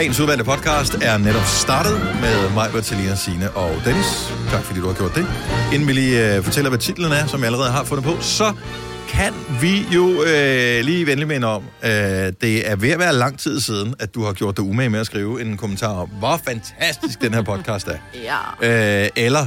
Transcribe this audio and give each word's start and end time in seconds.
Dagens 0.00 0.20
udvalgte 0.20 0.44
podcast 0.44 0.94
er 0.94 1.18
netop 1.18 1.42
startet 1.44 1.92
med 2.20 2.54
mig, 2.54 2.70
Bertalina, 2.72 3.14
Signe 3.14 3.50
og 3.50 3.70
Dennis. 3.84 4.32
Tak 4.50 4.64
fordi 4.64 4.80
du 4.80 4.86
har 4.86 4.94
gjort 4.94 5.14
det. 5.14 5.26
Inden 5.72 5.88
vi 5.88 5.92
lige 5.92 6.36
øh, 6.36 6.42
fortæller, 6.42 6.70
hvad 6.70 6.78
titlen 6.78 7.12
er, 7.12 7.26
som 7.26 7.40
jeg 7.40 7.46
allerede 7.46 7.70
har 7.70 7.84
fundet 7.84 8.04
på, 8.04 8.20
så 8.20 8.52
kan 9.08 9.32
vi 9.60 9.86
jo 9.94 10.22
øh, 10.22 10.84
lige 10.84 11.06
venlig 11.06 11.28
minde 11.28 11.46
om, 11.46 11.62
øh, 11.84 11.90
det 12.40 12.70
er 12.70 12.76
ved 12.76 12.90
at 12.90 12.98
være 12.98 13.14
lang 13.14 13.38
tid 13.38 13.60
siden, 13.60 13.94
at 13.98 14.14
du 14.14 14.24
har 14.24 14.32
gjort 14.32 14.56
dig 14.56 14.64
umage 14.64 14.90
med 14.90 15.00
at 15.00 15.06
skrive 15.06 15.42
en 15.42 15.56
kommentar 15.56 15.92
om, 15.92 16.08
hvor 16.08 16.40
fantastisk 16.44 17.20
den 17.22 17.34
her 17.34 17.42
podcast 17.42 17.88
er. 17.88 17.98
Ja. 18.62 19.02
Øh, 19.04 19.08
eller 19.16 19.46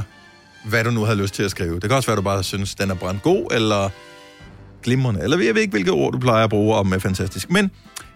hvad 0.64 0.84
du 0.84 0.90
nu 0.90 1.04
har 1.04 1.14
lyst 1.14 1.34
til 1.34 1.42
at 1.42 1.50
skrive. 1.50 1.74
Det 1.74 1.82
kan 1.82 1.92
også 1.92 2.06
være, 2.06 2.14
at 2.14 2.18
du 2.18 2.22
bare 2.22 2.42
synes, 2.42 2.74
den 2.74 2.90
er 2.90 2.94
brandgod, 2.94 3.46
eller 3.54 3.90
glimrende, 4.82 5.22
eller 5.22 5.38
jeg 5.38 5.54
ved 5.54 5.62
ikke, 5.62 5.72
hvilke 5.72 5.90
ord 5.90 6.12
du 6.12 6.18
plejer 6.18 6.44
at 6.44 6.50
bruge 6.50 6.76
om 6.76 6.92
er 6.92 6.98
fantastisk. 6.98 7.50
Men 7.50 7.70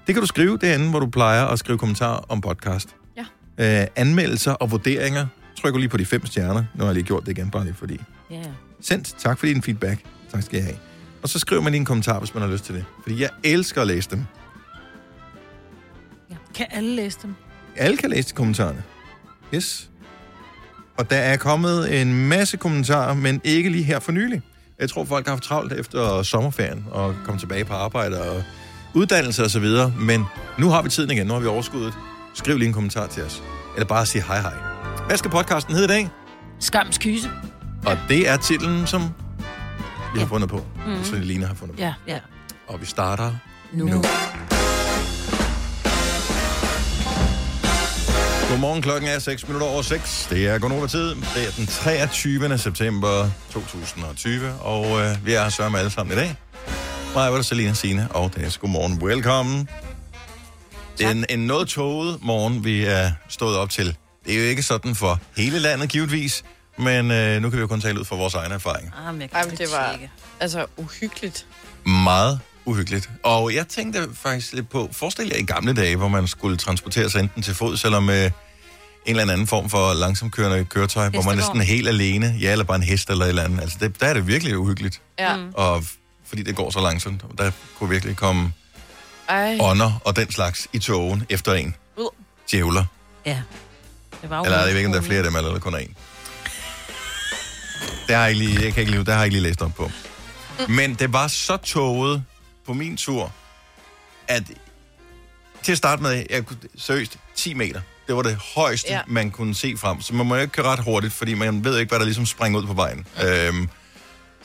det 0.09 0.15
kan 0.15 0.21
du 0.21 0.27
skrive 0.27 0.59
derinde, 0.59 0.91
hvor 0.91 1.01
du 1.01 1.07
plejer 1.07 1.45
at 1.47 1.59
skrive 1.59 1.79
kommentarer 1.79 2.25
om 2.29 2.41
podcast. 2.41 2.97
Ja. 3.17 3.81
Øh, 3.83 3.87
anmeldelser 3.97 4.53
og 4.53 4.71
vurderinger. 4.71 5.27
Trykker 5.61 5.81
lige 5.81 5.89
på 5.89 5.97
de 5.97 6.07
fem 6.07 6.27
stjerner. 6.27 6.65
Nu 6.75 6.79
har 6.79 6.87
jeg 6.87 6.95
lige 6.95 7.05
gjort 7.05 7.27
det 7.27 7.39
igen, 7.39 7.51
bare 7.51 7.65
lige 7.65 7.75
fordi. 7.75 8.01
Ja. 8.31 8.43
Sendt. 8.81 9.15
Tak 9.19 9.39
for 9.39 9.47
din 9.47 9.63
feedback. 9.63 10.01
Tak 10.33 10.43
skal 10.43 10.57
jeg 10.57 10.65
have. 10.65 10.77
Og 11.23 11.29
så 11.29 11.39
skriver 11.39 11.63
man 11.63 11.73
lige 11.73 11.81
en 11.81 11.85
kommentar, 11.85 12.19
hvis 12.19 12.35
man 12.35 12.43
har 12.43 12.51
lyst 12.51 12.65
til 12.65 12.75
det. 12.75 12.85
Fordi 13.03 13.23
jeg 13.23 13.31
elsker 13.45 13.81
at 13.81 13.87
læse 13.87 14.11
dem. 14.11 14.25
Kan 16.55 16.67
alle 16.71 16.97
læse 16.97 17.19
dem? 17.23 17.35
Alle 17.77 17.97
kan 17.97 18.11
læse 18.11 18.35
kommentarerne. 18.35 18.83
Yes. 19.55 19.91
Og 20.97 21.11
der 21.11 21.17
er 21.17 21.37
kommet 21.37 22.01
en 22.03 22.29
masse 22.29 22.57
kommentarer, 22.57 23.15
men 23.15 23.41
ikke 23.45 23.71
lige 23.71 23.85
her 23.85 24.01
for 24.01 24.13
nylig. 24.13 24.43
Jeg 24.79 24.91
tror, 24.91 25.05
folk 25.05 25.27
har 25.27 25.33
haft 25.33 25.43
travlt 25.43 25.73
efter 25.73 26.23
sommerferien 26.23 26.87
og 26.91 27.15
kommet 27.25 27.41
tilbage 27.41 27.65
på 27.65 27.75
arbejde 27.75 28.31
og 28.31 28.43
uddannelse 28.95 29.45
og 29.45 29.51
så 29.51 29.61
videre. 29.61 29.93
Men 29.99 30.25
nu 30.59 30.71
har 30.71 30.83
vi 30.83 30.89
tiden 30.89 31.11
igen. 31.11 31.27
Nu 31.27 31.33
har 31.33 31.41
vi 31.41 31.47
overskuddet. 31.47 31.95
Skriv 32.35 32.59
lige 32.59 32.67
en 32.69 32.75
kommentar 32.75 33.07
til 33.07 33.23
os. 33.23 33.43
Eller 33.77 33.87
bare 33.87 34.07
sig 34.07 34.23
hej 34.23 34.41
hej. 34.41 34.53
Hvad 35.07 35.17
skal 35.17 35.31
podcasten 35.31 35.75
hedde 35.75 35.85
i 35.85 35.89
dag? 35.89 36.09
Skams 36.61 36.99
kyse. 36.99 37.31
Og 37.87 37.99
det 38.09 38.29
er 38.29 38.37
titlen, 38.37 38.87
som 38.87 39.03
vi 40.15 40.21
har 40.21 40.27
fundet 40.27 40.49
på. 40.51 40.65
Mhm. 40.87 40.97
Mm. 40.97 41.05
Som 41.05 41.21
Lina 41.21 41.47
har 41.47 41.55
fundet 41.55 41.77
på. 41.77 41.83
Ja. 41.83 41.95
ja. 42.07 42.19
Og 42.69 42.81
vi 42.81 42.87
starter 42.87 43.33
Nu. 43.73 43.85
nu. 43.87 44.05
Godmorgen, 48.51 48.83
klokken 48.83 49.09
er 49.11 49.19
6 49.19 49.49
minutter 49.49 49.67
over 49.67 49.83
6. 49.83 50.27
Det 50.31 50.47
er 50.49 50.59
Gonova 50.59 50.87
tid. 50.87 51.09
Det 51.09 51.47
er 51.47 51.51
den 51.57 51.67
23. 51.67 52.59
september 52.59 53.31
2020, 53.53 54.53
og 54.61 55.01
øh, 55.01 55.27
vi 55.27 55.33
er 55.33 55.49
sørme 55.49 55.79
alle 55.79 55.91
sammen 55.91 56.13
i 56.13 56.21
dag. 56.21 56.37
Mig, 57.15 57.33
var 57.33 57.43
Selina 57.43 57.73
Signe, 57.73 58.09
og 58.13 58.35
det 58.35 58.45
er 58.47 58.59
godmorgen. 58.61 59.03
Welcome. 59.03 59.67
Det 60.99 61.07
er 61.07 61.11
en, 61.11 61.25
en 61.31 61.39
noget 61.39 61.69
toget 61.69 62.19
morgen, 62.23 62.65
vi 62.65 62.85
er 62.85 63.11
stået 63.29 63.57
op 63.57 63.71
til. 63.71 63.97
Det 64.27 64.35
er 64.35 64.39
jo 64.39 64.45
ikke 64.45 64.63
sådan 64.63 64.95
for 64.95 65.21
hele 65.37 65.59
landet, 65.59 65.89
givetvis, 65.89 66.45
men 66.79 67.11
øh, 67.11 67.43
nu 67.43 67.51
kan 67.51 67.57
vi 67.57 67.61
jo 67.61 67.67
kun 67.67 67.81
tale 67.81 68.01
ud 68.01 68.05
fra 68.05 68.17
vores 68.17 68.35
egne 68.35 68.55
erfaringer. 68.55 68.93
Ah, 69.07 69.15
men 69.15 69.23
jeg 69.23 69.29
Ej, 69.33 69.45
men 69.45 69.57
det 69.57 69.67
var 69.73 69.99
altså 70.41 70.67
uhyggeligt. 70.77 71.47
Meget 71.87 72.41
uhyggeligt. 72.65 73.11
Og 73.25 73.55
jeg 73.55 73.69
tænkte 73.69 74.09
faktisk 74.15 74.53
lidt 74.53 74.69
på, 74.71 74.89
forestil 74.93 75.29
jer 75.29 75.37
i 75.37 75.43
gamle 75.45 75.73
dage, 75.75 75.97
hvor 75.97 76.09
man 76.09 76.27
skulle 76.29 76.57
transportere 76.57 77.11
sig 77.11 77.21
enten 77.21 77.43
til 77.43 77.55
fods 77.55 77.85
eller 77.85 78.01
med 78.01 78.25
en 79.07 79.17
eller 79.19 79.33
anden 79.33 79.47
form 79.47 79.71
for 79.71 79.93
langsamkørende 79.95 80.65
køretøj, 80.65 81.09
hvor 81.09 81.23
man 81.23 81.33
er 81.33 81.37
Hestevogn. 81.37 81.59
næsten 81.59 81.75
helt 81.77 81.89
alene. 81.89 82.37
Ja, 82.41 82.53
eller 82.53 82.65
bare 82.65 82.77
en 82.77 82.83
hest 82.83 83.11
eller 83.11 83.25
et 83.25 83.29
eller 83.29 83.43
andet. 83.45 83.61
Altså, 83.61 83.79
det, 83.81 84.01
der 84.01 84.07
er 84.07 84.15
det 84.15 84.27
virkelig 84.27 84.59
uhyggeligt. 84.59 85.01
Ja. 85.19 85.37
Og 85.55 85.79
f- 85.79 85.98
fordi 86.29 86.43
det 86.43 86.57
går 86.57 86.71
så 86.71 86.81
langsomt. 86.81 87.23
Og 87.23 87.39
Der 87.39 87.51
kunne 87.79 87.91
virkelig 87.91 88.17
komme 88.17 88.53
Ej. 89.29 89.59
ånder 89.61 90.01
og 90.05 90.17
den 90.17 90.33
slags 90.33 90.69
i 90.73 90.79
togen 90.79 91.25
efter 91.29 91.55
en. 91.55 91.75
Uh. 91.97 92.07
Djævler. 92.51 92.85
Ja. 93.27 93.43
Det 94.23 94.31
var 94.31 94.43
Eller 94.43 94.59
jeg 94.59 94.69
ved 94.69 94.77
ikke, 94.77 94.87
om 94.87 94.93
der 94.93 95.01
er 95.01 95.05
flere 95.05 95.19
af 95.19 95.25
dem, 95.25 95.37
eller 95.37 95.53
der 95.53 95.59
kun 95.59 95.75
er 95.75 95.79
en. 95.79 95.97
Det 98.07 98.17
har 98.17 98.23
jeg, 98.23 98.31
ikke 98.31 98.45
lige, 98.45 98.65
jeg 98.65 98.73
kan 98.73 98.81
ikke 98.81 98.91
lige, 98.91 99.05
det 99.05 99.09
har 99.09 99.21
jeg 99.21 99.25
ikke 99.25 99.37
lige 99.37 99.49
læst 99.49 99.63
op 99.63 99.75
på. 99.75 99.91
Men 100.69 100.95
det 100.95 101.13
var 101.13 101.27
så 101.27 101.57
toget 101.57 102.25
på 102.67 102.73
min 102.73 102.97
tur, 102.97 103.33
at 104.29 104.43
til 105.63 105.73
at 105.73 105.79
starte 105.79 106.03
med, 106.03 106.27
jeg 106.31 106.47
kunne, 106.47 106.59
seriøst, 106.79 107.19
10 107.37 107.55
meter. 107.55 107.81
Det 108.07 108.17
var 108.17 108.23
det 108.23 108.39
højeste, 108.55 108.93
ja. 108.93 109.01
Man 109.07 109.31
kunne 109.31 109.55
se 109.55 109.77
frem. 109.77 110.01
Så 110.03 110.15
man 110.15 110.27
må 110.27 110.37
ikke 110.37 110.53
køre 110.53 110.67
ret 110.67 110.85
hurtigt, 110.85 111.13
fordi 111.13 111.35
man 111.35 111.65
ved 111.65 111.79
ikke, 111.79 111.91
hvad 111.91 111.99
der 111.99 112.05
ligesom 112.05 112.27
springer 112.27 112.61
ud 112.61 112.67
på 112.67 112.73
vejen. 112.73 113.07
Øhm, 113.25 113.69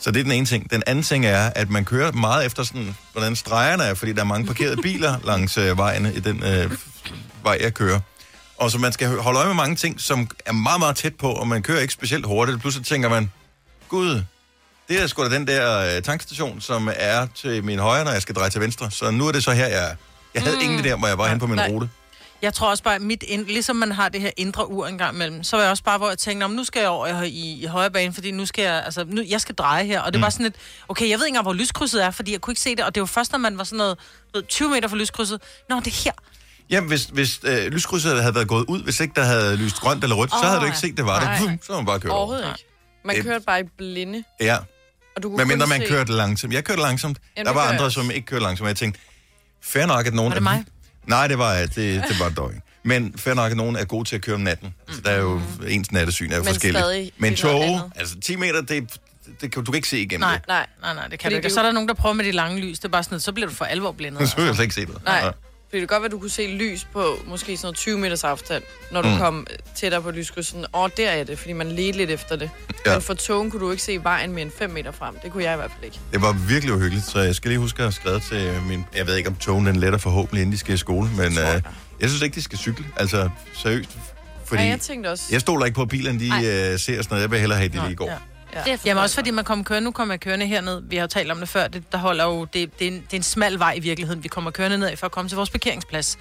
så 0.04 0.12
det 0.12 0.20
er 0.20 0.24
den 0.24 0.32
ene 0.32 0.46
ting. 0.46 0.72
Den 0.72 0.84
anden 0.88 1.04
ting 1.04 1.26
er, 1.26 1.50
at 1.56 1.70
man 1.70 1.86
kører 1.86 2.12
meget 2.12 2.46
efter 2.46 2.64
sådan, 2.64 2.96
hvordan 3.12 3.36
stregerne 3.36 3.84
er, 3.84 3.94
fordi 3.94 4.14
der 4.14 4.20
er 4.20 4.26
mange 4.26 4.48
parkerede 4.48 4.82
biler 4.82 5.20
langs 5.24 5.58
øh, 5.58 5.78
vejen 5.78 6.06
i 6.06 6.20
den 6.20 6.44
øh, 6.44 6.72
vej, 7.44 7.58
jeg 7.62 7.74
kører. 7.74 8.00
Og 8.58 8.72
så 8.72 8.78
man 8.78 8.92
skal 8.92 9.08
holde 9.18 9.40
øje 9.40 9.48
med 9.48 9.56
mange 9.56 9.76
ting, 9.76 10.02
som 10.02 10.30
er 10.46 10.52
meget, 10.52 10.80
meget 10.80 10.96
tæt 10.96 11.16
på, 11.16 11.32
og 11.32 11.48
man 11.48 11.64
kører 11.64 11.80
ikke 11.80 11.94
specielt 11.94 12.26
hurtigt. 12.26 12.60
Pludselig 12.60 12.88
tænker 12.88 13.10
man, 13.10 13.32
gud, 13.90 14.24
det 14.90 15.02
er 15.02 15.08
sgu 15.08 15.24
da 15.24 15.30
den 15.30 15.48
der 15.48 15.96
øh, 15.96 16.02
tankstation, 16.02 16.62
som 16.62 16.90
er 16.96 17.28
til 17.36 17.64
min 17.64 17.80
højre, 17.80 18.04
når 18.04 18.12
jeg 18.12 18.22
skal 18.22 18.36
dreje 18.36 18.50
til 18.50 18.62
venstre. 18.62 18.92
Så 18.92 19.12
nu 19.12 19.28
er 19.28 19.32
det 19.32 19.44
så 19.44 19.52
her, 19.52 19.68
jeg 19.68 19.92
er. 19.92 19.96
Jeg 20.34 20.42
havde 20.42 20.56
mm. 20.56 20.62
ingen 20.62 20.84
der, 20.84 20.96
hvor 20.96 21.08
jeg 21.08 21.18
var 21.18 21.28
hen 21.28 21.40
på 21.40 21.48
min 21.48 21.56
Nej. 21.56 21.70
rute. 21.70 21.90
Jeg 22.44 22.54
tror 22.54 22.70
også 22.70 22.84
bare, 22.84 22.96
at 22.96 23.02
mit 23.02 23.24
ind, 23.28 23.46
ligesom 23.46 23.76
man 23.76 23.92
har 23.92 24.10
det 24.10 24.22
her 24.22 24.32
indre 24.38 24.70
ur 24.70 24.88
en 24.88 24.98
gang 24.98 25.16
imellem, 25.16 25.44
så 25.44 25.56
var 25.56 25.64
jeg 25.64 25.72
også 25.72 25.84
bare, 25.84 25.98
hvor 25.98 26.10
jeg 26.10 26.18
tænkte, 26.18 26.48
nu 26.48 26.64
skal 26.64 26.80
jeg 26.80 26.90
over 26.90 27.22
i, 27.24 27.28
i, 27.30 27.64
i 27.64 27.66
højre 27.66 27.92
bane, 27.92 28.14
fordi 28.14 28.32
nu 28.32 28.46
skal 28.46 28.64
jeg, 28.64 28.82
altså, 28.86 29.06
nu, 29.08 29.22
jeg 29.30 29.42
skal 29.42 29.56
dreje 29.56 29.86
her. 29.86 30.02
Og 30.02 30.14
det 30.14 30.20
Mm. 30.20 30.24
var 30.24 30.30
sådan 30.30 30.44
lidt, 30.44 30.56
okay, 30.90 31.10
jeg 31.10 31.20
ved 31.20 31.26
ikke 31.26 31.30
engang, 31.32 31.44
hvor 31.46 31.54
lyskrydset 31.54 32.04
er, 32.04 32.12
fordi 32.12 32.32
jeg 32.32 32.42
kunne 32.42 32.52
ikke 32.52 32.62
se 32.62 32.76
det. 32.76 32.86
Og 32.86 32.96
det 32.96 33.02
var 33.02 33.08
først, 33.08 33.32
når 33.32 33.40
man 33.40 33.58
var 33.58 33.64
sådan 33.64 33.78
noget, 33.78 33.98
du 34.34 34.38
ved, 34.40 34.44
20 34.48 34.70
meter 34.70 34.88
fra 34.88 34.96
lyskrydset. 34.98 35.42
Nå, 35.70 35.80
det 35.80 35.88
er 35.88 36.02
her. 36.04 36.12
Ja, 36.70 36.82
hvis, 36.82 37.06
hvis 37.06 37.40
øh, 37.44 37.66
lyskrydset 37.68 38.22
havde 38.22 38.36
været 38.36 38.48
gået 38.48 38.66
ud, 38.68 38.84
hvis 38.84 39.00
ikke 39.00 39.14
der 39.16 39.24
havde 39.24 39.56
lyst 39.56 39.76
grønt 39.76 40.04
eller 40.04 40.16
rødt, 40.16 40.34
oh, 40.34 40.40
så 40.40 40.46
havde 40.48 40.60
du 40.60 40.66
ikke 40.66 40.78
set, 40.78 40.98
det 40.98 41.06
var 41.06 41.20
der. 41.20 41.26
nej. 41.26 41.40
Vum, 41.40 41.50
så 41.62 41.74
havde 41.74 41.82
man 41.82 41.86
bare 41.86 42.00
kørt 42.00 42.12
over. 42.12 42.20
Overhovedet 42.20 42.48
ikke. 42.48 42.66
Man 43.06 43.16
Det- 43.16 43.24
kørte 43.26 43.46
bare 43.46 43.60
i 43.60 43.64
blinde. 43.78 44.24
Ja, 44.42 44.58
Og 45.16 45.24
du 45.24 45.30
kunne 45.30 45.38
men 45.38 45.48
mindre 45.48 45.68
man 45.68 45.82
se... 45.82 45.88
kørte 45.88 46.12
langsomt. 46.12 46.54
Jeg 46.54 46.64
kørte 46.64 46.82
langsomt. 46.82 47.18
Jamen, 47.38 47.46
der 47.48 47.54
var 47.54 47.64
jeg 47.64 47.72
andre, 47.74 47.92
som 47.92 48.12
ikke 48.12 48.26
kørte 48.26 48.44
langsomt. 48.44 48.68
Jeg 48.68 48.76
tænkte, 48.76 49.00
fair 49.64 49.86
nok, 49.86 50.06
at 50.08 50.14
nogen... 50.14 50.30
Var 50.30 50.36
det 50.36 50.44
mig? 50.44 50.66
Nej, 51.06 51.28
det 51.28 51.38
var, 51.38 51.54
det, 51.56 51.76
det 51.76 52.20
var 52.20 52.50
ikke. 52.50 52.62
Men 52.84 53.14
fair 53.18 53.34
nok, 53.34 53.52
at 53.52 53.58
nogen 53.58 53.76
er 53.76 53.86
gode 53.86 54.10
til 54.10 54.16
at 54.16 54.22
køre 54.22 54.36
om 54.36 54.42
natten. 54.42 54.74
Altså, 54.88 55.02
der 55.02 55.10
er 55.12 55.20
jo 55.22 55.42
ens 55.68 55.92
nattesyn 55.92 56.32
er 56.32 56.36
jo 56.36 56.42
Men 56.44 56.48
forskelligt. 56.48 56.84
stadig, 56.84 57.12
Men 57.18 57.34
er 57.34 57.44
noget 57.44 57.62
tog, 57.62 57.64
andet. 57.64 57.92
altså 57.96 58.20
10 58.20 58.36
meter, 58.36 58.62
det, 58.62 59.00
det 59.42 59.52
kan, 59.52 59.64
du 59.64 59.72
kan 59.72 59.76
ikke 59.76 59.88
se 59.90 60.00
igennem 60.00 60.20
Nej, 60.20 60.38
det. 60.38 60.48
Nej, 60.48 60.66
nej, 60.82 60.94
nej, 60.94 61.04
det 61.08 61.12
kan 61.12 61.20
Fordi 61.28 61.34
du 61.34 61.38
ikke. 61.38 61.44
det 61.46 61.54
Så 61.54 61.60
er 61.60 61.64
der 61.66 61.72
nogen, 61.72 61.88
der 61.90 61.94
prøver 61.96 62.14
med 62.14 62.26
de 62.26 62.32
lange 62.32 62.60
lys. 62.62 62.80
Det 62.80 62.86
er 62.86 62.90
bare 62.90 63.04
sådan, 63.04 63.20
så 63.20 63.32
bliver 63.32 63.48
du 63.50 63.56
for 63.56 63.66
alvor 63.66 63.92
blindet. 63.92 64.30
Så 64.30 64.36
kan 64.36 64.46
jeg 64.46 64.56
slet 64.56 64.64
ikke 64.64 64.76
se 64.76 64.86
det. 64.86 65.04
nej. 65.06 65.34
Fordi 65.74 65.82
det 65.82 65.90
kan 65.90 65.96
godt 65.96 66.02
være, 66.02 66.06
at 66.08 66.12
du 66.12 66.20
kunne 66.20 66.30
se 66.30 66.48
lys 66.48 66.88
på 66.94 67.20
måske 67.28 67.58
sådan 67.58 67.66
noget 67.66 67.78
20 67.78 67.98
meters 67.98 68.24
afstand, 68.24 68.64
når 68.92 69.02
du 69.02 69.10
Mm. 69.10 69.18
kom 69.18 69.48
tættere 69.76 70.02
på 70.02 70.12
lyskrydsen. 70.12 70.66
Åh, 70.74 70.90
der 70.98 71.10
er 71.10 71.24
det, 71.24 71.40
fordi 71.40 71.54
man 71.54 71.72
ledte 71.72 71.98
lidt 71.98 72.10
efter 72.10 72.36
det. 72.36 72.50
Ja. 72.86 72.94
Men 72.94 73.02
for 73.02 73.14
togen 73.14 73.52
kunne 73.52 73.60
du 73.66 73.72
ikke 73.72 73.84
se 73.84 74.04
vejen 74.04 74.32
mere 74.34 74.42
end 74.42 74.52
5 74.60 74.70
meter 74.70 74.92
frem. 74.92 75.16
Det 75.24 75.32
kunne 75.32 75.44
jeg 75.44 75.54
i 75.54 75.56
hvert 75.56 75.72
fald 75.72 75.84
ikke. 75.86 76.00
Det 76.12 76.22
var 76.22 76.32
virkelig 76.48 76.74
uhyggeligt, 76.76 77.06
så 77.06 77.20
jeg 77.20 77.36
skal 77.36 77.50
lige 77.50 77.60
huske 77.60 77.78
at 77.78 77.84
have 77.86 77.92
skrevet 77.92 78.24
til 78.24 78.62
min... 78.68 78.86
Jeg 78.96 79.08
ved 79.08 79.16
ikke, 79.16 79.30
om 79.30 79.36
togen 79.36 79.66
den 79.66 79.76
letter 79.76 79.98
forhåbentlig, 80.00 80.42
inden 80.42 80.54
de 80.54 80.58
skal 80.58 80.74
i 80.74 80.78
skole, 80.78 81.10
men 81.18 81.32
øh, 81.32 81.62
jeg 82.00 82.10
synes 82.10 82.22
ikke, 82.22 82.36
de 82.36 82.42
skal 82.42 82.58
cykle. 82.58 82.86
Altså, 82.98 83.30
seriøst. 83.54 83.90
Fordi 84.46 84.62
Ja, 84.64 84.68
jeg 84.70 84.80
tænkte 84.80 85.08
også... 85.12 85.24
jeg 85.32 85.42
stoler 85.42 85.66
ikke 85.66 85.76
på, 85.76 85.82
at 85.82 85.90
bilerne 85.90 86.20
de, 86.20 86.26
øh, 86.26 86.80
ser 86.80 86.80
sådan 86.80 87.06
noget. 87.10 87.22
Jeg 87.22 87.32
vil 87.32 87.40
hellere 87.40 87.58
have, 87.60 87.66
at 87.66 87.74
de 87.74 87.86
lige 87.86 87.96
går. 87.96 88.10
Ja. 88.10 88.16
Ja. 88.56 88.78
Jamen 88.86 89.04
også 89.04 89.16
fordi 89.16 89.32
man 89.32 89.46
kommer 89.46 89.66
kørende, 89.66 89.86
nu 89.86 89.92
kommer 89.92 90.14
jeg 90.14 90.20
kørende 90.20 90.46
herned, 90.46 90.82
vi 90.90 90.96
har 90.96 91.04
jo 91.04 91.08
talt 91.08 91.32
om 91.32 91.40
det 91.40 91.50
før, 91.50 91.68
det, 91.68 91.92
der 91.92 91.98
holder 91.98 92.26
jo, 92.26 92.46
det, 92.46 92.80
det, 92.80 92.88
er 92.88 92.92
en, 92.92 93.02
det 93.02 93.14
er 93.14 93.18
en 93.18 93.24
smal 93.24 93.60
vej 93.60 93.74
i 93.74 93.80
virkeligheden, 93.80 94.24
vi 94.24 94.28
kommer 94.28 94.52
kørende 94.52 94.78
ned 94.78 94.88
af 94.88 94.98
for 94.98 95.06
at 95.06 95.12
komme 95.12 95.30
til 95.30 95.36
vores 95.36 95.50
parkeringsplads. 95.50 96.18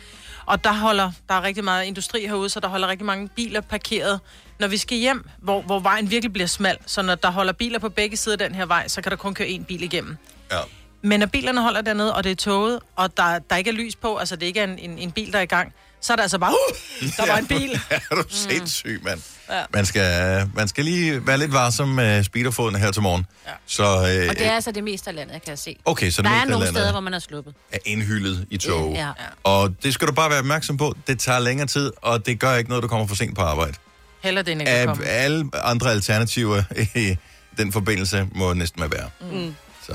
Og 0.47 0.65
der 0.65 0.72
holder, 0.72 1.12
der 1.28 1.34
er 1.34 1.43
rigtig 1.43 1.65
meget 1.65 1.84
industri 1.84 2.26
herude, 2.26 2.48
så 2.48 2.60
der 2.60 2.69
holder 2.69 2.88
rigtig 2.88 3.06
mange 3.06 3.28
biler 3.28 3.60
parkeret. 3.60 4.20
Når 4.60 4.69
vi 4.69 4.76
skal 4.76 4.98
hjem, 4.98 5.28
hvor, 5.38 5.62
hvor 5.62 5.78
vejen 5.78 6.10
virkelig 6.10 6.32
bliver 6.32 6.47
smal, 6.47 6.76
så 6.87 7.03
når 7.03 7.15
der 7.15 7.31
holder 7.31 7.53
biler 7.53 7.78
på 7.78 7.88
begge 7.88 8.16
sider 8.16 8.34
af 8.34 8.38
den 8.38 8.54
her 8.54 8.66
vej, 8.66 8.88
så 8.88 9.03
kan 9.03 9.10
der 9.10 9.16
kun 9.16 9.34
køre 9.34 9.49
én 9.49 9.64
bil 9.64 9.82
igennem. 9.82 10.16
Ja. 10.53 10.59
Men 11.03 11.20
når 11.20 11.26
bilerne 11.26 11.62
holder 11.62 11.81
dernede, 11.81 12.14
og 12.14 12.25
det 12.25 12.32
er 12.32 12.37
toget, 12.37 12.81
og 12.97 13.17
der, 13.17 13.38
der 13.38 13.56
ikke 13.56 13.70
er 13.70 13.75
lys 13.75 13.96
på, 13.96 14.17
altså 14.17 14.37
det 14.37 14.46
ikke 14.46 14.61
er 14.61 14.64
en, 14.64 14.78
en, 14.78 14.99
en 14.99 15.12
bil, 15.12 15.32
der 15.32 15.38
er 15.38 15.43
i 15.43 15.46
gang, 15.46 15.75
så 16.02 16.12
er 16.12 16.16
der 16.16 16.22
altså 16.22 16.38
bare, 16.38 16.52
uh, 16.52 17.08
der 17.16 17.26
var 17.26 17.38
en 17.38 17.46
bil. 17.46 17.81
er 17.90 18.14
du 18.14 18.25
sindssyg, 18.31 19.00
mand. 19.04 19.20
Ja. 19.50 19.62
Man, 19.75 19.87
skal, 19.87 20.49
man 20.54 20.69
skal 20.69 20.84
lige 20.84 21.26
være 21.26 21.38
lidt 21.38 21.52
varsom 21.52 21.88
med 21.88 22.25
speederfoden 22.25 22.76
her 22.76 22.90
til 22.90 23.02
morgen. 23.02 23.26
Ja. 23.46 23.50
Så, 23.66 23.82
øh, 23.82 24.28
Og 24.31 24.37
det 24.37 24.46
er 24.46 24.52
altså 24.52 24.72
det 24.72 24.84
meste 24.84 25.10
af 25.10 25.16
landet, 25.16 25.32
jeg 25.32 25.43
kan 25.43 25.56
se. 25.56 25.76
okay, 25.84 26.10
så 26.10 26.22
det 26.22 26.31
Der 26.31 26.37
er 26.37 26.40
meste 26.40 26.54
af 26.54 26.58
nogle 26.60 26.66
steder, 26.66 26.90
hvor 26.90 27.00
man 27.00 27.14
er 27.14 27.19
sluppet. 27.19 27.54
er 27.72 27.78
indhyllet 27.84 28.46
i 28.50 28.56
tog. 28.56 28.93
Ja. 28.94 29.08
Og 29.44 29.75
det 29.82 29.94
skal 29.94 30.08
du 30.08 30.12
bare 30.12 30.31
være 30.31 30.38
opmærksom 30.38 30.76
på. 30.76 30.94
Det 31.06 31.19
tager 31.20 31.38
længere 31.38 31.66
tid, 31.66 31.93
og 31.96 32.26
det 32.26 32.40
gør 32.40 32.54
ikke 32.54 32.69
noget, 32.70 32.82
du 32.82 32.88
kommer 32.88 33.06
for 33.06 33.14
sent 33.14 33.37
på 33.37 33.43
arbejde. 33.43 33.75
Heller 34.22 34.43
det, 34.43 34.52
end 34.52 34.60
ikke 34.60 34.84
komme. 34.87 35.04
alle 35.06 35.50
andre 35.54 35.90
alternativer 35.90 36.62
i 36.99 37.16
den 37.56 37.72
forbindelse 37.72 38.28
må 38.34 38.52
næsten 38.52 38.81
være 38.81 38.90
værd. 38.93 39.10
Mm. 39.32 39.54
Så 39.87 39.93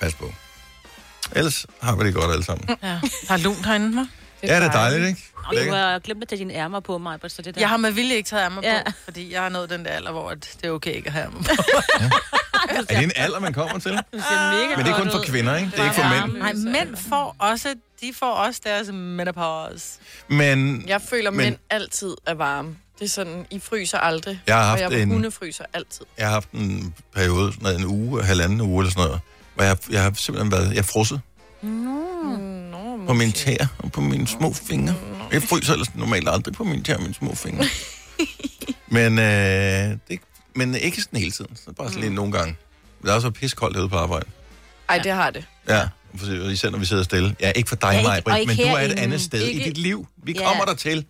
pas 0.00 0.14
på. 0.14 0.32
Ellers 1.32 1.66
har 1.82 1.96
vi 1.96 2.04
det 2.06 2.14
godt 2.14 2.32
alle 2.32 2.44
sammen. 2.44 2.68
Ja. 2.82 2.88
Der 3.28 3.34
er 3.34 3.36
lunt 3.36 3.66
herinde, 3.66 4.00
hva'? 4.02 4.19
Ja, 4.42 4.56
det 4.56 4.64
er 4.66 4.70
dejligt, 4.72 5.08
ikke? 5.08 5.22
Og 5.46 5.54
du 5.66 5.70
har 5.72 5.98
glemt 5.98 6.22
at 6.22 6.28
tage 6.28 6.38
dine 6.38 6.54
ærmer 6.54 6.80
på 6.80 6.98
mig, 6.98 7.18
så 7.28 7.42
det 7.42 7.54
der. 7.54 7.60
Jeg 7.60 7.68
har 7.68 7.76
med 7.76 7.90
vilje 7.90 8.14
ikke 8.16 8.28
taget 8.28 8.44
ærmer 8.44 8.60
Ja. 8.64 8.82
på, 8.86 8.92
fordi 9.04 9.32
jeg 9.32 9.42
har 9.42 9.48
nået 9.48 9.70
den 9.70 9.84
der 9.84 9.90
alder, 9.90 10.10
hvor 10.12 10.30
at 10.30 10.56
det 10.60 10.66
er 10.68 10.70
okay 10.70 10.94
ikke 10.94 11.06
at 11.06 11.12
have 11.12 11.24
ærmer 11.24 11.42
på. 11.42 11.48
Er 12.68 12.82
det 12.96 13.04
en 13.04 13.12
alder, 13.16 13.38
man 13.40 13.52
kommer 13.52 13.78
til? 13.78 13.82
Ser 13.92 13.98
mega 14.12 14.76
Men 14.76 14.86
det 14.86 14.92
er 14.92 14.98
kun 14.98 15.10
for 15.10 15.22
kvinder, 15.26 15.56
ikke? 15.56 15.70
Det 15.70 15.78
er 15.78 15.84
ikke 15.84 15.94
for 15.94 16.14
Ja. 16.14 16.26
mænd. 16.26 16.38
Nej, 16.38 16.52
mænd 16.52 16.96
får 16.96 17.36
også 17.38 17.74
de 18.00 18.12
får 18.18 18.30
også 18.32 18.60
deres 18.64 18.88
menopause. 18.92 19.86
Men 20.28 20.84
Jeg 20.88 21.00
føler, 21.02 21.30
Men- 21.30 21.36
men... 21.36 21.44
mænd 21.46 21.56
altid 21.70 22.14
er 22.26 22.34
varme. 22.34 22.76
Det 22.98 23.04
er 23.04 23.08
sådan, 23.08 23.46
I 23.50 23.58
fryser 23.58 23.98
aldrig. 23.98 24.40
Jeg 24.46 24.54
har 24.56 24.62
og 24.62 24.68
haft 24.68 24.80
jeg 24.80 25.02
en- 25.02 25.32
fryser 25.32 25.64
altid. 25.72 26.06
jeg 26.18 26.26
har 26.26 26.32
haft 26.32 26.50
en 26.50 26.94
periode, 27.14 27.52
sådan 27.52 27.80
en 27.80 27.86
uge, 27.86 28.24
halvanden 28.24 28.60
uge 28.60 28.82
eller 28.82 28.90
sådan 28.92 29.04
noget, 29.06 29.20
hvor 29.54 29.64
jeg, 29.64 29.76
jeg 29.90 30.02
har 30.02 30.12
simpelthen 30.14 30.52
været, 30.52 30.74
jeg 30.74 30.84
frosset 30.84 31.20
Nå, 31.62 32.04
på 33.06 33.12
mine 33.12 33.32
tæer 33.32 33.66
og 33.78 33.92
på 33.92 34.00
mine 34.00 34.26
små 34.28 34.52
fingre. 34.52 34.94
Jeg 35.32 35.42
fryser 35.42 35.72
ellers 35.72 35.94
normalt 35.94 36.28
aldrig 36.28 36.54
på 36.54 36.64
mine 36.64 36.82
tæer 36.82 36.96
og 36.96 37.02
mine 37.02 37.14
små 37.14 37.34
fingre. 37.34 37.64
men, 38.96 39.18
øh, 39.18 39.24
det, 40.08 40.20
men 40.54 40.74
ikke 40.74 41.02
sådan 41.02 41.18
hele 41.18 41.30
tiden. 41.32 41.56
Så 41.56 41.72
bare 41.72 41.88
sådan 41.88 42.00
lige 42.00 42.14
nogle 42.14 42.32
gange. 42.32 42.56
Det 43.02 43.10
er 43.10 43.14
også 43.14 43.30
piskoldt 43.30 43.76
herude 43.76 43.88
på 43.88 43.96
arbejde. 43.96 44.26
Ej, 44.88 44.98
det 44.98 45.12
har 45.12 45.30
det. 45.30 45.44
Ja, 45.68 45.88
for- 46.16 46.26
især 46.50 46.70
når 46.70 46.78
vi 46.78 46.84
sidder 46.86 47.02
stille. 47.02 47.36
Ja, 47.40 47.52
ikke 47.56 47.68
for 47.68 47.76
dig, 47.76 47.88
Ja, 47.92 48.14
ikke- 48.16 48.30
og 48.30 48.40
ikke 48.40 48.54
men 48.56 48.66
du 48.66 48.74
er 48.74 48.78
et 48.80 48.98
andet 48.98 49.20
sted 49.20 49.42
Ikke- 49.42 49.60
i 49.60 49.64
dit 49.64 49.78
liv. 49.78 50.06
Vi 50.24 50.32
Ja. 50.32 50.46
kommer 50.46 50.64
der 50.64 50.74
til. 50.74 51.04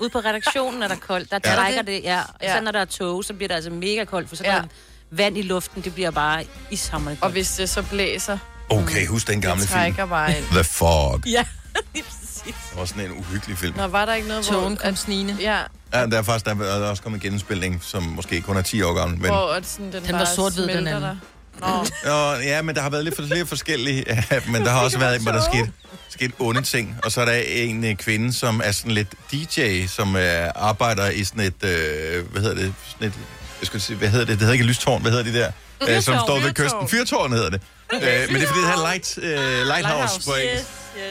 Ude 0.00 0.10
på 0.10 0.18
redaktionen 0.18 0.82
er 0.82 0.88
der 0.88 0.96
koldt. 0.96 1.30
Der 1.30 1.38
Ja. 1.44 1.54
trækker 1.54 1.82
det, 1.82 2.00
ja. 2.04 2.20
Og 2.20 2.34
Ja. 2.42 2.56
så 2.58 2.64
når 2.64 2.70
der 2.72 2.80
er 2.80 2.84
tog, 2.84 3.24
så 3.24 3.34
bliver 3.34 3.48
det 3.48 3.54
altså 3.54 3.70
mega 3.70 4.04
koldt, 4.04 4.28
for 4.28 4.36
så 4.36 4.44
Ja. 4.44 4.52
der 4.52 4.62
vand 5.10 5.38
i 5.38 5.42
luften, 5.42 5.82
det 5.82 5.94
bliver 5.94 6.10
bare 6.10 6.44
ishammerende 6.70 7.18
Og 7.18 7.22
koldt. 7.22 7.34
hvis 7.34 7.50
det 7.50 7.70
så 7.70 7.82
blæser, 7.82 8.38
Okay, 8.70 9.06
husk 9.06 9.26
den 9.28 9.40
gamle 9.40 9.62
det 9.62 9.68
film. 9.70 9.80
trækker 9.80 10.06
bare 10.06 10.36
ind. 10.38 10.44
The 10.52 10.64
Fog. 10.64 11.20
Ja, 11.26 11.44
lige 11.94 12.04
præcis. 12.04 12.42
Det 12.44 12.78
var 12.78 12.84
sådan 12.84 13.04
en 13.04 13.12
uhyggelig 13.12 13.58
film. 13.58 13.76
Nå, 13.76 13.86
var 13.86 14.04
der 14.04 14.14
ikke 14.14 14.28
noget, 14.28 14.44
Togen 14.44 14.76
hvor... 14.76 14.84
kom 14.84 14.96
snigende. 14.96 15.36
Ja, 15.40 15.58
Ja, 15.94 16.06
der 16.06 16.18
er 16.18 16.22
faktisk 16.22 16.44
der 16.44 16.64
er 16.64 16.90
også 16.90 17.02
kommet 17.02 17.24
en 17.24 17.30
genspilning, 17.30 17.80
som 17.84 18.02
måske 18.02 18.40
kun 18.40 18.56
er 18.56 18.62
10 18.62 18.82
år 18.82 18.94
gammel. 18.94 19.18
Men, 19.18 19.30
hvor 19.30 19.52
at 19.52 19.66
sådan, 19.66 19.92
den, 19.92 20.04
Den 20.04 20.12
var 20.14 20.24
sort-hvid, 20.24 20.68
den 20.68 20.86
anden. 20.86 21.02
der. 21.02 21.16
Nå, 21.60 21.86
Nå, 22.04 22.32
ja, 22.34 22.62
men 22.62 22.74
der 22.74 22.82
har 22.82 22.90
været 22.90 23.04
lidt 23.04 23.16
for, 23.16 23.22
flere 23.26 23.46
forskellige, 23.46 24.04
ja, 24.30 24.40
men 24.46 24.62
der 24.64 24.70
har 24.70 24.80
også 24.84 24.98
været, 24.98 25.22
hvor 25.22 25.32
der 25.32 25.42
skete, 25.52 25.72
skete 26.08 26.32
onde 26.38 26.62
ting. 26.62 26.96
Og 27.04 27.12
så 27.12 27.20
er 27.20 27.24
der 27.24 27.32
en 27.46 27.84
øh, 27.84 27.94
kvinde, 27.94 28.32
som 28.32 28.60
er 28.64 28.72
sådan 28.72 28.90
lidt 28.92 29.08
DJ, 29.32 29.86
som 29.86 30.16
øh, 30.16 30.50
arbejder 30.54 31.10
i 31.10 31.24
sådan 31.24 31.40
et, 31.42 31.64
øh, 31.64 32.26
hvad 32.32 32.42
hedder 32.42 32.54
det, 32.56 32.74
sådan 32.88 33.08
et, 33.08 33.14
jeg 33.60 33.66
skulle 33.66 33.82
sige, 33.82 33.96
hvad 33.96 34.08
hedder 34.08 34.24
det, 34.24 34.32
det 34.32 34.40
hedder 34.40 34.52
ikke 34.52 34.64
lystårn, 34.64 35.02
hvad 35.02 35.10
hedder 35.10 35.24
de 35.24 35.38
der? 35.38 35.50
Øh, 35.88 36.02
som 36.02 36.18
står 36.26 36.34
ved 36.34 36.42
Fyrtårn. 36.42 36.54
kysten. 36.54 36.88
Fyrtårn 36.88 37.32
hedder 37.32 37.50
det. 37.50 37.60
Øh, 37.94 38.00
men 38.00 38.34
det 38.34 38.42
er 38.42 38.46
fordi, 38.46 38.60
det 38.60 38.68
her 38.68 38.90
light, 38.90 39.18
øh, 39.22 39.66
lighthouse 39.66 40.20
på 40.26 40.34
engelsk. 40.34 40.64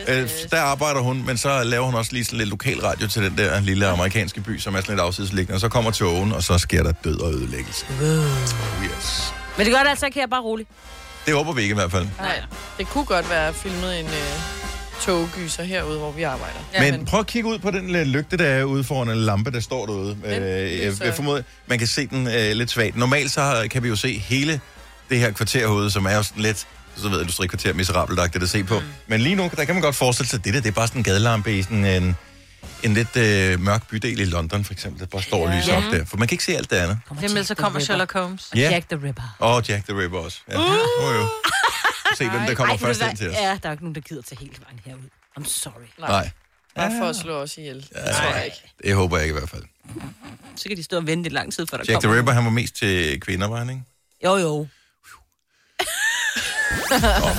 Øh, 0.07 0.49
der 0.51 0.61
arbejder 0.61 0.99
hun, 0.99 1.25
men 1.25 1.37
så 1.37 1.63
laver 1.63 1.85
hun 1.85 1.95
også 1.95 2.13
lige 2.13 2.25
sådan 2.25 2.37
lidt 2.37 2.49
lokal 2.49 2.79
radio 2.79 3.07
til 3.07 3.23
den 3.23 3.37
der 3.37 3.59
lille 3.59 3.87
amerikanske 3.87 4.41
by, 4.41 4.59
som 4.59 4.75
er 4.75 4.81
sådan 4.81 4.95
lidt 4.95 5.01
afsidesliggende. 5.01 5.55
Og 5.55 5.59
så 5.61 5.69
kommer 5.69 5.91
togen, 5.91 6.31
og 6.31 6.43
så 6.43 6.57
sker 6.57 6.83
der 6.83 6.91
død 6.91 7.19
og 7.19 7.33
ødelæggelse. 7.33 7.85
Oh, 8.01 8.05
yes. 8.85 9.33
Men 9.57 9.65
det 9.65 9.73
gør 9.73 9.79
det 9.81 9.89
altså 9.89 10.05
ikke 10.05 10.19
her, 10.19 10.27
bare 10.27 10.41
roligt. 10.41 10.69
Det 11.25 11.33
håber 11.33 11.53
vi 11.53 11.61
ikke 11.61 11.73
i 11.73 11.75
hvert 11.75 11.91
fald. 11.91 12.07
nej. 12.19 12.41
Det 12.77 12.87
kunne 12.87 13.05
godt 13.05 13.29
være 13.29 13.53
filmet 13.53 13.99
en 13.99 14.05
øh, 14.05 14.13
toggyser 15.01 15.63
herude, 15.63 15.99
hvor 15.99 16.11
vi 16.11 16.23
arbejder. 16.23 16.59
Ja, 16.73 16.91
men 16.91 17.05
prøv 17.05 17.19
at 17.19 17.27
kigge 17.27 17.49
ud 17.49 17.59
på 17.59 17.71
den 17.71 17.87
lille 17.87 18.03
lygte, 18.03 18.37
der 18.37 18.45
er 18.45 18.63
ude 18.63 18.83
foran 18.83 19.09
en 19.09 19.17
lampe, 19.17 19.51
der 19.51 19.59
står 19.59 19.85
derude. 19.85 20.17
Øh, 20.25 20.81
jeg, 20.81 20.93
jeg 21.03 21.13
formoder, 21.13 21.41
man 21.67 21.79
kan 21.79 21.87
se 21.87 22.07
den 22.07 22.27
øh, 22.27 22.51
lidt 22.51 22.71
svagt. 22.71 22.95
Normalt 22.95 23.31
så 23.31 23.67
kan 23.71 23.83
vi 23.83 23.87
jo 23.87 23.95
se 23.95 24.17
hele 24.19 24.59
det 25.09 25.19
her 25.19 25.31
kvarter 25.31 25.59
herude, 25.59 25.91
som 25.91 26.05
er 26.05 26.15
jo 26.15 26.23
sådan 26.23 26.43
lidt, 26.43 26.67
så 26.95 27.09
ved 27.09 27.21
industrikvarter 27.21 27.73
miserabelt 27.73 28.19
at 28.19 28.49
se 28.49 28.63
på. 28.63 28.79
Mm. 28.79 28.85
Men 29.07 29.21
lige 29.21 29.35
nu, 29.35 29.49
der 29.55 29.65
kan 29.65 29.75
man 29.75 29.81
godt 29.81 29.95
forestille 29.95 30.29
sig, 30.29 30.37
at 30.37 30.45
det 30.45 30.53
der, 30.53 30.59
det 30.61 30.67
er 30.69 30.73
bare 30.73 30.87
sådan 30.87 30.99
en 30.99 31.03
gadelampe 31.03 31.57
i 31.57 31.63
sådan 31.63 31.85
en, 31.85 32.15
en 32.83 32.93
lidt 32.93 33.15
øh, 33.15 33.59
mørk 33.59 33.87
bydel 33.89 34.19
i 34.19 34.25
London, 34.25 34.63
for 34.63 34.73
eksempel, 34.73 34.99
der 34.99 35.05
bare 35.05 35.21
står 35.21 35.47
og 35.47 35.55
lyser 35.55 35.75
op 35.75 35.83
der. 35.83 36.05
For 36.05 36.17
man 36.17 36.27
kan 36.27 36.33
ikke 36.33 36.43
se 36.43 36.55
alt 36.57 36.69
det 36.69 36.75
andet. 36.75 36.99
Det 37.21 37.33
med, 37.33 37.43
så 37.43 37.55
kommer 37.55 37.79
Sherlock 37.79 38.13
Holmes. 38.13 38.49
Og 38.51 38.57
Ja. 38.57 38.69
Jack 38.69 38.89
the 38.89 39.07
Ripper. 39.07 39.35
Og 39.39 39.67
Jack 39.69 39.87
the 39.87 39.99
Ripper 39.99 40.19
også. 40.19 40.39
Ja. 40.49 40.57
Uh! 40.57 40.63
Oh, 40.63 41.15
jo. 41.15 41.27
Se, 42.17 42.29
hvem 42.29 42.41
der 42.41 42.53
kommer 42.53 42.73
Ej, 42.73 42.79
først 42.79 43.01
du 43.01 43.05
ind 43.05 43.17
til 43.17 43.29
os. 43.29 43.35
Ja, 43.35 43.57
der 43.63 43.69
er 43.69 43.71
ikke 43.71 43.83
nogen, 43.83 43.95
der 43.95 44.01
gider 44.01 44.21
tage 44.21 44.39
hele 44.39 44.53
vejen 44.65 44.79
herud. 44.85 45.09
I'm 45.39 45.45
sorry. 45.45 45.87
Nej, 45.99 46.29
Bare 46.75 46.91
for 46.99 47.05
at 47.09 47.15
slå 47.15 47.33
os 47.33 47.57
ihjel. 47.57 47.75
Det 47.75 47.87
tror 47.93 48.35
jeg 48.35 48.45
ikke. 48.45 48.57
det 48.83 48.95
håber 48.95 49.17
jeg 49.17 49.25
ikke 49.25 49.35
i 49.35 49.39
hvert 49.39 49.49
fald. 49.49 49.63
Så 50.55 50.67
kan 50.67 50.77
de 50.77 50.83
stå 50.83 50.97
og 50.97 51.07
vente 51.07 51.29
lang 51.29 51.53
tid, 51.53 51.67
før 51.67 51.77
der 51.77 51.83
Jack 51.87 51.99
the 51.99 52.07
kommer. 52.07 52.17
Ripper, 52.17 52.31
han 52.31 52.43
var 52.45 52.51
mest 52.51 52.75
til 52.75 53.19
kvinder, 53.19 53.47
var 53.47 53.57
han 53.57 53.69
ikke? 53.69 53.81
Jo, 54.23 54.35
jo. 54.37 54.67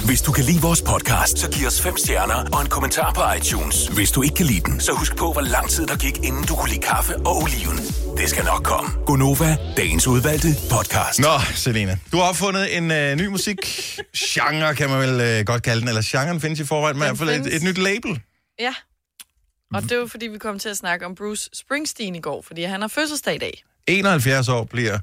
Hvis 0.06 0.22
du 0.22 0.32
kan 0.32 0.44
lide 0.44 0.60
vores 0.60 0.82
podcast, 0.82 1.38
så 1.38 1.50
giv 1.50 1.66
os 1.66 1.80
fem 1.80 1.96
stjerner 1.96 2.34
og 2.52 2.60
en 2.60 2.66
kommentar 2.68 3.12
på 3.12 3.22
iTunes. 3.36 3.86
Hvis 3.86 4.10
du 4.10 4.22
ikke 4.22 4.34
kan 4.34 4.46
lide 4.46 4.60
den, 4.60 4.80
så 4.80 4.92
husk 4.92 5.16
på, 5.16 5.32
hvor 5.32 5.40
lang 5.40 5.70
tid 5.70 5.86
der 5.86 5.96
gik, 5.96 6.16
inden 6.24 6.44
du 6.44 6.54
kunne 6.56 6.70
lide 6.70 6.80
kaffe 6.82 7.16
og 7.16 7.36
oliven. 7.36 7.78
Det 8.16 8.30
skal 8.30 8.44
nok 8.44 8.62
komme. 8.64 8.90
Gonova, 9.06 9.56
dagens 9.76 10.06
udvalgte 10.06 10.48
podcast. 10.70 11.20
Nå, 11.20 11.34
Selena, 11.54 11.98
du 12.12 12.16
har 12.16 12.24
opfundet 12.24 12.76
en 12.76 12.90
øh, 12.90 13.16
ny 13.16 13.26
musikgenre, 13.26 14.74
kan 14.74 14.90
man 14.90 15.00
vel 15.00 15.20
øh, 15.20 15.44
godt 15.46 15.62
kalde 15.62 15.80
den, 15.80 15.88
eller 15.88 16.02
genren 16.04 16.40
findes 16.40 16.60
i 16.60 16.64
forvejen, 16.64 16.96
men 16.98 17.04
i 17.04 17.06
hvert 17.08 17.18
fald 17.18 17.46
et, 17.46 17.56
et 17.56 17.62
nyt 17.62 17.78
label. 17.78 18.20
Ja. 18.60 18.74
Og 19.74 19.82
det 19.82 19.98
var 19.98 20.06
fordi, 20.06 20.26
vi 20.26 20.38
kom 20.38 20.58
til 20.58 20.68
at 20.68 20.76
snakke 20.76 21.06
om 21.06 21.14
Bruce 21.14 21.50
Springsteen 21.52 22.14
i 22.14 22.20
går, 22.20 22.42
fordi 22.46 22.62
han 22.62 22.80
har 22.80 22.88
fødselsdag 22.88 23.34
i 23.34 23.38
dag. 23.38 23.64
71 23.86 24.48
år 24.48 24.64
bliver 24.64 24.98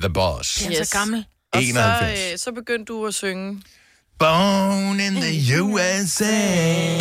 The 0.00 0.10
Boss. 0.10 0.62
Han 0.64 0.72
er 0.72 0.84
så 0.84 0.96
gammel. 0.98 1.24
Og 1.52 1.62
71. 1.62 2.18
så, 2.18 2.32
øh, 2.32 2.38
så 2.38 2.52
begyndte 2.52 2.92
du 2.92 3.06
at 3.06 3.14
synge. 3.14 3.62
Born 4.18 5.00
in 5.00 5.14
the 5.14 5.62
USA. 5.62 6.24
Åh, 6.24 7.00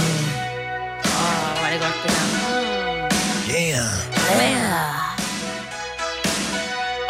hvor 1.57 1.65
er 1.65 1.71
det 1.71 1.81
godt, 1.81 2.03
det 2.03 2.11
her. 3.55 3.81
Yeah. 3.81 4.07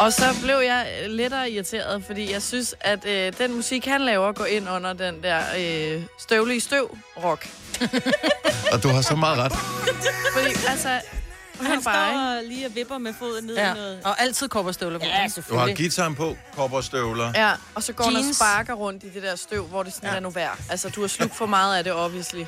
Og 0.00 0.12
så 0.12 0.24
blev 0.42 0.56
jeg 0.56 0.86
øh, 1.02 1.10
lettere 1.10 1.50
irriteret, 1.50 2.04
fordi 2.06 2.32
jeg 2.32 2.42
synes, 2.42 2.74
at 2.80 3.06
øh, 3.06 3.32
den 3.38 3.54
musik, 3.54 3.84
han 3.86 4.00
laver, 4.00 4.32
går 4.32 4.44
ind 4.44 4.68
under 4.70 4.92
den 4.92 5.22
der 5.22 5.40
øh, 5.58 6.02
støvlige 6.18 6.60
støv-rock. 6.60 7.48
Og 8.72 8.82
du 8.82 8.88
har 8.88 9.02
så 9.02 9.16
meget 9.16 9.38
ret. 9.38 9.52
Fordi, 10.36 10.50
altså, 10.68 11.00
Han 11.60 11.66
han 11.66 11.82
bare, 11.82 12.40
står 12.42 12.48
lige 12.48 12.66
og 12.66 12.74
vipper 12.74 12.98
med 12.98 13.14
foden 13.18 13.44
ned 13.44 13.54
Ja. 13.56 13.72
i 13.72 13.74
noget. 13.74 14.00
Og 14.04 14.20
altid 14.20 14.48
kopperstøvler 14.48 14.98
på. 14.98 15.04
Ja, 15.04 15.10
Du 15.10 15.16
har 15.20 15.28
selvfølgelig. 15.28 15.76
guitaren 15.76 16.14
på, 16.14 16.36
kopperstøvler. 16.56 17.32
Ja, 17.34 17.52
og 17.74 17.82
så 17.82 17.92
går 17.92 18.04
han 18.04 18.16
og 18.16 18.22
sparker 18.34 18.74
rundt 18.74 19.04
i 19.04 19.08
det 19.14 19.22
der 19.22 19.36
støv, 19.36 19.66
hvor 19.66 19.82
det 19.82 19.94
sådan 19.94 20.08
ja. 20.10 20.16
er 20.16 20.20
nu 20.20 20.30
værd. 20.30 20.58
Altså, 20.70 20.88
du 20.88 21.00
har 21.00 21.08
slugt 21.08 21.36
for 21.36 21.46
meget 21.46 21.76
af 21.78 21.84
det, 21.84 21.92
obviously. 21.92 22.38
Men 22.38 22.46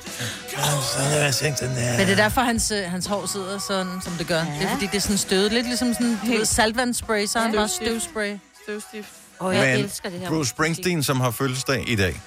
det 2.07 2.09
er 2.09 2.15
derfor, 2.15 2.41
hans, 2.41 2.71
øh, 2.71 2.83
hans 2.91 3.05
hår 3.05 3.25
sidder 3.25 3.59
sådan, 3.59 4.01
som 4.03 4.13
det 4.13 4.27
gør. 4.27 4.37
Ja. 4.37 4.45
Det 4.59 4.63
er 4.63 4.69
fordi, 4.69 4.85
det 4.85 4.95
er 4.95 4.99
sådan 5.01 5.17
stødet. 5.17 5.51
Lidt 5.53 5.65
ligesom 5.67 5.93
sådan 5.93 6.19
du 6.25 6.31
ved, 6.31 6.45
saltvandsspray, 6.45 7.25
så 7.25 7.39
han 7.39 7.55
bare 7.55 7.67
støvspray. 7.67 8.37
Støvstift. 8.63 9.09
Åh, 9.39 9.47
oh, 9.47 9.55
jeg 9.55 9.65
Men 9.75 9.85
elsker 9.85 10.09
det 10.09 10.19
her. 10.19 10.27
Bruce 10.27 10.37
musik. 10.37 10.51
Springsteen, 10.51 11.03
som 11.03 11.19
har 11.21 11.31
fødselsdag 11.31 11.83
i 11.89 11.95
dag. 11.95 12.21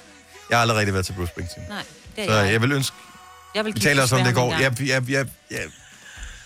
Jeg 0.51 0.57
har 0.59 0.63
aldrig 0.63 0.79
rigtig 0.79 0.95
været 0.95 1.07
til 1.07 1.13
Bruce 1.13 1.31
Springsteen. 1.33 1.67
Nej, 1.69 1.83
det 2.17 2.25
er 2.25 2.29
Så 2.29 2.35
jeg. 2.39 2.53
jeg 2.53 2.63
vil 2.63 2.73
ønske, 2.73 2.97
jeg 3.55 3.65
vil 3.65 3.75
vi 3.75 3.81
taler 3.81 4.03
også 4.03 4.17
om 4.17 4.23
det 4.25 4.31
i 4.31 4.35
går. 4.35 4.51
Jeg, 4.53 4.61
Jeg, 4.81 5.11
jeg, 5.11 5.27
jeg, 5.51 5.61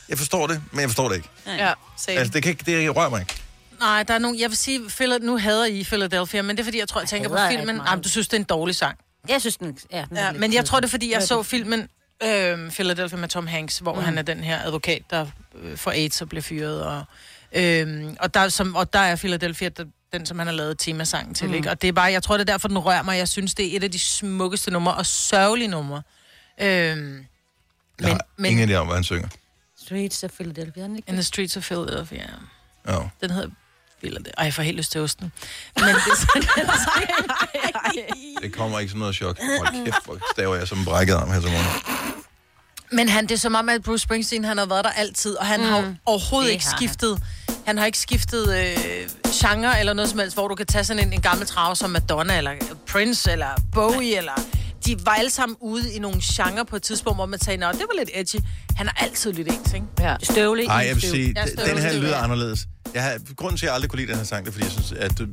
jeg, 0.08 0.18
forstår 0.18 0.46
det, 0.46 0.62
men 0.72 0.80
jeg 0.80 0.88
forstår 0.88 1.08
det 1.08 1.16
ikke. 1.16 1.28
Ja, 1.46 1.72
same. 1.96 2.16
Altså, 2.18 2.32
det, 2.32 2.42
kan 2.42 2.50
ikke, 2.50 2.64
det 2.66 2.96
rører 2.96 3.08
mig 3.10 3.20
ikke. 3.20 3.34
Nej, 3.80 4.02
der 4.02 4.14
er 4.14 4.18
nogen... 4.18 4.40
Jeg 4.40 4.48
vil 4.50 4.56
sige, 4.56 4.80
Phila- 4.80 5.18
nu 5.26 5.38
hader 5.38 5.64
I 5.66 5.84
Philadelphia, 5.84 6.42
men 6.42 6.56
det 6.56 6.62
er 6.62 6.64
fordi, 6.64 6.78
jeg 6.78 6.88
tror, 6.88 7.00
jeg 7.00 7.08
tænker 7.08 7.28
på 7.28 7.34
hader 7.36 7.48
ikke 7.50 7.60
filmen. 7.60 7.76
meget. 7.76 7.90
Jamen, 7.90 8.02
du 8.02 8.08
synes, 8.08 8.28
det 8.28 8.36
er 8.36 8.40
en 8.40 8.44
dårlig 8.44 8.74
sang. 8.76 8.98
jeg 9.28 9.40
synes, 9.40 9.56
den, 9.56 9.78
ja, 9.92 10.04
den 10.08 10.16
er 10.16 10.24
Ja, 10.24 10.30
lidt 10.30 10.40
men 10.40 10.52
jeg 10.54 10.64
tror, 10.64 10.80
det 10.80 10.86
er, 10.86 10.90
fordi 10.90 11.12
jeg 11.12 11.22
så 11.22 11.42
filmen 11.42 11.88
øh, 12.22 12.70
Philadelphia 12.70 13.18
med 13.18 13.28
Tom 13.28 13.46
Hanks, 13.46 13.78
hvor 13.78 13.94
mm. 13.94 14.00
han 14.00 14.18
er 14.18 14.22
den 14.22 14.44
her 14.44 14.62
advokat, 14.64 15.02
der 15.10 15.26
øh, 15.62 15.76
får 15.76 15.90
AIDS 15.90 16.20
og 16.22 16.28
bliver 16.28 16.42
fyret. 16.42 16.82
Og, 16.84 17.04
øh, 17.52 18.04
og, 18.20 18.34
der, 18.34 18.48
som, 18.48 18.76
og 18.76 18.92
der 18.92 18.98
er 18.98 19.16
Philadelphia 19.16 19.68
der, 19.68 19.84
den, 20.12 20.26
som 20.26 20.38
han 20.38 20.46
har 20.48 20.54
lavet 20.54 20.78
temasangen 20.78 21.34
til. 21.34 21.48
Mm. 21.48 21.54
Ikke? 21.54 21.70
Og 21.70 21.82
det 21.82 21.88
er 21.88 21.92
bare, 21.92 22.12
jeg 22.12 22.22
tror, 22.22 22.36
det 22.36 22.48
er 22.48 22.52
derfor, 22.52 22.68
den 22.68 22.78
rører 22.78 23.02
mig. 23.02 23.18
Jeg 23.18 23.28
synes, 23.28 23.54
det 23.54 23.72
er 23.72 23.76
et 23.76 23.84
af 23.84 23.90
de 23.90 23.98
smukkeste 23.98 24.70
numre 24.70 24.94
og 24.94 25.06
sørgelige 25.06 25.68
numre. 25.68 26.02
Øh, 26.60 26.66
Jeg 26.66 26.94
men, 26.96 27.24
har 28.08 28.20
men 28.36 28.50
ingen 28.50 28.70
idé 28.70 28.74
om, 28.74 28.86
hvad 28.86 28.96
han 28.96 29.04
synger. 29.04 29.28
Streets 29.88 30.24
of 30.24 30.30
Philadelphia, 30.30 30.82
den 30.82 30.96
ikke? 30.96 31.08
In 31.08 31.14
the 31.14 31.22
Streets 31.22 31.56
of 31.56 31.62
Philadelphia. 31.62 32.26
Ja. 32.88 32.98
Den 33.20 33.30
hedder 33.30 33.48
Philadelphia. 33.98 34.32
Ej, 34.38 34.44
jeg 34.44 34.54
får 34.54 34.62
helt 34.62 34.76
lyst 34.76 34.92
til 34.92 35.00
osten. 35.00 35.32
Men 35.76 35.84
det 35.84 35.94
er 35.94 36.16
sådan, 36.16 36.68
Det 38.42 38.52
kommer 38.52 38.78
ikke 38.78 38.90
som 38.90 38.98
noget 38.98 39.14
chok. 39.14 39.38
Hold 39.58 39.84
kæft, 39.84 40.04
hvor 40.04 40.18
staver 40.32 40.56
jeg 40.56 40.68
som 40.68 40.78
en 40.78 40.84
brækket 40.84 41.14
arm 41.14 41.30
her 41.32 41.40
til 41.40 41.50
morgen. 41.50 41.66
Men 42.92 43.08
han, 43.08 43.24
det 43.26 43.30
er 43.34 43.38
som 43.38 43.54
om, 43.54 43.68
at 43.68 43.82
Bruce 43.82 44.02
Springsteen, 44.02 44.44
han 44.44 44.58
har 44.58 44.66
været 44.66 44.84
der 44.84 44.90
altid, 44.90 45.34
og 45.34 45.46
han 45.46 45.60
mm. 45.60 45.66
har 45.66 45.94
overhovedet 46.06 46.46
Det 46.48 46.52
ikke 46.52 46.64
har 46.64 46.70
han. 46.70 46.78
skiftet. 46.78 47.22
Han 47.66 47.78
har 47.78 47.86
ikke 47.86 47.98
skiftet 47.98 48.56
øh, 48.58 48.76
genre 49.32 49.80
eller 49.80 49.92
noget 49.92 50.10
som 50.10 50.18
helst, 50.18 50.36
hvor 50.36 50.48
du 50.48 50.54
kan 50.54 50.66
tage 50.66 50.84
sådan 50.84 51.06
en, 51.06 51.12
en 51.12 51.20
gammel 51.20 51.46
trav 51.46 51.76
som 51.76 51.90
Madonna, 51.90 52.38
eller 52.38 52.52
Prince, 52.86 53.32
eller 53.32 53.48
Bowie, 53.74 54.16
eller... 54.16 54.32
De 54.88 54.96
var 55.06 55.12
alle 55.12 55.30
sammen 55.30 55.56
ude 55.60 55.92
i 55.92 55.98
nogle 55.98 56.20
genre 56.22 56.64
på 56.64 56.76
et 56.76 56.82
tidspunkt, 56.82 57.16
hvor 57.16 57.26
man 57.26 57.40
sagde, 57.40 57.60
nå, 57.60 57.66
det 57.72 57.80
var 57.80 57.98
lidt 57.98 58.10
edgy. 58.14 58.44
Han 58.76 58.86
har 58.86 59.04
altid 59.04 59.32
lidt 59.32 59.48
ens, 59.48 59.72
ikke? 59.74 59.86
Ja. 60.00 60.16
Støvle 60.22 60.64
Nej, 60.66 60.82
i 60.82 60.86
jeg 60.86 60.94
vil 60.94 61.02
sige, 61.02 61.34
den 61.66 61.78
her 61.78 62.00
lyder 62.00 62.16
anderledes. 62.16 62.66
Jeg 62.94 63.02
har, 63.02 63.34
grunden 63.36 63.56
til, 63.56 63.66
at 63.66 63.68
jeg 63.68 63.74
aldrig 63.74 63.90
kunne 63.90 64.00
lide 64.00 64.08
den 64.08 64.16
her 64.16 64.24
sang, 64.24 64.44
det 64.44 64.50
er, 64.50 64.52
fordi 64.52 64.64
jeg 64.64 64.72
synes, 64.72 64.92
at 64.92 65.20
øh, 65.20 65.28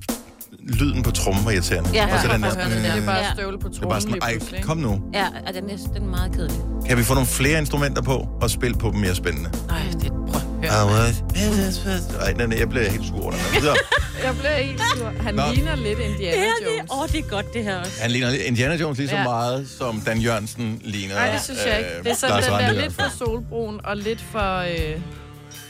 lyden 0.59 1.03
på 1.03 1.11
trommen 1.11 1.45
var 1.45 1.51
irriterende. 1.51 1.89
Ja, 1.93 2.15
og 2.15 2.21
så 2.21 2.27
den 2.27 2.43
der, 2.43 2.49
det 2.49 2.57
der. 2.57 2.95
Det 2.95 3.01
er 3.01 3.05
bare 3.05 3.33
støvle 3.35 3.59
på 3.59 3.67
det 3.67 3.83
er 3.83 3.89
bare 3.89 4.01
sådan, 4.01 4.21
ej, 4.21 4.61
kom 4.61 4.77
nu. 4.77 5.01
Ja, 5.13 5.27
og 5.47 5.53
den 5.53 5.69
er, 5.69 5.77
den 5.77 6.03
er 6.03 6.07
meget 6.07 6.31
kedelig. 6.31 6.57
Kan 6.87 6.97
vi 6.97 7.03
få 7.03 7.13
nogle 7.13 7.27
flere 7.27 7.59
instrumenter 7.59 8.01
på, 8.01 8.27
og 8.41 8.49
spille 8.49 8.77
på 8.77 8.91
dem 8.91 8.99
mere 8.99 9.15
spændende? 9.15 9.51
Nej, 9.67 9.81
det 10.01 10.11
prøv 10.31 10.54
at 10.67 10.89
høre. 10.89 12.25
Ej, 12.25 12.31
den, 12.31 12.59
jeg 12.59 12.69
bliver 12.69 12.89
helt 12.89 13.05
sur 13.07 13.29
den. 13.31 13.39
Videre. 13.61 13.75
Jeg 14.23 14.35
bliver 14.37 14.57
helt 14.57 14.81
sur. 14.97 15.11
Han 15.21 15.35
Nå. 15.35 15.43
ligner 15.53 15.75
lidt 15.75 15.99
Indiana 15.99 16.35
Ja, 16.35 16.41
det, 16.41 16.77
Jones. 16.77 16.91
åh, 16.91 17.01
oh, 17.01 17.07
det 17.07 17.19
er 17.19 17.29
godt, 17.29 17.53
det 17.53 17.63
her 17.63 17.77
også. 17.79 17.91
Han 18.01 18.11
ligner 18.11 18.29
Indiana 18.31 18.75
Jones 18.75 18.97
lige 18.97 19.09
så 19.09 19.15
Ja. 19.15 19.23
meget, 19.23 19.67
som 19.77 20.01
Dan 20.01 20.17
Jørgensen 20.19 20.81
ligner. 20.83 21.15
Nej, 21.15 21.31
det 21.31 21.41
synes 21.41 21.59
jeg 21.65 21.77
ikke. 21.77 21.89
Det 22.03 22.11
er 22.11 22.15
sådan 22.15 22.35
Lars 22.35 22.43
den 22.45 22.53
Ranthe 22.53 22.67
der 22.73 22.79
i 22.79 22.81
lidt 22.81 22.93
hvert 22.95 23.11
for 23.11 23.25
solbrun 23.25 23.79
og 23.83 23.97
lidt 23.97 24.23
for... 24.31 24.57
Øh, 24.59 24.99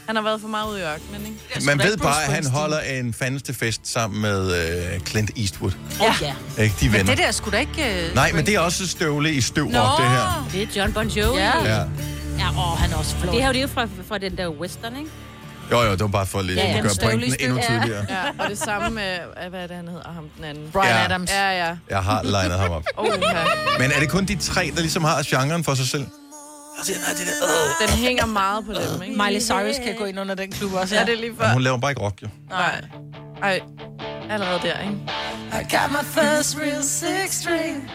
han 0.08 0.16
har 0.16 0.24
været 0.24 0.42
for 0.42 0.48
meget 0.48 0.72
ude 0.72 0.80
i 0.80 0.84
ørkenen, 0.84 1.26
ikke? 1.56 1.66
Man 1.66 1.80
ved 1.80 1.98
bare, 1.98 2.24
at 2.26 2.34
han 2.34 2.46
holder 2.48 2.80
en 2.80 3.14
fandeste 3.14 3.54
fest 3.54 3.82
sammen 3.84 4.22
med 4.22 4.68
øh, 4.94 5.00
Clint 5.00 5.32
Eastwood. 5.38 5.72
Ja. 6.02 6.14
ja. 6.58 6.64
Ikke? 6.64 6.76
De 6.80 6.86
Men 6.86 6.94
venner. 6.94 7.16
det 7.16 7.18
der 7.24 7.32
skulle 7.32 7.58
da 7.58 7.62
ikke... 7.62 8.08
Uh, 8.10 8.16
Nej, 8.16 8.32
men 8.32 8.46
det 8.46 8.56
er 8.56 8.60
også 8.60 8.88
støvle 8.88 9.34
i 9.34 9.42
støv 9.42 9.68
Nå! 9.70 9.80
rock, 9.80 10.02
det 10.02 10.10
her. 10.10 10.50
Det 10.52 10.62
er 10.62 10.82
John 10.82 10.94
Bon 10.94 11.08
Jovi. 11.08 11.40
Ja. 11.40 11.76
Ja. 11.76 11.84
Ja 12.40 12.50
åh, 12.50 12.78
han 12.80 12.92
er 12.92 12.96
også 12.98 13.16
flot. 13.16 13.34
Det 13.34 13.42
her 13.42 13.50
er 13.50 13.54
jo 13.54 13.62
det 13.62 13.70
fra, 13.70 13.88
fra 14.08 14.18
den 14.18 14.38
der 14.38 14.50
western, 14.50 14.96
ikke? 14.96 15.10
Jo, 15.72 15.82
jo, 15.82 15.92
det 15.92 16.00
var 16.02 16.08
bare 16.08 16.26
for 16.26 16.42
lidt 16.42 16.58
Ja, 16.60 16.64
at 16.68 16.76
ja. 16.76 16.82
gøre 16.82 16.90
Støvle 16.90 17.16
i 17.16 17.30
pointen 17.30 17.46
endnu 17.50 17.58
Ja. 17.58 17.64
tydeligere. 17.80 18.06
Ja, 18.10 18.44
og 18.44 18.50
det 18.50 18.58
samme 18.58 18.90
med... 18.90 19.14
øh, 19.44 19.50
Hvad 19.50 19.64
er 19.64 19.68
det, 19.68 19.76
han 19.76 19.88
hedder? 19.88 20.10
Ham 20.16 20.30
den 20.38 20.44
anden. 20.44 20.70
Brian 20.72 20.88
Ja. 20.96 21.06
Adams. 21.06 21.32
Ja, 21.32 21.66
ja. 21.68 21.76
Jeg 21.90 22.04
har 22.04 22.24
legnet 22.24 22.60
ham 22.60 22.72
op. 22.72 22.84
Oh, 22.98 23.08
ja. 23.22 23.34
Men 23.80 23.92
er 23.92 24.00
det 24.00 24.10
kun 24.10 24.26
de 24.26 24.36
tre, 24.36 24.72
der 24.76 24.82
ligesom 24.82 25.04
har 25.04 25.24
genren 25.26 25.64
for 25.64 25.74
sig 25.74 25.88
selv? 25.88 26.06
Altså, 26.78 26.94
det 27.18 27.90
Den 27.90 27.98
hænger 27.98 28.26
meget 28.26 28.66
på 28.66 28.72
dem, 28.74 29.02
ikke? 29.04 29.24
Miley 29.24 29.42
Cyrus 29.42 29.76
kan 29.86 29.96
gå 29.98 30.06
ind 30.06 30.20
under 30.20 30.36
den 30.36 30.52
klub 30.52 30.74
også. 30.74 30.96
Ja, 30.96 31.02
det 31.06 31.14
er 31.14 31.18
lige 31.18 31.34
før. 31.38 31.44
Men 31.46 31.54
hun 31.54 31.62
laver 31.62 31.78
bare 31.78 31.92
ikke 31.92 32.02
rock, 32.02 32.22
jo. 32.24 32.28
Nej. 32.50 32.82
Ej, 33.44 33.60
allerede 34.30 34.60
der, 34.64 34.80
ikke? 34.80 34.96
I 35.54 35.76
got 35.76 35.92
my 35.92 36.06
first 36.20 36.58
real 36.62 36.84
six 36.84 37.32
string. 37.42 37.92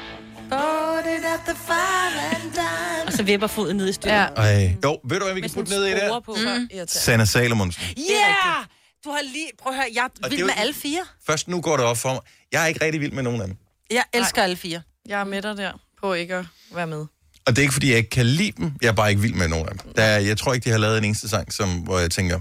It 0.54 1.24
at 1.24 1.40
the 1.46 1.56
fire 1.66 2.20
and 2.34 2.52
dime. 2.52 3.06
Og 3.06 3.12
så 3.12 3.22
vipper 3.22 3.46
foden 3.46 3.76
ned 3.76 3.88
i 3.88 3.92
støvet. 3.92 4.16
Ja. 4.16 4.24
Ej. 4.24 4.76
Jo, 4.84 5.00
ved 5.04 5.18
du, 5.18 5.24
hvad 5.24 5.34
vi 5.34 5.40
kan 5.40 5.50
putte 5.50 5.70
ned 5.72 5.86
i 5.88 5.92
på. 6.24 6.36
Så 6.36 6.66
Mm. 6.80 6.86
Sanna 6.88 7.24
Salomonsen. 7.24 7.82
Yeah! 7.98 8.64
Du 9.04 9.10
har 9.10 9.22
lige... 9.22 9.50
Prøv 9.62 9.72
at 9.72 9.76
høre, 9.76 9.86
jeg 9.94 10.04
er 10.04 10.08
det 10.08 10.30
vild 10.30 10.40
med 10.42 10.48
ikke- 10.50 10.60
alle 10.60 10.74
fire. 10.74 11.00
Først 11.26 11.48
nu 11.48 11.60
går 11.60 11.76
det 11.76 11.86
op 11.86 11.96
for 11.98 12.08
mig. 12.12 12.20
Jeg 12.52 12.62
er 12.62 12.66
ikke 12.66 12.84
rigtig 12.84 13.00
vild 13.00 13.12
med 13.12 13.22
nogen 13.22 13.40
af 13.40 13.46
dem. 13.46 13.56
Jeg 13.90 14.04
elsker 14.12 14.42
alle 14.42 14.56
fire. 14.56 14.82
Jeg 15.08 15.20
er 15.20 15.24
med 15.24 15.42
dig 15.42 15.56
der 15.56 15.72
på 16.00 16.12
ikke 16.12 16.34
at 16.36 16.44
være 16.74 16.86
med. 16.86 16.98
Og 17.46 17.56
det 17.56 17.58
er 17.58 17.62
ikke, 17.62 17.72
fordi 17.72 17.88
jeg 17.90 17.96
ikke 17.98 18.10
kan 18.10 18.26
lide 18.26 18.52
dem. 18.52 18.72
Jeg 18.82 18.88
er 18.88 18.92
bare 18.92 19.10
ikke 19.10 19.22
vild 19.22 19.34
med 19.34 19.48
nogen 19.48 19.68
af 19.68 19.78
dem. 19.78 19.92
Der, 19.94 20.02
er- 20.02 20.18
jeg 20.18 20.38
tror 20.38 20.54
ikke, 20.54 20.64
de 20.64 20.70
har 20.70 20.78
lavet 20.78 20.98
en 20.98 21.04
eneste 21.04 21.28
sang, 21.28 21.52
som, 21.52 21.78
hvor 21.78 21.98
jeg 21.98 22.10
tænker, 22.10 22.40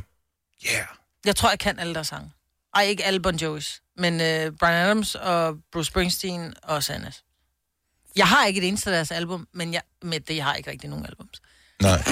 yeah. 0.71 0.85
Jeg 1.25 1.35
tror, 1.35 1.49
jeg 1.49 1.59
kan 1.59 1.79
alle 1.79 1.93
deres 1.95 2.07
sange. 2.07 2.31
Ej, 2.75 2.83
ikke 2.83 3.05
alle 3.05 3.19
Bon 3.19 3.35
Jovis. 3.35 3.81
Men 3.97 4.13
uh, 4.13 4.55
Brian 4.59 4.73
Adams 4.85 5.15
og 5.15 5.55
Bruce 5.73 5.87
Springsteen 5.87 6.53
og 6.63 6.83
Sanders. 6.83 7.23
Jeg 8.15 8.27
har 8.27 8.45
ikke 8.45 8.61
et 8.61 8.67
eneste 8.67 8.89
af 8.89 8.93
deres 8.93 9.11
album, 9.11 9.47
men 9.53 9.73
jeg, 9.73 9.81
med 10.03 10.19
det, 10.19 10.35
jeg 10.35 10.45
har 10.45 10.53
ikke 10.55 10.71
rigtig 10.71 10.89
nogen 10.89 11.05
albums. 11.05 11.41
Nej. 11.81 12.03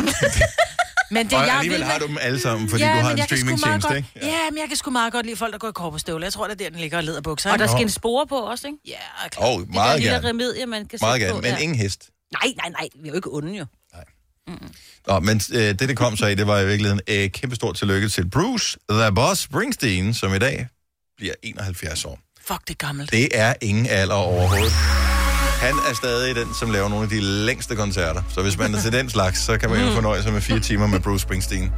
Men 1.12 1.26
det, 1.26 1.34
Og 1.34 1.40
jeg 1.46 1.50
er 1.50 1.54
alligevel 1.54 1.80
vild 1.80 1.90
har 1.90 2.00
du 2.00 2.08
dem 2.08 2.18
alle 2.22 2.40
sammen, 2.40 2.70
fordi 2.70 2.84
ja, 2.84 2.90
du 2.96 3.00
har 3.00 3.12
en 3.12 3.24
streaming-tjeneste, 3.24 3.98
ikke? 3.98 4.10
ja. 4.22 4.50
men 4.52 4.58
jeg 4.60 4.68
kan 4.68 4.78
sgu 4.78 4.92
meget 4.92 5.14
godt 5.14 5.26
lide 5.26 5.38
folk, 5.38 5.54
der 5.54 5.60
går 5.60 5.70
i 5.70 5.72
korporstøvler. 5.76 6.26
Jeg 6.26 6.34
tror, 6.34 6.48
det 6.48 6.52
er 6.52 6.56
der, 6.56 6.70
den 6.70 6.80
ligger 6.80 6.98
og 6.98 7.04
leder 7.04 7.22
bukser. 7.22 7.52
Og 7.52 7.60
der 7.60 7.68
skal 7.68 7.82
en 7.82 7.90
spore 7.90 8.28
på 8.28 8.36
også, 8.36 8.68
ikke? 8.68 8.80
Ja, 8.88 9.28
klart. 9.30 9.50
Åh, 9.50 9.56
oh, 9.56 9.62
Det 9.62 9.74
meget 9.74 9.94
der 9.94 9.98
lille 9.98 10.14
gerne. 10.14 10.30
remedie, 10.30 10.66
man 10.66 10.86
kan 10.86 11.00
Meget 11.02 11.22
gerne, 11.22 11.34
på. 11.34 11.42
men 11.42 11.52
ja. 11.52 11.58
ingen 11.58 11.78
hest. 11.78 12.10
Nej, 12.34 12.54
nej, 12.58 12.70
nej. 12.70 12.88
Vi 13.02 13.08
er 13.08 13.12
jo 13.12 13.16
ikke 13.16 13.30
onde, 13.34 13.58
jo. 13.58 13.66
Nå, 15.08 15.20
men 15.20 15.42
øh, 15.54 15.60
det, 15.60 15.80
det 15.80 15.98
kom 15.98 16.18
så 16.18 16.26
i, 16.28 16.36
det 16.36 16.48
var 16.48 16.60
i 16.60 16.66
virkeligheden 16.68 17.02
øh, 17.08 17.30
kæmpestort 17.32 17.76
tillykke 17.76 18.10
til 18.10 18.30
Bruce, 18.30 18.78
The 18.90 19.12
Boss 19.16 19.42
Springsteen, 19.42 20.14
som 20.14 20.34
i 20.34 20.40
dag 20.40 20.68
bliver 21.18 21.34
71 21.44 22.06
år. 22.06 22.20
Fuck, 22.48 22.62
det 22.68 22.70
er 22.70 22.86
gammelt. 22.88 23.12
Det 23.12 23.30
er 23.34 23.54
ingen 23.62 23.86
alder 23.86 24.16
overhovedet. 24.16 25.17
Han 25.62 25.76
er 25.90 25.94
stadig 25.96 26.36
den, 26.36 26.48
som 26.60 26.72
laver 26.72 26.90
nogle 26.90 27.04
af 27.04 27.10
de 27.10 27.22
længste 27.22 27.76
koncerter. 27.76 28.22
Så 28.30 28.42
hvis 28.42 28.58
man 28.58 28.76
er 28.76 28.82
til 28.82 28.92
den 28.94 29.10
slags, 29.10 29.40
så 29.40 29.58
kan 29.58 29.70
man 29.70 29.82
jo 29.88 29.92
fornøje 29.94 30.24
sig 30.24 30.34
med 30.34 30.42
fire 30.42 30.60
timer 30.60 30.88
med 30.88 31.00
Bruce 31.00 31.22
Springsteen. 31.22 31.72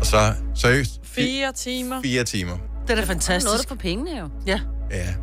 Og 0.00 0.06
så, 0.06 0.34
seriøst, 0.54 0.90
fi- 0.90 1.14
Fire 1.14 1.52
timer. 1.52 2.02
fire 2.02 2.24
timer. 2.24 2.52
Det 2.52 2.60
er 2.62 2.86
da 2.86 2.94
Noget 2.94 3.06
fantastisk. 3.08 3.68
for 3.68 3.74
pengene, 3.74 4.18
jo. 4.18 4.28
Ja. 4.46 4.60
Ja. 4.90 5.14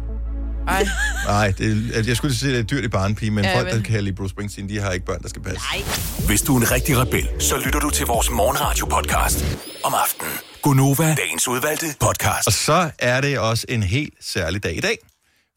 Ej, 0.68 0.88
Nej, 1.28 1.54
det, 1.58 1.92
er- 1.96 2.04
jeg 2.08 2.18
skulle 2.18 2.36
sige, 2.36 2.50
at 2.50 2.54
det 2.56 2.60
er 2.74 2.76
dyrt 2.78 2.84
i 2.84 2.88
barnepige, 2.88 3.32
men 3.32 3.46
Ja, 3.46 3.58
folk, 3.60 3.72
der 3.72 3.82
kan 3.82 4.04
lide 4.04 4.16
Bruce 4.16 4.30
Springsteen, 4.30 4.70
de 4.70 4.80
har 4.80 4.92
ikke 4.92 5.06
børn, 5.06 5.22
der 5.22 5.30
skal 5.30 5.42
passe. 5.42 5.60
Nej. 5.74 5.84
Hvis 6.28 6.42
du 6.42 6.56
er 6.56 6.62
en 6.62 6.72
rigtig 6.72 6.98
rebel, 6.98 7.28
så 7.40 7.58
lytter 7.66 7.80
du 7.80 7.90
til 7.90 8.06
vores 8.06 8.30
morgenradio-podcast 8.30 9.46
om 9.84 9.94
aftenen. 10.04 10.32
Gunova, 10.62 11.16
dagens 11.16 11.48
udvalgte 11.48 11.86
podcast. 12.00 12.48
Og 12.48 12.54
så 12.54 12.90
er 13.00 13.22
det 13.22 13.40
også 13.40 13.66
en 13.70 13.84
helt 13.84 14.14
særlig 14.22 14.64
dag 14.64 14.78
i 14.78 14.82
dag. 14.82 14.98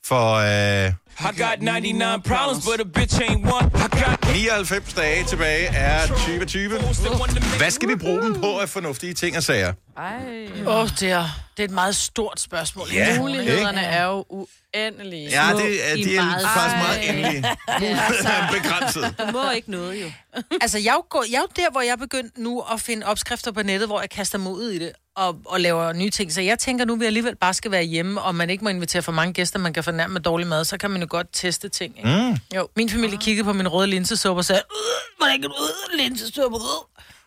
For 0.08 0.34
øh, 0.34 0.92
I 1.20 1.42
got 1.42 1.62
99 1.62 2.22
problems, 2.22 2.64
but 2.64 2.80
a 2.80 2.84
bitch 2.84 3.20
ain't 3.20 3.44
one. 3.56 3.66
I 3.74 3.88
got 4.04 4.18
99 4.34 4.94
dage 4.94 5.24
tilbage 5.24 5.66
er 5.66 6.06
2020. 6.06 6.78
Hvad 7.58 7.70
skal 7.70 7.88
vi 7.88 7.96
bruge 7.96 8.22
dem 8.22 8.34
på 8.34 8.58
af 8.58 8.68
fornuftige 8.68 9.14
ting 9.14 9.36
og 9.36 9.42
sager? 9.42 9.72
ej. 9.96 10.48
Åh, 10.66 10.76
oh, 10.76 10.88
det, 11.00 11.10
er, 11.10 11.24
det 11.56 11.62
er 11.62 11.64
et 11.64 11.70
meget 11.70 11.96
stort 11.96 12.40
spørgsmål. 12.40 12.86
Ja. 12.92 13.18
Mulighederne 13.18 13.80
er 13.80 14.04
jo 14.04 14.24
uendelige. 14.28 15.28
Ja, 15.28 15.52
det, 15.56 15.90
er, 15.90 15.94
i 15.94 16.02
de 16.02 16.16
er 16.16 16.24
meget 16.24 16.46
faktisk 16.54 16.76
meget 16.76 17.08
endelige. 17.08 17.44
Mulighederne 17.80 18.28
er 18.28 18.52
begrænset. 18.62 19.14
Du 19.18 19.32
må 19.32 19.50
ikke 19.50 19.70
noget, 19.70 20.02
jo. 20.02 20.10
Altså, 20.60 20.78
jeg 20.78 20.90
er, 20.90 21.06
jo 21.14 21.22
jeg 21.30 21.36
er 21.36 21.40
jo 21.40 21.48
der, 21.56 21.70
hvor 21.70 21.80
jeg 21.80 21.92
er 21.92 21.96
begyndt 21.96 22.38
nu 22.38 22.60
at 22.60 22.80
finde 22.80 23.06
opskrifter 23.06 23.52
på 23.52 23.62
nettet, 23.62 23.88
hvor 23.88 24.00
jeg 24.00 24.10
kaster 24.10 24.38
mig 24.38 24.52
ud 24.52 24.70
i 24.70 24.78
det 24.78 24.92
og, 25.16 25.36
og 25.44 25.60
laver 25.60 25.92
nye 25.92 26.10
ting. 26.10 26.32
Så 26.32 26.40
jeg 26.40 26.58
tænker 26.58 26.84
nu, 26.84 26.92
at 26.94 27.00
vi 27.00 27.04
alligevel 27.04 27.36
bare 27.36 27.54
skal 27.54 27.70
være 27.70 27.82
hjemme, 27.82 28.20
og 28.22 28.34
man 28.34 28.50
ikke 28.50 28.64
må 28.64 28.70
invitere 28.70 29.02
for 29.02 29.12
mange 29.12 29.32
gæster, 29.32 29.58
man 29.58 29.72
kan 29.72 29.84
fornærme 29.84 30.12
med 30.12 30.20
dårlig 30.20 30.46
mad, 30.46 30.64
så 30.64 30.78
kan 30.78 30.90
man 30.90 31.00
jo 31.00 31.06
godt 31.10 31.26
teste 31.32 31.68
ting. 31.68 31.96
Ikke? 31.98 32.08
Mm. 32.30 32.56
Jo. 32.56 32.68
Min 32.76 32.88
familie 32.90 33.18
kiggede 33.18 33.44
på 33.44 33.52
min 33.52 33.68
røde 33.68 33.86
linsesuppe 33.86 34.40
og 34.40 34.44
sagde, 34.44 34.62
"Øh, 34.70 35.16
hvordan 35.18 35.40
kan 35.40 35.50
du 35.50 35.56
øh, 35.92 35.98
linsesuppe? 35.98 36.56
Øh?" 36.56 36.62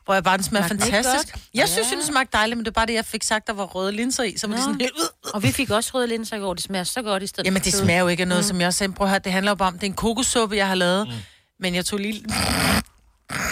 Hvor 0.05 0.13
jeg 0.13 0.23
bare, 0.23 0.37
den 0.37 0.43
smager 0.43 0.67
fantastisk. 0.67 1.35
Jeg 1.53 1.69
synes, 1.69 1.87
den 1.87 2.03
smagte 2.03 2.37
dejligt, 2.37 2.57
men 2.57 2.65
det 2.65 2.71
er 2.71 2.73
bare 2.73 2.85
det, 2.85 2.93
jeg 2.93 3.05
fik 3.05 3.23
sagt, 3.23 3.47
der 3.47 3.53
var 3.53 3.63
røde 3.65 3.91
linser 3.91 4.23
i. 4.23 4.37
Så 4.37 4.47
var 4.47 4.55
de 4.55 4.61
Nå. 4.61 4.65
sådan 4.65 4.81
helt, 4.81 4.93
"Øh." 4.97 5.31
Og 5.33 5.43
vi 5.43 5.51
fik 5.51 5.69
også 5.69 5.91
røde 5.93 6.07
linser 6.07 6.37
i 6.37 6.39
går. 6.39 6.53
Det 6.53 6.63
smager 6.63 6.83
så 6.83 7.01
godt 7.01 7.23
i 7.23 7.27
stedet 7.27 7.45
Jamen, 7.45 7.61
det 7.61 7.73
smager 7.73 7.99
jo 7.99 8.07
ikke 8.07 8.21
af 8.21 8.27
noget, 8.27 8.45
som 8.45 8.59
jeg 8.59 8.67
også 8.67 8.77
sagde. 8.77 8.93
Prøv 8.93 9.05
at 9.07 9.11
høre, 9.11 9.19
det 9.19 9.31
handler 9.31 9.51
jo 9.51 9.55
bare 9.55 9.67
om, 9.67 9.73
det 9.73 9.83
er 9.83 9.87
en 9.87 9.93
kokossuppe, 9.93 10.55
jeg 10.55 10.67
har 10.67 10.75
lavet. 10.75 11.07
Mm. 11.07 11.13
Men 11.59 11.75
jeg 11.75 11.85
tog 11.85 11.99
lige... 11.99 12.23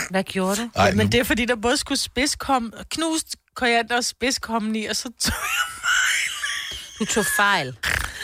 Hvad 0.10 0.24
gjorde 0.24 0.56
du? 0.56 0.70
Ej, 0.76 0.86
Ja, 0.86 0.94
men 0.94 1.06
nu- 1.06 1.10
det 1.12 1.20
er 1.20 1.24
fordi, 1.24 1.46
der 1.46 1.56
både 1.56 1.78
skulle 1.78 2.00
spidskom, 2.00 2.74
knust 2.92 3.36
koriander 3.58 3.96
og 3.98 4.04
spidskommen 4.06 4.76
i, 4.76 4.86
og 4.86 4.96
så 4.96 5.04
tog 5.20 5.34
jeg, 5.34 6.78
Du 7.00 7.06
tog 7.06 7.26
fejl. 7.38 7.78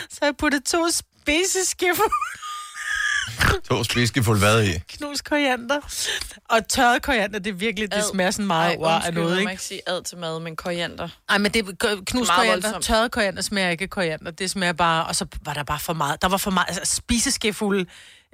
så 0.10 0.20
jeg 0.22 0.34
puttet 0.38 0.64
to 0.66 0.88
spiseskefulde 0.92 2.14
To 3.70 3.84
spiseskefuld 3.84 4.40
hvad 4.40 4.64
i? 4.64 4.80
knust 4.90 5.24
koriander. 5.24 5.80
Og 6.50 6.68
tørret 6.68 7.02
koriander, 7.02 7.40
det 7.40 7.50
er 7.50 7.54
virkelig, 7.54 7.92
det 7.92 7.98
Ad. 7.98 8.04
smager 8.14 8.32
sådan 8.32 8.48
meget 8.48 8.78
Ej, 8.84 9.02
af 9.06 9.14
noget, 9.14 9.30
man 9.30 9.36
må 9.36 9.40
ikke? 9.40 9.52
ikke 9.52 9.64
sige 9.64 9.82
ad 9.88 10.04
til 10.04 10.18
mad, 10.18 10.40
men 10.40 10.56
koriander. 10.56 11.10
Nej, 11.30 11.38
men 11.38 11.52
det 11.54 11.60
er 11.60 11.72
k- 11.86 12.04
knust 12.04 12.30
Meget 12.30 12.30
koriander, 12.40 12.62
voldsomt. 12.72 12.84
tørret 12.86 13.12
koriander 13.12 13.42
smager 13.42 13.70
ikke 13.70 13.88
koriander. 13.88 14.32
Det 14.32 14.50
smager 14.52 14.74
bare, 14.74 15.06
og 15.06 15.16
så 15.16 15.26
var 15.46 15.54
der 15.54 15.64
bare 15.64 15.80
for 15.80 15.94
meget. 15.94 16.22
Der 16.22 16.28
var 16.28 16.38
for 16.38 16.52
meget, 16.52 16.68
altså 16.78 16.96
spiseskefulde 16.96 17.86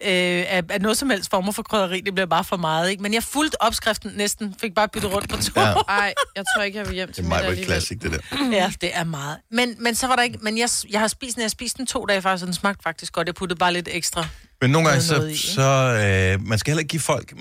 øh, 0.05 0.45
af, 0.47 0.63
af 0.69 0.81
noget 0.81 0.97
som 0.97 1.09
helst 1.09 1.29
former 1.29 1.51
for 1.51 1.63
krydderi, 1.63 2.01
det 2.01 2.15
blev 2.15 2.27
bare 2.27 2.43
for 2.43 2.57
meget, 2.57 2.89
ikke? 2.89 3.03
Men 3.03 3.13
jeg 3.13 3.23
fulgte 3.23 3.61
opskriften 3.61 4.11
næsten, 4.15 4.55
fik 4.61 4.75
bare 4.75 4.87
byttet 4.93 5.13
rundt 5.13 5.29
på 5.29 5.37
to. 5.37 5.51
Ja. 5.55 5.67
Ja. 5.67 5.73
Ej, 5.99 6.13
jeg 6.35 6.43
tror 6.55 6.63
ikke, 6.63 6.77
jeg 6.77 6.85
vil 6.87 6.95
hjem 6.95 7.07
Det 7.07 7.15
til 7.15 7.21
er 7.23 7.25
middag 7.25 7.37
meget 7.39 7.49
alligevel. 7.49 7.65
klassik, 7.73 8.01
det 8.01 8.11
der. 8.11 8.49
ja, 8.61 8.71
det 8.81 8.89
er 8.93 9.03
meget. 9.03 9.37
Men, 9.51 9.75
men 9.79 9.95
så 9.95 10.07
var 10.07 10.15
der 10.15 10.23
ikke, 10.23 10.37
men 10.41 10.57
jeg, 10.57 10.69
jeg 10.91 10.99
har 10.99 11.07
spist 11.07 11.35
den, 11.35 11.41
jeg 11.41 11.45
har 11.45 11.49
spist 11.49 11.77
den 11.77 11.85
to 11.87 12.05
dage 12.05 12.21
faktisk, 12.21 12.43
og 12.43 12.47
den 12.47 12.53
smagte 12.53 12.83
faktisk 12.83 13.13
godt. 13.13 13.27
Jeg 13.27 13.35
puttede 13.35 13.57
bare 13.59 13.73
lidt 13.73 13.89
ekstra. 13.91 14.27
Men 14.61 14.71
nogle 14.71 14.87
gange, 14.89 15.03
så, 15.03 15.23
i, 15.25 15.35
så 15.37 15.61
øh, 15.61 16.47
man 16.47 16.59
skal 16.59 16.71
heller 16.71 16.79
ikke 16.79 16.89
give 16.91 16.99
folk, 17.01 17.33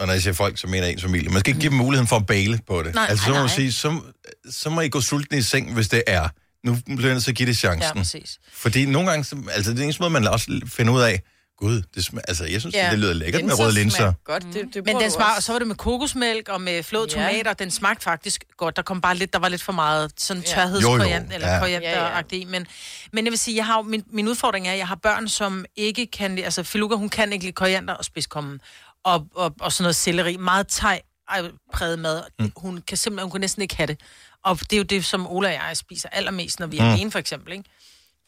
og 0.00 0.06
når 0.06 0.12
jeg 0.12 0.22
siger 0.22 0.34
folk, 0.34 0.58
så 0.58 0.66
mener 0.66 0.84
jeg 0.84 0.92
ens 0.92 1.02
familie, 1.02 1.28
man 1.30 1.40
skal 1.40 1.50
ikke 1.50 1.60
give 1.60 1.70
dem 1.70 1.78
muligheden 1.78 2.08
for 2.08 2.16
at 2.16 2.26
bale 2.26 2.58
på 2.68 2.82
det. 2.82 2.94
Nej, 2.94 3.06
altså, 3.08 3.24
så 3.24 3.30
nej, 3.30 3.38
må 3.38 3.42
man 3.42 3.50
sige, 3.50 3.72
så, 3.72 4.00
så 4.50 4.70
må 4.70 4.80
I 4.80 4.88
gå 4.88 5.00
sulten 5.00 5.38
i 5.38 5.42
seng, 5.42 5.74
hvis 5.74 5.88
det 5.88 6.02
er. 6.06 6.28
Nu 6.64 6.78
bliver 6.86 7.02
jeg 7.06 7.12
nødt 7.14 7.24
til 7.24 7.30
at 7.30 7.36
give 7.36 7.46
det 7.46 7.64
Ja, 7.64 7.68
chancen. 7.68 7.96
præcis. 7.96 8.38
Fordi 8.52 8.84
nogle 8.86 9.10
gange, 9.10 9.24
så, 9.24 9.36
altså 9.52 9.70
det 9.70 9.78
er 9.78 9.82
eneste 9.84 10.02
måde, 10.02 10.10
man 10.12 10.26
også 10.26 10.60
finder 10.66 10.92
ud 10.92 11.00
af, 11.00 11.22
gud, 11.60 11.82
det 11.94 12.04
smager, 12.04 12.24
altså 12.28 12.44
jeg 12.44 12.60
synes, 12.60 12.74
Ja. 12.74 12.84
ja. 12.84 12.90
det 12.90 12.98
lyder 12.98 13.12
lækkert 13.14 13.42
med 13.44 13.48
Linser 13.50 13.64
røde 13.64 13.74
linser. 13.74 14.12
Godt, 14.24 14.42
det, 14.52 14.74
det 14.74 14.84
Men 14.84 14.96
den 14.96 15.10
smag, 15.10 15.26
så 15.42 15.52
var 15.52 15.58
det 15.58 15.68
med 15.68 15.76
kokosmælk 15.76 16.48
og 16.48 16.60
med 16.60 16.82
flåede 16.82 17.08
Ja. 17.16 17.28
tomater. 17.28 17.52
Den 17.52 17.70
smagte 17.70 18.04
faktisk 18.04 18.44
godt. 18.56 18.76
Der 18.76 18.82
kom 18.82 19.00
bare 19.00 19.16
lidt, 19.16 19.32
der 19.32 19.38
var 19.38 19.48
lidt 19.48 19.62
for 19.62 19.72
meget 19.72 20.12
sådan 20.16 20.42
Ja. 20.42 20.48
tørhedskoriander, 20.54 21.16
Jo, 21.18 21.24
jo. 21.30 21.34
eller 21.34 21.52
Ja. 21.52 21.58
korianderagtigt. 21.58 22.48
Men, 22.50 22.66
men 23.12 23.24
jeg 23.24 23.30
vil 23.30 23.38
sige, 23.38 23.56
jeg 23.56 23.66
har, 23.66 23.82
min, 23.82 24.04
min 24.12 24.28
udfordring 24.28 24.68
er, 24.68 24.72
at 24.72 24.78
jeg 24.78 24.88
har 24.88 24.94
børn, 24.94 25.28
som 25.28 25.64
ikke 25.76 26.06
kan 26.06 26.34
lide, 26.34 26.44
altså 26.44 26.62
Filuka, 26.62 26.94
hun 26.94 27.08
kan 27.08 27.32
ikke 27.32 27.44
lide 27.44 27.54
koriander 27.54 27.94
og 27.94 28.04
spidskommen. 28.04 28.60
Og, 29.04 29.26
og, 29.34 29.54
og 29.60 29.72
sådan 29.72 29.82
noget 29.84 29.96
selleri. 29.96 30.36
Meget 30.36 30.68
thai 30.68 30.98
præget 31.72 31.98
mad. 31.98 32.22
Mm. 32.38 32.52
Hun 32.56 32.82
kan 32.88 32.96
simpelthen, 32.96 33.24
hun 33.24 33.30
kan 33.30 33.40
næsten 33.40 33.62
ikke 33.62 33.76
have 33.76 33.86
det. 33.86 34.00
Og 34.44 34.58
det 34.60 34.72
er 34.72 34.76
jo 34.76 34.82
det, 34.82 35.04
som 35.04 35.26
Ola 35.26 35.48
og 35.48 35.54
jeg 35.68 35.76
spiser 35.76 36.08
allermest, 36.12 36.60
når 36.60 36.66
vi 36.66 36.78
er 36.78 36.84
Mm. 36.84 36.90
alene, 36.92 37.10
for 37.10 37.18
eksempel. 37.18 37.52
Ikke? 37.52 37.64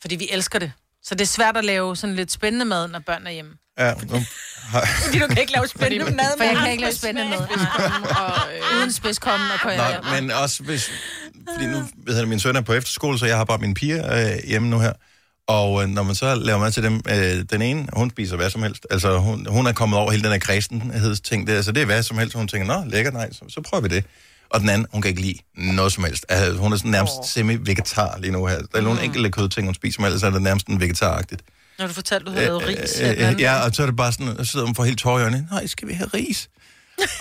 Fordi 0.00 0.16
vi 0.16 0.28
elsker 0.30 0.58
det. 0.58 0.72
Så 1.04 1.14
det 1.14 1.20
er 1.20 1.26
svært 1.26 1.56
at 1.56 1.64
lave 1.64 1.96
sådan 1.96 2.16
lidt 2.16 2.32
spændende 2.32 2.64
mad, 2.64 2.88
når 2.88 2.98
børn 3.06 3.26
er 3.26 3.30
hjemme. 3.30 3.52
Ja, 3.78 3.94
nu, 4.10 4.22
har, 4.62 4.86
Fordi 5.04 5.18
du 5.18 5.26
kan 5.26 5.38
ikke 5.38 5.52
lave 5.52 5.68
spændende 5.68 6.04
mad, 6.04 6.24
For 6.36 6.44
jeg 6.44 6.56
kan 6.56 6.70
ikke 6.70 6.80
lave 6.82 6.94
spændende 6.94 7.30
mad. 7.30 7.38
og, 8.20 8.52
øh, 8.72 8.76
Uden 8.78 8.92
spidskommen 8.92 9.50
og 9.54 9.60
koriander. 9.60 10.00
nej, 10.02 10.20
men 10.20 10.30
også 10.30 10.62
hvis, 10.62 10.90
fordi 11.54 11.66
nu, 11.66 11.82
ved 12.06 12.18
jeg, 12.18 12.28
min 12.28 12.40
søn 12.40 12.56
er 12.56 12.60
på 12.60 12.72
efterskole, 12.72 13.18
så 13.18 13.26
jeg 13.26 13.36
har 13.36 13.44
bare 13.44 13.58
mine 13.58 13.74
piger 13.74 14.14
øh, 14.32 14.48
hjemme 14.48 14.68
nu 14.68 14.78
her. 14.78 14.92
Og 15.46 15.82
øh, 15.82 15.88
når 15.88 16.02
man 16.02 16.14
så 16.14 16.34
laver 16.34 16.58
mad 16.58 16.72
til 16.72 16.82
dem, 16.82 17.00
øh, 17.10 17.44
den 17.50 17.62
ene, 17.62 17.86
hun 17.92 18.10
spiser 18.10 18.36
hvad 18.36 18.50
som 18.50 18.62
helst. 18.62 18.86
Altså, 18.90 19.18
hun, 19.18 19.46
hun 19.46 19.66
er 19.66 19.72
kommet 19.72 19.98
over 19.98 20.10
hele 20.10 20.22
den 20.22 20.32
her 20.32 20.38
kredsenhedsting 20.38 21.46
der, 21.46 21.62
så 21.62 21.72
det 21.72 21.80
er 21.80 21.86
hvad 21.86 22.02
som 22.02 22.18
helst. 22.18 22.34
Hun 22.34 22.48
tænker, 22.48 22.66
nå, 22.76 22.90
lækkert, 22.90 23.14
nej, 23.14 23.32
så, 23.32 23.44
så 23.48 23.60
prøver 23.60 23.82
vi 23.82 23.88
det. 23.88 24.04
Og 24.52 24.60
den 24.60 24.68
anden, 24.68 24.86
hun 24.92 25.02
kan 25.02 25.08
ikke 25.08 25.20
lide 25.22 25.38
noget 25.56 25.92
som 25.92 26.04
helst. 26.04 26.26
Altså, 26.28 26.52
hun 26.58 26.72
er 26.72 26.76
sådan 26.76 26.90
nærmest 26.90 27.12
oh. 27.18 27.24
semi-vegetar 27.26 28.18
lige 28.18 28.30
nu 28.32 28.46
her. 28.46 28.58
Der 28.58 28.78
er 28.78 28.80
nogle 28.80 28.98
Mm. 28.98 29.04
enkelte 29.04 29.30
kødting, 29.30 29.66
hun 29.66 29.74
spiser, 29.74 30.00
men 30.00 30.06
ellers 30.06 30.22
er 30.22 30.30
det 30.30 30.42
nærmest 30.42 30.66
en 30.66 30.80
vegetaragtigt. 30.80 31.42
Når 31.78 31.86
du 31.86 31.92
fortalte, 31.92 32.26
du 32.26 32.30
havde 32.30 32.44
lavet 32.46 32.66
ris. 32.68 33.00
Øh, 33.00 33.10
øh, 33.10 33.40
ja, 33.40 33.64
og 33.64 33.74
så 33.74 33.82
er 33.82 33.86
det 33.86 33.96
bare 33.96 34.12
sådan, 34.12 34.36
så 34.38 34.44
sidder 34.44 34.66
hun 34.66 34.74
for 34.74 34.84
helt 34.84 34.98
tår 34.98 35.18
i 35.18 35.22
øjnene. 35.22 35.48
Nej, 35.50 35.66
skal 35.66 35.88
vi 35.88 35.92
have 35.92 36.10
ris? 36.14 36.48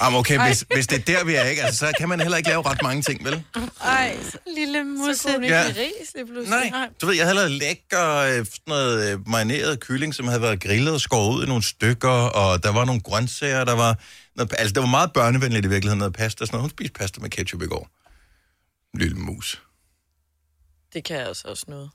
Jamen 0.01 0.19
okay, 0.19 0.39
hvis, 0.47 0.65
hvis 0.73 0.87
det 0.87 0.99
er 0.99 1.17
der, 1.17 1.23
vi 1.25 1.33
er, 1.35 1.43
ikke? 1.43 1.63
Altså, 1.63 1.79
så 1.79 1.91
kan 1.97 2.09
man 2.09 2.19
heller 2.19 2.37
ikke 2.37 2.49
lave 2.49 2.61
ret 2.69 2.81
mange 2.83 3.01
ting, 3.01 3.25
vel? 3.25 3.43
Ej, 3.83 4.15
Lille 4.57 4.83
musse. 4.83 5.21
så 5.21 5.27
kunne 5.33 5.47
Ja. 5.47 5.63
ris 5.67 6.09
lige 6.15 6.25
pludselig. 6.25 6.69
Nej. 6.71 6.87
Du 7.01 7.05
ved, 7.05 7.15
jeg 7.15 7.25
havde 7.25 7.35
lavet 7.35 7.51
lækker 7.51 8.15
øh, 8.17 8.31
sådan 8.31 8.45
noget 8.67 9.11
øh, 9.13 9.29
marineret 9.29 9.79
kylling, 9.79 10.15
som 10.15 10.27
havde 10.27 10.41
været 10.41 10.63
grillet 10.63 10.93
og 10.93 11.01
skåret 11.01 11.35
ud 11.37 11.43
i 11.43 11.47
nogle 11.47 11.63
stykker, 11.63 12.09
og 12.09 12.63
der 12.63 12.69
var 12.71 12.85
nogle 12.85 13.01
grøntsager, 13.01 13.63
der 13.63 13.75
var... 13.75 13.97
Noget, 14.41 14.53
altså, 14.59 14.73
det 14.73 14.81
var 14.81 14.87
meget 14.89 15.13
børnevenligt 15.13 15.65
i 15.65 15.69
virkeligheden, 15.69 15.99
noget 15.99 16.13
pasta 16.13 16.41
og 16.43 16.47
sådan 16.47 16.55
noget. 16.57 16.63
Hun 16.63 16.69
spiste 16.69 16.93
pasta 16.99 17.21
med 17.21 17.29
ketchup 17.29 17.61
i 17.61 17.65
går. 17.67 17.89
Lille 18.97 19.15
mus. 19.17 19.61
Det 20.93 21.03
kan 21.03 21.17
jeg 21.17 21.27
altså 21.27 21.47
også 21.47 21.65
noget. 21.67 21.89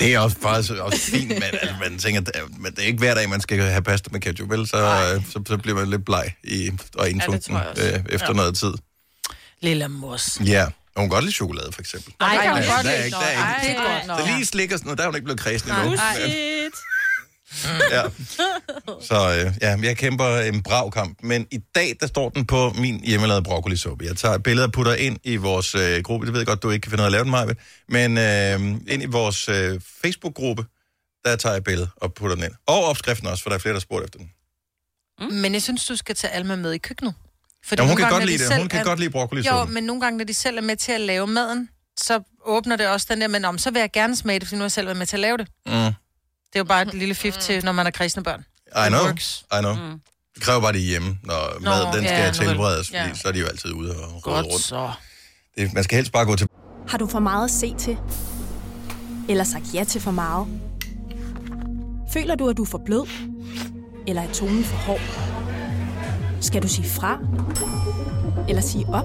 Det 0.00 0.14
er 0.14 0.18
også 0.18 0.36
faktisk 0.42 0.72
også 0.72 0.98
fint, 0.98 1.28
men 1.28 1.42
altså, 1.62 1.74
man 1.80 1.98
tænker, 1.98 2.20
det- 2.20 2.58
men 2.58 2.72
det 2.72 2.78
er 2.82 2.86
ikke 2.86 2.98
hver 2.98 3.14
dag, 3.14 3.28
man 3.28 3.40
skal 3.40 3.60
have 3.60 3.82
pasta 3.82 4.08
med 4.12 4.20
ketchup, 4.20 4.50
vel? 4.50 4.66
Så, 4.68 4.76
øh, 4.76 5.26
så, 5.26 5.42
så 5.48 5.56
bliver 5.56 5.76
man 5.76 5.90
lidt 5.90 6.04
bleg 6.04 6.34
i, 6.44 6.70
og 6.94 7.10
indtunken 7.10 7.56
også. 7.56 7.82
øh, 7.82 8.04
efter 8.08 8.26
Ja. 8.28 8.32
noget 8.32 8.56
tid. 8.58 8.72
Lille 9.60 9.88
mus. 9.88 10.40
Ja, 10.40 10.64
og 10.64 10.72
hun 11.00 11.04
kan 11.04 11.08
godt 11.08 11.24
lide 11.24 11.34
chokolade, 11.34 11.72
for 11.72 11.80
eksempel. 11.80 12.14
Nej, 12.20 12.36
Ej, 12.36 12.42
kan 12.42 12.52
hun 12.52 12.60
nej, 12.60 12.68
godt 12.76 12.84
der 12.84 12.90
er 12.90 12.96
lide. 12.96 13.04
ikke- 13.06 13.16
der 13.16 13.22
er 13.26 13.60
ikke-. 13.68 14.06
Så 14.30 14.36
lige 14.36 14.46
slik 14.46 14.72
og 14.72 14.78
sådan 14.78 14.86
noget, 14.86 14.98
der 14.98 15.04
er 15.04 15.08
hun 15.08 15.14
ikke 15.14 15.24
blevet 15.24 15.40
kredsen 15.40 15.70
endnu. 15.70 15.96
Shit. 15.96 16.74
Ja. 17.90 18.02
Så 19.02 19.44
øh, 19.46 19.52
ja, 19.62 19.76
jeg 19.82 19.96
kæmper 19.96 20.38
en 20.38 20.62
brav 20.62 20.90
kamp. 20.90 21.18
Men 21.22 21.46
i 21.50 21.58
dag, 21.74 21.96
der 22.00 22.06
står 22.06 22.28
den 22.28 22.46
på 22.46 22.70
min 22.78 23.00
hjemmelavede 23.04 23.42
broccolisuppe. 23.44 24.04
Jeg 24.04 24.16
tager 24.16 24.34
et 24.34 24.42
billede 24.42 24.66
og 24.66 24.72
putter 24.72 24.94
ind 24.94 25.18
i 25.24 25.36
vores 25.36 25.74
øh, 25.74 26.02
gruppe. 26.02 26.26
Det 26.26 26.32
ved 26.32 26.40
jeg 26.40 26.46
godt, 26.46 26.62
du 26.62 26.70
ikke 26.70 26.82
kan 26.82 26.90
finde 26.90 27.02
ud 27.02 27.04
af 27.04 27.08
at 27.08 27.12
lave 27.12 27.24
den, 27.24 27.30
Maja. 27.30 27.52
Men 27.88 28.18
øh, 28.18 28.80
ind 28.94 29.02
i 29.02 29.06
vores 29.06 29.48
øh, 29.48 29.80
Facebook-gruppe, 30.02 30.64
der 31.24 31.36
tager 31.36 31.52
jeg 31.52 31.58
et 31.58 31.64
billede 31.64 31.88
og 31.96 32.14
putter 32.14 32.34
den 32.36 32.44
ind. 32.44 32.52
Og 32.66 32.84
opskriften 32.84 33.26
også, 33.28 33.42
for 33.42 33.50
der 33.50 33.54
er 33.54 33.60
flere, 33.60 33.74
der 33.74 33.80
spurgte 33.80 34.04
efter 34.04 34.18
den. 34.18 34.30
Men 35.40 35.52
jeg 35.54 35.62
synes, 35.62 35.86
du 35.86 35.96
skal 35.96 36.14
tage 36.14 36.32
Alma 36.32 36.56
med 36.56 36.72
i 36.72 36.78
køkkenet. 36.78 37.14
Fordi 37.66 37.82
Ja, 37.82 37.84
hun 37.84 37.88
nogle 37.88 37.96
kan 37.96 38.02
gange, 38.04 38.12
godt 38.14 38.20
når 38.20 38.26
de 38.26 38.30
lide 38.32 38.38
det. 38.38 38.48
selv 38.48 38.60
Hun 38.60 38.68
kan 38.68 38.80
er- 38.80 38.84
godt 38.84 38.98
lide 38.98 39.06
Jo, 39.08 39.12
broccolisuppe. 39.12 39.72
men 39.74 39.84
nogle 39.84 40.00
gange, 40.02 40.18
når 40.18 40.24
de 40.24 40.34
selv 40.34 40.56
er 40.56 40.62
med 40.62 40.76
til 40.76 40.92
at 40.92 41.00
lave 41.00 41.26
maden, 41.26 41.68
så 42.00 42.20
åbner 42.44 42.76
det 42.76 42.88
også 42.88 43.06
den 43.10 43.20
der, 43.20 43.28
men 43.28 43.44
om, 43.44 43.58
så 43.58 43.70
vil 43.70 43.80
jeg 43.80 43.92
gerne 43.92 44.16
smage 44.16 44.38
det, 44.38 44.48
fordi 44.48 44.56
nu 44.56 44.60
har 44.60 44.64
jeg 44.64 44.72
selv 44.72 44.86
været 44.86 44.96
med 44.98 45.06
til 45.06 45.16
at 45.16 45.20
lave 45.20 45.36
det. 45.36 45.48
Mm. 45.66 45.72
Det 46.52 46.56
er 46.56 46.60
jo 46.60 46.64
bare 46.64 46.82
et 46.82 46.94
lille 46.94 47.14
fif 47.14 47.36
til, 47.36 47.64
når 47.64 47.72
man 47.72 47.86
er 47.86 47.90
kredsende 47.90 48.24
børn. 48.24 48.44
I 48.86 48.88
know, 48.88 49.00
works. 49.06 49.44
I 49.52 49.56
know. 49.60 49.74
Mm. 49.74 50.00
Det 50.34 50.42
kræver 50.42 50.60
bare, 50.60 50.72
det 50.72 50.80
hjemme, 50.80 51.18
når 51.22 51.56
Nå, 51.60 51.70
mad 51.70 51.82
den 51.82 51.92
skal 51.92 52.18
ja, 52.18 52.24
ja, 52.24 52.32
tilberedes, 52.32 52.92
Ja. 52.92 53.06
fordi 53.06 53.18
så 53.18 53.28
er 53.28 53.32
de 53.32 53.38
jo 53.38 53.46
altid 53.46 53.72
ude 53.72 53.90
og 53.96 54.12
rode 54.12 54.20
Godt 54.22 54.46
rundt. 54.46 54.64
så. 54.64 54.90
Det, 55.58 55.72
man 55.74 55.84
skal 55.84 55.96
helst 55.96 56.12
bare 56.12 56.24
gå 56.26 56.36
til 56.36 56.48
Har 56.88 56.98
du 56.98 57.06
for 57.06 57.18
meget 57.18 57.44
at 57.44 57.50
se 57.50 57.74
til? 57.78 57.96
Eller 59.28 59.44
sagt 59.44 59.64
ja 59.74 59.84
til 59.84 60.00
for 60.00 60.10
meget? 60.10 60.46
Føler 62.12 62.34
du, 62.34 62.48
at 62.48 62.56
du 62.56 62.62
er 62.62 62.66
for 62.66 62.82
blød? 62.86 63.06
Eller 64.06 64.22
er 64.22 64.32
tonen 64.32 64.64
for 64.64 64.76
hård? 64.76 65.00
Skal 66.40 66.62
du 66.62 66.68
sige 66.68 66.88
fra? 66.88 67.18
Eller 68.48 68.62
sige 68.62 68.86
op? 68.88 69.04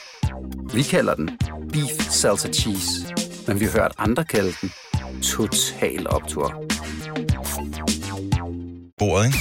Vi 0.73 0.83
kalder 0.83 1.15
den 1.15 1.29
Beef 1.73 2.09
Salsa 2.09 2.47
Cheese, 2.51 2.89
men 3.47 3.59
vi 3.59 3.65
har 3.65 3.71
hørt 3.71 3.91
andre 3.97 4.23
kalde 4.23 4.53
den 4.61 4.71
Total 5.21 6.09
Optor. 6.09 6.63
bordet, 8.99 9.25
ikke? 9.25 9.37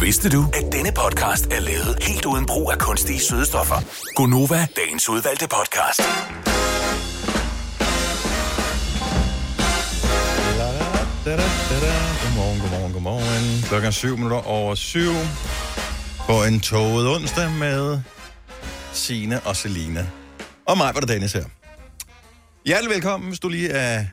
Vidste 0.00 0.28
du, 0.28 0.44
at 0.52 0.72
denne 0.72 0.92
podcast 0.92 1.46
er 1.46 1.60
lavet 1.60 1.98
helt 2.02 2.24
uden 2.24 2.46
brug 2.46 2.72
af 2.72 2.78
kunstige 2.78 3.20
sødestoffer? 3.20 3.76
Gonova, 4.14 4.66
dagens 4.76 5.08
udvalgte 5.08 5.48
podcast. 5.48 6.00
Godmorgen, 12.22 12.60
godmorgen, 12.60 12.92
godmorgen. 12.92 13.62
Klokken 13.68 13.86
er 13.86 13.90
syv 13.90 14.16
minutter 14.16 14.46
over 14.46 14.74
syv. 14.74 15.12
På 16.26 16.44
en 16.44 16.60
toget 16.60 17.08
onsdag 17.16 17.50
med 17.50 18.00
Sine 18.92 19.40
og 19.40 19.56
Selina. 19.56 20.06
Og 20.68 20.78
mig 20.78 20.94
var 20.94 21.00
det 21.00 21.08
Dennis 21.08 21.32
her. 21.32 21.44
Hjertelig 22.66 22.94
velkommen, 22.94 23.28
hvis 23.28 23.40
du 23.40 23.48
lige 23.48 23.70
er 23.70 24.04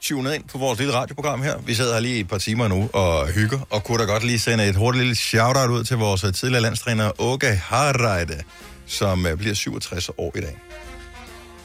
tunet 0.00 0.34
ind 0.34 0.44
på 0.48 0.58
vores 0.58 0.78
lille 0.78 0.94
radioprogram 0.94 1.42
her. 1.42 1.58
Vi 1.58 1.74
sidder 1.74 1.92
her 1.92 2.00
lige 2.00 2.20
et 2.20 2.28
par 2.28 2.38
timer 2.38 2.68
nu 2.68 2.90
og 2.92 3.28
hygger, 3.28 3.58
og 3.70 3.84
kunne 3.84 3.98
da 3.98 4.04
godt 4.04 4.24
lige 4.24 4.38
sende 4.38 4.68
et 4.68 4.76
hurtigt 4.76 5.02
lille 5.02 5.16
shout-out 5.16 5.70
ud 5.70 5.84
til 5.84 5.96
vores 5.96 6.20
tidligere 6.20 6.62
landstræner 6.62 7.20
Åke 7.20 7.46
Harreide, 7.46 8.42
som 8.86 9.26
øh, 9.26 9.36
bliver 9.36 9.54
67 9.54 10.10
år 10.18 10.32
i 10.36 10.40
dag. 10.40 10.58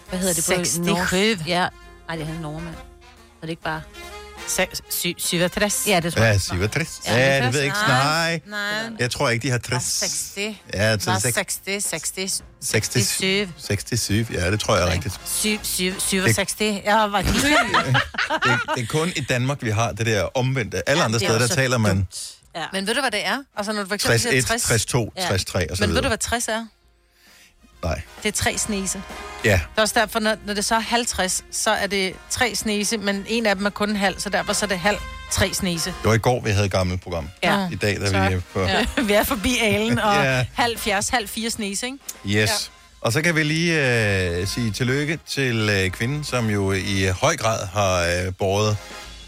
Hvad 0.10 0.20
hedder 0.20 0.34
det 0.34 0.44
på 0.44 0.66
67. 0.66 0.78
norsk? 0.78 1.48
Ja. 1.48 1.68
Nej, 2.08 2.16
det 2.16 2.22
er 2.22 2.26
han 2.26 2.42
nordmand. 2.42 2.76
Er 2.76 3.42
det 3.42 3.50
ikke 3.50 3.64
bare... 3.64 3.82
67. 4.48 5.88
Ja, 5.88 6.00
det 6.00 6.14
tror 6.14 6.22
Ja, 6.24 6.28
jeg. 6.28 6.42
67. 6.42 7.02
Ja, 7.06 7.16
Ja, 7.18 7.36
det 7.36 7.44
det 7.44 7.54
ved 7.54 7.60
jeg 7.60 7.66
ikke. 7.66 7.78
Nej, 7.88 8.42
Nej. 8.46 8.60
jeg 9.00 9.12
tror 9.12 9.30
ikke, 9.30 9.44
de 9.44 9.52
har 9.52 9.60
Var 9.70 9.80
60. 9.80 10.00
60. 10.00 10.56
Ja, 10.74 10.96
til 10.98 11.12
Var 11.12 11.20
60. 11.20 11.34
60, 11.34 11.84
60, 11.84 12.42
67. 12.62 13.50
67, 13.58 14.30
ja, 14.32 14.52
det 14.52 14.60
tror 14.60 14.76
jeg 14.78 14.88
er 14.88 14.92
rigtigt. 14.92 15.20
7, 15.26 15.60
7, 15.64 16.00
67. 16.00 16.56
Jeg 16.86 17.12
var 17.12 17.20
helt 17.22 17.36
Det, 18.44 18.60
det 18.76 18.84
er 18.84 18.88
kun 18.88 19.12
i 19.16 19.22
Danmark, 19.22 19.58
vi 19.62 19.70
har 19.70 19.92
det 19.92 20.06
der 20.06 20.24
omvendte. 20.38 20.90
Alle 20.90 21.04
andre 21.04 21.20
det 21.20 21.26
er 21.26 21.30
steder, 21.30 21.48
der 21.48 21.56
taler 21.56 21.78
man 21.78 22.08
Ja. 22.56 22.66
Men 22.74 22.88
ved 22.88 22.94
du, 22.96 23.02
hvad 23.02 23.12
det 23.12 23.26
er? 23.26 23.38
Altså, 23.58 23.72
når 23.74 23.82
du 23.82 23.88
for 23.88 23.96
eksempel 23.96 24.20
61, 24.22 24.62
siger 24.62 24.78
60... 24.78 24.82
60, 24.82 24.86
2, 24.86 25.12
Ja. 25.18 25.28
60, 25.28 25.46
3 25.46 25.72
og 25.72 25.78
så 25.78 25.84
Men 25.84 25.90
ved 25.90 25.96
du, 25.96 26.00
videre. 26.02 26.10
hvad 26.10 26.18
60 26.18 26.48
er? 26.48 26.66
Nej. 27.86 28.02
Det 28.24 28.28
er 28.30 28.34
tre 28.34 28.58
snese. 28.58 29.02
Ja, 29.46 29.52
Det 29.52 29.78
er 29.78 29.82
også 29.82 30.00
derfor, 30.00 30.20
når, 30.20 30.36
når 30.46 30.54
det 30.54 30.66
så 30.66 30.76
er 30.76 30.80
50, 30.80 31.44
så 31.52 31.72
er 31.72 31.88
det 31.88 32.14
tre 32.30 32.56
snese, 32.56 32.98
men 32.98 33.26
en 33.28 33.46
af 33.46 33.56
dem 33.56 33.66
er 33.66 33.70
kun 33.70 33.90
en 33.90 33.96
halv, 33.96 34.20
så 34.20 34.30
derfor 34.30 34.54
så 34.54 34.66
er 34.66 34.68
det 34.68 34.80
halv 34.80 34.98
tre 35.32 35.54
snese. 35.54 35.90
det 35.90 35.96
var 36.10 36.14
i 36.14 36.18
går, 36.18 36.42
vi 36.42 36.50
havde 36.50 36.66
et 36.66 36.72
gammelt 36.72 37.02
program. 37.02 37.30
Ja. 37.44 37.68
I 37.72 37.76
dag, 37.76 38.00
der 38.00 38.10
Så- 38.10 38.18
er 38.18 38.30
vi 38.30 38.42
på... 38.54 38.62
Ja. 38.62 38.86
vi 39.08 39.14
er 39.14 39.24
forbi 39.24 39.58
alen, 39.62 40.00
og 40.00 40.16
Ja. 40.24 40.38
ja. 40.38 40.46
halv 40.54 40.78
fjers, 40.80 41.10
halv 41.10 41.28
fire 41.28 41.50
snese, 41.50 41.86
ikke? 41.86 41.98
Yes. 42.44 42.72
Og 43.02 43.14
så 43.14 43.22
kan 43.22 43.36
vi 43.36 43.44
lige 43.44 43.74
øh, 44.42 44.48
sige 44.48 44.72
tillykke 44.72 45.20
til 45.28 45.70
øh, 45.70 45.90
kvinden, 45.90 46.24
som 46.24 46.50
jo 46.50 46.72
i 46.72 47.06
høj 47.22 47.38
grad 47.38 47.68
har 47.68 48.00
øh, 48.02 48.34
båret 48.34 48.78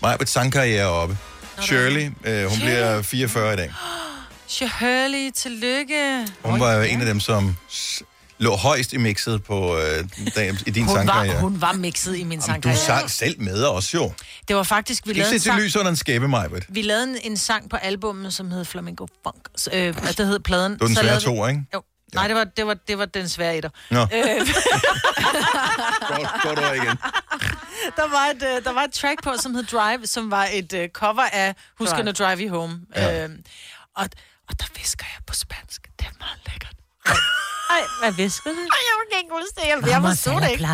mig 0.02 0.20
på 0.20 0.26
sangkarriere 0.26 0.86
oppe. 0.88 1.18
Shirley, 1.62 2.12
øh, 2.24 2.46
hun 2.46 2.60
bliver 2.60 3.02
44 3.02 3.54
i 3.54 3.56
dag. 3.58 3.74
Shirley, 4.48 5.32
tillykke. 5.36 6.28
Hun 6.44 6.60
var 6.60 6.74
jo 6.74 6.82
en 6.82 7.00
af 7.02 7.06
dem, 7.06 7.20
som 7.20 7.56
lå 8.38 8.56
højst 8.56 8.94
i 8.94 8.98
mixet 8.98 9.44
på 9.44 9.78
øh, 9.78 10.10
dag, 10.36 10.54
i 10.68 10.72
din 10.72 10.84
Hun 10.86 10.94
var, 10.96 11.00
sangkarriere. 11.00 11.40
hun 11.40 11.62
var 11.62 11.74
mixet 11.74 12.16
i 12.18 12.24
min 12.24 12.24
Jamen, 12.24 12.40
du 12.40 12.46
sangkarriere. 12.46 12.80
sang 12.80 13.10
selv 13.12 13.42
med 13.42 13.64
os 13.64 13.94
jo. 13.94 14.12
Det 14.48 14.56
var 14.56 14.64
faktisk, 14.64 15.06
vi 15.06 15.10
Ikke 15.12 15.20
lavede 15.22 15.34
en 15.36 15.40
sang, 15.40 15.62
lys 15.62 15.76
under 15.76 15.90
en 15.90 15.96
skæbe, 15.96 16.28
Majbet. 16.28 16.66
vi 16.70 16.82
lavede 16.82 17.04
en, 17.04 17.18
en 17.32 17.38
sang 17.38 17.70
på 17.70 17.76
albummet, 17.76 18.34
som 18.34 18.52
hed 18.52 18.66
Flamingo 18.66 19.06
Funk. 19.24 19.48
Så, 19.56 19.70
Øh, 19.74 19.94
det 20.18 20.28
hed 20.28 20.40
pladen. 20.40 20.72
Det 20.72 20.82
var 20.82 20.88
den 20.88 20.96
Så 20.96 21.02
svære 21.02 21.20
to, 21.20 21.48
ikke? 21.48 21.64
Jo. 21.74 21.82
Nej, 22.14 22.28
det 22.28 22.36
var, 22.36 22.44
det, 22.44 22.68
var, 22.68 22.74
det 22.74 22.98
var 22.98 23.06
den 23.06 23.30
svære 23.30 23.58
etter. 23.58 23.70
Nå, 23.92 24.02
Øh, 24.02 24.08
godt, 26.10 26.44
godt 26.44 26.76
igen. 26.76 26.98
der, 27.98 28.10
var 28.10 28.26
et, 28.36 28.44
øh, 28.58 28.64
der 28.64 28.72
var 28.74 28.82
et 28.84 28.94
track 28.94 29.24
på, 29.24 29.34
som 29.42 29.56
hed 29.56 29.64
Drive, 29.64 30.08
som 30.08 30.32
var 30.32 30.48
et 30.54 30.74
øh, 30.74 30.90
cover 30.90 31.22
af 31.34 31.56
Who's 31.82 31.96
Gonna 31.96 32.12
Drive 32.12 32.38
You 32.40 32.60
Home. 32.60 32.80
Ja. 32.96 33.08
Ja. 33.10 33.24
Øh, 33.24 33.30
og, 33.96 34.10
og 34.50 34.60
der 34.60 34.66
visker 34.80 35.06
jeg 35.16 35.24
på 35.28 35.34
spansk. 35.34 35.88
Det 36.00 36.06
er 36.08 36.12
meget 36.20 36.40
lækkert. 36.48 36.76
Ej, 37.70 37.82
Hvad 38.00 38.12
visker 38.12 38.50
det? 38.50 38.58
Jeg 38.58 38.96
kan 39.12 39.20
ikke 39.20 39.34
huske 39.34 39.62
det. 39.62 39.68
Jeg, 39.68 39.78
jeg 39.94 40.02
forstod 40.02 40.42
det 40.42 40.52
ikke. 40.52 40.68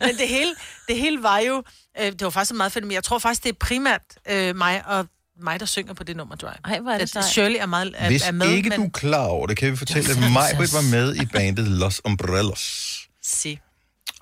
Men 0.00 0.16
det 0.18 0.28
hele, 0.28 0.54
det 0.88 0.96
hele 0.98 1.22
var 1.22 1.38
jo... 1.38 1.62
Øh, 2.00 2.12
det 2.12 2.22
var 2.22 2.30
faktisk 2.30 2.54
meget 2.54 2.72
fedt, 2.72 2.84
men 2.84 2.92
jeg 2.92 3.04
tror 3.04 3.18
faktisk, 3.18 3.42
det 3.42 3.48
er 3.48 3.56
primært 3.60 4.00
øh, 4.28 4.56
mig 4.56 4.86
og 4.86 5.06
mig, 5.40 5.60
der 5.60 5.66
synger 5.66 5.94
på 5.94 6.04
det 6.04 6.16
nummer, 6.16 6.36
Drive. 6.36 6.52
Ej, 6.64 6.80
hvor 6.80 6.90
er 6.90 6.98
det 6.98 7.10
sejt. 7.10 7.24
Shirley 7.24 7.56
er, 7.60 7.66
meget, 7.66 7.94
er, 7.96 8.06
Hvis 8.06 8.22
er 8.22 8.32
med, 8.32 8.50
ikke 8.50 8.68
men... 8.68 8.80
du 8.80 8.86
er 8.86 8.90
klar 8.90 9.24
over 9.26 9.46
det, 9.46 9.56
kan 9.56 9.72
vi 9.72 9.76
fortælle, 9.76 10.10
at 10.10 10.32
Majbrit 10.32 10.72
var 10.72 10.90
med 10.90 11.16
i 11.16 11.26
bandet 11.26 11.68
Los 11.68 12.00
Umbrellos. 12.04 12.98
Si. 13.22 13.58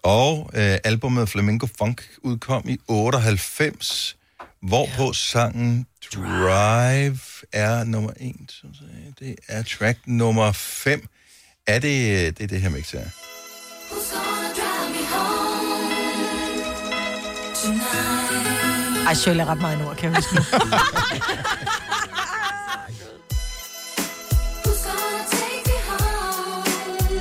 Og 0.03 0.51
øh, 0.55 0.79
albumet 0.85 1.29
Flamingo 1.29 1.67
Funk 1.79 2.09
udkom 2.19 2.69
i 2.69 2.79
98, 2.89 4.17
hvorpå 4.63 5.13
sangen 5.13 5.87
Drive 6.15 7.19
er 7.53 7.85
nummer 7.85 8.11
1. 8.21 8.65
Det 9.19 9.37
er 9.49 9.63
track 9.63 9.99
nummer 10.07 10.53
5. 10.53 11.09
Er 11.67 11.79
det 11.79 12.39
det, 12.39 12.45
er 12.45 12.49
det 12.49 12.61
her 12.61 12.69
mix 12.71 12.91
her? 12.91 13.01
Ej, 19.07 19.15
Shirley 19.15 19.41
er 19.41 19.49
ret 19.49 19.61
meget 19.61 19.79
i 19.79 19.83
nord, 19.83 19.97
kan 19.97 20.13
jeg 20.13 20.17
huske. 20.17 20.35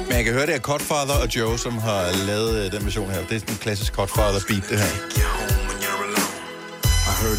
Men 0.08 0.15
jeg 0.15 0.23
kan 0.23 0.34
høre, 0.34 0.45
det 0.45 0.55
er 0.55 0.60
Codfather 0.60 1.15
og 1.15 1.36
Joe, 1.36 1.58
som 1.60 1.77
har 1.77 2.25
lavet 2.27 2.65
øh, 2.65 2.71
den 2.71 2.86
version 2.86 3.10
her. 3.10 3.19
Det 3.19 3.36
er 3.36 3.39
sådan 3.39 3.53
en 3.53 3.60
klassisk 3.60 3.93
Codfather 3.93 4.39
beat, 4.47 4.63
det 4.69 4.79
her. 4.79 5.64
Det 7.21 7.32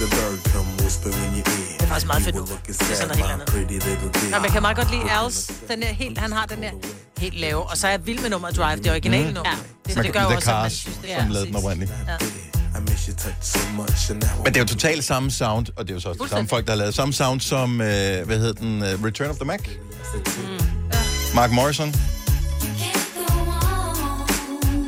er 1.83 1.87
faktisk 1.87 2.07
meget 2.07 2.23
fedt. 2.23 2.37
Det 2.37 2.43
er 2.71 2.75
sådan 2.95 3.09
noget 3.09 3.17
helt 3.17 3.31
andet. 3.33 3.49
Nå, 4.31 4.37
men 4.37 4.45
jeg 4.45 4.53
kan 4.53 4.63
meget 4.63 4.77
godt 4.77 4.91
lide 4.91 5.11
Als. 5.11 5.51
Den 5.69 5.83
der 5.83 5.87
helt, 5.87 6.19
han 6.19 6.33
har 6.33 6.47
den 6.47 6.63
der 6.63 6.71
helt 7.19 7.41
lave. 7.41 7.63
Og 7.71 7.77
så 7.77 7.87
er 7.87 7.91
jeg 7.91 8.07
vild 8.07 8.21
med 8.21 8.31
nummer 8.31 8.51
Drive, 8.51 8.77
det 8.77 8.91
originale 8.91 9.33
nummer. 9.33 9.51
Ja. 9.51 9.57
Så 9.93 9.97
Man 9.97 10.05
det 10.05 10.13
gør 10.13 10.23
jo 10.23 10.29
det 10.29 10.33
er 10.33 10.37
også, 10.37 10.51
at 10.51 10.57
man 10.57 10.63
Cars, 10.63 10.73
synes, 10.73 10.97
det 10.97 11.11
som 11.21 11.31
lavede 11.31 11.47
den 11.47 11.57
oprindeligt. 11.57 11.93
Ja. 12.09 12.17
Men 14.45 14.55
det 14.55 14.57
er 14.57 14.61
jo 14.61 14.67
totalt 14.67 15.05
samme 15.05 15.31
sound, 15.31 15.67
og 15.77 15.85
det 15.85 15.91
er 15.91 15.95
jo 15.95 16.01
så 16.01 16.09
også 16.09 16.23
de 16.25 16.29
samme 16.29 16.49
folk, 16.49 16.67
der 16.67 16.73
har 16.73 16.77
lavet 16.77 16.95
samme 16.95 17.15
sound 17.15 17.41
som, 17.41 17.81
øh, 17.81 17.87
hvad 18.27 18.39
hedder 18.39 18.53
den, 18.53 18.83
uh, 18.83 19.05
Return 19.05 19.31
of 19.31 19.37
the 19.37 19.45
Mac? 19.45 19.61
Mark 21.35 21.51
Morrison. 21.51 21.95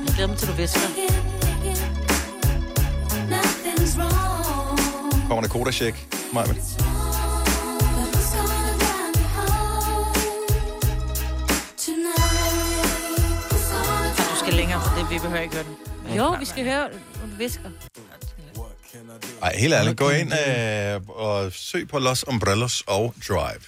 Jeg 0.07 0.14
glæder 0.14 0.27
mig 0.29 0.38
til, 0.38 0.48
du 0.48 0.53
visker. 0.53 0.81
Kommer 5.28 5.42
der 5.42 5.48
Koda-check? 5.48 5.96
Majbet. 6.32 6.56
Du 14.30 14.36
skal 14.44 14.54
længere, 14.54 14.80
for 14.82 14.96
det, 14.98 15.10
vi 15.10 15.18
behøver 15.18 15.40
ikke 15.42 15.54
høre 15.54 15.64
den. 15.64 16.16
Jo, 16.16 16.36
vi 16.40 16.44
skal 16.44 16.64
høre, 16.64 16.88
du 17.22 17.36
visker. 17.38 17.70
Ej, 19.42 19.52
helt 19.56 19.74
ærligt. 19.74 19.96
Gå 19.98 20.10
ind 20.10 20.32
øh, 20.32 21.00
og 21.08 21.52
søg 21.52 21.88
på 21.88 21.98
Los 21.98 22.28
Umbrellos 22.28 22.84
og 22.86 23.14
Drive. 23.28 23.60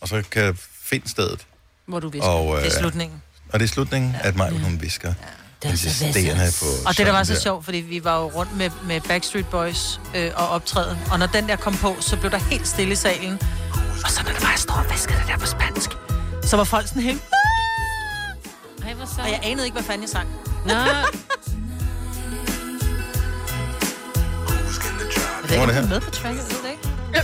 Og 0.00 0.08
så 0.08 0.22
kan 0.30 0.46
du 0.46 0.54
finde 0.82 1.08
stedet. 1.08 1.46
Hvor 1.86 2.00
du 2.00 2.08
visker. 2.08 2.28
Og, 2.28 2.56
Det 2.56 2.66
er 2.66 2.70
slutningen. 2.78 3.22
Og 3.52 3.60
det 3.60 3.64
er 3.64 3.68
slutningen, 3.68 4.16
at 4.22 4.36
Maja, 4.36 4.50
hun 4.58 4.80
visker. 4.80 5.08
Ja, 5.08 5.14
insisterende 5.64 6.44
på 6.60 6.66
Og 6.88 6.96
det, 6.98 7.06
der 7.06 7.12
var 7.12 7.22
så 7.22 7.26
sangen 7.26 7.42
sjovt, 7.42 7.64
fordi 7.64 7.78
vi 7.78 8.04
var 8.04 8.20
jo 8.20 8.26
rundt 8.26 8.56
med, 8.56 8.70
med 8.84 9.00
Backstreet 9.00 9.46
Boys 9.46 10.00
øh, 10.14 10.30
og 10.36 10.48
optræde. 10.48 10.98
Og 11.12 11.18
når 11.18 11.26
den 11.26 11.48
der 11.48 11.56
kom 11.56 11.74
på, 11.76 11.96
så 12.00 12.16
blev 12.16 12.30
der 12.30 12.38
helt 12.38 12.68
stille 12.68 12.92
i 12.92 12.96
salen. 12.96 13.38
Og 14.04 14.10
så 14.10 14.22
når 14.22 14.32
det 14.32 14.42
var, 14.42 14.50
jeg 14.50 14.58
står 14.58 14.74
og 14.74 14.84
viskede 14.92 15.18
det 15.18 15.26
der 15.26 15.38
på 15.38 15.46
spansk, 15.46 15.90
så 16.42 16.56
var 16.56 16.64
folk 16.64 16.88
sådan 16.88 17.02
helt... 17.02 17.22
Ej, 18.86 18.94
hvor 18.94 19.04
Og 19.22 19.30
jeg 19.30 19.40
anede 19.42 19.66
ikke, 19.66 19.74
hvad 19.74 19.84
fanden 19.84 20.02
jeg 20.02 20.10
sang. 20.10 20.28
Nå, 20.66 20.74
Hvor 25.48 25.62
er 25.62 25.66
det 25.66 25.74
her? 25.74 25.88
med 25.88 26.00
på 26.00 26.10
tracket, 26.10 26.42
ved 26.50 26.56
du 26.62 26.66
ikke? 26.66 26.88
Ja. 27.14 27.20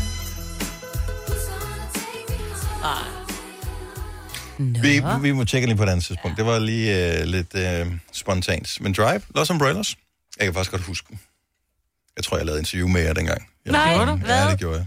Vi, 4.83 5.03
vi 5.21 5.33
må 5.33 5.45
tjekke 5.45 5.67
lige 5.67 5.77
på 5.77 5.83
et 5.83 5.89
andet 5.89 6.05
tidspunkt. 6.05 6.37
Det 6.37 6.47
var 6.47 6.59
lige 6.59 7.19
øh, 7.21 7.25
lidt 7.25 7.55
øh, 7.55 7.87
spontant. 8.13 8.81
Men 8.81 8.93
Drive, 8.93 9.21
Los 9.35 9.51
Umbrellas, 9.51 9.97
jeg 10.39 10.45
kan 10.47 10.55
faktisk 10.55 10.71
godt 10.71 10.83
huske 10.83 11.07
den. 11.11 11.21
Jeg 12.17 12.25
tror, 12.25 12.37
jeg 12.37 12.47
lavede 12.47 12.61
interview 12.61 12.89
med 12.89 13.01
jer 13.03 13.13
dengang. 13.13 13.47
Jeg 13.65 13.73
Nej, 13.73 13.95
gjorde 13.95 14.11
du? 14.11 14.17
Ja, 14.17 14.25
Hvad? 14.25 14.51
det 14.51 14.59
gjorde 14.59 14.77
jeg. 14.77 14.87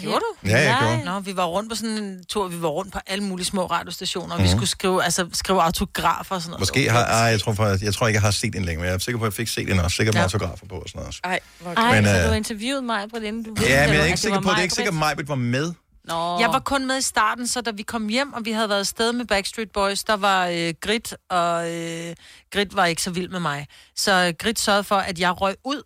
Gjorde 0.00 0.20
du? 0.20 0.48
Ja, 0.48 0.58
jeg 0.70 0.76
gjorde. 0.80 1.04
Nå, 1.04 1.20
vi 1.20 1.36
var 1.36 1.44
rundt 1.44 1.70
på 1.70 1.76
sådan 1.76 1.90
en 1.90 2.24
tur, 2.28 2.48
vi 2.48 2.62
var 2.62 2.68
rundt 2.68 2.92
på 2.92 2.98
alle 3.06 3.24
mulige 3.24 3.46
små 3.46 3.66
radiostationer, 3.66 4.34
og 4.34 4.40
Mhm. 4.40 4.44
vi 4.44 4.50
skulle 4.50 4.68
skrive, 4.68 5.04
altså, 5.04 5.28
skrive 5.32 5.62
autografer 5.62 6.34
og 6.34 6.42
sådan 6.42 6.50
noget. 6.50 6.60
Måske 6.60 6.90
har... 6.90 7.04
Ej, 7.04 7.16
jeg 7.18 7.40
tror, 7.40 7.52
faktisk, 7.54 7.84
jeg 7.84 7.94
tror 7.94 8.06
ikke, 8.06 8.16
jeg 8.16 8.22
har 8.22 8.30
set 8.30 8.52
den 8.52 8.64
længe, 8.64 8.78
men 8.80 8.86
jeg 8.86 8.94
er 8.94 8.98
sikker 8.98 9.18
på, 9.18 9.24
at 9.24 9.28
jeg 9.30 9.34
fik 9.36 9.48
set 9.48 9.68
den 9.68 9.78
også. 9.80 9.96
Sikkert 9.96 10.14
med 10.14 10.20
Ja. 10.20 10.24
autografer 10.24 10.66
på 10.66 10.74
og 10.74 10.88
sådan 10.88 10.98
noget 10.98 11.08
også. 11.08 11.20
Ej, 11.24 11.40
hvor 11.60 11.72
Ej, 11.74 11.94
Men, 11.94 12.04
så 12.04 12.16
øh, 12.16 12.22
du 12.22 12.28
har 12.28 12.34
interviewet 12.36 12.84
mig 12.84 13.10
på 13.14 13.18
den, 13.18 13.42
du 13.42 13.54
Ja, 13.60 13.86
men 13.86 13.94
jeg 13.94 14.00
er 14.02 14.04
ikke 14.04 14.16
sikker 14.20 14.40
på, 14.40 14.50
det 14.50 14.56
er 14.56 14.62
ikke 14.62 14.62
Maj-Brit. 14.62 14.72
sikkert, 14.72 14.94
at 14.94 14.98
Majbet 14.98 15.28
var 15.28 15.34
med. 15.34 15.72
Nå. 16.04 16.38
Jeg 16.38 16.48
var 16.52 16.58
kun 16.58 16.86
med 16.86 16.98
i 16.98 17.02
starten, 17.02 17.46
så 17.46 17.60
da 17.60 17.70
vi 17.70 17.82
kom 17.82 18.08
hjem, 18.08 18.32
og 18.32 18.44
vi 18.44 18.52
havde 18.52 18.68
været 18.68 18.80
afsted 18.80 19.12
med 19.12 19.24
Backstreet 19.24 19.70
Boys, 19.72 20.04
der 20.04 20.16
var 20.16 20.46
øh, 20.46 20.74
Grit, 20.80 21.16
og 21.28 21.72
øh, 21.74 22.16
Grit 22.52 22.76
var 22.76 22.86
ikke 22.86 23.02
så 23.02 23.10
vild 23.10 23.28
med 23.28 23.40
mig. 23.40 23.66
Så 23.96 24.12
øh, 24.28 24.34
Grit 24.38 24.60
sørgede 24.60 24.84
for, 24.84 24.96
at 24.96 25.18
jeg 25.18 25.40
røg 25.40 25.56
ud. 25.64 25.82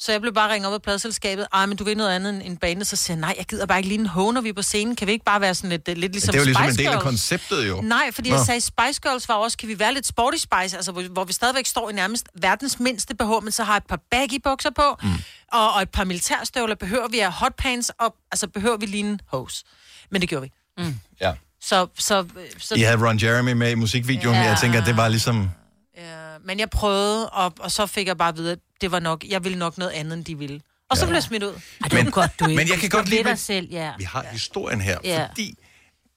Så 0.00 0.12
jeg 0.12 0.20
blev 0.20 0.34
bare 0.34 0.52
ringet 0.52 0.68
op 0.68 0.74
af 0.74 0.82
pladselskabet. 0.82 1.46
Ej, 1.52 1.66
men 1.66 1.76
du 1.76 1.84
vil 1.84 1.96
noget 1.96 2.10
andet 2.10 2.34
end 2.34 2.42
en 2.44 2.56
bane. 2.56 2.84
Så 2.84 2.96
siger 2.96 3.14
jeg, 3.16 3.20
nej, 3.20 3.34
jeg 3.38 3.46
gider 3.46 3.66
bare 3.66 3.78
ikke 3.78 3.88
lige 3.88 4.00
en 4.00 4.06
hoe, 4.06 4.32
når 4.32 4.40
vi 4.40 4.48
er 4.48 4.52
på 4.52 4.62
scenen. 4.62 4.96
Kan 4.96 5.06
vi 5.06 5.12
ikke 5.12 5.24
bare 5.24 5.40
være 5.40 5.54
sådan 5.54 5.70
lidt, 5.70 5.88
lidt 5.88 5.98
Men 5.98 6.10
ligesom 6.10 6.32
det 6.32 6.38
er 6.38 6.42
jo 6.42 6.44
ligesom 6.44 6.64
en 6.64 6.70
Spice 6.70 6.78
del 6.78 6.86
af 6.86 6.92
Girls? 6.92 7.02
konceptet, 7.04 7.68
jo. 7.68 7.80
Nej, 7.80 8.10
fordi 8.12 8.30
Nå. 8.30 8.36
jeg 8.36 8.46
sagde, 8.46 8.60
Spice 8.60 9.00
Girls 9.02 9.28
var 9.28 9.34
også, 9.34 9.58
kan 9.58 9.68
vi 9.68 9.78
være 9.78 9.94
lidt 9.94 10.06
sporty 10.06 10.36
spice, 10.36 10.76
altså 10.76 10.92
hvor, 10.92 11.02
hvor 11.02 11.24
vi 11.24 11.32
stadigvæk 11.32 11.66
står 11.66 11.90
i 11.90 11.92
nærmest 11.92 12.28
verdens 12.34 12.80
mindste 12.80 13.14
behov, 13.14 13.42
men 13.42 13.52
så 13.52 13.64
har 13.64 13.76
et 13.76 13.86
par 13.88 14.00
baggy 14.10 14.40
bukser 14.44 14.70
på, 14.70 14.96
mm. 15.02 15.08
og, 15.52 15.72
og 15.72 15.82
et 15.82 15.90
par 15.90 16.04
militærstøvler. 16.04 16.74
Behøver 16.74 17.08
vi 17.08 17.18
at 17.18 17.24
have 17.24 17.32
hotpants, 17.32 17.90
og 17.98 18.14
altså 18.32 18.48
behøver 18.48 18.76
vi 18.76 18.86
lige 18.86 19.04
en 19.04 19.20
hose. 19.26 19.64
Men 20.10 20.20
det 20.20 20.28
gjorde 20.28 20.42
vi. 20.42 20.52
Mm. 20.84 20.94
Ja. 21.20 21.32
Så, 21.60 21.86
så, 21.98 22.26
så, 22.58 22.74
I 22.74 22.80
havde 22.80 23.06
Ron 23.08 23.18
Jeremy 23.22 23.52
med 23.52 23.70
i 23.70 23.74
musikvideoen, 23.74 24.36
ja. 24.36 24.42
Ja. 24.42 24.48
jeg 24.48 24.58
tænker, 24.60 24.80
at 24.80 24.86
det 24.86 24.96
var 24.96 25.08
ligesom... 25.08 25.50
ja, 25.96 26.38
men 26.44 26.58
jeg 26.58 26.70
prøvede, 26.70 27.30
og, 27.30 27.52
og 27.60 27.70
så 27.70 27.86
fik 27.86 28.06
jeg 28.06 28.18
bare 28.18 28.28
at 28.28 28.36
vide, 28.36 28.52
at 28.52 28.58
det 28.80 28.92
var 28.92 29.00
nok, 29.00 29.24
jeg 29.28 29.44
ville 29.44 29.58
nok 29.58 29.78
noget 29.78 29.92
andet, 29.92 30.12
end 30.16 30.24
de 30.24 30.38
ville. 30.38 30.60
Og 30.90 30.96
så 30.96 31.02
Ja. 31.04 31.06
blev 31.08 31.16
jeg 31.16 31.22
smidt 31.22 31.42
ud. 31.42 31.48
Ej, 31.82 31.88
det 31.88 32.04
var 32.04 32.10
godt, 32.10 32.30
du 32.40 32.44
ikke. 32.46 32.56
Men 32.56 32.68
jeg 32.68 32.78
kan 32.78 32.88
godt 32.90 33.08
lide, 33.08 33.24
dig 33.24 33.38
selv, 33.38 33.68
ja. 33.70 33.90
Vi 33.98 34.04
har 34.04 34.26
historien 34.32 34.80
her, 34.80 34.98
Ja. 35.04 35.26
fordi 35.30 35.54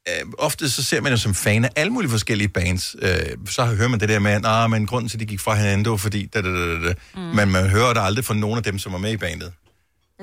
øh, 0.10 0.32
ofte 0.38 0.70
så 0.70 0.84
ser 0.84 1.02
man 1.02 1.12
jo 1.12 1.18
som 1.18 1.36
fan 1.36 1.66
af 1.66 1.70
alle 1.76 1.94
mulige 1.94 2.12
forskellige 2.12 2.48
bands. 2.48 2.96
Øh, 3.02 3.10
så 3.50 3.66
hører 3.66 3.88
man 3.88 4.00
det 4.00 4.10
der 4.10 4.20
med, 4.20 4.32
at 4.32 4.42
nah, 4.42 4.70
men 4.72 4.88
grunden 4.88 5.10
til, 5.10 5.18
at 5.18 5.20
de 5.20 5.26
gik 5.26 5.40
fra 5.40 5.56
hinanden, 5.56 5.84
det 5.86 5.92
var 5.92 5.98
fordi... 5.98 6.26
Da, 6.26 6.42
da, 6.42 6.50
da, 6.50 6.88
da. 6.88 6.94
Mm. 7.16 7.22
Men 7.22 7.50
man 7.52 7.70
hører 7.70 7.94
det 7.94 8.02
aldrig 8.02 8.26
fra 8.26 8.34
nogen 8.34 8.58
af 8.58 8.64
dem, 8.64 8.80
som 8.80 8.92
var 8.92 8.98
med 9.00 9.12
i 9.12 9.18
bandet. 9.18 9.54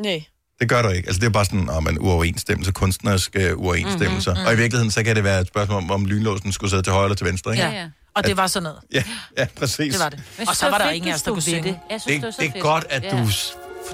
Nej. 0.03 0.25
Det 0.61 0.69
gør 0.69 0.83
du 0.83 0.89
ikke. 0.89 1.07
Altså, 1.07 1.21
det 1.21 1.27
er 1.27 1.31
bare 1.31 1.45
sådan, 1.45 1.71
at 1.77 1.83
man 1.83 1.99
uoverensstemmelse, 1.99 2.73
kunstneriske 2.73 3.57
uoverensstemmelser. 3.57 4.31
Mm-hmm, 4.31 4.43
mm. 4.43 4.47
Og 4.47 4.53
i 4.53 4.57
virkeligheden, 4.57 4.91
så 4.91 5.03
kan 5.03 5.17
det 5.17 5.25
være 5.25 5.41
et 5.41 5.47
spørgsmål 5.47 5.77
om, 5.79 5.91
om 5.91 6.05
lynlåsen 6.07 6.53
skulle 6.53 6.71
sidde 6.71 6.83
til 6.83 6.93
højre 6.93 7.05
eller 7.05 7.17
til 7.17 7.27
venstre, 7.27 7.51
ikke? 7.53 7.65
Ja, 7.65 7.71
ja. 7.71 7.87
Og 8.15 8.27
det 8.27 8.37
var 8.37 8.47
sådan 8.47 8.63
noget. 8.63 8.79
Ja, 8.95 9.03
ja 9.39 9.47
præcis. 9.57 9.95
Det 9.95 10.03
var 10.03 10.09
det. 10.09 10.21
Og 10.49 10.57
så 10.57 10.71
var 10.71 10.79
der 10.79 10.85
fedt, 10.85 10.97
ingen 10.97 11.11
af 11.11 11.15
os, 11.15 11.23
der 11.23 11.33
kunne 11.33 11.43
synge. 11.43 11.63
Det, 11.63 11.79
jeg 11.91 12.01
synes, 12.01 12.23
Det, 12.25 12.33
det, 12.33 12.41
det 12.41 12.47
er 12.49 12.53
fedt. 12.53 12.63
godt, 12.63 12.87
at 12.91 13.03
Ja. 13.05 13.11
du... 13.11 13.29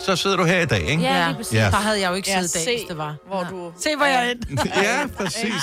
Så 0.06 0.16
sidder 0.16 0.36
du 0.36 0.44
her 0.44 0.60
i 0.60 0.66
dag, 0.66 0.80
ikke? 0.82 1.02
Ja, 1.02 1.26
lige 1.26 1.36
præcis. 1.36 1.54
Ja. 1.54 1.64
Der 1.70 1.76
havde 1.76 2.00
jeg 2.00 2.10
jo 2.10 2.14
ikke 2.14 2.30
Ja, 2.30 2.34
siddet 2.40 2.54
i 2.54 2.58
dag, 2.58 2.64
se, 2.64 2.70
hvis 2.76 2.88
det 2.88 2.98
var. 2.98 3.14
hvor 3.28 3.46
du... 3.50 3.72
Se, 3.82 3.96
hvor 3.96 4.06
jeg 4.06 4.26
er 4.26 4.30
ind. 4.30 4.58
Ja, 4.82 5.06
præcis. 5.16 5.62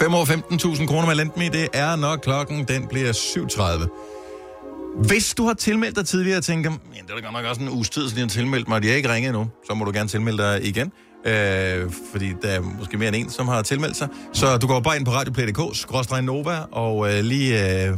5 0.00 0.14
år 0.14 0.24
15.000 0.24 0.86
kroner 0.86 1.06
med 1.06 1.14
Lendme, 1.14 1.48
det 1.48 1.68
er 1.72 1.96
nok 1.96 2.20
klokken, 2.22 2.64
den 2.68 2.86
bliver 2.88 3.12
7.30. 3.12 4.15
Hvis 5.02 5.34
du 5.34 5.46
har 5.46 5.54
tilmeldt 5.54 5.96
dig 5.96 6.06
tidligere 6.06 6.38
og 6.38 6.44
tænker, 6.44 6.70
ja, 6.70 7.00
det 7.00 7.10
er 7.10 7.14
da 7.14 7.20
godt 7.20 7.32
nok 7.32 7.44
også 7.44 7.62
en 7.62 7.68
uges 7.68 7.90
tid, 7.90 8.02
siden 8.02 8.18
jeg 8.18 8.24
har 8.24 8.28
tilmeldt 8.28 8.68
mig, 8.68 8.76
og 8.76 8.82
de 8.82 8.88
har 8.88 8.94
ikke 8.94 9.12
ringet 9.12 9.28
endnu, 9.28 9.48
så 9.66 9.74
må 9.74 9.84
du 9.84 9.90
gerne 9.94 10.08
tilmelde 10.08 10.42
dig 10.42 10.66
igen. 10.66 10.92
Øh, 11.26 11.90
fordi 12.12 12.32
der 12.42 12.48
er 12.48 12.60
måske 12.60 12.98
mere 12.98 13.08
end 13.08 13.16
en, 13.16 13.30
som 13.30 13.48
har 13.48 13.62
tilmeldt 13.62 13.96
sig. 13.96 14.08
Så 14.32 14.58
du 14.58 14.66
går 14.66 14.80
bare 14.80 14.96
ind 14.96 15.04
på 15.04 15.10
radioplay.dk, 15.10 15.76
skråstrej 15.76 16.20
Nova, 16.20 16.58
og 16.72 17.12
øh, 17.12 17.24
lige 17.24 17.84
øh, 17.86 17.96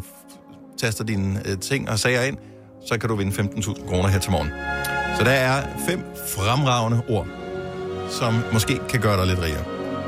taster 0.79 1.05
dine 1.05 1.43
øh, 1.49 1.59
ting 1.59 1.91
og 1.91 1.99
sager 1.99 2.23
ind, 2.23 2.37
så 2.89 2.99
kan 2.99 3.09
du 3.09 3.17
vinde 3.17 3.33
15.000 3.33 3.89
kroner 3.89 4.09
her 4.09 4.19
til 4.19 4.31
morgen. 4.31 4.51
Så 5.19 5.25
der 5.25 5.31
er 5.31 5.67
fem 5.89 6.01
fremragende 6.35 7.03
ord, 7.09 7.27
som 8.11 8.43
måske 8.53 8.81
kan 8.89 9.01
gøre 9.01 9.17
dig 9.19 9.27
lidt 9.27 9.41
rigere. 9.43 9.65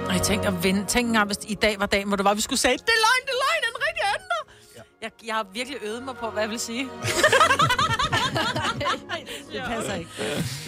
Og 0.09 0.15
jeg 0.15 0.23
tænkte 0.23 0.49
at 0.49 0.65
vinde. 0.65 0.85
Tænk 0.89 1.07
engang, 1.07 1.27
hvis 1.27 1.39
i 1.49 1.55
dag 1.55 1.81
var 1.81 1.87
dagen, 1.87 2.09
hvor 2.09 2.17
det 2.17 2.25
var, 2.25 2.35
vi 2.35 2.41
skulle 2.41 2.61
sige, 2.61 2.73
det 2.73 2.81
er 2.81 3.03
løgn, 3.07 3.23
det 3.27 3.33
er 3.37 3.41
løgn, 3.45 3.61
det 3.63 4.03
er 4.03 4.15
anden. 4.15 4.30
Jeg, 5.03 5.11
jeg 5.27 5.35
har 5.35 5.47
virkelig 5.55 5.79
øvet 5.83 6.03
mig 6.03 6.15
på, 6.21 6.31
hvad 6.31 6.43
jeg 6.43 6.51
vil 6.51 6.61
sige. 6.61 6.85
det 9.53 9.63
passer 9.69 9.95
ikke. 9.95 10.11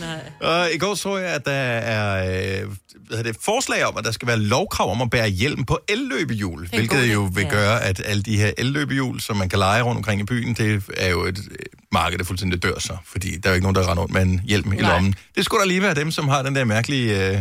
Nej. 0.01 0.21
Og 0.41 0.73
i 0.73 0.79
går 0.79 0.95
så 0.95 1.17
jeg, 1.17 1.35
at 1.35 1.47
der 1.47 1.53
er 1.53 2.25
øh, 2.63 2.69
hvad 3.07 3.17
hedder 3.17 3.33
det, 3.33 3.43
forslag 3.43 3.85
om, 3.85 3.97
at 3.97 4.05
der 4.05 4.11
skal 4.11 4.29
være 4.29 4.39
lovkrav 4.39 4.91
om 4.91 5.03
at 5.03 5.11
bære 5.11 5.29
hjelm 5.29 5.65
på 5.65 5.79
elløbehjul, 5.89 6.69
hvilket 6.69 7.13
jo 7.13 7.31
vil 7.35 7.47
gøre, 7.47 7.83
at 7.83 8.03
alle 8.05 8.23
de 8.23 8.37
her 8.37 8.51
elløbehjul, 8.59 9.21
som 9.21 9.37
man 9.37 9.49
kan 9.49 9.59
lege 9.59 9.83
rundt 9.83 9.97
omkring 9.97 10.21
i 10.21 10.25
byen, 10.25 10.55
det 10.55 10.83
er 10.97 11.09
jo 11.09 11.25
et 11.25 11.39
øh, 11.51 11.57
marked, 11.93 12.19
der 12.19 12.25
fuldstændig 12.25 12.63
dør 12.63 12.79
så, 12.79 12.97
fordi 13.07 13.37
der 13.37 13.49
er 13.49 13.53
jo 13.53 13.55
ikke 13.55 13.65
nogen, 13.65 13.75
der 13.75 13.91
render 13.91 14.03
rundt 14.03 14.15
med 14.15 14.23
en 14.23 14.41
hjelm 14.45 14.73
i 14.73 14.77
Nej. 14.77 14.93
lommen. 14.93 15.15
Det 15.37 15.45
skulle 15.45 15.61
da 15.61 15.69
lige 15.69 15.83
være 15.83 15.95
dem, 15.95 16.11
som 16.11 16.29
har 16.29 16.43
den 16.43 16.55
der 16.55 16.65
mærkelige 16.65 17.29
øh, 17.29 17.39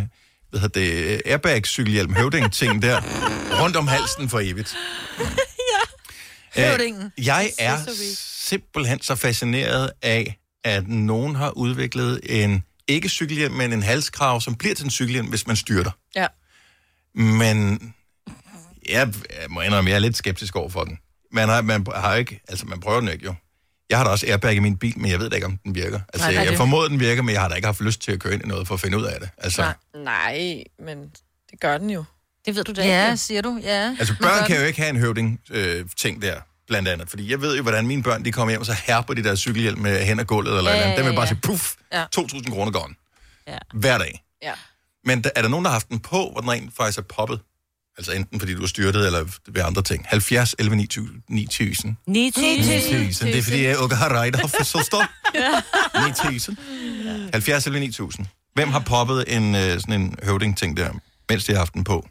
hvad 0.49 0.59
hedder 0.59 0.79
det, 0.79 1.21
airbag-cykelhjelm, 1.25 2.13
høvding-ting 2.13 2.81
der, 2.81 3.01
rundt 3.61 3.75
om 3.75 3.87
halsen 3.87 4.29
for 4.29 4.39
evigt. 4.39 4.77
Høvdingen. 6.55 7.11
Jeg 7.17 7.51
er 7.59 7.77
simpelthen 8.17 9.01
så 9.01 9.15
fascineret 9.15 9.91
af, 10.01 10.37
at 10.63 10.87
nogen 10.87 11.35
har 11.35 11.49
udviklet 11.49 12.19
en, 12.23 12.63
ikke 12.87 13.09
cykelhjelm, 13.09 13.53
men 13.53 13.73
en 13.73 13.83
halskrav, 13.83 14.41
som 14.41 14.55
bliver 14.55 14.75
til 14.75 14.85
en 14.85 14.91
cykelhjelm, 14.91 15.27
hvis 15.27 15.47
man 15.47 15.55
styrter. 15.55 15.91
Ja. 16.15 16.27
Men 17.15 17.79
jeg, 18.89 19.13
jeg 19.41 19.49
må 19.49 19.61
indrømme, 19.61 19.89
jeg 19.89 19.95
er 19.95 19.99
lidt 19.99 20.17
skeptisk 20.17 20.55
over 20.55 20.69
for 20.69 20.83
den. 20.83 20.99
Man 21.31 21.49
har, 21.49 21.61
man 21.61 21.85
har 21.95 22.15
ikke, 22.15 22.41
altså 22.47 22.65
man 22.65 22.79
prøver 22.79 22.99
den 22.99 23.09
ikke 23.09 23.25
jo. 23.25 23.33
Jeg 23.89 23.97
har 23.97 24.05
da 24.05 24.11
også 24.11 24.25
airbag 24.27 24.53
i 24.55 24.59
min 24.59 24.77
bil, 24.77 24.99
men 24.99 25.11
jeg 25.11 25.19
ved 25.19 25.29
da 25.29 25.35
ikke, 25.35 25.45
om 25.47 25.57
den 25.57 25.75
virker. 25.75 25.99
Altså, 26.13 26.27
Nej, 26.27 26.35
Nej, 26.35 26.43
jeg 26.43 26.57
formoder, 26.57 26.87
den 26.87 26.99
virker, 26.99 27.21
men 27.21 27.33
jeg 27.33 27.41
har 27.41 27.49
da 27.49 27.55
ikke 27.55 27.65
haft 27.65 27.81
lyst 27.81 28.01
til 28.01 28.11
at 28.11 28.19
køre 28.19 28.33
ind 28.33 28.43
i 28.43 28.47
noget 28.47 28.67
for 28.67 28.73
at 28.73 28.79
finde 28.81 28.97
ud 28.97 29.03
af 29.03 29.19
det. 29.19 29.29
Altså, 29.37 29.61
Nej, 29.61 29.73
nej, 30.03 30.63
men 30.79 31.11
det 31.51 31.59
gør 31.59 31.77
den 31.77 31.89
jo. 31.89 32.03
Det 32.45 32.55
ved 32.55 32.63
du 32.63 32.71
da 32.73 32.87
Ja, 32.87 33.05
ikke. 33.05 33.17
siger 33.17 33.41
du? 33.41 33.59
Ja. 33.63 33.95
altså 33.99 34.15
børn 34.21 34.47
kan 34.47 34.57
jo 34.59 34.63
ikke 34.63 34.79
have 34.79 34.89
en 34.89 34.97
høvding-ting 34.97 36.21
der, 36.21 36.35
blandt 36.67 36.87
andet. 36.87 37.09
Fordi 37.09 37.31
jeg 37.31 37.41
ved 37.41 37.55
jo, 37.55 37.61
hvordan 37.61 37.87
mine 37.87 38.03
børn 38.03 38.25
de 38.25 38.31
kommer 38.31 38.49
hjem, 38.51 38.59
og 38.59 38.65
så 38.65 38.75
herper 38.85 39.13
de 39.13 39.23
der 39.23 39.35
cykelhjelm 39.35 39.79
med 39.79 40.05
hen 40.05 40.19
og 40.19 40.27
gulvet, 40.27 40.57
eller 40.57 40.71
Ja, 40.71 40.77
ja, 40.77 40.83
andet. 40.83 40.97
Den 40.97 41.05
vil 41.05 41.11
bare 41.15 41.21
ja. 41.21 41.27
sige, 41.27 41.39
puff, 41.43 41.73
Ja. 41.93 42.05
2.000 42.19 42.49
kroner 42.51 42.71
gone. 42.71 42.93
Ja. 43.47 43.57
Hver 43.73 43.97
dag. 43.97 44.23
Ja. 44.43 44.51
Men 45.05 45.23
der, 45.23 45.29
er 45.35 45.41
der 45.41 45.49
nogen, 45.49 45.65
der 45.65 45.69
har 45.71 45.75
haft 45.75 45.89
den 45.89 45.99
på, 45.99 46.29
hvor 46.31 46.41
den 46.41 46.51
rent 46.51 46.75
faktisk 46.77 46.97
er 46.97 47.01
poppet? 47.01 47.39
Altså 47.97 48.11
enten 48.11 48.39
fordi 48.39 48.53
du 48.53 48.63
er 48.63 48.67
styrtet, 48.67 49.05
eller 49.05 49.25
ved 49.47 49.61
andre 49.61 49.81
ting. 49.81 50.05
70, 50.07 50.55
11, 50.59 50.75
9000. 50.75 51.21
9000. 51.27 51.95
9000. 52.07 53.29
Det 53.29 53.37
er 53.39 53.43
fordi, 53.43 53.63
jeg 53.63 53.71
ikke 53.83 53.95
har 53.95 54.09
ret 54.21 54.35
for 54.51 54.63
så 54.63 54.79
står. 54.83 55.05
9000. 56.07 56.57
70 57.33 57.65
eller 57.65 57.79
9000. 57.79 58.25
Hvem 58.53 58.69
har 58.69 58.79
poppet 58.79 59.23
en, 59.27 59.55
øh, 59.55 59.61
sådan 59.79 60.01
en 60.01 60.15
høvding-ting 60.23 60.77
der, 60.77 60.89
mens 61.29 61.43
de 61.45 61.51
har 61.51 61.59
haft 61.59 61.73
den 61.73 61.83
på? 61.83 62.07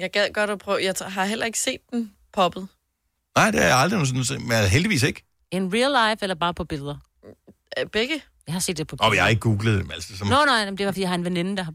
Jeg 0.00 0.10
gad 0.10 0.32
godt 0.32 0.50
at 0.50 0.58
prøve. 0.58 0.78
Jeg 0.82 0.94
har 1.00 1.24
heller 1.24 1.46
ikke 1.46 1.58
set 1.58 1.78
den 1.92 2.12
poppet. 2.32 2.68
Nej, 3.36 3.50
det 3.50 3.62
er 3.62 3.66
jeg 3.66 3.76
aldrig 3.78 3.96
nogensinde 3.96 4.26
set, 4.26 4.40
men 4.42 4.68
heldigvis 4.68 5.02
ikke. 5.02 5.24
In 5.50 5.74
real 5.74 6.10
life, 6.10 6.22
eller 6.22 6.34
bare 6.34 6.54
på 6.54 6.64
billeder? 6.64 6.96
Øh, 7.78 7.86
Begge? 7.86 8.22
Jeg 8.46 8.52
har 8.54 8.60
set 8.60 8.76
det 8.76 8.86
på 8.86 8.96
billeder. 8.96 9.08
Og 9.10 9.14
jeg 9.16 9.24
har 9.24 9.28
ikke 9.28 9.40
googlet 9.40 9.78
dem, 9.80 9.90
altså. 9.90 10.16
Som, 10.16 10.26
Nå, 10.28 10.44
nej, 10.46 10.64
det 10.64 10.86
var, 10.86 10.92
fordi 10.92 11.00
jeg 11.00 11.08
har 11.08 11.14
en 11.14 11.24
veninde, 11.24 11.56
der 11.56 11.62
har... 11.62 11.74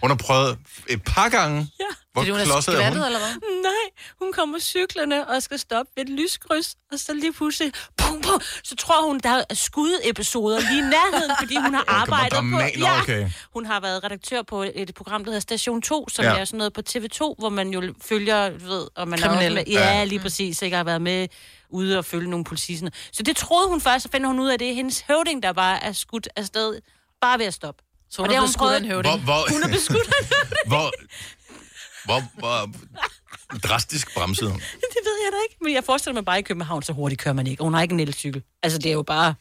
hun 0.00 0.10
har 0.10 0.16
prøvet 0.16 0.58
et 0.88 1.02
par 1.02 1.28
gange. 1.28 1.68
Ja. 1.80 1.84
Hvor 2.14 2.22
Fordi 2.22 2.30
hun 2.30 2.40
er 2.40 2.44
klodset 2.44 2.74
er 2.84 2.88
hun? 2.88 3.02
eller 3.02 3.18
hvad? 3.18 3.34
Nej, 3.62 3.84
hun 4.22 4.32
kommer 4.32 4.58
cyklerne 4.58 5.28
og 5.28 5.42
skal 5.42 5.58
stoppe 5.58 5.92
ved 5.96 6.04
et 6.04 6.10
lyskryds, 6.10 6.74
og 6.92 6.98
så 6.98 7.14
lige 7.14 7.32
pludselig, 7.32 7.72
pum, 7.96 8.20
pum, 8.22 8.40
så 8.64 8.76
tror 8.76 9.06
hun, 9.06 9.20
der 9.20 9.30
er 9.50 9.54
skudepisoder 9.54 10.60
lige 10.60 10.78
i 10.78 10.82
nærheden, 10.82 11.30
fordi 11.40 11.56
hun 11.56 11.74
har 11.74 11.82
Okay, 11.82 11.94
arbejdet 12.00 12.38
på... 12.38 12.44
Nå, 12.80 12.86
okay. 13.02 13.30
Hun 13.54 13.66
har 13.66 13.80
været 13.80 14.04
redaktør 14.04 14.42
på 14.42 14.64
et 14.74 14.94
program, 14.94 15.24
der 15.24 15.30
hedder 15.30 15.40
Station 15.40 15.82
2, 15.82 16.08
som 16.08 16.24
Ja. 16.24 16.32
ja. 16.32 16.38
er 16.40 16.44
sådan 16.44 16.58
noget 16.58 16.72
på 16.72 16.80
TV2, 16.90 17.18
hvor 17.38 17.48
man 17.48 17.68
jo 17.70 17.94
følger, 18.02 18.50
ved, 18.50 18.86
og 18.96 19.08
man 19.08 19.18
er 19.22 19.28
Kriminelle. 19.28 19.60
også 19.60 19.70
med, 19.70 19.78
ja, 19.78 20.04
lige 20.04 20.18
præcis, 20.20 20.62
ikke 20.62 20.76
har 20.76 20.84
været 20.84 21.02
med 21.02 21.28
ude 21.70 21.98
og 21.98 22.04
følge 22.04 22.30
nogle 22.30 22.44
politiserne. 22.44 22.90
Så 23.12 23.22
det 23.22 23.36
troede 23.36 23.68
hun 23.68 23.80
først, 23.80 24.02
så 24.02 24.08
finder 24.12 24.26
hun 24.28 24.38
ud 24.40 24.48
af, 24.48 24.54
at 24.54 24.60
det 24.60 24.70
er 24.70 24.74
hendes 24.74 25.00
høvding, 25.08 25.42
der 25.42 25.52
bare 25.52 25.84
er 25.84 25.92
skudt 25.92 26.28
afsted, 26.36 26.80
bare 27.20 27.38
ved 27.38 27.46
at 27.46 27.54
stoppe. 27.54 27.82
Så 28.10 28.22
hun 28.22 28.28
Og 28.30 28.34
er 28.34 28.40
det 28.40 28.48
har 28.50 28.58
hun 28.66 28.72
af 28.72 28.76
en 28.78 28.82
prøvet- 28.88 29.02
Hvor, 29.02 29.10
høvding. 29.10 29.24
hvor, 29.24 29.52
Hun 29.52 29.62
er 29.62 29.68
beskudt 29.68 29.98
af 29.98 30.20
en 30.20 30.26
høvding. 30.26 30.66
hvor, 30.66 30.92
hvor, 32.04 32.22
hvor 32.38 32.70
drastisk 33.58 34.14
bremsede 34.14 34.50
hun. 34.50 34.60
Det 34.94 35.00
ved 35.04 35.16
jeg 35.24 35.32
da 35.32 35.36
ikke. 35.50 35.56
Men 35.60 35.74
jeg 35.74 35.84
forestiller 35.84 36.14
mig 36.14 36.24
bare 36.24 36.38
i 36.38 36.42
København, 36.42 36.82
så 36.82 36.92
hurtigt 36.92 37.20
kører 37.20 37.34
man 37.34 37.46
ikke. 37.46 37.60
Og 37.60 37.64
hun 37.64 37.74
har 37.74 37.82
ikke 37.82 37.92
en 37.92 38.00
elcykel. 38.00 38.42
Altså, 38.62 38.78
det 38.78 38.86
er 38.86 38.92
jo 38.92 39.02
bare... 39.02 39.34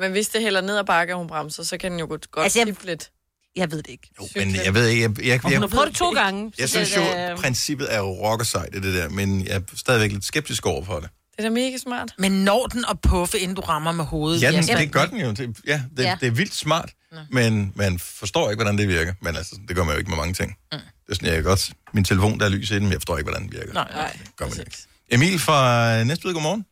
Men 0.00 0.10
hvis 0.12 0.28
det 0.28 0.40
hælder 0.42 0.60
ned 0.60 0.76
ad 0.78 0.84
bakke, 0.84 1.14
og 1.14 1.18
hun 1.18 1.28
bremser, 1.28 1.62
så 1.62 1.76
kan 1.78 1.90
den 1.92 2.00
jo 2.00 2.06
godt, 2.06 2.30
godt 2.30 2.44
Altså, 2.44 2.58
jeg- 2.58 2.76
lidt. 2.84 3.10
Jeg 3.56 3.70
ved 3.70 3.78
det 3.82 3.90
ikke. 3.90 4.08
Jo, 4.20 4.28
men 4.36 4.54
jeg 4.64 4.74
ved 4.74 4.86
ikke, 4.88 5.02
jeg, 5.02 5.24
jeg, 5.26 5.40
Og 5.44 5.50
jeg, 5.50 5.58
hun 5.58 5.68
har 5.68 5.76
prøvet 5.76 5.88
det 5.88 5.96
to 5.96 6.12
gange. 6.12 6.52
jeg 6.58 6.68
synes 6.68 6.96
jo, 6.96 7.00
at 7.14 7.36
princippet 7.38 7.94
er 7.94 7.98
jo 7.98 8.04
rocker 8.10 8.44
sejt, 8.44 8.72
det 8.72 8.82
der, 8.82 9.08
men 9.08 9.46
jeg 9.46 9.56
er 9.56 9.60
stadigvæk 9.74 10.12
lidt 10.12 10.24
skeptisk 10.24 10.66
over 10.66 10.84
for 10.84 11.00
det. 11.00 11.08
Det 11.30 11.38
er 11.38 11.42
da 11.42 11.50
mega 11.50 11.76
smart. 11.78 12.14
Men 12.18 12.32
når 12.32 12.66
den 12.66 12.84
at 12.90 13.00
puffe, 13.00 13.38
inden 13.38 13.54
du 13.56 13.60
rammer 13.62 13.92
med 13.92 14.04
hovedet? 14.04 14.42
Ja, 14.42 14.52
den, 14.52 14.62
det 14.66 14.92
gør 14.92 15.06
den 15.06 15.20
jo. 15.20 15.30
Det, 15.30 15.56
ja, 15.66 15.82
det, 15.96 16.02
Ja. 16.04 16.16
det 16.20 16.26
er 16.26 16.30
vildt 16.30 16.54
smart, 16.54 16.90
men 17.38 17.72
man 17.82 17.92
forstår 17.98 18.44
ikke, 18.50 18.60
hvordan 18.62 18.78
det 18.78 18.88
virker. 18.88 19.12
Men 19.24 19.32
altså, 19.40 19.54
det 19.68 19.72
gør 19.76 19.84
man 19.84 19.92
jo 19.94 19.98
ikke 19.98 20.10
med 20.10 20.20
mange 20.22 20.34
ting. 20.40 20.50
Mm. 20.72 20.78
Det 21.04 21.10
er 21.12 21.14
sådan, 21.14 21.34
jeg 21.34 21.44
godt... 21.44 21.64
Min 21.96 22.04
telefon, 22.04 22.38
der 22.40 22.46
er 22.46 22.52
lys 22.56 22.70
i 22.70 22.74
den, 22.74 22.82
men 22.86 22.92
jeg 22.92 23.00
forstår 23.02 23.16
ikke, 23.18 23.28
hvordan 23.30 23.44
den 23.46 23.52
virker. 23.58 23.72
Nej, 23.80 23.90
Nej, 24.02 24.12
Det 24.26 24.36
gør 24.38 24.46
man 24.52 24.58
ikke. 24.66 24.78
Emil 25.14 25.36
fra 25.46 25.60
Næstved, 26.08 26.32
godmorgen. 26.36 26.62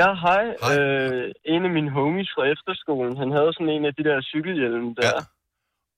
Ja, 0.00 0.08
hej. 0.26 0.44
Hej. 0.64 0.72
Øh, 0.76 1.24
en 1.54 1.62
af 1.68 1.72
mine 1.78 1.90
homies 1.96 2.30
fra 2.34 2.44
efterskolen, 2.54 3.14
han 3.22 3.30
havde 3.36 3.50
sådan 3.56 3.72
en 3.76 3.84
af 3.90 3.94
de 3.98 4.02
der 4.08 4.16
cykelhjelme 4.32 4.88
der. 4.98 5.06
Ja. 5.08 5.18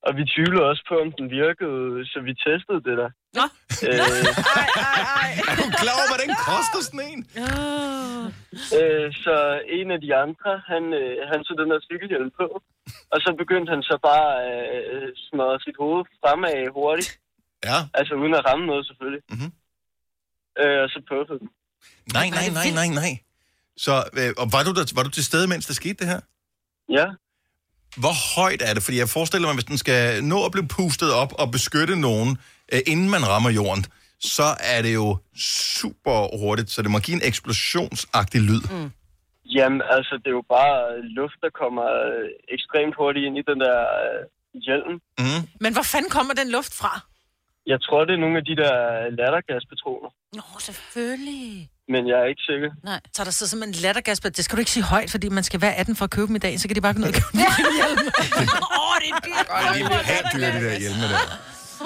Og 0.09 0.13
vi 0.19 0.25
tvivlede 0.35 0.65
også 0.71 0.83
på, 0.91 0.95
om 1.05 1.11
den 1.19 1.27
virkede, 1.41 1.79
så 2.13 2.19
vi 2.29 2.33
testede 2.45 2.81
det 2.89 2.95
der. 3.01 3.11
Nå. 3.39 3.45
Øh, 3.87 3.99
Er 5.51 5.55
du 5.61 5.65
klar 5.83 5.95
over, 5.99 6.09
hvad 6.11 6.21
den 6.25 6.35
koster 6.51 6.81
sådan 6.87 7.05
en? 7.13 7.21
øh, 8.79 9.07
så 9.25 9.35
en 9.79 9.89
af 9.97 10.01
de 10.05 10.11
andre, 10.25 10.51
han, 10.73 10.83
øh, 11.01 11.13
han 11.31 11.39
tog 11.47 11.55
den 11.61 11.69
der 11.73 11.81
cykelhjelm 11.91 12.31
på. 12.41 12.47
Og 13.13 13.19
så 13.25 13.31
begyndte 13.43 13.71
han 13.75 13.83
så 13.91 13.97
bare 14.11 14.29
at 14.51 14.61
øh, 14.95 15.09
smadre 15.27 15.59
sit 15.67 15.77
hoved 15.83 16.03
fremad 16.21 16.59
hurtigt. 16.79 17.11
Ja. 17.69 17.79
Altså 17.99 18.13
uden 18.23 18.35
at 18.39 18.45
ramme 18.49 18.65
noget 18.71 18.87
selvfølgelig. 18.89 19.23
Mhm. 19.35 19.51
Øh, 20.63 20.79
og 20.85 20.89
så 20.95 20.99
puffede 21.11 21.39
den. 21.43 21.49
Nej, 22.19 22.29
nej, 22.39 22.47
nej, 22.59 22.69
nej, 22.81 22.89
nej. 23.03 23.13
Så 23.85 23.95
øh, 24.21 24.31
og 24.41 24.47
var, 24.55 24.63
du 24.67 24.73
der, 24.79 24.85
var 24.99 25.03
du 25.09 25.11
til 25.19 25.25
stede, 25.31 25.47
mens 25.53 25.67
der 25.67 25.75
skete 25.83 25.99
det 26.01 26.07
her? 26.13 26.21
Ja. 26.99 27.07
Hvor 28.03 28.15
højt 28.37 28.63
er 28.69 28.73
det? 28.75 28.83
Fordi 28.87 28.99
jeg 28.99 29.09
forestiller 29.09 29.47
mig, 29.49 29.55
hvis 29.59 29.71
den 29.73 29.79
skal 29.85 30.25
nå 30.33 30.39
at 30.47 30.53
blive 30.53 30.69
pustet 30.79 31.11
op 31.23 31.33
og 31.43 31.47
beskytte 31.57 31.97
nogen, 32.09 32.31
øh, 32.73 32.81
inden 32.93 33.09
man 33.15 33.23
rammer 33.33 33.51
jorden, 33.51 33.85
så 34.21 34.49
er 34.75 34.81
det 34.83 34.95
jo 34.95 35.09
super 35.71 36.17
hurtigt, 36.43 36.71
så 36.71 36.83
det 36.83 36.91
må 36.91 36.99
give 36.99 37.17
en 37.21 37.27
eksplosionsagtig 37.31 38.41
lyd. 38.41 38.63
Mm. 38.75 38.91
Jamen, 39.57 39.83
altså, 39.97 40.15
det 40.23 40.29
er 40.33 40.37
jo 40.41 40.47
bare 40.59 40.79
luft, 41.21 41.39
der 41.45 41.51
kommer 41.63 41.87
øh, 42.09 42.29
ekstremt 42.57 42.95
hurtigt 42.99 43.27
ind 43.27 43.37
i 43.39 43.45
den 43.51 43.59
der 43.61 43.79
øh, 44.05 44.21
hjelm. 44.67 44.95
Mm. 45.23 45.43
Men 45.61 45.73
hvor 45.73 45.87
fanden 45.93 46.11
kommer 46.11 46.35
den 46.41 46.49
luft 46.57 46.75
fra? 46.81 46.93
Jeg 47.73 47.79
tror, 47.83 48.05
det 48.05 48.15
er 48.15 48.23
nogle 48.25 48.39
af 48.41 48.45
de 48.51 48.57
der 48.63 48.75
lattergaspatroner, 49.19 50.11
Nå, 50.39 50.47
selvfølgelig. 50.59 51.69
Men 51.93 52.03
jeg 52.11 52.17
er 52.23 52.29
ikke 52.33 52.43
sikker. 52.51 52.71
Nej. 52.85 53.01
Så 53.17 53.25
der 53.25 53.31
sidder 53.31 53.51
simpelthen 53.51 53.75
en 53.79 53.83
lattergas 53.87 54.21
på. 54.21 54.29
Det 54.29 54.45
skal 54.45 54.57
du 54.57 54.61
ikke 54.61 54.71
sige 54.71 54.85
højt, 54.85 55.11
fordi 55.11 55.29
man 55.29 55.45
skal 55.45 55.61
være 55.61 55.75
18 55.75 55.97
for 55.97 56.05
at 56.05 56.11
købe 56.11 56.27
dem 56.27 56.37
i 56.37 56.39
dag, 56.47 56.61
så 56.61 56.69
kan 56.69 56.75
de 56.77 56.81
bare 56.81 56.95
gå 56.95 56.99
ned 56.99 57.09
og 57.09 57.15
købe 57.15 57.29
dem. 57.33 57.41
Åh, 58.83 58.97
det 59.03 59.09
er 59.15 59.21
dyrt. 59.27 59.47
De 59.75 59.81
er 59.81 60.03
pænt 60.11 60.27
dyre, 60.35 60.51
de 60.57 60.61
der 60.67 60.79
hjelme 60.79 61.03
der. 61.13 61.21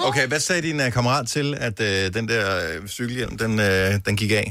Okay, 0.07 0.27
hvad 0.27 0.39
sagde 0.39 0.61
din 0.61 0.79
uh, 0.85 0.89
kammerat 0.97 1.27
til, 1.27 1.47
at 1.67 1.77
uh, 1.79 2.13
den 2.17 2.27
der 2.31 2.43
uh, 2.81 2.87
cykelhjelm, 2.87 3.37
den, 3.37 3.51
uh, 3.59 3.91
den 4.05 4.13
gik 4.17 4.31
af? 4.31 4.47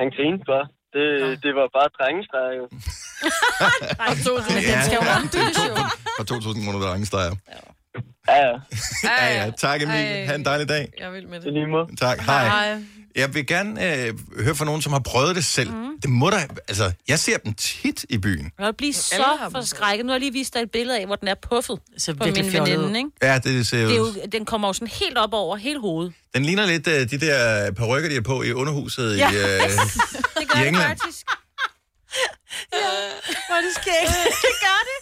Han 0.00 0.06
grinede 0.16 0.44
bare. 0.52 0.66
Det, 0.94 1.06
det 1.44 1.52
var 1.58 1.66
bare 1.78 1.88
drengestreger 1.98 2.54
jo. 2.60 2.64
Men 4.54 4.62
den 4.70 4.82
skal 4.86 4.98
jo 5.02 5.04
ombygges 5.16 5.58
jo. 5.68 5.74
For 6.18 6.24
2.000 6.34 6.64
kroner, 6.64 6.78
der 6.78 6.88
er 6.90 6.94
ingen 6.94 7.06
streger. 7.06 7.34
Ja, 8.28 8.46
ja. 8.46 8.54
Ja, 9.04 9.44
ja. 9.44 9.50
Tak, 9.50 9.82
Emil. 9.82 9.94
Ej. 9.94 10.26
Ha' 10.26 10.34
en 10.34 10.44
dejlig 10.44 10.68
dag. 10.68 10.92
Jeg 10.98 11.12
vil 11.12 11.28
med 11.28 11.40
det. 11.40 11.52
lige 11.52 11.66
måde. 11.66 11.86
Tak. 11.96 12.18
Hej. 12.20 12.44
Hej. 12.48 12.82
Jeg 13.16 13.34
vil 13.34 13.46
gerne 13.46 13.94
øh, 14.06 14.14
høre 14.44 14.54
fra 14.54 14.64
nogen, 14.64 14.82
som 14.82 14.92
har 14.92 15.00
prøvet 15.00 15.36
det 15.36 15.44
selv. 15.44 15.70
Mm. 15.70 16.00
Det 16.02 16.10
må 16.10 16.30
da... 16.30 16.36
Altså, 16.68 16.92
jeg 17.08 17.18
ser 17.18 17.38
dem 17.38 17.54
tit 17.54 18.04
i 18.08 18.18
byen. 18.18 18.52
Jeg 18.58 18.66
vil 18.66 18.72
blive 18.74 18.94
Alle 19.12 19.24
har 19.24 19.48
så 19.48 19.50
forskrækket. 19.52 20.06
Nu 20.06 20.10
har 20.10 20.14
jeg 20.14 20.20
lige 20.20 20.32
vist 20.32 20.54
dig 20.54 20.60
et 20.60 20.70
billede 20.70 20.98
af, 21.00 21.06
hvor 21.06 21.16
den 21.16 21.28
er 21.28 21.34
puffet 21.48 21.78
Så 21.98 22.14
på 22.14 22.24
virkelig 22.24 22.52
min 22.52 22.62
veninde, 22.66 22.98
ikke? 22.98 23.10
Ja, 23.22 23.38
det 23.38 23.66
ser 23.66 23.78
Det 23.86 23.92
er 23.92 23.96
jo... 23.96 24.12
den 24.32 24.44
kommer 24.44 24.68
jo 24.68 24.72
sådan 24.72 24.88
helt 24.88 25.18
op 25.18 25.32
over 25.32 25.56
hele 25.56 25.80
hovedet. 25.80 26.12
Den 26.34 26.44
ligner 26.44 26.66
lidt 26.66 26.86
uh, 26.86 26.92
de 26.92 27.20
der 27.26 27.72
perukker, 27.72 28.08
de 28.08 28.16
er 28.16 28.20
på 28.20 28.42
i 28.42 28.52
underhuset 28.52 29.16
Ja. 29.18 29.30
i, 29.30 29.34
uh, 29.34 29.40
Det 30.40 30.48
gør 30.48 30.58
I 30.58 30.62
det 30.62 30.68
England. 30.68 30.88
faktisk. 31.00 31.26
Hvor 33.48 33.56
er 33.56 33.60
det 33.60 33.72
skægt. 33.74 34.16
Det 34.46 34.54
gør 34.66 34.80
det. 34.88 34.98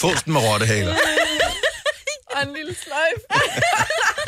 Fosten 0.00 0.32
med 0.32 0.40
rottehaler. 0.40 0.94
Og 2.36 2.42
en 2.42 2.54
lille 2.56 2.74
sløjf. 2.74 3.20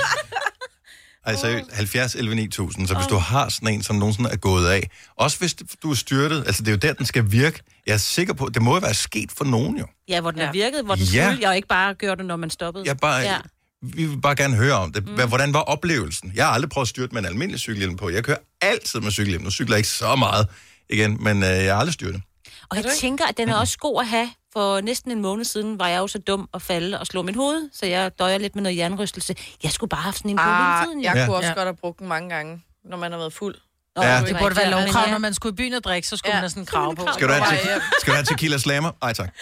Altså 1.26 1.60
70 1.72 2.14
11 2.14 2.34
9000, 2.34 2.86
så 2.88 2.94
hvis 2.94 3.06
du 3.06 3.16
har 3.16 3.48
sådan 3.48 3.68
en, 3.68 3.82
som 3.82 3.96
nogensinde 3.96 4.30
er 4.30 4.36
gået 4.36 4.68
af, 4.68 4.90
også 5.16 5.38
hvis 5.38 5.54
du 5.82 5.90
er 5.90 5.94
styrtet, 5.94 6.44
altså 6.46 6.62
det 6.62 6.68
er 6.68 6.72
jo 6.72 6.78
der, 6.78 6.92
den 6.92 7.06
skal 7.06 7.32
virke. 7.32 7.60
Jeg 7.86 7.92
er 7.94 7.96
sikker 7.98 8.34
på, 8.34 8.48
det 8.54 8.62
må 8.62 8.74
jo 8.74 8.78
være 8.80 8.94
sket 8.94 9.32
for 9.36 9.44
nogen 9.44 9.78
jo. 9.78 9.86
Ja, 10.08 10.20
hvor 10.20 10.30
den 10.30 10.40
Ja. 10.40 10.50
virket, 10.52 10.84
hvor 10.84 10.94
den 10.94 11.04
Ja. 11.04 11.30
skulle. 11.32 11.48
Jeg 11.48 11.56
ikke 11.56 11.68
bare 11.68 11.94
gøre 11.94 12.16
det, 12.16 12.24
når 12.24 12.36
man 12.36 12.50
stoppede. 12.50 12.84
Jeg 12.86 12.96
bare, 12.96 13.16
ja. 13.16 13.32
Ja. 13.32 13.38
Vi 13.82 14.04
vil 14.06 14.20
bare 14.20 14.36
gerne 14.36 14.56
høre 14.56 14.72
om 14.74 14.92
det. 14.92 15.08
Mm. 15.08 15.28
Hvordan 15.28 15.52
var 15.54 15.60
oplevelsen? 15.60 16.32
Jeg 16.34 16.46
har 16.46 16.52
aldrig 16.52 16.70
prøvet 16.70 16.84
at 16.84 16.88
styrte 16.88 17.12
med 17.14 17.20
en 17.20 17.26
almindelig 17.26 17.60
cykelhjelm 17.60 17.96
på. 17.96 18.10
Jeg 18.10 18.24
kører 18.24 18.38
altid 18.60 19.00
med 19.00 19.10
cykelhjelm. 19.10 19.44
Nu 19.44 19.50
cykler 19.50 19.74
jeg 19.74 19.78
ikke 19.78 19.88
så 19.88 20.16
meget 20.16 20.46
igen, 20.90 21.24
men 21.24 21.42
øh, 21.42 21.48
jeg 21.48 21.74
har 21.74 21.80
aldrig 21.80 21.94
styrtet. 21.94 22.22
Og 22.70 22.76
jeg 22.76 22.84
tænker, 23.00 23.24
at 23.26 23.36
den 23.36 23.48
er 23.48 23.54
også 23.56 23.78
god 23.78 24.00
at 24.00 24.08
have. 24.08 24.30
For 24.52 24.80
næsten 24.80 25.10
en 25.10 25.22
måned 25.22 25.44
siden 25.44 25.78
var 25.78 25.88
jeg 25.88 25.98
jo 25.98 26.06
så 26.06 26.18
dum 26.18 26.48
at 26.54 26.62
falde 26.62 27.00
og 27.00 27.06
slå 27.06 27.22
mit 27.22 27.36
hoved, 27.36 27.70
så 27.72 27.86
jeg 27.86 28.10
døjer 28.18 28.38
lidt 28.38 28.54
med 28.54 28.62
noget 28.62 28.76
jernrystelse. 28.76 29.34
Jeg 29.62 29.70
skulle 29.70 29.88
bare 29.90 29.98
have 30.00 30.04
haft 30.04 30.16
sådan 30.18 30.30
en 30.30 30.38
Ah, 30.38 30.84
tiden. 30.84 31.02
jeg 31.02 31.12
Ja. 31.16 31.26
kunne 31.26 31.36
også 31.36 31.48
Ja. 31.48 31.54
godt 31.54 31.66
have 31.66 31.76
brugt 31.76 31.98
den 31.98 32.08
mange 32.08 32.28
gange, 32.30 32.62
når 32.90 32.96
man 32.96 33.10
har 33.12 33.18
været 33.18 33.32
fuld. 33.32 33.54
Nå, 33.96 34.02
Ja. 34.02 34.20
Det 34.20 34.36
burde 34.38 34.44
ikke 34.52 34.56
være 34.56 34.70
lovkrav, 34.70 35.04
ja. 35.06 35.10
når 35.10 35.18
man 35.18 35.34
skulle 35.34 35.52
i 35.52 35.56
byen 35.56 35.72
og 35.74 35.84
drikke, 35.84 36.08
så 36.08 36.16
skulle 36.16 36.30
Ja. 36.30 36.34
man 36.36 36.40
have 36.40 36.50
sådan 36.50 36.62
en 36.62 36.66
krav 36.66 36.96
på. 36.96 37.06
Skal 37.14 37.28
du 37.28 37.32
have, 37.32 37.56
te- 37.58 37.82
skal 38.00 38.10
du 38.12 38.14
have 38.16 38.24
tequila 38.24 38.58
slammer? 38.58 38.90
Ej 39.02 39.12
tak. 39.12 39.28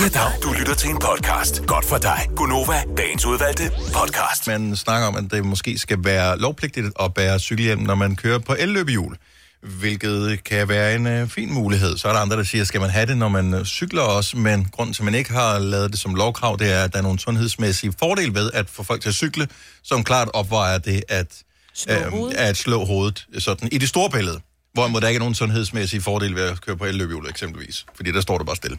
Ja, 0.00 0.08
dag. 0.08 0.30
Du 0.42 0.52
lytter 0.52 0.74
til 0.74 0.90
en 0.90 0.98
podcast. 0.98 1.62
Godt 1.66 1.84
for 1.84 1.98
dig. 1.98 2.28
Gunova, 2.36 2.82
dagens 2.96 3.24
udvalgte 3.26 3.70
podcast. 3.94 4.46
Man 4.46 4.76
snakker 4.76 5.08
om, 5.08 5.16
at 5.16 5.24
det 5.30 5.44
måske 5.44 5.78
skal 5.78 5.98
være 6.04 6.38
lovpligtigt 6.38 6.86
at 7.00 7.14
bære 7.14 7.38
cykelhjelm, 7.38 7.82
når 7.82 7.94
man 7.94 8.16
kører 8.16 8.38
på 8.38 8.56
elløbehjul, 8.58 9.16
hvilket 9.62 10.44
kan 10.44 10.68
være 10.68 10.94
en 10.94 11.06
øh, 11.06 11.28
fin 11.28 11.52
mulighed. 11.52 11.96
Så 11.98 12.08
er 12.08 12.12
der 12.12 12.20
andre, 12.20 12.36
der 12.36 12.42
siger, 12.42 12.64
skal 12.64 12.80
man 12.80 12.90
have 12.90 13.06
det, 13.06 13.16
når 13.16 13.28
man 13.28 13.54
øh, 13.54 13.64
cykler 13.64 14.02
også, 14.02 14.36
men 14.36 14.68
grunden 14.72 14.94
til, 14.94 15.02
at 15.02 15.04
man 15.04 15.14
ikke 15.14 15.32
har 15.32 15.58
lavet 15.58 15.90
det 15.90 15.98
som 15.98 16.14
lovkrav, 16.14 16.56
det 16.58 16.72
er, 16.72 16.84
at 16.84 16.92
der 16.92 16.98
er 16.98 17.02
nogle 17.02 17.18
sundhedsmæssige 17.18 17.92
fordele 17.98 18.34
ved 18.34 18.50
at 18.54 18.70
få 18.70 18.82
folk 18.82 19.02
til 19.02 19.08
at 19.08 19.14
cykle, 19.14 19.48
som 19.82 20.04
klart 20.04 20.28
opvejer 20.34 20.78
det 20.78 21.02
at, 21.08 21.42
Slå 21.74 21.94
hovedet. 22.10 22.36
at 22.36 22.56
slå 22.56 22.84
hovedet 22.84 23.26
sådan, 23.38 23.68
i 23.72 23.78
det 23.78 23.88
store 23.88 24.10
billede. 24.10 24.40
Hvorimod 24.74 25.00
der 25.00 25.08
ikke 25.08 25.16
er 25.16 25.20
nogen 25.20 25.34
sundhedsmæssige 25.34 26.00
fordele 26.00 26.34
ved 26.34 26.42
at 26.42 26.60
køre 26.60 26.76
på 26.76 26.84
elløbehjul 26.84 27.26
eksempelvis, 27.28 27.86
fordi 27.96 28.12
der 28.12 28.20
står 28.20 28.38
det 28.38 28.46
bare 28.46 28.56
stille. 28.56 28.78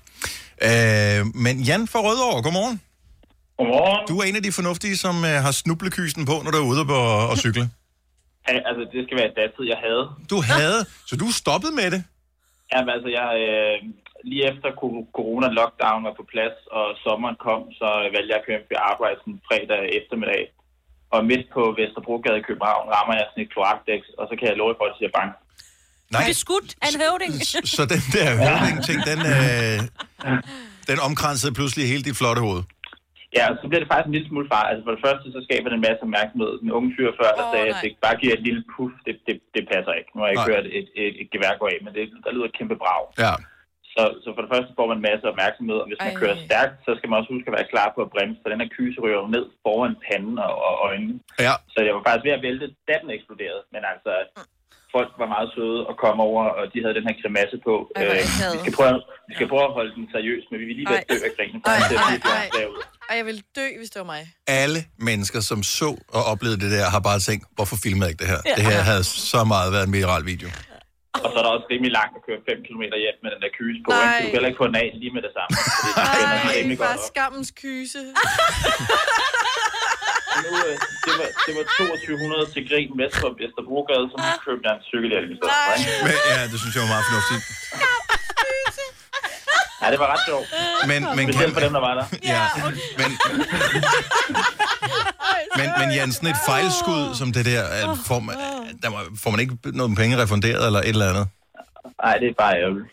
Øh, 0.63 1.36
men 1.36 1.60
Jan 1.62 1.88
fra 1.88 2.00
Rødovre, 2.00 2.41
godmorgen. 2.43 2.82
Godmorgen. 3.58 4.08
Du 4.08 4.19
er 4.19 4.24
en 4.24 4.36
af 4.36 4.43
de 4.43 4.52
fornuftige, 4.52 4.98
som 4.98 5.26
øh, 5.26 5.32
har 5.32 5.52
snublekysen 5.52 6.26
på, 6.26 6.41
når 6.43 6.52
du 6.52 6.58
er 6.58 6.62
ude 6.62 6.86
på 6.86 7.30
at 7.32 7.38
cykle. 7.38 7.69
Ja, 8.48 8.54
altså, 8.70 8.84
det 8.94 9.00
skal 9.06 9.18
være 9.22 9.32
datid, 9.40 9.64
jeg 9.74 9.80
havde. 9.88 10.04
Du 10.34 10.38
havde, 10.54 10.80
så 11.10 11.14
du 11.24 11.28
stoppede 11.42 11.74
med 11.82 11.88
det? 11.96 12.02
Jamen, 12.72 12.90
altså, 12.96 13.10
jeg, 13.20 13.28
øh, 13.48 13.76
lige 14.30 14.44
efter 14.52 14.70
co- 14.82 15.06
corona-lockdown 15.18 16.00
var 16.08 16.14
på 16.20 16.26
plads, 16.34 16.58
og 16.78 16.86
sommeren 17.06 17.38
kom, 17.48 17.62
så 17.80 17.88
valgte 18.14 18.32
jeg 18.32 18.40
at 18.42 18.46
køre 18.48 18.62
på 18.70 18.74
arbejde 18.92 19.18
sådan 19.22 19.40
fredag 19.50 19.82
eftermiddag. 20.00 20.44
Og 21.16 21.20
midt 21.32 21.46
på 21.56 21.62
Vesterbrogade 21.80 22.38
i 22.42 22.46
København 22.50 22.86
rammer 22.96 23.14
jeg 23.20 23.26
sådan 23.30 23.44
et 23.46 23.52
kloakdæks, 23.54 24.08
og 24.20 24.24
så 24.30 24.34
kan 24.40 24.46
jeg 24.50 24.56
love 24.62 24.74
for, 24.78 24.86
at 24.86 24.92
det 24.92 24.98
siger 25.00 25.14
bang. 25.18 25.30
Nej. 26.14 26.22
Du 26.22 26.30
er 26.34 26.40
skudt 26.46 26.70
af 26.84 26.88
en 26.94 26.98
høvding. 27.04 27.34
Så 27.78 27.84
den 27.94 28.02
der 28.18 28.28
høvding-ting, 28.44 28.98
den, 29.12 29.20
øh, 29.36 29.78
den 30.90 30.98
omkransede 31.08 31.54
pludselig 31.58 31.84
hele 31.92 32.04
dit 32.08 32.18
flotte 32.22 32.42
hoved. 32.48 32.62
Ja, 33.38 33.43
og 33.52 33.56
så 33.60 33.65
bliver 33.67 33.82
det 33.84 33.91
faktisk 33.91 34.10
en 34.10 34.17
lille 34.17 34.30
smule 34.30 34.48
far. 34.54 34.65
Altså 34.69 34.84
for 34.86 34.93
det 34.96 35.04
første, 35.06 35.26
så 35.36 35.39
skaber 35.48 35.67
det 35.69 35.78
en 35.78 35.88
masse 35.88 36.04
opmærksomhed. 36.08 36.52
Den 36.63 36.76
unge 36.78 36.91
fyr 36.96 37.10
før, 37.22 37.32
der 37.39 37.46
Åh, 37.48 37.54
sagde, 37.54 37.69
at 37.72 37.78
nej. 37.78 37.84
det 37.84 38.06
bare 38.08 38.17
giver 38.22 38.34
et 38.36 38.46
lille 38.48 38.63
puff, 38.72 38.93
det, 39.06 39.15
det, 39.28 39.36
det 39.56 39.63
passer 39.74 39.93
ikke. 40.00 40.12
Nu 40.13 40.17
har 40.19 40.28
jeg 40.28 40.36
ikke 40.36 40.48
Nej. 40.48 40.54
hørt 40.54 40.65
et, 40.80 40.88
et, 41.04 41.13
et 41.22 41.28
gevær 41.34 41.54
gå 41.62 41.65
af, 41.74 41.78
men 41.84 41.91
det, 41.96 42.04
der 42.26 42.32
lyder 42.36 42.48
et 42.50 42.58
kæmpe 42.60 42.78
brag. 42.84 43.04
Ja. 43.26 43.34
Så, 43.96 44.04
så 44.24 44.28
for 44.34 44.41
det 44.43 44.52
første 44.54 44.72
får 44.78 44.88
man 44.89 44.98
en 45.00 45.08
masse 45.10 45.26
opmærksomhed, 45.32 45.78
og 45.84 45.88
hvis 45.89 46.02
man 46.06 46.15
Ej. 46.15 46.22
kører 46.22 46.38
stærkt, 46.48 46.76
så 46.86 46.91
skal 46.98 47.08
man 47.10 47.19
også 47.19 47.32
huske 47.36 47.50
at 47.50 47.58
være 47.58 47.72
klar 47.74 47.89
på 47.96 48.00
at 48.06 48.12
bremse, 48.13 48.39
for 48.41 48.50
den 48.52 48.62
her 48.63 48.69
kyse 48.78 48.98
ryger 49.04 49.34
ned 49.36 49.46
foran 49.63 49.96
panden 50.06 50.38
og, 50.48 50.54
og 50.67 50.74
øjnene. 50.88 51.15
Ja. 51.46 51.54
Så 51.74 51.78
jeg 51.86 51.93
var 51.96 52.04
faktisk 52.08 52.26
ved 52.28 52.38
at 52.38 52.46
vælte, 52.48 52.67
da 52.88 52.93
den 53.04 53.10
eksploderede. 53.17 53.63
Men 53.74 53.82
altså, 53.91 54.12
folk 54.96 55.12
var 55.22 55.30
meget 55.36 55.50
søde 55.56 55.80
og 55.90 55.94
kom 56.04 56.18
over, 56.30 56.44
og 56.60 56.64
de 56.74 56.78
havde 56.84 56.96
den 57.00 57.06
her 57.10 57.16
grimasse 57.22 57.58
på. 57.68 57.74
Ej, 57.96 58.04
Øh, 58.04 58.16
vi, 58.56 58.60
skal 58.64 58.74
prøve, 58.80 58.98
vi 59.30 59.34
skal 59.38 59.48
prøve 59.54 59.66
at 59.70 59.74
holde 59.78 59.92
den 59.98 60.06
seriøs, 60.16 60.44
men 60.50 60.56
vi 60.62 60.66
vil 60.70 60.76
lige 60.80 60.90
være 60.94 61.06
dø 61.12 61.18
af 61.30 61.32
grinen. 61.38 61.60
Ej, 61.66 61.78
ej, 62.10 62.16
ej. 62.38 62.66
Og 63.10 63.14
jeg 63.20 63.26
ville 63.30 63.42
dø, 63.60 63.68
hvis 63.80 63.90
det 63.94 64.00
var 64.04 64.10
mig. 64.16 64.22
Alle 64.64 64.80
mennesker, 65.10 65.40
som 65.52 65.60
så 65.80 65.90
og 66.18 66.22
oplevede 66.32 66.60
det 66.64 66.70
der, 66.78 66.86
har 66.96 67.02
bare 67.10 67.20
tænkt, 67.30 67.44
hvorfor 67.58 67.76
filmede 67.86 68.06
jeg 68.06 68.12
ikke 68.14 68.22
det 68.24 68.30
her? 68.34 68.42
Det 68.60 68.66
her 68.72 68.80
havde 68.92 69.04
så 69.32 69.40
meget 69.54 69.70
været 69.76 69.86
en 69.90 69.94
viral 69.98 70.26
video. 70.34 70.50
Og 71.26 71.30
så 71.32 71.36
er 71.40 71.44
der 71.46 71.52
også 71.58 71.68
rimelig 71.74 71.92
langt 72.00 72.14
at 72.18 72.22
køre 72.28 72.40
5 72.50 72.64
km 72.68 72.84
hjem 73.04 73.18
med 73.24 73.30
den 73.34 73.42
der 73.46 73.52
kyse 73.60 73.80
på. 73.86 73.90
Nej. 73.92 74.20
Du 74.20 74.26
kan 74.26 74.36
heller 74.38 74.50
ikke 74.52 74.62
få 74.64 74.68
den 74.72 74.78
af 74.84 74.90
lige 75.02 75.14
med 75.18 75.22
det 75.28 75.34
samme. 75.38 75.52
Nej, 76.00 76.76
bare 76.86 77.00
skammens 77.12 77.52
kyse. 77.64 78.02
Nu, 80.46 80.52
øh, 80.67 80.76
det, 81.06 81.13
var, 81.19 81.28
det 81.46 81.52
var 81.58 81.65
2200 81.78 82.46
til 82.54 82.62
grin 82.69 82.91
vest 83.02 83.15
for 83.22 83.30
Vesterbrogade, 83.41 84.06
så 84.12 84.15
nu 84.26 84.30
købte 84.48 84.63
jeg 84.67 84.74
en 84.80 84.84
cykelhjelm 84.91 85.30
i 85.34 85.36
stedet 85.38 85.56
for. 85.65 85.74
ikke? 85.80 85.91
Men, 86.06 86.15
ja, 86.32 86.38
det 86.52 86.58
synes 86.62 86.74
jeg 86.76 86.82
var 86.86 86.91
meget 86.96 87.06
fornuftigt. 87.10 87.41
Ja, 89.82 89.88
det 89.93 90.00
var 90.04 90.10
ret 90.13 90.24
sjovt. 90.30 90.48
Men, 90.91 91.02
men, 91.17 91.26
kan, 91.38 91.52
for 91.58 91.60
dem, 91.65 91.74
der 91.78 91.84
var 91.89 91.93
der. 92.00 92.06
ja, 92.36 92.43
men, 93.00 93.12
men, 95.60 95.67
men 95.80 95.88
Jan, 95.98 96.12
sådan 96.17 96.30
et 96.36 96.41
fejlskud 96.50 97.04
som 97.19 97.28
det 97.38 97.43
der, 97.52 97.63
øh, 97.78 97.98
får 98.10 98.19
man, 98.28 98.36
der 98.84 98.89
må, 98.93 98.98
får 99.24 99.30
man 99.34 99.39
ikke 99.43 99.56
noget 99.80 99.98
penge 100.02 100.13
refunderet 100.24 100.63
eller 100.69 100.80
et 100.80 100.88
eller 100.98 101.10
andet? 101.13 101.28
Nej, 102.04 102.15
det 102.22 102.28
er 102.34 102.38
bare 102.43 102.54
ærgerligt. 102.63 102.88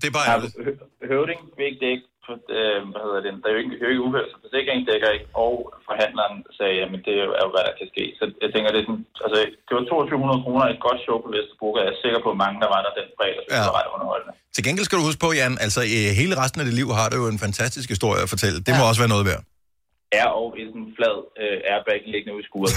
Det 0.00 0.06
er 0.10 0.14
bare 0.18 0.26
ærgerligt. 0.32 0.54
hø- 0.66 0.80
høvding 1.12 1.40
vil 1.56 1.64
ikke 1.70 1.80
dække, 1.86 2.02
for, 2.15 2.15
øh, 2.58 2.78
hvad 2.92 3.02
hedder 3.06 3.20
det, 3.24 3.30
der 3.42 3.46
er 3.48 3.54
jo 3.56 3.60
ikke, 3.62 3.74
jo 3.82 3.86
ikke 3.92 4.04
uheld, 4.08 4.28
så 4.32 4.36
forsikringen 4.44 4.84
dækker 4.90 5.08
ikke, 5.16 5.28
og 5.44 5.52
forhandleren 5.88 6.36
sagde, 6.58 6.74
jamen 6.80 7.00
det 7.06 7.12
er 7.20 7.24
jo, 7.28 7.32
er 7.40 7.46
hvad 7.54 7.64
der 7.68 7.74
kan 7.80 7.88
ske. 7.94 8.04
Så 8.18 8.24
jeg 8.44 8.50
tænker, 8.52 8.68
det 8.74 8.80
er 8.82 8.86
sådan, 8.88 9.04
altså, 9.24 9.38
det 9.66 9.72
var 9.76 9.82
2200 9.84 10.44
kroner 10.44 10.64
et 10.74 10.80
godt 10.86 11.00
show 11.06 11.16
på 11.24 11.28
Vesterbro, 11.36 11.68
og 11.76 11.80
jeg 11.82 11.88
er 11.92 11.98
sikker 12.04 12.20
på, 12.24 12.28
at 12.34 12.38
mange, 12.44 12.56
der 12.64 12.68
var 12.74 12.80
der 12.86 12.92
den 13.00 13.08
fredag, 13.18 13.44
så 13.46 13.54
Ja. 13.56 13.62
var 13.70 13.76
ret 13.80 13.90
underholdende. 13.96 14.32
Til 14.54 14.62
gengæld 14.66 14.86
skal 14.88 14.98
du 15.00 15.04
huske 15.08 15.22
på, 15.26 15.30
Jan, 15.40 15.54
altså 15.64 15.80
i 15.96 15.98
hele 16.20 16.34
resten 16.42 16.58
af 16.62 16.66
dit 16.68 16.76
liv 16.80 16.88
har 17.00 17.06
du 17.12 17.16
jo 17.22 17.26
en 17.34 17.40
fantastisk 17.46 17.88
historie 17.94 18.20
at 18.26 18.30
fortælle. 18.34 18.56
Det 18.66 18.72
må 18.78 18.82
også 18.90 19.00
være 19.04 19.12
noget 19.16 19.26
værd. 19.30 19.42
Er 20.20 20.28
og 20.40 20.48
i 20.58 20.62
sådan 20.68 20.84
en 20.86 20.92
flad 20.98 21.16
øh, 21.42 21.58
airbag 21.72 22.00
liggende 22.12 22.34
ude 22.36 22.44
i 22.44 22.48
skuret. 22.48 22.74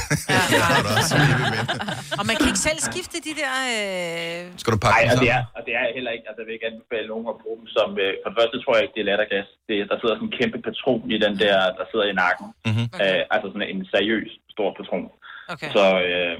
Og 2.20 2.24
man 2.30 2.36
kan 2.40 2.48
ikke 2.52 2.66
selv 2.70 2.80
skifte 2.90 3.18
de 3.28 3.34
der... 3.42 3.54
Øh... 3.74 4.40
Skal 4.62 4.72
du 4.74 4.80
pakke 4.86 4.96
Nej, 4.98 5.06
og 5.14 5.16
det, 5.24 5.30
er, 5.38 5.42
og 5.58 5.62
det 5.66 5.74
er 5.80 5.86
heller 5.98 6.12
ikke, 6.16 6.26
altså 6.28 6.40
jeg 6.42 6.48
vil 6.48 6.58
ikke 6.58 6.70
anbefale 6.72 7.08
nogen 7.14 7.28
at 7.34 7.40
bruge 7.44 7.58
dem 7.62 7.68
som, 7.78 7.88
øh, 8.04 8.12
for 8.22 8.30
det 8.30 8.38
første 8.40 8.58
tror 8.60 8.74
jeg 8.76 8.84
ikke, 8.84 8.96
det 8.98 9.04
er 9.04 9.10
lattergas. 9.12 9.50
Det, 9.68 9.76
der 9.90 9.98
sidder 9.98 10.16
sådan 10.16 10.30
en 10.30 10.38
kæmpe 10.40 10.60
patron 10.68 11.04
i 11.16 11.18
den 11.26 11.34
der, 11.44 11.58
der 11.78 11.86
sidder 11.92 12.08
i 12.10 12.20
nakken. 12.24 12.48
Mhm. 12.70 12.86
Okay. 12.94 13.12
Øh, 13.20 13.34
altså 13.34 13.48
sådan 13.52 13.72
en 13.74 13.82
seriøs 13.94 14.32
stor 14.56 14.70
patron. 14.80 15.06
Okay. 15.54 15.70
Så, 15.76 15.84
øh, 16.10 16.38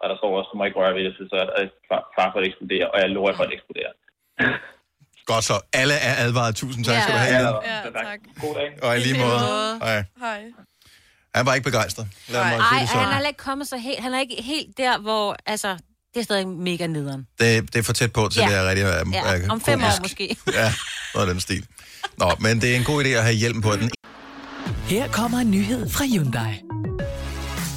og 0.00 0.06
der 0.10 0.16
står 0.16 0.30
også, 0.38 0.50
du 0.52 0.56
må 0.58 0.64
ikke 0.64 0.80
røre 0.80 0.94
ved 0.96 1.04
det, 1.04 1.14
så 1.32 1.38
er 1.60 1.66
far 2.16 2.28
for 2.32 2.38
at 2.40 2.46
eksplodere, 2.48 2.86
og 2.92 2.98
jeg 3.02 3.08
lover 3.16 3.32
for 3.38 3.44
at 3.48 3.52
eksplodere. 3.56 3.92
Godt 5.26 5.44
så. 5.44 5.60
Alle 5.72 5.94
er 5.94 6.24
advaret. 6.26 6.56
Tusind 6.56 6.84
tak 6.84 7.02
skal 7.02 7.14
du 7.14 7.18
have, 7.18 7.36
Jan. 7.36 7.54
Ja, 7.64 7.80
tak. 7.82 8.18
God 8.40 8.54
dag. 8.54 8.88
Og 8.88 8.96
i 8.96 9.00
lige 9.00 9.18
måde. 9.18 9.38
Hej. 9.82 10.04
Hej. 10.20 10.40
Han 11.34 11.46
var 11.46 11.54
ikke 11.54 11.64
begejstret. 11.64 12.06
Lad 12.28 12.40
mig 12.44 12.50
sige 12.52 12.60
Ej, 12.60 12.78
det 12.80 12.88
han 12.88 13.22
er 13.22 13.28
ikke 13.28 13.38
kommet 13.38 13.68
så 13.68 13.76
helt... 13.76 14.00
Han 14.00 14.14
er 14.14 14.20
ikke 14.20 14.42
helt 14.42 14.78
der, 14.78 14.98
hvor... 14.98 15.36
Altså, 15.46 15.76
det 16.14 16.20
er 16.20 16.24
stadig 16.24 16.48
mega 16.48 16.86
nederen. 16.86 17.26
Det, 17.40 17.72
det 17.72 17.78
er 17.78 17.82
for 17.82 17.92
tæt 17.92 18.12
på 18.12 18.28
til 18.28 18.40
Ja. 18.40 18.48
det 18.48 18.56
er 18.56 18.68
rigtig 18.68 18.82
er, 18.84 18.88
Ja, 19.12 19.36
er 19.44 19.50
om 19.50 19.60
fem 19.60 19.80
komisk. 19.80 19.98
år 19.98 20.02
måske. 20.02 20.36
Ja, 20.52 20.72
noget 21.14 21.28
af 21.28 21.34
den 21.34 21.40
stil. 21.40 21.66
Nå, 22.18 22.32
men 22.40 22.60
det 22.60 22.72
er 22.72 22.76
en 22.76 22.84
god 22.84 23.04
idé 23.04 23.08
at 23.08 23.22
have 23.22 23.34
hjelm 23.34 23.60
på 23.60 23.72
den. 23.76 23.90
Her 24.86 25.08
kommer 25.08 25.38
en 25.38 25.50
nyhed 25.50 25.90
fra 25.90 26.04
Hyundai. 26.04 26.62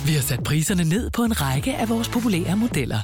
Vi 0.05 0.13
har 0.13 0.21
sat 0.21 0.43
priserne 0.43 0.83
ned 0.83 1.09
på 1.11 1.23
en 1.23 1.41
række 1.41 1.75
af 1.75 1.89
vores 1.89 2.09
populære 2.09 2.55
modeller. 2.57 2.99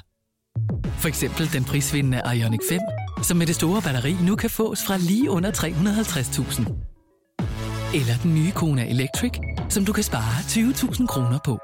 For 0.99 1.07
eksempel 1.07 1.53
den 1.53 1.63
prisvindende 1.65 2.21
Ioniq 2.35 2.59
5, 2.69 2.79
som 3.23 3.37
med 3.37 3.47
det 3.47 3.55
store 3.55 3.81
batteri 3.81 4.15
nu 4.23 4.35
kan 4.35 4.49
fås 4.49 4.79
fra 4.87 4.97
lige 4.97 5.29
under 5.29 5.51
350.000. 5.51 6.71
Eller 7.95 8.17
den 8.23 8.33
nye 8.33 8.51
Kona 8.51 8.89
Electric, 8.89 9.31
som 9.69 9.85
du 9.85 9.93
kan 9.93 10.03
spare 10.03 10.39
20.000 10.39 11.07
kroner 11.07 11.39
på. 11.45 11.59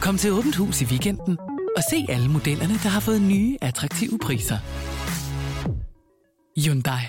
Kom 0.00 0.18
til 0.18 0.32
Åbent 0.32 0.56
Hus 0.56 0.80
i 0.82 0.84
weekenden 0.84 1.38
og 1.76 1.82
se 1.90 2.06
alle 2.08 2.28
modellerne, 2.28 2.74
der 2.82 2.88
har 2.88 3.00
fået 3.00 3.22
nye, 3.22 3.58
attraktive 3.60 4.18
priser. 4.22 4.58
Hyundai. 6.64 7.02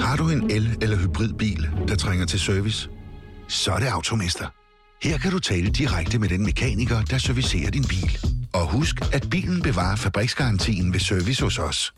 Har 0.00 0.16
du 0.16 0.28
en 0.28 0.50
el- 0.50 0.78
eller 0.82 0.96
hybridbil, 0.96 1.68
der 1.88 1.96
trænger 1.96 2.26
til 2.26 2.40
service? 2.40 2.88
Så 3.48 3.72
er 3.72 3.78
det 3.78 3.86
Automester. 3.86 4.46
Her 5.02 5.18
kan 5.18 5.30
du 5.30 5.38
tale 5.38 5.70
direkte 5.70 6.18
med 6.18 6.28
den 6.28 6.42
mekaniker, 6.44 7.02
der 7.02 7.18
servicerer 7.18 7.70
din 7.70 7.84
bil. 7.88 8.18
Og 8.54 8.66
husk, 8.66 8.96
at 9.12 9.26
bilen 9.30 9.62
bevarer 9.62 9.96
fabriksgarantien 9.96 10.92
ved 10.92 11.00
service 11.00 11.42
hos 11.44 11.58
os. 11.58 11.92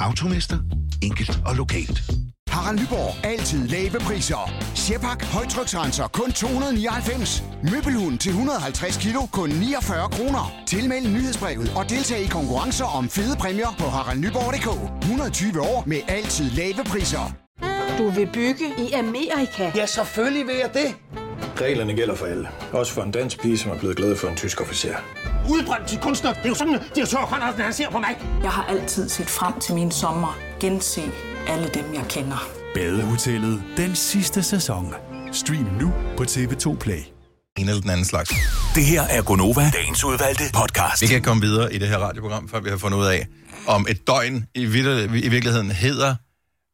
Automester. 0.00 0.58
Enkelt 1.02 1.40
og 1.46 1.56
lokalt. 1.56 2.02
Harald 2.48 2.78
Nyborg. 2.80 3.26
Altid 3.26 3.68
lave 3.68 3.98
priser. 4.00 4.50
Sjehpak. 4.74 5.24
Højtryksrenser. 5.24 6.06
Kun 6.06 6.32
299. 6.32 7.42
Møbelhund 7.72 8.18
til 8.18 8.30
150 8.30 8.96
kilo. 8.96 9.20
Kun 9.26 9.50
49 9.50 10.08
kroner. 10.08 10.52
Tilmeld 10.66 11.08
nyhedsbrevet 11.08 11.72
og 11.76 11.90
deltag 11.90 12.20
i 12.20 12.26
konkurrencer 12.26 12.84
om 12.84 13.08
fede 13.08 13.36
præmier 13.36 13.74
på 13.78 13.84
haraldnyborg.dk. 13.84 15.02
120 15.02 15.60
år 15.60 15.84
med 15.86 16.00
altid 16.08 16.50
lave 16.50 16.84
priser. 16.84 17.34
Du 17.98 18.10
vil 18.10 18.28
bygge 18.32 18.66
i 18.78 18.92
Amerika? 18.92 19.72
Ja, 19.74 19.86
selvfølgelig 19.86 20.46
vil 20.46 20.54
jeg 20.54 20.70
det. 20.74 20.94
Reglerne 21.60 21.94
gælder 21.94 22.14
for 22.14 22.26
alle. 22.26 22.48
Også 22.72 22.92
for 22.92 23.02
en 23.02 23.10
dansk 23.10 23.40
pige, 23.42 23.58
som 23.58 23.70
er 23.70 23.78
blevet 23.78 23.96
glad 23.96 24.16
for 24.16 24.28
en 24.28 24.36
tysk 24.36 24.60
officer. 24.60 24.94
Udbrændt 25.50 25.88
til 25.88 25.98
kunstner. 25.98 26.32
Det 26.32 26.44
er 26.44 26.48
jo 26.48 26.54
sådan, 26.54 26.74
har 26.74 27.52
tørt, 27.52 27.60
han 27.64 27.72
ser 27.72 27.90
på 27.90 27.98
mig. 27.98 28.16
Jeg 28.42 28.50
har 28.50 28.64
altid 28.64 29.08
set 29.08 29.26
frem 29.30 29.60
til 29.60 29.74
min 29.74 29.90
sommer. 29.90 30.38
Gense 30.60 31.02
alle 31.48 31.68
dem, 31.74 31.94
jeg 31.94 32.04
kender. 32.08 32.48
Badehotellet 32.74 33.62
den 33.76 33.96
sidste 33.96 34.42
sæson. 34.42 34.94
Stream 35.32 35.64
nu 35.80 35.92
på 36.16 36.22
TV2 36.22 36.76
Play. 36.78 37.00
En 37.58 37.68
eller 37.68 37.80
den 37.80 37.90
anden 37.90 38.04
slags. 38.06 38.30
Det 38.74 38.84
her 38.84 39.02
er 39.02 39.22
Gonova, 39.22 39.70
dagens 39.70 40.04
udvalgte 40.04 40.44
podcast. 40.54 41.02
Vi 41.02 41.06
kan 41.06 41.22
komme 41.22 41.42
videre 41.42 41.74
i 41.74 41.78
det 41.78 41.88
her 41.88 41.98
radioprogram, 41.98 42.48
før 42.48 42.60
vi 42.60 42.70
har 42.70 42.76
fundet 42.76 42.98
ud 42.98 43.04
af, 43.06 43.26
om 43.66 43.86
et 43.88 44.06
døgn 44.06 44.46
i, 44.54 44.64
vir- 44.66 45.14
i 45.24 45.28
virkeligheden 45.28 45.70
hedder 45.70 46.14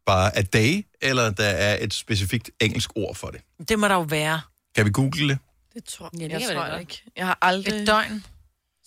bare 0.07 0.37
a 0.39 0.43
day, 0.43 0.87
eller 1.03 1.31
der 1.31 1.45
er 1.47 1.77
et 1.85 1.95
specifikt 1.95 2.51
engelsk 2.61 2.91
ord 2.97 3.15
for 3.17 3.27
det. 3.29 3.41
Det 3.69 3.79
må 3.79 3.89
der 3.89 3.95
jo 3.95 4.01
være. 4.01 4.41
Kan 4.77 4.85
vi 4.87 4.91
google 4.91 5.29
det? 5.29 5.39
Det 5.75 5.85
tror 5.85 6.11
Ja, 6.15 6.23
jeg, 6.23 6.31
det 6.31 6.41
jeg 6.41 6.49
da 6.49 6.55
tror 6.55 6.67
jeg 6.67 6.81
ikke. 6.81 7.03
Jeg 7.17 7.27
har 7.27 7.39
aldrig 7.43 7.75
Et 7.81 7.87
døgn. 7.87 8.25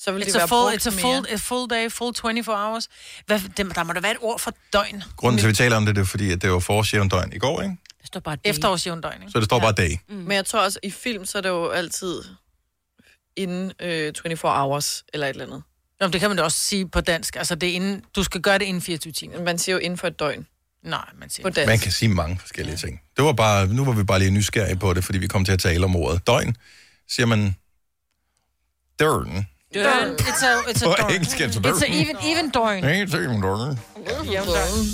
Så 0.04 0.12
vil 0.12 0.22
de 0.22 0.28
it's 0.28 0.36
a 0.36 0.38
være 0.38 0.48
full, 0.48 0.72
brugt 0.72 0.88
it's 0.88 0.88
a 0.88 0.92
mere. 0.92 1.02
full, 1.02 1.34
a 1.34 1.36
full 1.36 1.70
day, 1.70 1.90
full 1.92 2.16
24 2.16 2.56
hours. 2.56 2.90
Hvad, 3.26 3.40
det, 3.58 3.76
der 3.76 3.84
må 3.84 3.94
da 3.94 4.00
være 4.00 4.12
et 4.12 4.18
ord 4.22 4.40
for 4.40 4.54
døgn. 4.74 5.04
Grunden 5.18 5.40
til, 5.40 5.46
at 5.46 5.50
vi 5.50 5.56
taler 5.56 5.78
om 5.78 5.86
det, 5.86 5.96
det 5.96 6.02
er 6.02 6.06
fordi, 6.06 6.32
at 6.32 6.42
det 6.42 6.52
var 6.52 6.60
forårsjævndøgn 6.60 7.34
i 7.34 7.38
går, 7.38 7.62
ikke? 7.62 7.76
Det 7.98 8.08
står 8.08 8.20
bare 8.20 8.38
Efterårsjævndøgn, 8.44 9.22
ikke? 9.22 9.32
Så 9.32 9.40
det 9.40 9.46
står 9.46 9.60
bare 9.60 9.72
dag. 9.72 10.02
Mm. 10.10 10.16
Men 10.16 10.32
jeg 10.32 10.46
tror 10.46 10.60
også, 10.60 10.80
i 10.84 10.92
film, 10.92 11.26
så 11.26 11.38
er 11.38 11.42
det 11.42 11.50
jo 11.50 11.70
altid 11.70 12.24
inden 13.36 13.72
øh, 13.80 14.14
24 14.24 14.52
hours, 14.52 15.04
eller 15.14 15.28
et 15.28 15.30
eller 15.30 15.46
andet. 15.46 15.64
Nå, 16.00 16.08
men 16.08 16.14
det 16.14 16.22
kan 16.22 16.30
man 16.30 16.38
da 16.38 16.44
også 16.44 16.58
sige 16.58 16.90
på 16.90 17.02
dansk. 17.02 17.36
Altså, 17.36 17.56
det 17.56 17.70
er 17.70 17.74
inden, 17.74 18.04
du 18.16 18.24
skal 18.24 18.42
gøre 18.42 18.60
det 18.60 18.66
inden 18.66 18.82
24 18.82 19.14
timer. 19.14 19.44
Man 19.44 19.58
siger 19.58 19.74
jo 19.74 19.80
inden 19.80 19.98
for 19.98 20.08
et 20.08 20.20
døgn. 20.20 20.48
Nej, 20.84 21.06
man 21.20 21.30
siger 21.30 21.44
På 21.44 21.50
dansk. 21.50 21.68
Man 21.68 21.80
kan 21.80 21.92
sige 21.92 22.10
mange 22.10 22.40
forskellige 22.40 22.78
ting. 22.78 23.02
Det 23.18 23.26
var 23.26 23.34
bare, 23.34 23.68
nu 23.68 23.86
var 23.86 23.92
vi 23.92 24.04
bare 24.04 24.20
lige 24.20 24.32
nysgerrige 24.32 24.76
på 24.76 24.94
det, 24.94 25.04
fordi 25.04 25.18
vi 25.18 25.28
kom 25.28 25.46
til 25.46 25.52
at 25.52 25.60
tale 25.60 25.86
om 25.86 25.96
ordet 25.96 26.28
døgn. 26.28 26.56
Siger 27.10 27.26
man 27.26 27.56
dørn. 29.00 29.48
Døgn. 29.74 30.14
It's 30.20 30.46
a, 30.46 30.72
it's 30.72 30.84
a 30.84 30.88
På 30.88 30.96
døgn. 31.02 31.12
engelsk 31.14 31.42
er 31.42 31.48
det 31.48 31.56
It's 31.56 31.62
døgn. 31.62 31.94
a 31.94 32.02
even, 32.02 32.16
even 32.24 32.50
døgn. 32.50 32.84
Nej, 32.84 32.92
det 32.92 33.14
er 33.14 33.20
ikke 33.20 33.34
en 33.34 33.42
dørn. 33.42 33.80
Jævndøgn. 34.32 34.86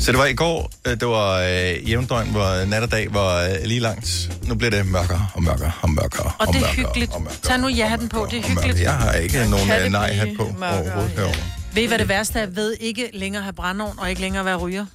Så 0.00 0.12
det 0.12 0.18
var 0.18 0.26
i 0.26 0.34
går, 0.34 0.70
øh, 0.86 1.00
det 1.00 1.08
var 1.08 1.38
øh, 1.40 1.90
jævndøgn, 1.90 2.28
hvor 2.30 2.64
nat 2.64 2.82
og 2.82 2.90
dag 2.90 3.14
var 3.14 3.42
øh, 3.42 3.50
lige 3.64 3.80
langt. 3.80 4.30
Nu 4.48 4.54
bliver 4.54 4.70
det 4.70 4.86
mørkere 4.86 5.26
og 5.34 5.42
mørkere 5.42 5.72
og 5.82 5.90
mørkere 5.90 6.32
Og 6.38 6.46
det 6.46 6.56
er 6.56 6.60
mørkere 6.60 6.72
hyggeligt. 6.86 7.12
og 7.12 7.22
mørkere. 7.22 7.40
Tag 7.42 7.58
nu 7.58 7.68
ja-hatten 7.68 8.08
på, 8.08 8.26
det 8.30 8.38
er 8.38 8.42
hyggeligt. 8.42 8.80
Jeg 8.80 8.92
har 8.94 9.12
ikke 9.12 9.46
nogen 9.50 9.66
Kan 9.66 9.76
øh, 9.76 9.82
det 9.82 9.92
nej-hat 9.92 10.22
blive 10.22 10.36
på 10.36 10.44
mørkere? 10.58 10.80
overhovedet 10.82 11.10
herovre. 11.10 11.36
Ved 11.74 11.82
I, 11.82 11.86
hvad 11.86 11.98
det 11.98 12.08
værste 12.08 12.38
er? 12.40 12.46
Ved 12.46 12.76
ikke 12.80 13.10
længere 13.14 13.42
have 13.42 13.52
brændeovn, 13.52 13.98
og 13.98 14.08
ikke 14.10 14.20
længere 14.20 14.44
være 14.44 14.56
ryger. 14.56 14.86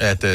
At 0.00 0.24
øh, 0.24 0.30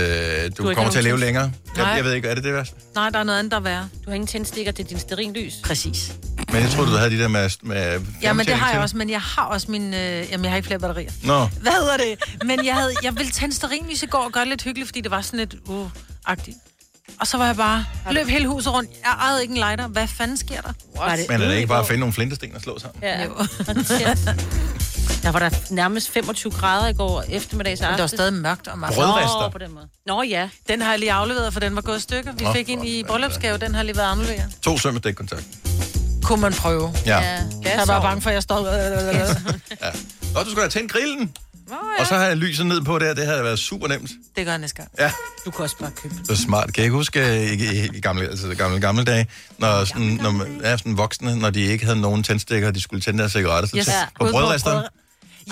du, 0.58 0.70
ikke 0.70 0.76
kommer 0.76 0.92
til 0.92 0.98
at 0.98 1.04
leve 1.04 1.20
længere. 1.20 1.44
Jeg, 1.44 1.84
Nej. 1.84 1.94
jeg 1.94 2.04
ved 2.04 2.14
ikke, 2.14 2.28
er 2.28 2.36
det 2.36 2.44
det 2.44 2.54
værste? 2.54 2.76
Nej, 2.96 3.10
der 3.10 3.20
er 3.20 3.24
noget 3.24 3.40
andet, 3.40 3.52
der 3.52 3.58
er 3.58 3.62
værre. 3.62 3.90
Du 4.06 4.10
har 4.10 4.16
ingen 4.16 4.28
tændstikker 4.28 4.72
til 4.72 4.86
din 4.86 5.00
sterinlys. 5.00 5.54
Præcis. 5.64 6.14
Men 6.52 6.62
jeg 6.62 6.70
troede, 6.70 6.92
du 6.92 6.96
havde 6.96 7.12
de 7.12 7.20
der 7.20 7.28
med, 7.28 7.50
med 7.62 8.02
Ja, 8.22 8.34
men 8.34 8.46
det 8.46 8.56
har 8.56 8.72
jeg 8.72 8.82
også, 8.82 8.98
men 8.98 9.10
jeg 9.10 9.22
har 9.22 9.44
også 9.44 9.72
min... 9.72 9.94
Øh, 9.94 10.00
jamen, 10.32 10.44
jeg 10.44 10.52
har 10.52 10.56
ikke 10.56 10.68
flere 10.68 10.80
batterier. 10.80 11.12
Nå, 11.24 11.46
Hvad 11.62 11.72
hedder 11.72 11.98
det? 11.98 12.46
Men 12.48 12.66
jeg, 12.66 12.76
havde, 12.76 12.92
jeg 13.04 13.16
ville 13.18 13.32
tænde 13.32 13.56
stearinlys 13.56 14.04
i 14.04 14.06
går 14.06 14.24
og 14.24 14.32
gøre 14.32 14.42
det 14.42 14.50
lidt 14.50 14.64
hyggeligt, 14.64 14.88
fordi 14.88 15.02
det 15.02 15.12
var 15.12 15.22
sådan 15.22 15.40
lidt 15.40 15.56
uh-agtigt. 15.70 16.70
Og 17.20 17.28
så 17.28 17.38
var 17.38 17.46
jeg 17.46 17.56
bare... 17.56 17.86
Løb 18.12 18.28
hele 18.28 18.48
huset 18.48 18.74
rundt. 18.74 18.90
Jeg 19.04 19.12
ejede 19.20 19.42
ikke 19.42 19.52
en 19.52 19.58
lighter. 19.58 19.88
Hvad 19.88 20.08
fanden 20.08 20.38
sker 20.38 20.62
der? 20.62 20.74
Var 20.98 21.16
det 21.16 21.26
men 21.30 21.42
er 21.42 21.48
det 21.48 21.56
ikke 21.56 21.68
bare 21.68 21.80
at 21.80 21.88
finde 21.88 22.00
nogle 22.00 22.14
flintesten 22.14 22.56
og 22.56 22.62
slå 22.62 22.80
sammen? 22.80 23.04
Ja. 23.04 23.26
Der 25.24 25.32
var 25.32 25.40
der 25.40 25.50
nærmest 25.70 26.10
25 26.10 26.52
grader 26.52 26.88
i 26.88 26.94
går 26.94 27.24
eftermiddags 27.30 27.82
Men 27.82 27.90
det 27.90 28.00
var 28.00 28.08
stadig 28.08 28.34
mørkt 28.34 28.68
om 28.68 28.84
aftenen. 28.84 29.08
Brødrester. 29.08 29.42
Nå, 29.42 29.50
på 29.50 29.58
den 29.58 29.74
måde. 29.74 29.88
Nå 30.06 30.22
ja. 30.24 30.50
Den 30.70 30.82
har 30.82 30.90
jeg 30.90 31.00
lige 31.00 31.12
afleveret, 31.12 31.54
for 31.54 31.60
den 31.60 31.76
var 31.76 31.82
gået 31.82 31.98
i 31.98 32.02
stykker. 32.02 32.32
Vi 32.34 32.46
Nå, 32.46 32.54
fik 32.54 32.70
ind 32.70 32.88
i 32.88 33.04
bryllupsgave, 33.04 33.58
den 33.58 33.76
har 33.76 33.84
lige 33.84 33.98
været 33.98 34.10
afleveret. 34.10 34.46
To 34.62 34.78
søm 34.78 34.94
med 34.94 35.02
stikkontakt. 35.02 35.44
Kunne 36.24 36.42
man 36.42 36.54
prøve. 36.54 36.94
Ja. 37.06 37.18
Jeg 37.64 37.84
var 37.88 38.02
bange 38.02 38.22
for, 38.22 38.30
at 38.30 38.34
jeg 38.34 38.44
stod... 38.44 38.68
ja. 39.82 39.88
Og 40.36 40.46
du 40.46 40.50
skulle 40.50 40.62
have 40.62 40.70
tændt 40.70 40.92
grillen. 40.92 41.32
Nå, 41.70 41.76
Og 42.00 42.08
så 42.08 42.16
har 42.16 42.26
jeg 42.26 42.38
lyset 42.38 42.66
ned 42.66 42.82
på 42.82 43.00
der. 43.00 43.14
Det 43.14 43.26
havde 43.26 43.44
været 43.44 43.60
super 43.60 43.88
nemt. 43.88 44.10
Det 44.36 44.46
gør 44.46 44.52
jeg 44.52 44.60
næste 44.60 44.76
gang. 44.78 44.90
Ja. 45.00 45.12
Du 45.46 45.52
kan 45.52 45.64
også 45.64 45.76
bare 45.78 45.92
købe 45.92 46.16
Det 46.16 46.30
er 46.30 46.36
smart. 46.36 46.66
Kan 46.66 46.74
jeg 46.78 46.84
ikke 46.86 46.96
huske 46.96 47.20
øh, 47.20 47.42
i, 47.42 47.54
i, 47.54 47.90
i 47.94 48.00
gamle, 48.02 48.26
altså 48.28 48.56
gamle, 48.56 48.80
gamle 48.80 49.04
dage, 49.04 49.28
når, 49.58 49.86
sådan, 49.86 50.20
når 50.22 50.32
man 50.32 50.62
er 50.64 50.78
sådan 50.78 50.98
voksne, 50.98 51.36
når 51.36 51.50
de 51.50 51.62
ikke 51.62 51.86
havde 51.86 52.02
nogen 52.02 52.24
tændstikker, 52.24 52.68
og 52.68 52.76
de 52.76 52.82
skulle 52.82 53.02
tænde 53.02 53.20
deres 53.20 53.32
cigaretter, 53.32 53.70
så 53.70 53.78
Yes. 53.78 53.88
Ja. 53.88 53.94
på 54.20 54.32
brødresteren. 54.32 54.84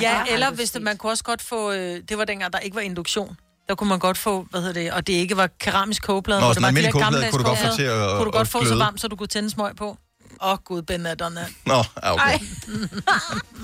Ja, 0.01 0.21
Ah, 0.21 0.33
eller 0.33 0.51
hvis 0.51 0.71
det, 0.71 0.81
man 0.81 0.97
kunne 0.97 1.11
også 1.11 1.23
godt 1.23 1.41
få... 1.41 1.71
Øh, 1.71 2.01
det 2.09 2.17
var 2.17 2.25
dengang, 2.25 2.53
der 2.53 2.59
ikke 2.59 2.75
var 2.75 2.81
induktion. 2.81 3.37
Der 3.69 3.75
kunne 3.75 3.89
man 3.89 3.99
godt 3.99 4.17
få, 4.17 4.47
hvad 4.51 4.61
hedder 4.61 4.73
det, 4.81 4.91
og 4.91 5.07
det 5.07 5.13
ikke 5.13 5.37
var 5.37 5.49
keramisk 5.59 6.03
kogeplade. 6.03 6.41
Nå, 6.41 6.47
sådan 6.47 6.61
en 6.63 6.65
almindelig 6.67 6.93
kogeplade 6.93 7.31
kunne 7.31 7.43
du 7.43 7.47
godt 7.49 7.59
få 7.59 7.75
til 7.75 7.83
at-. 7.83 8.09
Kunne 8.17 8.25
du 8.25 8.31
godt 8.31 8.47
få 8.47 8.65
så 8.65 8.75
varmt, 8.75 9.01
så 9.01 9.07
du 9.07 9.15
kunne 9.15 9.27
tænde 9.27 9.49
smøg 9.49 9.75
på. 9.75 9.97
Åh, 10.43 10.51
oh, 10.51 10.57
gud, 10.65 10.81
Ben 10.81 11.05
er 11.05 11.15
done. 11.15 11.47
Nå, 11.65 11.73
ja, 12.03 12.13
okay. 12.13 12.25
Ej. 12.25 12.39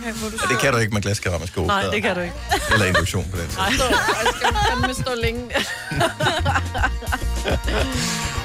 Ja, 0.06 0.10
det 0.50 0.60
kan 0.62 0.74
du 0.74 0.78
ikke 0.80 0.94
med 0.94 1.02
glaskeramisk 1.02 1.54
kogeplader. 1.56 1.82
Nej, 1.82 1.92
det 1.94 2.02
kan 2.02 2.16
du 2.16 2.22
ikke. 2.22 2.36
Eller 2.74 2.86
induktion 2.86 3.26
på 3.32 3.38
den. 3.38 3.50
Stå, 3.52 3.60
jeg 3.60 4.34
skal 4.36 4.56
fandme 4.70 4.94
stå 4.94 5.12
længe. 5.16 5.52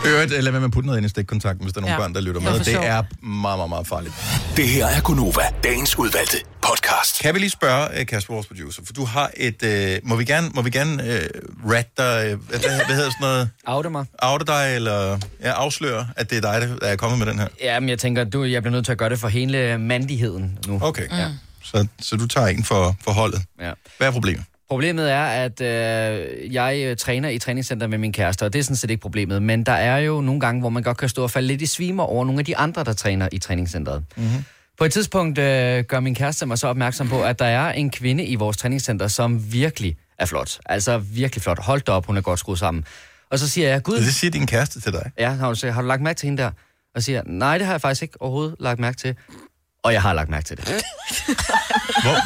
Øvrigt, 0.06 0.30
lad 0.30 0.42
være 0.42 0.52
med 0.60 0.64
at 0.64 0.70
putte 0.72 0.86
noget 0.86 0.98
ind 0.98 1.06
i 1.06 1.08
stikkontakten, 1.08 1.64
hvis 1.64 1.72
der 1.72 1.80
er 1.80 1.82
nogle 1.82 1.92
Ja. 1.94 2.00
børn, 2.00 2.14
der 2.14 2.20
lytter 2.20 2.40
med. 2.40 2.58
Det 2.60 2.74
er 2.74 3.02
meget, 3.26 3.58
meget, 3.58 3.68
meget 3.68 3.86
farligt. 3.86 4.14
Det 4.56 4.68
her 4.68 4.86
er 4.86 5.00
Gunova, 5.00 5.42
dagens 5.64 5.98
udvalgte 5.98 6.36
podcast. 6.62 7.18
Kan 7.22 7.34
vi 7.34 7.38
lige 7.38 7.50
spørge, 7.50 8.00
øh, 8.00 8.06
Kasper, 8.06 8.34
vores 8.34 8.46
producer, 8.46 8.82
for 8.86 8.92
du 8.92 9.04
har 9.04 9.30
et... 9.36 9.62
Øh, 9.62 9.98
må 10.02 10.16
vi 10.16 10.24
gerne, 10.24 10.50
må 10.54 10.62
vi 10.62 10.70
gerne 10.70 11.02
øh, 11.12 11.20
rat 11.70 11.98
dig, 11.98 12.22
øh, 12.26 12.38
hvad, 12.48 12.58
hvad 12.60 12.96
hedder 12.96 13.10
sådan 13.10 13.16
noget? 13.20 13.50
Oute 13.66 13.90
mig. 13.90 14.04
Oute 14.22 14.44
dig, 14.44 14.72
eller 14.74 15.18
ja, 15.42 15.50
afsløre, 15.52 16.08
at 16.16 16.30
det 16.30 16.44
er 16.44 16.58
dig, 16.60 16.68
der 16.80 16.86
er 16.86 16.96
kommet 16.96 17.18
med 17.18 17.26
den 17.26 17.38
her? 17.38 17.48
Ja, 17.60 17.80
men 17.80 17.88
jeg 17.88 17.98
tænker, 17.98 18.24
du, 18.24 18.44
jeg 18.44 18.62
bliver 18.62 18.72
nødt 18.72 18.84
til 18.84 18.92
at 18.92 18.98
gøre 18.98 19.08
det 19.10 19.18
for 19.18 19.28
hele 19.28 19.78
mandigheden 19.78 20.58
nu. 20.66 20.78
Okay. 20.82 21.08
Ja. 21.10 21.26
Så, 21.64 21.86
så 22.00 22.16
du 22.16 22.26
tager 22.26 22.46
en 22.46 22.64
for, 22.64 22.96
for 23.04 23.10
holdet. 23.12 23.42
Ja. 23.60 23.72
Hvad 23.98 24.08
er 24.08 24.12
problemet? 24.12 24.44
Problemet 24.72 25.12
er, 25.12 25.24
at 25.24 25.60
øh, 25.60 26.54
jeg 26.54 26.82
øh, 26.84 26.96
træner 26.96 27.28
i 27.28 27.38
træningscenter 27.38 27.86
med 27.86 27.98
min 27.98 28.12
kæreste, 28.12 28.42
og 28.42 28.52
det 28.52 28.58
er 28.58 28.62
sådan 28.62 28.76
set 28.76 28.90
ikke 28.90 29.00
problemet. 29.00 29.42
Men 29.42 29.66
der 29.66 29.72
er 29.72 29.98
jo 29.98 30.20
nogle 30.20 30.40
gange, 30.40 30.60
hvor 30.60 30.70
man 30.70 30.82
godt 30.82 30.96
kan 30.96 31.08
stå 31.08 31.22
og 31.22 31.30
falde 31.30 31.48
lidt 31.48 31.62
i 31.62 31.66
svimer 31.66 32.02
over 32.02 32.24
nogle 32.24 32.38
af 32.38 32.44
de 32.44 32.56
andre, 32.56 32.84
der 32.84 32.92
træner 32.92 33.28
i 33.32 33.38
træningscenteret. 33.38 34.04
Mm-hmm. 34.16 34.44
På 34.78 34.84
et 34.84 34.92
tidspunkt 34.92 35.38
øh, 35.38 35.84
gør 35.84 36.00
min 36.00 36.14
kæreste 36.14 36.46
mig 36.46 36.58
så 36.58 36.68
opmærksom 36.68 37.08
på, 37.08 37.22
at 37.22 37.38
der 37.38 37.44
er 37.44 37.72
en 37.72 37.90
kvinde 37.90 38.24
i 38.24 38.34
vores 38.34 38.56
træningscenter, 38.56 39.08
som 39.08 39.52
virkelig 39.52 39.96
er 40.18 40.26
flot. 40.26 40.58
Altså 40.66 40.98
virkelig 40.98 41.42
flot. 41.42 41.58
Hold 41.62 41.80
da 41.80 41.92
op, 41.92 42.06
hun 42.06 42.16
er 42.16 42.20
godt 42.20 42.38
skruet 42.38 42.58
sammen. 42.58 42.84
Og 43.30 43.38
så 43.38 43.48
siger 43.48 43.68
jeg, 43.68 43.82
gud... 43.82 43.96
Det 43.96 44.14
siger 44.14 44.30
din 44.30 44.46
kæreste 44.46 44.80
til 44.80 44.92
dig? 44.92 45.10
Ja, 45.18 45.30
har 45.30 45.54
du, 45.54 45.66
har 45.70 45.82
du 45.82 45.88
lagt 45.88 46.02
mærke 46.02 46.18
til 46.18 46.26
hende 46.26 46.42
der? 46.42 46.50
Og 46.94 47.02
siger, 47.02 47.22
nej, 47.26 47.58
det 47.58 47.66
har 47.66 47.74
jeg 47.74 47.80
faktisk 47.80 48.02
ikke 48.02 48.22
overhovedet 48.22 48.54
lagt 48.60 48.80
mærke 48.80 48.96
til. 48.96 49.16
Og 49.84 49.92
jeg 49.92 50.02
har 50.02 50.12
lagt 50.12 50.30
mærke 50.30 50.44
til 50.46 50.56
det. 50.56 50.64
Hvor, 52.04 52.16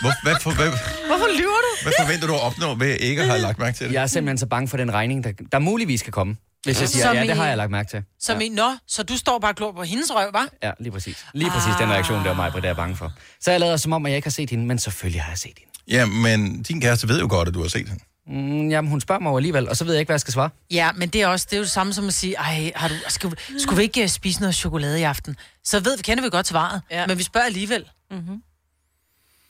hvor, 0.00 0.12
hvad, 0.22 0.36
for, 0.42 0.50
hvad, 0.50 0.66
Hvorfor 1.06 1.26
lyver 1.38 1.58
du? 1.66 1.82
hvad 1.82 1.92
forventer 2.00 2.26
du 2.26 2.34
at 2.34 2.40
opnå 2.42 2.74
ved 2.74 2.96
ikke 2.96 3.22
at 3.22 3.28
have 3.28 3.40
lagt 3.40 3.58
mærke 3.58 3.76
til 3.76 3.86
det? 3.86 3.92
Jeg 3.94 4.02
er 4.02 4.06
simpelthen 4.06 4.38
så 4.38 4.46
bange 4.46 4.68
for 4.68 4.76
den 4.76 4.92
regning, 4.92 5.24
der, 5.24 5.32
der 5.52 5.58
muligvis 5.58 6.02
kan 6.02 6.12
komme. 6.12 6.36
Hvis 6.64 6.80
jeg 6.80 6.88
siger, 6.88 7.04
Som 7.06 7.16
ja, 7.16 7.22
i- 7.22 7.26
det 7.26 7.36
har 7.36 7.46
jeg 7.46 7.56
lagt 7.56 7.70
mærke 7.70 7.90
til. 7.90 8.02
Som 8.20 8.38
ja. 8.40 8.44
i, 8.46 8.48
nå, 8.48 8.76
så 8.88 9.02
du 9.02 9.16
står 9.16 9.38
bare 9.38 9.50
og 9.50 9.56
glor 9.56 9.72
på 9.72 9.82
hendes 9.82 10.10
røv, 10.14 10.28
hva'? 10.36 10.58
Ja, 10.62 10.70
lige 10.80 10.92
præcis. 10.92 11.26
Lige 11.34 11.50
præcis 11.50 11.72
den 11.80 11.88
reaktion, 11.90 12.18
der 12.18 12.24
var 12.28 12.34
mig 12.34 12.52
på, 12.52 12.56
det 12.58 12.64
er 12.64 12.68
jeg 12.68 12.76
bange 12.76 12.96
for. 12.96 13.12
Så 13.40 13.50
jeg 13.50 13.60
lader 13.60 13.76
som 13.76 13.92
om, 13.92 14.06
at 14.06 14.10
jeg 14.10 14.16
ikke 14.16 14.26
har 14.26 14.30
set 14.30 14.50
hende, 14.50 14.66
men 14.66 14.78
selvfølgelig 14.78 15.22
har 15.22 15.30
jeg 15.30 15.38
set 15.38 15.52
hende. 15.58 15.72
Ja, 15.88 16.06
men 16.06 16.62
din 16.62 16.80
kæreste 16.80 17.08
ved 17.08 17.20
jo 17.20 17.26
godt, 17.30 17.48
at 17.48 17.54
du 17.54 17.62
har 17.62 17.68
set 17.68 17.88
hende. 17.88 18.04
Mm, 18.28 18.68
jamen, 18.68 18.90
hun 18.90 19.00
spørger 19.00 19.20
mig 19.20 19.36
alligevel, 19.36 19.68
og 19.68 19.76
så 19.76 19.84
ved 19.84 19.92
jeg 19.92 20.00
ikke, 20.00 20.08
hvad 20.08 20.14
jeg 20.14 20.20
skal 20.20 20.32
svare. 20.32 20.50
Ja, 20.70 20.92
men 20.92 21.08
det 21.08 21.22
er 21.22 21.26
også 21.26 21.46
det 21.50 21.56
er 21.56 21.58
jo 21.58 21.62
det 21.62 21.70
samme 21.70 21.92
som 21.92 22.06
at 22.06 22.14
sige, 22.14 22.34
ej, 22.34 22.72
har 22.76 22.88
du, 22.88 22.94
skal, 23.08 23.32
skulle 23.58 23.76
vi 23.76 23.82
ikke 23.82 24.02
øh, 24.02 24.08
spise 24.08 24.40
noget 24.40 24.54
chokolade 24.54 25.00
i 25.00 25.02
aften? 25.02 25.36
Så 25.64 25.80
ved, 25.80 25.98
kender 25.98 26.22
vi 26.22 26.30
godt 26.30 26.46
svaret, 26.46 26.82
ja. 26.90 27.06
men 27.06 27.18
vi 27.18 27.22
spørger 27.22 27.46
alligevel. 27.46 27.88
Mm-hmm. 28.10 28.42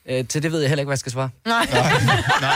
Øh, 0.05 0.27
til 0.27 0.43
det 0.43 0.51
ved 0.51 0.59
jeg 0.59 0.69
heller 0.69 0.81
ikke, 0.81 0.87
hvad 0.87 0.93
jeg 0.93 0.99
skal 0.99 1.11
svare. 1.11 1.29
Nej. 1.45 1.67
Nej. 2.41 2.53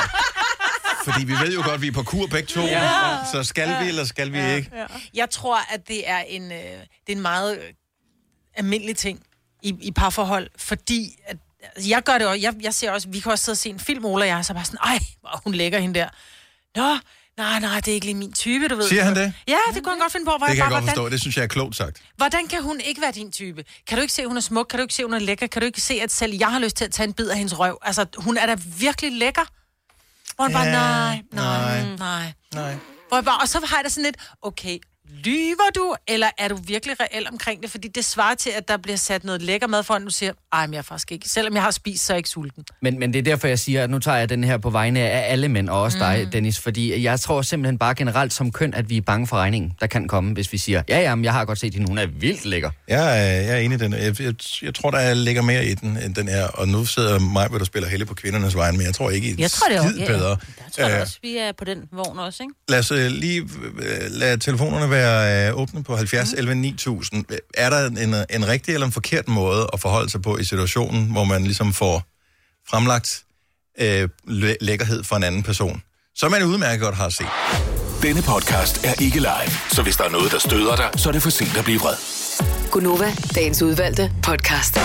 Fordi 1.06 1.26
vi 1.26 1.34
ved 1.34 1.54
jo 1.54 1.62
godt, 1.62 1.74
at 1.74 1.82
vi 1.82 1.88
er 1.88 1.92
på 1.92 2.04
kur 2.04 2.28
begge 2.28 2.48
to. 2.48 2.62
Ja. 2.62 2.84
Ja. 2.84 3.18
Så 3.32 3.44
skal 3.44 3.84
vi, 3.84 3.90
eller 3.90 4.04
skal 4.04 4.34
vi 4.34 4.54
ikke? 4.56 4.70
Ja. 4.74 4.86
Jeg 5.14 5.30
tror, 5.30 5.74
at 5.74 5.88
det 5.88 6.10
er 6.10 6.20
en, 6.20 6.52
øh, 6.52 6.58
det 6.58 7.08
er 7.08 7.14
en 7.16 7.22
meget 7.22 7.58
øh, 7.58 7.64
almindelig 8.56 8.98
ting 8.98 9.24
i, 9.62 9.76
i 9.82 9.92
parforhold, 9.92 10.50
fordi 10.58 11.16
at, 11.26 11.38
jeg 11.88 12.04
gør 12.04 12.18
det 12.18 12.28
også, 12.28 12.40
jeg, 12.42 12.54
jeg 12.62 12.74
ser 12.74 12.92
også, 12.92 13.08
vi 13.10 13.20
kan 13.20 13.32
også 13.32 13.46
sidde 13.46 13.54
og 13.54 13.58
se 13.58 13.70
en 13.70 13.80
film, 13.80 14.06
Ola 14.06 14.24
og 14.24 14.28
jeg, 14.28 14.46
så 14.46 14.54
bare 14.54 14.66
sådan, 14.66 14.80
ej, 14.84 15.00
hvor 15.20 15.42
hun 15.44 15.54
lægger 15.54 15.80
hende 15.80 16.00
der. 16.00 16.08
Nå, 16.76 16.98
nej, 17.38 17.60
nej, 17.60 17.80
det 17.80 17.88
er 17.88 17.94
ikke 17.94 18.06
lige 18.06 18.16
min 18.16 18.34
type, 18.34 18.68
du 18.68 18.76
ved. 18.76 18.88
Siger 18.88 19.04
han 19.04 19.16
det? 19.16 19.34
Ja, 19.48 19.58
det 19.74 19.84
kunne 19.84 19.92
han 19.94 20.00
godt 20.00 20.12
finde 20.12 20.26
på. 20.26 20.38
Hvor 20.38 20.48
Det 20.48 20.56
kan 20.56 20.64
jeg 20.64 20.72
bare, 20.72 20.80
godt 20.82 20.90
forstå. 20.90 21.10
Det 21.10 21.22
synes 21.22 21.38
jeg 21.38 21.44
er 21.44 21.48
klogt 21.48 21.76
sagt. 21.76 22.02
Hvordan 22.18 22.48
kan 22.48 22.64
hun 22.64 22.80
ikke 22.80 23.02
være 23.02 23.12
din 23.12 23.32
type? 23.32 23.64
Kan 23.88 23.98
du 23.98 24.02
ikke 24.02 24.14
se, 24.14 24.22
at 24.22 24.28
hun 24.28 24.38
er 24.38 24.42
smuk? 24.42 24.68
Kan 24.70 24.80
du 24.80 24.82
ikke 24.84 24.94
se, 24.94 25.02
at 25.04 25.06
hun 25.08 25.14
er 25.14 25.20
lækker? 25.20 25.48
Kan 25.48 25.62
du 25.62 25.66
ikke 25.66 25.82
se, 25.82 25.94
at 25.94 26.12
selv 26.12 26.34
jeg 26.36 26.52
har 26.52 26.60
lyst 26.60 26.76
til 26.76 26.86
at 26.86 26.92
tage 26.92 27.08
en 27.08 27.14
bid 27.14 27.28
af 27.28 27.38
hendes 27.38 27.60
røv? 27.60 27.78
Altså, 27.82 28.06
hun 28.18 28.38
er 28.38 28.46
da 28.46 28.56
virkelig 28.80 29.12
lækker. 29.12 29.42
Hvor 30.36 30.44
han 30.44 30.54
bare, 30.54 30.66
Ja, 30.66 30.72
nej, 30.72 31.22
nej, 31.32 31.84
nej. 31.84 31.96
nej. 31.98 32.34
Nej. 32.54 32.76
Hvor 33.08 33.18
jeg 33.18 33.26
bare, 33.26 33.38
og 33.42 33.50
så 33.50 33.60
har 33.66 33.78
jeg 33.78 33.84
da 33.84 33.90
sådan 33.90 34.04
lidt, 34.04 34.16
okay, 34.42 34.78
lyver 35.26 35.70
du, 35.76 35.96
eller 36.08 36.28
er 36.38 36.48
du 36.48 36.56
virkelig 36.68 36.96
reel 37.00 37.28
omkring 37.32 37.62
det? 37.62 37.72
Fordi 37.72 37.88
det 37.88 38.06
svarer 38.06 38.36
til, 38.36 38.50
at 38.50 38.68
der 38.68 38.78
bliver 38.78 38.98
sat 38.98 39.24
noget 39.24 39.42
lækker 39.42 39.68
mad 39.68 39.84
foran, 39.84 40.04
du 40.06 40.10
siger, 40.12 40.32
ej, 40.54 40.68
men 40.68 40.74
jeg 40.74 40.78
er 40.80 40.84
faktisk 40.84 41.12
ikke. 41.12 41.30
Selvom 41.30 41.54
jeg 41.54 41.64
har 41.64 41.72
spist, 41.72 42.06
så 42.06 42.14
er 42.14 42.16
jeg 42.16 42.20
ikke 42.20 42.30
sulten. 42.30 42.64
Men, 42.82 43.00
men 43.00 43.14
det 43.14 43.20
er 43.20 43.24
derfor, 43.24 43.48
jeg 43.48 43.60
siger, 43.60 43.84
at 43.84 43.90
nu 43.90 44.00
tager 44.00 44.18
jeg 44.18 44.30
den 44.30 44.44
her 44.44 44.58
på 44.58 44.70
vegne 44.70 45.00
af 45.00 45.32
alle 45.32 45.48
mænd, 45.50 45.70
og 45.70 45.82
også 45.82 45.98
dig, 46.00 46.22
Mm. 46.26 46.32
Dennis. 46.32 46.60
Fordi 46.60 47.04
jeg 47.04 47.20
tror 47.20 47.42
simpelthen 47.42 47.78
bare 47.78 47.96
generelt 47.96 48.34
som 48.34 48.52
køn, 48.52 48.74
at 48.74 48.90
vi 48.90 48.98
er 48.98 49.02
bange 49.02 49.28
for 49.28 49.38
regningen, 49.38 49.74
der 49.80 49.88
kan 49.88 50.08
komme, 50.08 50.34
hvis 50.34 50.54
vi 50.54 50.58
siger, 50.58 50.84
ja, 50.90 51.00
ja, 51.00 51.16
men 51.16 51.26
jeg 51.26 51.34
har 51.34 51.46
godt 51.46 51.60
set 51.60 51.74
hende, 51.74 51.88
hun 51.88 51.98
er 51.98 52.06
vildt 52.06 52.46
lækker. 52.46 52.72
Jeg 52.88 53.20
er, 53.20 53.42
jeg 53.42 53.50
er 53.54 53.58
enig 53.58 53.76
i 53.76 53.80
den. 53.80 53.94
Jeg, 53.94 54.22
jeg, 54.22 54.34
jeg 54.62 54.76
tror, 54.76 54.92
der 54.92 55.14
ligger 55.14 55.42
mere 55.42 55.66
i 55.66 55.74
den, 55.74 55.98
end 55.98 56.16
den 56.16 56.28
her. 56.28 56.48
Og 56.48 56.68
nu 56.68 56.86
sidder 56.86 57.20
mig, 57.20 57.48
hvor 57.48 57.58
der 57.58 57.66
spiller 57.66 57.90
helle 57.90 58.06
på 58.06 58.14
kvindernes 58.14 58.56
vejen, 58.56 58.78
men 58.78 58.86
jeg 58.86 58.94
tror 58.96 59.10
ikke, 59.10 59.28
i 59.28 59.36
Jeg 59.42 59.52
tror, 59.52 59.68
det 59.68 59.78
er 59.78 59.90
skid 59.90 60.00
ja, 60.00 60.08
bedre. 60.08 60.30
Der 60.30 60.38
tror 60.76 60.84
jeg 60.84 60.96
Øh, 60.96 61.02
også, 61.02 61.18
vi 61.22 61.38
er 61.38 61.52
på 61.52 61.66
den 61.66 61.84
vogn 61.92 62.20
også, 62.20 62.44
ikke? 62.44 62.54
Lad 62.70 62.80
os 62.80 62.92
øh, 62.92 63.12
lige 63.12 63.42
øh, 63.42 64.02
lade 64.10 64.38
telefonerne 64.38 64.90
være 64.94 65.50
øh, 65.50 65.58
åbne 65.58 65.84
på 65.84 65.96
70 65.96 66.30
Mhm. 66.32 66.38
11 66.40 66.56
9000. 66.56 67.26
Er 67.58 67.70
der 67.70 67.88
en, 67.88 67.98
en 68.30 68.48
rigtig 68.48 68.74
eller 68.74 68.86
en 68.88 68.94
forkert 68.94 69.28
måde 69.28 69.68
at 69.74 69.80
forholde 69.80 70.10
sig 70.10 70.22
på 70.22 70.38
i 70.38 70.44
situationen, 70.44 71.12
hvor 71.12 71.24
man 71.24 71.44
ligesom 71.44 71.74
får 71.74 72.04
fremlagt 72.70 73.24
øh, 73.80 74.10
læ- 74.28 74.56
lækkerhed 74.62 75.04
for 75.04 75.16
en 75.16 75.24
anden 75.24 75.44
person, 75.44 75.82
som 76.16 76.32
man 76.32 76.44
udmærket 76.44 76.82
godt 76.82 76.96
har 76.96 77.10
set? 77.10 77.28
Denne 78.02 78.22
podcast 78.22 78.86
er 78.86 78.94
ikke 79.02 79.20
live, 79.20 79.52
så 79.72 79.82
hvis 79.82 79.96
der 79.98 80.04
er 80.04 80.10
noget, 80.10 80.32
der 80.32 80.40
støder 80.40 80.76
dig, 80.76 80.90
så 80.96 81.10
er 81.10 81.14
det 81.14 81.22
for 81.24 81.30
sent 81.30 81.58
at 81.58 81.64
blive 81.64 81.80
vred. 81.80 81.96
Gunova, 82.72 83.12
dagens 83.36 83.62
udvalgte 83.62 84.12
podcast. 84.24 84.78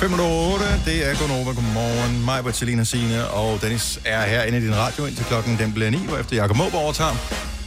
5 0.00 0.12
8, 0.12 0.64
det 0.84 1.10
er 1.10 1.18
Gunova. 1.20 1.52
Godmorgen. 1.52 2.24
Mig, 2.24 2.44
Bertilina 2.44 2.84
Signe 2.84 3.28
og 3.28 3.62
Dennis 3.62 4.00
er 4.04 4.22
her 4.26 4.42
inde 4.42 4.58
i 4.58 4.60
din 4.60 4.76
radio 4.76 5.04
indtil 5.04 5.24
klokken 5.24 5.58
den 5.58 5.72
bliver 5.72 5.90
9, 5.90 5.98
efter 6.20 6.36
Jakob 6.36 6.56
Måb 6.56 6.74
overtager. 6.74 7.14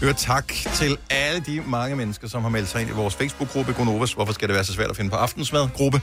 Hør 0.01 0.11
tak 0.11 0.53
til 0.73 0.97
alle 1.09 1.39
de 1.39 1.61
mange 1.67 1.95
mennesker, 1.95 2.27
som 2.27 2.41
har 2.41 2.49
meldt 2.49 2.69
sig 2.69 2.81
ind 2.81 2.89
i 2.89 2.93
vores 2.93 3.15
Facebook-gruppe 3.15 3.73
Gonovas. 3.73 4.13
Hvorfor 4.13 4.33
skal 4.33 4.47
det 4.47 4.55
være 4.55 4.63
så 4.63 4.73
svært 4.73 4.89
at 4.89 4.97
finde 4.97 5.09
på 5.09 5.15
aftensmad-gruppe? 5.15 6.01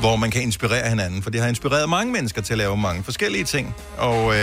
Hvor 0.00 0.16
man 0.16 0.30
kan 0.30 0.42
inspirere 0.42 0.88
hinanden, 0.88 1.22
for 1.22 1.30
det 1.30 1.40
har 1.40 1.48
inspireret 1.48 1.88
mange 1.88 2.12
mennesker 2.12 2.42
til 2.42 2.54
at 2.54 2.58
lave 2.58 2.76
mange 2.76 3.02
forskellige 3.04 3.44
ting. 3.44 3.74
Og 3.98 4.32
øh, 4.32 4.38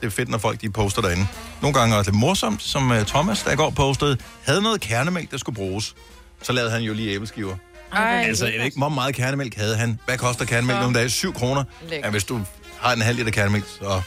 det 0.00 0.06
er 0.06 0.10
fedt, 0.10 0.28
når 0.28 0.38
folk 0.38 0.60
de 0.60 0.70
poster 0.70 1.02
derinde. 1.02 1.26
Nogle 1.62 1.78
gange 1.78 1.94
er 1.94 1.98
det 1.98 2.06
lidt 2.06 2.16
morsomt, 2.16 2.62
som 2.62 2.92
øh, 2.92 3.06
Thomas, 3.06 3.42
der 3.42 3.52
i 3.52 3.56
går 3.56 3.70
postede, 3.70 4.16
havde 4.42 4.62
noget 4.62 4.80
kernemælk, 4.80 5.30
der 5.30 5.38
skulle 5.38 5.56
bruges. 5.56 5.94
Så 6.42 6.52
lavede 6.52 6.70
han 6.70 6.82
jo 6.82 6.92
lige 6.92 7.14
æbleskiver. 7.14 7.56
Ej, 7.92 8.24
altså, 8.28 8.46
jeg 8.46 8.54
ved 8.58 8.64
ikke, 8.64 8.78
hvor 8.78 8.88
meget 8.88 9.14
kernemælk 9.14 9.54
havde 9.56 9.76
han. 9.76 10.00
Hvad 10.04 10.18
koster 10.18 10.44
kernemælk 10.44 10.80
nogle 10.80 10.98
dage? 10.98 11.10
7 11.10 11.34
kroner. 11.34 11.64
Ja, 11.90 12.10
hvis 12.10 12.24
du 12.24 12.40
har 12.80 12.92
en 12.92 13.02
halv 13.02 13.16
liter 13.18 13.30
kernemælk, 13.30 13.64
så... 13.80 14.00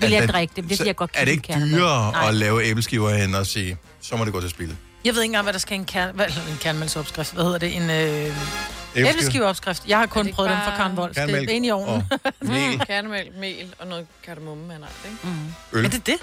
Vil 0.00 0.10
jeg 0.10 0.22
er 0.22 0.26
drikke 0.26 0.52
det? 0.56 0.64
Det 0.68 0.76
så 0.76 0.82
vil 0.82 0.88
jeg 0.88 0.96
godt 0.96 1.10
Er 1.14 1.24
det 1.24 1.32
ikke 1.32 1.54
dyrere 1.54 2.12
Nej. 2.12 2.28
at 2.28 2.34
lave 2.34 2.64
æbleskiver 2.64 3.10
hen 3.14 3.34
og 3.34 3.46
sige, 3.46 3.76
så 4.00 4.16
må 4.16 4.24
det 4.24 4.32
gå 4.32 4.40
til 4.40 4.50
spil? 4.50 4.76
Jeg 5.04 5.14
ved 5.14 5.22
ikke 5.22 5.28
engang, 5.30 5.42
hvad 5.42 5.52
der 5.52 5.58
skal 5.58 5.72
i 5.76 5.78
en, 5.78 5.84
kern, 5.84 6.14
hvad, 6.14 6.26
en 6.26 6.56
kernmælksopskrift. 6.60 7.32
Hvad 7.34 7.44
hedder 7.44 7.58
det? 7.58 7.76
En 7.76 7.90
øh, 7.90 8.36
æbleskiveopskrift. 8.96 9.82
Jeg 9.88 9.98
har 9.98 10.06
kun 10.06 10.32
prøvet 10.32 10.50
dem 10.50 10.58
bare- 10.58 10.70
fra 10.70 10.76
Karen 10.76 10.98
Wolf. 10.98 11.14
Det 11.14 11.34
er 11.34 11.50
inde 11.50 11.68
i 11.68 11.70
ovnen. 11.70 12.02
mel. 12.40 12.78
Kernemælk, 12.86 13.28
mel 13.40 13.74
og 13.78 13.86
noget 13.86 14.06
kardemomme, 14.24 14.66
man 14.66 14.76
har, 14.82 14.90
ikke? 15.04 15.16
Mm. 15.22 15.78
Øl. 15.78 15.84
Er 15.84 15.88
det 15.88 16.06
det? 16.06 16.16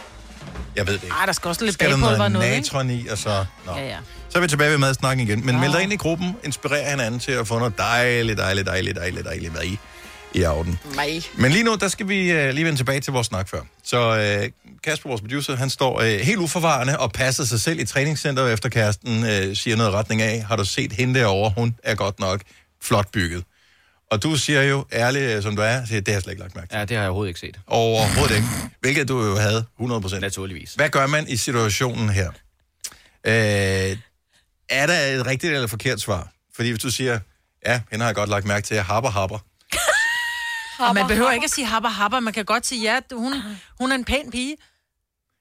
Jeg 0.75 0.87
ved 0.87 0.93
det 0.93 1.03
ikke. 1.03 1.15
Ej, 1.19 1.25
der 1.25 1.33
skal 1.33 1.47
også 1.47 1.63
lidt 1.63 1.73
Skal 1.73 1.89
bagpulver 1.89 2.09
noget 2.09 2.21
og 2.21 2.31
noget, 2.31 2.51
natron 2.51 2.89
i, 2.89 3.07
og 3.07 3.17
så... 3.17 3.45
Nå. 3.65 3.71
Ja, 3.71 3.85
ja. 3.87 3.97
Så 4.29 4.37
er 4.37 4.41
vi 4.41 4.47
tilbage 4.47 4.71
ved 4.71 4.77
madsnakken 4.77 5.27
igen. 5.27 5.45
Men 5.45 5.59
meld 5.59 5.73
dig 5.73 5.83
ind 5.83 5.93
i 5.93 5.95
gruppen, 5.95 6.35
inspirer 6.43 6.89
hinanden 6.89 7.19
til 7.19 7.31
at 7.31 7.47
få 7.47 7.59
noget 7.59 7.77
dejligt, 7.77 8.37
dejligt, 8.37 8.67
dejligt, 8.67 8.97
dejligt, 8.97 9.25
dejligt 9.25 9.53
mad 9.53 9.63
i, 9.63 9.79
i 10.33 10.43
aften. 10.43 10.79
Mig. 10.95 11.23
Men 11.37 11.51
lige 11.51 11.63
nu, 11.63 11.75
der 11.75 11.87
skal 11.87 12.07
vi 12.07 12.31
uh, 12.31 12.49
lige 12.49 12.65
vende 12.65 12.79
tilbage 12.79 12.99
til 12.99 13.13
vores 13.13 13.27
snak 13.27 13.49
før. 13.49 13.61
Så 13.83 14.11
uh, 14.41 14.49
Kasper, 14.83 15.09
vores 15.09 15.21
producer, 15.21 15.55
han 15.55 15.69
står 15.69 15.99
uh, 15.99 16.05
helt 16.05 16.37
uforvarende 16.37 16.99
og 16.99 17.11
passer 17.11 17.43
sig 17.45 17.61
selv 17.61 17.79
i 17.79 17.85
træningscenteret 17.85 18.53
efter 18.53 18.69
kæresten 18.69 19.17
uh, 19.23 19.53
siger 19.53 19.75
noget 19.75 19.93
retning 19.93 20.21
af, 20.21 20.43
har 20.43 20.55
du 20.55 20.65
set 20.65 20.91
hende 20.91 21.19
derovre? 21.19 21.53
Hun 21.57 21.75
er 21.83 21.95
godt 21.95 22.19
nok 22.19 22.41
flot 22.83 23.11
bygget. 23.11 23.43
Og 24.11 24.23
du 24.23 24.35
siger 24.35 24.61
jo, 24.61 24.85
ærligt 24.91 25.23
øh, 25.23 25.43
som 25.43 25.55
du 25.55 25.61
er, 25.61 25.85
siger, 25.85 26.01
det 26.01 26.07
har 26.07 26.13
jeg 26.13 26.21
slet 26.21 26.31
ikke 26.33 26.41
lagt 26.41 26.55
mærke 26.55 26.67
til. 26.69 26.77
Ja, 26.77 26.85
det 26.85 26.97
har 26.97 27.03
jeg 27.03 27.09
overhovedet 27.09 27.29
ikke 27.29 27.39
set. 27.39 27.59
Overhovedet 27.67 28.35
ikke. 28.35 28.47
Hvilket 28.79 29.07
du 29.07 29.23
jo 29.23 29.35
havde 29.35 29.65
100%. 29.79 30.19
Naturligvis. 30.19 30.73
Hvad 30.73 30.89
gør 30.89 31.07
man 31.07 31.27
i 31.27 31.37
situationen 31.37 32.09
her? 32.09 32.31
Øh, 33.23 33.97
er 34.69 34.85
der 34.87 34.99
et 34.99 35.25
rigtigt 35.25 35.53
eller 35.53 35.67
forkert 35.67 36.01
svar? 36.01 36.31
Fordi 36.55 36.69
hvis 36.69 36.81
du 36.81 36.91
siger, 36.91 37.19
ja, 37.65 37.81
hende 37.91 38.03
har 38.03 38.09
jeg 38.09 38.15
godt 38.15 38.29
lagt 38.29 38.45
mærke 38.45 38.65
til, 38.65 38.77
happer, 38.81 39.09
happer. 39.09 39.39
Og 40.79 40.95
man 40.95 41.07
behøver 41.07 41.31
ikke 41.31 41.43
at 41.43 41.51
sige 41.51 41.65
habber, 41.65 41.89
habber. 41.89 42.19
Man 42.19 42.33
kan 42.33 42.45
godt 42.45 42.65
sige, 42.65 42.81
ja, 42.81 42.99
hun, 43.11 43.33
hun 43.79 43.91
er 43.91 43.95
en 43.95 44.05
pæn 44.05 44.31
pige. 44.31 44.55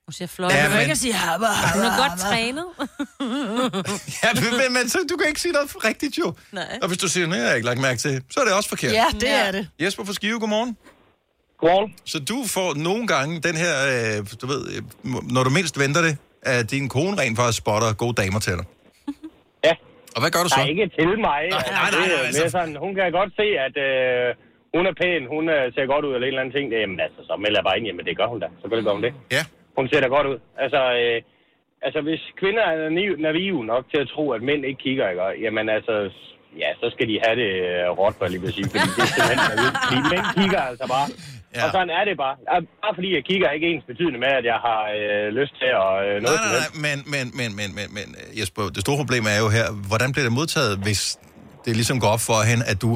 Hun 0.06 0.12
ser 0.12 0.26
flot. 0.26 0.52
Ja, 0.52 0.68
men- 0.70 0.80
ikke 0.80 0.92
at 0.92 0.98
sige 0.98 1.12
habber, 1.12 1.46
habber. 1.46 1.76
Hun 1.76 1.84
er 1.90 1.94
godt 2.04 2.16
trænet. 2.26 2.66
ja, 4.24 4.28
men, 4.60 4.72
men, 4.76 4.84
så, 4.92 4.98
du 5.10 5.16
kan 5.16 5.26
ikke 5.32 5.40
sige 5.44 5.52
noget 5.58 5.68
rigtigt 5.88 6.14
jo. 6.22 6.28
Nej. 6.52 6.78
Og 6.82 6.86
hvis 6.88 6.98
du 7.04 7.08
siger, 7.14 7.26
nej, 7.26 7.38
jeg 7.38 7.48
har 7.48 7.54
ikke 7.60 7.68
lagt 7.70 7.80
mærke 7.88 7.98
til, 8.04 8.12
så 8.32 8.36
er 8.40 8.44
det 8.44 8.54
også 8.58 8.68
forkert. 8.74 8.92
Ja, 9.02 9.06
det 9.24 9.30
er 9.44 9.50
det. 9.56 9.64
Jesper 9.82 10.04
fra 10.04 10.12
Skive, 10.18 10.38
godmorgen. 10.40 10.72
Godmorgen. 11.60 11.90
Så 12.12 12.18
du 12.32 12.38
får 12.56 12.68
nogle 12.88 13.04
gange 13.14 13.32
den 13.48 13.56
her, 13.64 13.74
øh, 13.92 14.16
du 14.42 14.46
ved, 14.52 14.60
øh, 14.72 14.80
når 15.34 15.42
du 15.46 15.50
mindst 15.58 15.74
venter 15.84 16.00
det, 16.08 16.14
at 16.42 16.70
din 16.70 16.88
kone 16.88 17.14
rent 17.20 17.36
faktisk 17.38 17.58
spotter 17.64 17.88
gode 18.02 18.14
damer 18.22 18.40
til 18.46 18.52
dig. 18.60 18.64
Ja. 19.68 19.74
Og 20.16 20.20
hvad 20.22 20.30
gør 20.34 20.42
du 20.46 20.48
så? 20.48 20.56
Nej, 20.56 20.68
ikke 20.72 20.86
til 20.98 21.08
mig. 21.28 21.40
Nej, 21.50 21.64
nej, 21.78 21.90
nej, 21.90 22.06
nej, 22.08 22.26
altså- 22.26 22.48
sådan, 22.56 22.76
hun 22.84 22.92
kan 22.98 23.04
godt 23.20 23.30
se, 23.40 23.46
at 23.66 23.74
øh, 23.88 24.28
hun 24.76 24.84
er 24.90 24.94
pæn, 25.02 25.22
hun 25.34 25.44
øh, 25.56 25.62
ser 25.76 25.86
godt 25.92 26.04
ud, 26.08 26.12
eller 26.16 26.26
en 26.26 26.32
eller 26.32 26.42
anden 26.42 26.54
ting. 26.56 26.66
Jamen 26.82 26.98
altså, 27.06 27.20
så 27.28 27.32
melder 27.44 27.58
jeg 27.60 27.66
bare 27.68 27.76
ind, 27.78 27.86
jamen 27.88 28.04
det 28.08 28.14
gør 28.20 28.28
hun 28.32 28.38
da. 28.44 28.48
Selvfølgelig 28.60 28.86
gør 28.88 28.96
hun 28.98 29.04
det. 29.08 29.14
Ja. 29.38 29.44
Hun 29.78 29.88
ser 29.88 30.00
da 30.00 30.08
godt 30.16 30.26
ud. 30.32 30.38
Altså, 30.64 30.80
øh, 31.02 31.18
altså 31.86 32.00
hvis 32.06 32.22
kvinder 32.40 32.64
er 32.72 32.76
naive, 33.26 33.64
nok 33.72 33.84
til 33.92 34.00
at 34.04 34.08
tro, 34.14 34.24
at 34.36 34.42
mænd 34.48 34.62
ikke 34.68 34.82
kigger, 34.86 35.06
ikke? 35.10 35.22
jamen 35.44 35.68
altså, 35.76 35.94
ja, 36.62 36.70
så 36.80 36.86
skal 36.94 37.06
de 37.10 37.16
have 37.24 37.36
det 37.42 37.50
øh, 37.68 37.98
råt, 37.98 38.14
for 38.18 38.26
lige 38.32 38.42
vil 38.44 38.52
sige, 38.58 38.68
fordi 38.72 38.88
det 38.96 39.02
er 39.06 39.12
simpelthen 39.16 39.40
naive. 39.50 39.72
Fordi 39.84 39.98
mænd 40.14 40.26
kigger 40.38 40.62
altså 40.70 40.86
bare. 40.96 41.08
Ja. 41.56 41.64
Og 41.64 41.68
sådan 41.76 41.92
er 41.98 42.04
det 42.08 42.16
bare. 42.24 42.36
Bare 42.84 42.94
fordi 42.98 43.08
jeg 43.18 43.24
kigger 43.30 43.46
er 43.48 43.54
ikke 43.58 43.68
ens 43.72 43.84
betydende 43.90 44.18
med, 44.24 44.32
at 44.40 44.44
jeg 44.52 44.58
har 44.68 44.80
øh, 44.98 45.26
lyst 45.38 45.54
til 45.60 45.70
at 45.84 45.92
øh, 46.06 46.14
noget 46.24 46.38
Nej, 46.38 46.38
nej, 46.44 46.62
nej, 46.62 46.68
men, 46.86 46.96
men, 47.14 47.24
men, 47.38 47.48
men, 47.58 47.68
men, 47.78 47.88
men 47.98 48.08
øh, 48.20 48.38
Jesper, 48.38 48.62
det 48.74 48.80
store 48.86 48.98
problem 49.02 49.24
er 49.34 49.38
jo 49.44 49.48
her, 49.58 49.66
hvordan 49.90 50.08
bliver 50.12 50.26
det 50.28 50.34
modtaget, 50.40 50.74
hvis 50.86 51.02
det 51.64 51.72
ligesom 51.80 51.96
går 52.00 52.10
op 52.16 52.22
for 52.30 52.38
hende, 52.50 52.64
at 52.72 52.78
du 52.84 52.90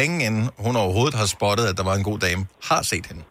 længe 0.00 0.16
inden 0.26 0.44
hun 0.64 0.74
overhovedet 0.82 1.14
har 1.20 1.26
spottet, 1.36 1.64
at 1.70 1.74
der 1.78 1.84
var 1.90 1.94
en 2.00 2.04
god 2.10 2.18
dame, 2.26 2.42
har 2.70 2.82
set 2.92 3.06
hende? 3.10 3.22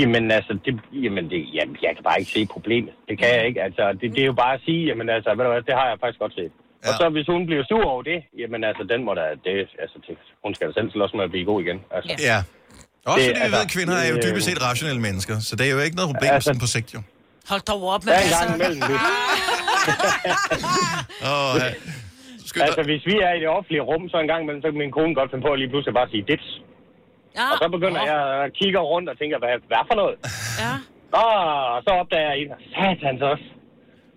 Jamen 0.00 0.30
altså, 0.38 0.52
det, 0.64 0.72
jamen, 1.04 1.24
det, 1.30 1.40
jamen, 1.56 1.76
jeg 1.82 1.92
kan 1.96 2.04
bare 2.08 2.18
ikke 2.20 2.30
se 2.36 2.46
problemet. 2.56 2.92
Det 3.08 3.14
kan 3.20 3.28
jeg 3.36 3.44
ikke. 3.48 3.60
Altså, 3.62 3.82
det, 4.00 4.06
det 4.14 4.20
er 4.22 4.26
jo 4.32 4.36
bare 4.44 4.54
at 4.54 4.60
sige, 4.66 4.82
jamen 4.88 5.08
altså, 5.16 5.30
ved 5.36 5.44
du 5.44 5.50
hvad, 5.52 5.62
det 5.70 5.74
har 5.80 5.86
jeg 5.90 5.96
faktisk 6.02 6.20
godt 6.24 6.34
set. 6.40 6.52
Ja. 6.84 6.88
Og 6.88 6.94
så 7.00 7.04
hvis 7.16 7.26
hun 7.34 7.46
bliver 7.48 7.64
sur 7.70 7.84
over 7.92 8.02
det, 8.02 8.18
jamen 8.40 8.60
altså, 8.70 8.82
den 8.92 9.00
må 9.06 9.12
da, 9.20 9.24
det, 9.46 9.54
altså, 9.84 9.96
det, 10.06 10.16
hun 10.44 10.54
skal 10.54 10.64
da 10.68 10.72
selv 10.78 10.90
slås 10.90 11.12
med 11.14 11.24
at 11.24 11.30
blive 11.30 11.44
god 11.52 11.58
igen. 11.64 11.78
Altså. 11.96 12.10
Ja. 12.30 12.38
Også 13.10 13.18
Det- 13.18 13.26
fordi 13.26 13.38
vi 13.38 13.44
altså, 13.44 13.56
ved, 13.56 13.64
at 13.68 13.72
kvinder 13.76 13.96
er 14.04 14.08
jo 14.12 14.16
øh, 14.16 14.22
dybest 14.26 14.44
set 14.48 14.60
rationelle 14.70 15.00
mennesker, 15.08 15.34
så 15.48 15.52
det 15.58 15.64
er 15.68 15.72
jo 15.76 15.80
ikke 15.86 15.96
noget 16.00 16.10
problem 16.12 16.30
altså, 16.32 16.46
sådan 16.48 16.62
på 16.66 16.70
sigt, 16.76 16.88
jo. 16.94 17.00
Hold 17.50 17.62
dog 17.72 17.80
op 17.94 18.02
med 18.04 18.12
det. 18.12 18.22
imellem 18.58 18.82
ja. 21.62 21.74
altså, 22.66 22.82
hvis 22.90 23.02
vi 23.10 23.14
er 23.26 23.32
i 23.36 23.40
det 23.42 23.48
offentlige 23.56 23.82
rum, 23.90 24.02
så 24.12 24.16
en 24.24 24.28
gang 24.32 24.40
imellem, 24.42 24.62
så 24.62 24.68
kan 24.70 24.78
min 24.84 24.94
kone 24.98 25.14
godt 25.18 25.30
finde 25.30 25.44
på 25.46 25.52
at 25.54 25.58
lige 25.62 25.70
pludselig 25.72 25.94
bare 26.00 26.08
sige 26.14 26.24
dips. 26.30 26.48
Ja. 27.40 27.46
Og 27.52 27.56
så 27.62 27.66
begynder 27.76 28.02
jeg 28.12 28.18
at 28.44 28.52
kigge 28.60 28.78
rundt 28.92 29.06
og 29.12 29.16
tænker, 29.20 29.36
hvad, 29.42 29.54
hvad 29.70 29.82
for 29.90 29.96
noget? 30.02 30.16
Ja. 30.64 30.74
Og 31.22 31.82
så 31.84 31.90
opdager 32.00 32.28
jeg 32.30 32.36
en, 32.42 32.48
satans 32.76 33.22
også. 33.32 33.46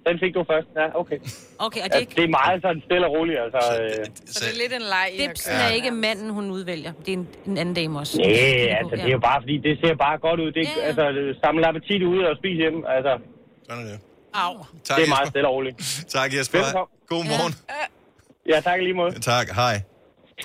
Den 0.07 0.15
fik 0.23 0.33
du 0.37 0.41
først. 0.51 0.67
Ja, 0.81 0.85
okay. 1.01 1.19
Okay, 1.67 1.81
og 1.83 1.87
det 1.89 1.93
Ja, 1.93 1.95
er 1.95 2.03
ikke... 2.05 2.15
det 2.19 2.23
er 2.29 2.33
meget 2.41 2.57
sådan 2.65 2.81
stille 2.87 3.05
og 3.07 3.11
roligt, 3.17 3.39
altså. 3.45 3.61
Øh. 3.81 4.05
Så 4.33 4.37
det 4.43 4.51
er 4.55 4.59
lidt 4.63 4.73
en 4.79 4.85
leg, 4.95 5.07
Dipsen 5.21 5.51
kørt 5.53 5.61
er 5.67 5.69
ikke 5.79 5.91
manden, 5.91 6.29
hun 6.37 6.45
udvælger. 6.57 6.91
Det 7.05 7.11
er 7.13 7.17
en, 7.21 7.27
en 7.49 7.57
anden 7.61 7.75
dame 7.79 7.99
også. 7.99 8.13
Nej, 8.17 8.79
altså, 8.79 8.93
det 9.01 9.05
er 9.11 9.15
jo 9.19 9.23
bare 9.29 9.39
fordi, 9.43 9.55
det 9.67 9.73
ser 9.83 9.95
bare 9.95 10.17
godt 10.27 10.39
ud. 10.43 10.49
Det, 10.57 10.63
Ja, 10.63 10.69
ja. 10.81 10.85
altså, 10.87 11.03
samle 11.43 11.67
appetit 11.67 12.01
ud 12.13 12.19
og 12.29 12.33
spise 12.41 12.57
hjemme. 12.63 12.79
Altså, 12.95 13.13
Sådan 13.69 13.83
er 13.85 13.87
det. 13.91 13.99
Au. 14.33 14.53
Tak, 14.83 14.97
det 14.97 15.03
er 15.05 15.09
meget 15.17 15.27
stille 15.27 15.47
og 15.47 15.53
roligt. 15.57 15.77
Tak, 16.17 16.29
Jesper. 16.37 16.57
Velkommen. 16.57 16.87
God 17.13 17.23
morgen. 17.31 17.53
Ja, 18.51 18.57
tak 18.67 18.79
i 18.79 18.83
lige 18.83 18.93
måde. 19.01 19.11
Tak, 19.19 19.47
hej. 19.61 19.75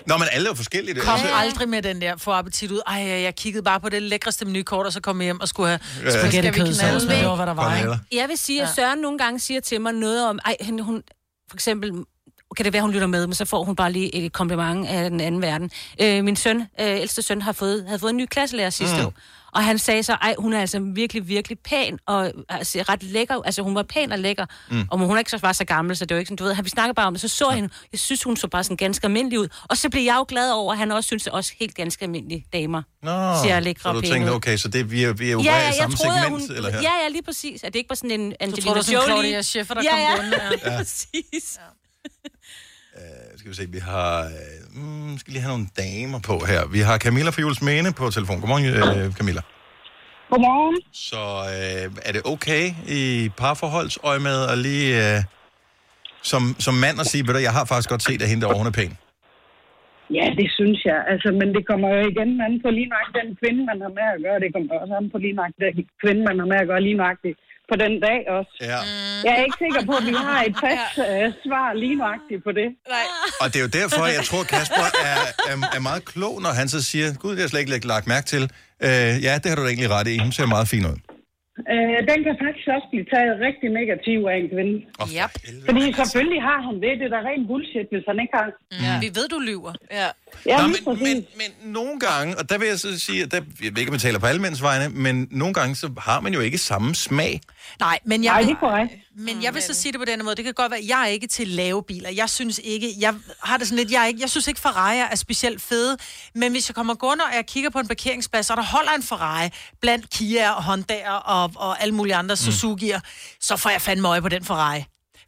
Nå, 0.06 0.16
men 0.16 0.28
alle 0.32 0.50
er 0.50 0.54
forskellige. 0.54 1.00
Kom 1.00 1.12
Altså, 1.12 1.28
aldrig 1.34 1.68
med 1.68 1.82
den 1.82 2.00
der, 2.00 2.16
få 2.16 2.30
appetit 2.32 2.70
ud. 2.70 2.80
Ej, 2.86 2.94
jeg, 3.22 3.34
kiggede 3.34 3.62
bare 3.62 3.80
på 3.80 3.88
det 3.88 4.02
lækreste 4.02 4.44
menukort, 4.44 4.86
og 4.86 4.92
så 4.92 5.00
kom 5.00 5.20
jeg 5.20 5.24
hjem 5.24 5.40
og 5.40 5.48
skulle 5.48 5.68
have 5.68 5.80
Ja. 6.04 6.10
spaghetti 6.10 6.36
Skal 6.38 6.54
vi 6.54 6.58
kødsovs, 6.58 6.78
knalde 6.78 7.00
men 7.00 7.08
det 7.10 7.18
det? 7.18 7.26
var, 7.28 7.36
hvad 7.36 7.46
der 7.46 7.54
var, 7.54 7.76
ikke? 7.76 7.98
Jeg 8.12 8.28
vil 8.28 8.38
sige, 8.38 8.62
at 8.62 8.68
Søren 8.76 8.98
nogle 8.98 9.18
gange 9.18 9.40
siger 9.40 9.60
til 9.60 9.80
mig 9.80 9.92
noget 9.92 10.28
om... 10.28 10.38
Ej, 10.44 10.56
hun, 10.64 10.78
hun 10.80 11.02
for 11.50 11.56
eksempel 11.56 11.92
kan 12.56 12.64
det 12.64 12.72
være, 12.72 12.82
hun 12.82 12.90
lytter 12.92 13.06
med, 13.06 13.26
men 13.26 13.34
så 13.34 13.44
får 13.44 13.64
hun 13.64 13.76
bare 13.76 13.92
lige 13.92 14.14
et 14.14 14.32
kompliment 14.32 14.86
af 14.88 15.10
den 15.10 15.20
anden 15.20 15.42
verden. 15.42 15.70
Øh, 16.00 16.24
min 16.24 16.36
søn, 16.36 16.60
øh, 16.60 16.66
ældste 17.00 17.22
søn, 17.22 17.42
har 17.42 17.52
fået, 17.52 17.84
havde 17.86 17.98
fået 17.98 18.10
en 18.10 18.16
ny 18.16 18.26
klasselærer 18.26 18.70
sidste 18.70 18.96
Mm. 18.96 19.06
år. 19.06 19.12
Og 19.54 19.64
han 19.64 19.78
sagde 19.78 20.02
så, 20.02 20.12
ej, 20.12 20.34
hun 20.38 20.52
er 20.52 20.60
altså 20.60 20.80
virkelig, 20.80 21.28
virkelig 21.28 21.58
pæn, 21.58 21.98
og 22.06 22.32
altså, 22.48 22.84
ret 22.88 23.02
lækker. 23.02 23.42
Altså, 23.44 23.62
hun 23.62 23.74
var 23.74 23.82
pæn 23.82 24.12
og 24.12 24.18
lækker. 24.18 24.46
Mm. 24.70 24.84
Og 24.90 24.98
hun 24.98 25.10
er 25.10 25.18
ikke 25.18 25.30
så, 25.30 25.38
var 25.42 25.52
så 25.52 25.64
gammel, 25.64 25.96
så 25.96 26.04
det 26.04 26.14
var 26.14 26.18
ikke 26.18 26.28
sådan, 26.28 26.36
du 26.36 26.44
ved, 26.44 26.62
vi 26.62 26.68
snakkede 26.68 26.94
bare 26.94 27.06
om 27.06 27.14
det, 27.14 27.20
så 27.20 27.28
så 27.28 27.48
jeg 27.50 27.54
hende, 27.54 27.74
jeg 27.92 28.00
synes, 28.00 28.22
hun 28.22 28.36
så 28.36 28.48
bare 28.48 28.64
sådan 28.64 28.76
ganske 28.76 29.04
almindelig 29.04 29.38
ud. 29.38 29.48
Og 29.68 29.76
så 29.76 29.88
blev 29.90 30.02
jeg 30.02 30.14
jo 30.18 30.24
glad 30.28 30.52
over, 30.52 30.72
at 30.72 30.78
han 30.78 30.92
også 30.92 31.06
synes, 31.06 31.26
at 31.26 31.32
også 31.32 31.52
helt 31.60 31.74
ganske 31.74 32.02
almindelige 32.02 32.46
damer 32.52 32.82
Nå, 33.02 33.10
ser 33.44 33.60
lækre 33.60 33.82
så 33.82 33.88
og 33.88 33.94
du 33.94 34.00
pæne 34.00 34.12
tænkte, 34.14 34.30
ud. 34.32 34.36
okay, 34.36 34.56
så 34.56 34.68
det, 34.68 34.90
vi 34.90 35.04
er, 35.04 35.12
vi 35.12 35.28
er 35.28 35.32
jo 35.32 35.40
Ja, 35.40 35.56
ja, 35.56 35.62
ja, 35.62 35.70
i 35.70 35.72
samme 35.76 35.96
troede, 35.96 36.22
segment, 36.22 36.42
hun... 36.48 36.56
eller 36.56 36.70
her? 36.70 36.80
Ja, 36.80 36.92
ja, 37.02 37.08
lige 37.08 37.22
præcis. 37.22 37.64
At 37.64 37.72
det 37.72 37.78
ikke 37.78 37.90
var 37.90 37.96
sådan 37.96 38.20
en 38.20 38.34
Angelina 38.40 38.72
troede, 38.72 38.86
det 38.86 38.96
var 38.96 39.00
sådan 39.00 39.00
Jolie. 39.00 39.22
Claudia 39.22 39.42
Schiffer, 39.42 39.74
der 39.74 39.82
ja, 39.82 39.90
kom 39.90 39.98
ja. 40.00 40.16
gående, 40.16 40.38
ja. 40.64 40.70
ja. 40.78 40.84
Skal 43.44 43.52
vi 43.54 43.60
se, 43.62 43.66
vi 43.78 43.82
har... 43.92 44.08
øh, 44.36 44.56
Mm, 44.80 45.12
skal 45.20 45.30
lige 45.32 45.44
have 45.46 45.54
nogle 45.56 45.68
damer 45.84 46.20
på 46.30 46.36
her. 46.50 46.60
Vi 46.76 46.80
har 46.88 46.96
Camilla 47.04 47.30
fra 47.34 47.42
Jules 47.44 47.62
Mene 47.68 47.88
på 48.00 48.04
telefon. 48.16 48.36
Godmorgen, 48.42 48.66
øh, 48.80 49.06
Camilla. 49.18 49.42
Godmorgen. 50.30 50.76
Så 51.08 51.22
øh, 51.54 51.84
er 52.08 52.12
det 52.16 52.22
okay 52.34 52.64
i 53.00 53.02
parforholdsøje 53.42 54.20
med 54.28 54.38
at 54.52 54.56
lige... 54.66 54.88
Øh, 55.02 55.18
som, 56.30 56.42
som 56.66 56.74
mand 56.84 56.96
at 57.02 57.06
sige, 57.12 57.22
ved 57.26 57.32
du, 57.34 57.40
jeg 57.48 57.54
har 57.58 57.64
faktisk 57.72 57.88
godt 57.94 58.04
set, 58.08 58.20
at 58.24 58.28
hende 58.30 58.42
derovre, 58.42 58.62
hun 58.62 58.70
er 58.72 58.76
pæn. 58.80 58.92
Ja, 60.18 60.26
det 60.40 60.48
synes 60.58 60.78
jeg. 60.90 60.98
Altså, 61.12 61.28
men 61.40 61.48
det 61.56 61.62
kommer 61.70 61.88
jo 61.96 62.00
igen 62.12 62.30
an 62.46 62.54
på 62.64 62.68
lige 62.78 62.90
nok 62.96 63.08
den 63.18 63.28
kvinde, 63.40 63.60
man 63.70 63.78
har 63.84 63.92
med 63.98 64.06
at 64.14 64.20
gøre. 64.24 64.38
Det 64.44 64.50
kommer 64.54 64.70
også 64.82 64.94
an 65.00 65.06
på 65.12 65.18
lige 65.24 65.36
nok 65.42 65.52
den 65.64 65.74
kvinde, 66.02 66.20
man 66.28 66.36
har 66.40 66.48
med 66.52 66.58
at 66.62 66.68
gøre 66.70 66.82
lige 66.86 67.00
nøjagtigt 67.02 67.36
på 67.70 67.74
den 67.84 67.92
dag 68.06 68.20
også. 68.36 68.54
Ja. 68.60 68.80
Jeg 69.26 69.32
er 69.38 69.42
ikke 69.46 69.58
sikker 69.64 69.82
på, 69.90 69.92
at 70.00 70.06
vi 70.10 70.14
har 70.26 70.40
et 70.48 70.56
fast 70.64 70.94
øh, 71.08 71.26
svar 71.44 71.66
lige 71.82 71.96
nøjagtigt 72.02 72.40
på 72.44 72.52
det. 72.60 72.68
Nej. 72.96 73.06
Og 73.40 73.46
det 73.50 73.56
er 73.60 73.64
jo 73.68 73.72
derfor, 73.80 74.06
jeg 74.18 74.24
tror, 74.30 74.42
Kasper 74.42 74.88
er, 75.10 75.20
er, 75.50 75.56
er 75.76 75.82
meget 75.90 76.04
klog, 76.04 76.42
når 76.42 76.52
han 76.60 76.68
så 76.68 76.80
siger, 76.90 77.06
gud, 77.22 77.30
det 77.30 77.38
har 77.38 77.42
jeg 77.42 77.50
slet 77.50 77.74
ikke 77.74 77.86
lagt 77.94 78.06
mærke 78.06 78.26
til. 78.26 78.42
Øh, 78.86 78.90
ja, 79.26 79.32
det 79.40 79.46
har 79.50 79.56
du 79.56 79.62
da 79.62 79.68
egentlig 79.68 79.90
ret 79.90 80.08
i. 80.08 80.18
Hun 80.18 80.32
ser 80.32 80.46
meget 80.46 80.68
fin 80.68 80.86
ud. 80.86 80.98
Øh, 81.72 81.98
den 82.10 82.18
kan 82.26 82.34
faktisk 82.44 82.68
også 82.76 82.88
blive 82.92 83.06
taget 83.14 83.32
rigtig 83.48 83.68
negativ 83.80 84.18
af 84.30 84.36
en 84.42 84.48
kvinde. 84.54 84.74
Oh, 85.02 85.08
yep. 85.18 85.32
Fordi 85.68 85.82
selvfølgelig 86.00 86.42
har 86.50 86.58
han 86.66 86.74
det. 86.84 86.92
Det 87.00 87.06
er 87.08 87.12
da 87.16 87.20
rent 87.30 87.46
bullshit, 87.50 87.88
hvis 87.92 88.04
han 88.10 88.16
ikke 88.22 88.34
har. 88.38 88.46
Ja. 88.86 88.94
Vi 89.04 89.08
ved, 89.18 89.26
du 89.34 89.38
lyver. 89.50 89.72
Ja. 90.00 90.08
Ja, 90.50 90.56
Nå, 90.60 90.66
men, 90.72 90.98
men, 91.06 91.16
men 91.40 91.50
nogle 91.78 91.94
gange, 92.06 92.30
og 92.38 92.44
der 92.50 92.56
vil 92.58 92.68
jeg 92.68 92.78
så 92.78 93.00
sige, 93.06 93.22
at 93.24 93.30
der, 93.32 93.40
jeg 93.64 93.70
ved 93.72 93.78
ikke, 93.78 93.90
om 93.92 93.98
jeg 93.98 94.04
taler 94.08 94.18
på 94.24 94.26
alle 94.26 94.42
mænds 94.46 94.62
vegne, 94.62 94.86
men 95.06 95.28
nogle 95.30 95.54
gange, 95.54 95.72
så 95.82 95.86
har 96.08 96.20
man 96.20 96.32
jo 96.36 96.40
ikke 96.40 96.58
samme 96.58 96.94
smag. 96.94 97.40
Nej, 97.80 97.98
men 98.04 98.24
jeg, 98.24 98.32
Nej, 98.32 98.40
det 98.40 98.50
er 98.50 98.62
korrekt. 98.66 98.92
Men 99.16 99.42
jeg 99.42 99.54
vil 99.54 99.62
så 99.62 99.74
sige 99.74 99.92
det 99.92 100.00
på 100.00 100.04
denne 100.04 100.24
måde. 100.24 100.36
Det 100.36 100.44
kan 100.44 100.54
godt 100.54 100.70
være, 100.70 100.80
at 100.80 100.88
jeg 100.88 101.02
er 101.02 101.06
ikke 101.06 101.26
til 101.26 101.48
lave 101.48 101.82
biler. 101.82 102.10
Jeg 102.10 102.30
synes 102.30 102.60
ikke, 102.64 102.94
jeg 102.98 103.14
har 103.42 103.56
det 103.56 103.66
sådan 103.66 103.78
lidt, 103.78 103.90
jeg, 103.90 104.02
er 104.02 104.06
ikke, 104.06 104.20
jeg 104.20 104.30
synes 104.30 104.48
ikke 104.48 104.60
Ferrari 104.60 104.98
er 104.98 105.14
specielt 105.14 105.62
fede. 105.62 105.96
Men 106.34 106.52
hvis 106.52 106.68
jeg 106.68 106.74
kommer 106.74 106.94
gående, 106.94 107.24
og 107.24 107.34
jeg 107.34 107.46
kigger 107.46 107.70
på 107.70 107.78
en 107.78 107.88
parkeringsplads, 107.88 108.50
og 108.50 108.56
der 108.56 108.62
holder 108.62 108.92
en 108.92 109.02
Ferrari 109.02 109.48
blandt 109.80 110.10
Kia 110.10 110.50
og 110.50 110.64
Honda 110.64 111.10
og, 111.10 111.50
og 111.56 111.82
alle 111.82 111.94
mulige 111.94 112.14
andre 112.14 112.34
Suzuki'er, 112.34 113.00
så 113.40 113.56
får 113.56 113.70
jeg 113.70 113.80
fandme 113.82 114.08
øje 114.08 114.22
på 114.22 114.28
den 114.28 114.44
Ferrari. 114.44 114.84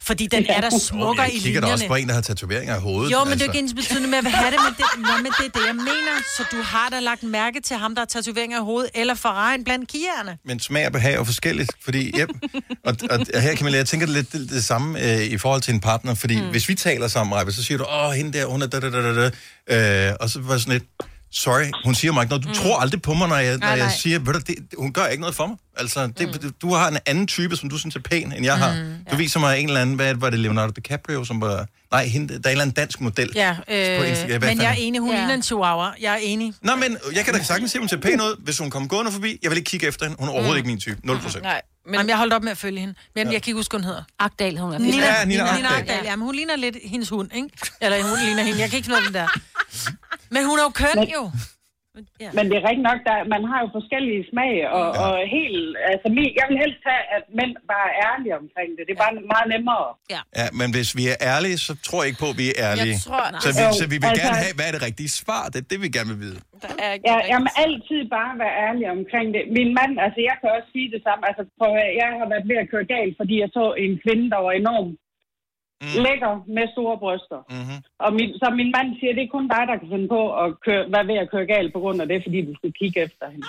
Fordi 0.07 0.27
den 0.27 0.45
er 0.49 0.61
der 0.61 0.79
smukker 0.79 1.23
jeg 1.23 1.33
i 1.33 1.39
kigger 1.39 1.61
da 1.61 1.67
også 1.67 1.87
på 1.87 1.95
linjerne. 1.95 2.01
en, 2.01 2.07
der 2.07 2.13
har 2.13 2.21
tatoveringer 2.21 2.77
i 2.77 2.79
hovedet. 2.79 3.11
Jo, 3.11 3.23
men 3.23 3.33
det 3.33 3.41
er 3.41 3.45
jo 3.45 3.51
ikke 3.51 3.59
ens 3.59 3.73
betydende 3.73 4.07
med, 4.07 4.17
at 4.17 4.23
jeg 4.23 4.31
have 4.31 4.51
det, 4.51 4.59
men 4.67 4.73
det, 4.77 4.85
nå, 4.97 5.13
men 5.23 5.31
det 5.39 5.45
er 5.45 5.59
det, 5.59 5.67
jeg 5.67 5.75
mener. 5.75 6.13
Så 6.37 6.43
du 6.51 6.61
har 6.61 6.89
da 6.89 6.99
lagt 6.99 7.23
mærke 7.23 7.61
til 7.61 7.77
ham, 7.77 7.95
der 7.95 8.01
har 8.01 8.05
tatoveringer 8.05 8.57
i 8.57 8.63
hovedet, 8.63 8.91
eller 8.93 9.15
Ferrari'en 9.15 9.63
blandt 9.63 9.91
Kia'erne. 9.95 10.31
Men 10.45 10.59
smag 10.59 10.85
og 10.85 10.91
behag 10.91 11.13
er 11.13 11.17
jo 11.17 11.23
forskelligt, 11.23 11.71
fordi... 11.83 12.19
Yep, 12.19 12.29
og, 12.85 12.95
og 13.09 13.41
her, 13.41 13.55
Camilla, 13.55 13.77
jeg 13.77 13.87
tænker 13.87 14.07
lidt 14.07 14.33
det, 14.33 14.49
det 14.49 14.63
samme 14.63 15.13
øh, 15.13 15.23
i 15.23 15.37
forhold 15.37 15.61
til 15.61 15.73
en 15.73 15.79
partner, 15.79 16.15
fordi 16.15 16.41
mm. 16.41 16.49
hvis 16.49 16.69
vi 16.69 16.75
taler 16.75 17.07
sammen, 17.07 17.39
Rebbe, 17.39 17.51
så 17.51 17.63
siger 17.63 17.77
du, 17.77 17.85
åh, 17.85 18.11
hende 18.11 18.37
der, 18.37 18.45
hun 18.45 18.61
er 18.61 18.67
da, 18.67 18.79
da, 18.79 18.89
da, 18.89 19.01
da, 19.01 19.29
da. 19.69 20.09
Øh, 20.09 20.15
og 20.19 20.29
så 20.29 20.39
var 20.39 20.53
jeg 20.53 20.61
sådan 20.61 20.73
lidt, 20.73 20.83
sorry, 21.31 21.65
hun 21.85 21.95
siger 21.95 22.11
mig 22.11 22.21
ikke 22.21 22.29
noget. 22.29 22.43
Du 22.43 22.49
mm. 22.49 22.55
tror 22.55 22.79
aldrig 22.79 23.01
på 23.01 23.13
mig, 23.13 23.27
når 23.27 23.35
jeg, 23.35 23.51
når 23.51 23.57
Nej, 23.59 23.69
jeg 23.69 23.77
nej. 23.77 23.95
siger, 23.95 24.19
ved 24.19 24.33
du, 24.33 24.39
det, 24.39 24.55
hun 24.77 24.93
gør 24.93 25.05
ikke 25.05 25.21
noget 25.21 25.35
for 25.35 25.47
mig. 25.47 25.57
Altså, 25.77 26.07
det, 26.07 26.43
mm. 26.43 26.51
du 26.61 26.73
har 26.73 26.87
en 26.87 26.97
anden 27.05 27.27
type, 27.27 27.55
som 27.55 27.69
du 27.69 27.77
synes 27.77 27.95
er 27.95 27.99
pæn, 27.99 28.31
end 28.33 28.45
jeg 28.45 28.57
har. 28.57 28.73
Mm, 28.73 28.93
Du 29.11 29.15
viser 29.15 29.39
mig 29.39 29.59
en 29.59 29.67
eller 29.67 29.81
anden, 29.81 29.95
hvad 29.95 30.15
var 30.15 30.29
det, 30.29 30.39
Leonardo 30.39 30.71
DiCaprio, 30.71 31.23
som 31.23 31.41
var... 31.41 31.67
Nej, 31.91 32.05
hende, 32.05 32.27
der 32.27 32.33
er 32.33 32.37
en 32.37 32.51
eller 32.51 32.61
anden 32.61 32.75
dansk 32.75 33.01
model. 33.01 33.31
Ja, 33.35 33.55
På 33.67 33.73
øh, 33.73 34.09
Instagram. 34.09 34.39
Hvad 34.39 34.49
men 34.49 34.61
jeg 34.61 34.69
er 34.71 34.75
enig, 34.77 35.01
hun 35.01 35.09
ja. 35.11 35.17
ligner 35.17 35.33
en 35.33 35.43
chihuahua. 35.43 35.91
Jeg 36.01 36.13
er 36.13 36.17
enig. 36.21 36.53
Nå, 36.61 36.75
men 36.75 36.97
jeg 37.15 37.25
kan 37.25 37.33
da 37.33 37.43
sagtens 37.43 37.71
sige, 37.71 37.79
hun 37.79 37.89
ser 37.89 37.97
pæn 37.97 38.21
ud. 38.21 38.41
Hvis 38.43 38.57
hun 38.57 38.69
kommer 38.69 38.89
gående 38.89 39.11
forbi, 39.11 39.39
jeg 39.43 39.51
vil 39.51 39.57
ikke 39.57 39.69
kigge 39.69 39.87
efter 39.87 40.05
hende. 40.05 40.17
Hun 40.19 40.27
er 40.27 40.31
overhovedet 40.31 40.57
ikke 40.57 40.67
min 40.67 40.79
type. 40.79 40.97
0 41.03 41.19
procent. 41.19 41.43
Nej, 41.43 41.61
men... 41.87 41.93
Jamen, 41.93 42.09
jeg 42.09 42.17
holdt 42.17 42.33
op 42.33 42.43
med 42.43 42.51
at 42.51 42.57
følge 42.57 42.79
hende. 42.79 42.93
Men 43.15 43.27
ja. 43.27 43.33
jeg 43.33 43.41
kan 43.41 43.49
ikke 43.51 43.59
huske, 43.59 43.77
hun 43.77 43.83
hedder. 43.83 44.03
Agdal, 44.19 44.57
hun 44.57 44.73
er 44.73 44.77
Nina, 44.77 45.05
Ja, 45.05 45.25
Nina 45.25 45.43
Nina, 45.43 45.55
Nina 45.55 45.67
Agdal. 45.77 46.03
Ja, 46.03 46.15
men 46.15 46.25
hun 46.25 46.35
ligner 46.35 46.55
lidt 46.55 46.77
hendes 46.83 47.09
hund, 47.09 47.29
ikke? 47.35 47.49
Eller 47.81 48.03
hun 48.03 48.19
ligner 48.25 48.43
hende. 48.43 48.59
Jeg 48.59 48.69
kan 48.69 48.77
ikke 48.77 48.85
finde 48.85 49.05
den 49.05 49.13
der. 49.13 49.27
Men 50.29 50.45
hun 50.45 50.59
er 50.59 50.63
jo 50.63 50.69
køn, 50.69 51.07
jo. 51.13 51.31
Ja. 52.23 52.29
Men 52.37 52.43
det 52.49 52.55
er 52.59 52.63
rigtigt 52.69 52.87
nok, 52.91 52.99
der, 53.09 53.17
man 53.35 53.41
har 53.51 53.59
jo 53.63 53.67
forskellige 53.77 54.21
smag, 54.31 54.53
og, 54.77 54.85
ja. 54.95 55.01
og 55.03 55.11
helt, 55.37 55.61
altså, 55.91 56.07
jeg 56.39 56.45
vil 56.49 56.57
helst 56.65 56.81
have, 56.89 57.03
at 57.15 57.23
mænd 57.39 57.53
bare 57.73 57.87
er 57.91 57.97
ærlige 58.09 58.35
omkring 58.43 58.69
det. 58.77 58.81
Det 58.87 58.93
er 58.97 59.01
bare 59.05 59.13
meget 59.35 59.47
nemmere. 59.55 59.87
Ja. 60.15 60.21
Ja, 60.41 60.47
men 60.59 60.67
hvis 60.75 60.89
vi 60.99 61.03
er 61.13 61.17
ærlige, 61.33 61.57
så 61.67 61.71
tror 61.87 61.99
jeg 62.01 62.07
ikke 62.11 62.21
på, 62.25 62.29
at 62.33 62.39
vi 62.43 62.47
er 62.53 62.57
ærlige. 62.69 62.95
Jeg 62.97 63.07
tror- 63.07 63.41
så, 63.45 63.49
vi, 63.59 63.63
så 63.81 63.85
vi 63.93 63.97
vil 64.01 64.09
altså- 64.11 64.23
gerne 64.25 64.39
have, 64.45 64.53
hvad 64.57 64.65
er 64.69 64.73
det 64.77 64.83
rigtige 64.89 65.11
svar? 65.21 65.43
Det 65.53 65.57
er 65.63 65.67
det, 65.71 65.77
vi 65.85 65.87
gerne 65.97 66.09
vil 66.13 66.21
vide. 66.27 66.39
Der 66.65 66.71
er 66.83 66.89
ikke 66.95 67.05
Ja, 67.11 67.17
jeg 67.33 67.39
må 67.45 67.49
altid 67.65 68.01
bare 68.17 68.33
være 68.43 68.55
ærlig 68.67 68.85
omkring 68.97 69.27
det. 69.35 69.41
Min 69.57 69.69
mand, 69.79 69.93
altså 70.05 70.19
jeg 70.29 70.35
kan 70.41 70.49
også 70.57 70.69
sige 70.75 70.87
det 70.95 71.01
samme. 71.07 71.21
Altså, 71.29 71.41
prøv, 71.59 71.69
at 71.71 71.75
høre, 71.77 71.91
jeg 72.01 72.09
har 72.21 72.27
været 72.33 72.45
ved 72.51 72.57
at 72.63 72.67
køre 72.73 72.85
galt, 72.95 73.13
fordi 73.21 73.35
jeg 73.43 73.49
så 73.57 73.65
en 73.85 73.93
kvinde, 74.03 74.25
der 74.33 74.39
var 74.47 74.53
enorm 74.63 74.89
mm. 75.83 75.95
lækker 76.05 76.31
med 76.57 76.65
store 76.75 76.95
bryster. 77.03 77.39
Mm-hmm. 77.55 77.79
Og 78.05 78.09
min, 78.17 78.29
så 78.41 78.45
min 78.59 78.71
mand 78.77 78.89
siger, 78.99 79.13
det 79.17 79.23
er 79.23 79.33
kun 79.37 79.47
dig, 79.55 79.63
der 79.69 79.75
kan 79.81 79.89
finde 79.93 80.07
på 80.17 80.21
at 80.43 80.47
køre, 80.65 80.83
være 80.93 81.07
ved 81.09 81.17
at 81.23 81.29
køre 81.33 81.45
galt 81.55 81.71
på 81.75 81.79
grund 81.83 81.97
af 82.03 82.07
det, 82.11 82.19
fordi 82.25 82.39
du 82.49 82.53
skal 82.59 82.71
kigge 82.79 82.97
efter 83.07 83.25
hende. 83.33 83.47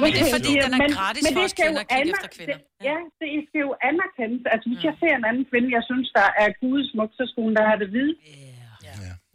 Men 0.00 0.08
det 0.14 0.20
er 0.26 0.30
fordi, 0.38 0.52
den 0.64 0.72
er 0.76 0.80
Men- 0.84 0.96
gratis 1.00 1.22
men 1.24 1.32
for 1.34 1.40
det 1.42 1.48
os 1.50 1.54
kvinder 1.60 1.80
at 1.84 1.88
kigge 1.94 2.10
efter 2.14 2.28
kvinder. 2.36 2.58
det- 2.58 2.86
Ja, 2.88 2.96
det 3.20 3.30
skal 3.48 3.60
jo 3.66 3.70
anerkendes. 3.90 4.42
Altså, 4.52 4.66
hvis 4.70 4.82
jeg 4.88 4.94
ser 5.02 5.12
en 5.20 5.26
anden 5.30 5.44
kvinde, 5.50 5.68
jeg 5.78 5.84
synes, 5.90 6.08
der 6.18 6.28
er 6.42 6.48
gudesmuk, 6.60 7.10
så 7.18 7.22
skulle 7.28 7.46
hun 7.48 7.54
da 7.58 7.62
have 7.70 7.80
det 7.84 7.90
vide. 7.98 8.14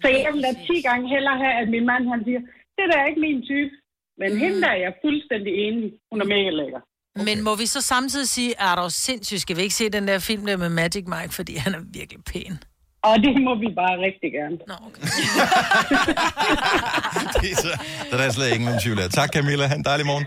Så 0.01 0.07
jeg 0.25 0.31
vil 0.33 0.43
da 0.47 0.51
10 0.67 0.81
gange 0.89 1.05
hellere 1.15 1.37
have, 1.43 1.55
at 1.61 1.67
min 1.75 1.85
mand 1.91 2.03
han 2.13 2.21
siger, 2.27 2.41
det 2.77 2.85
der 2.91 2.97
er 3.01 3.05
ikke 3.11 3.21
min 3.27 3.41
type. 3.51 3.71
Men 4.21 4.29
mm. 4.33 4.39
hende 4.43 4.57
der 4.63 4.71
er 4.75 4.79
jeg 4.85 4.93
fuldstændig 5.05 5.53
enig. 5.65 5.87
Hun 6.11 6.21
er 6.23 6.27
mega 6.35 6.49
lækker. 6.59 6.81
Okay. 7.15 7.25
Men 7.25 7.43
må 7.43 7.55
vi 7.55 7.65
så 7.65 7.81
samtidig 7.81 8.29
sige, 8.29 8.53
er 8.59 8.75
der 8.75 8.89
sindssygt, 8.89 9.41
skal 9.41 9.57
vi 9.57 9.61
ikke 9.61 9.75
se 9.75 9.89
den 9.89 10.07
der 10.07 10.19
film 10.19 10.45
der 10.45 10.57
med 10.57 10.69
Magic 10.69 11.03
Mike, 11.07 11.33
fordi 11.33 11.55
han 11.55 11.73
er 11.75 11.79
virkelig 11.93 12.23
pæn. 12.23 12.59
Og 13.03 13.15
det 13.23 13.41
må 13.47 13.55
vi 13.63 13.67
bare 13.81 13.95
rigtig 14.07 14.29
gerne. 14.37 14.55
Nå, 14.67 14.75
okay. 14.87 15.01
så, 17.63 17.69
så 18.09 18.17
der 18.17 18.23
er 18.23 18.31
slet 18.31 18.55
ingen 18.55 18.79
tvivl 18.83 18.99
af. 18.99 19.09
Tak, 19.09 19.29
Camilla. 19.33 19.65
Ha' 19.67 19.75
en 19.75 19.83
dejlig 19.83 20.05
morgen. 20.05 20.25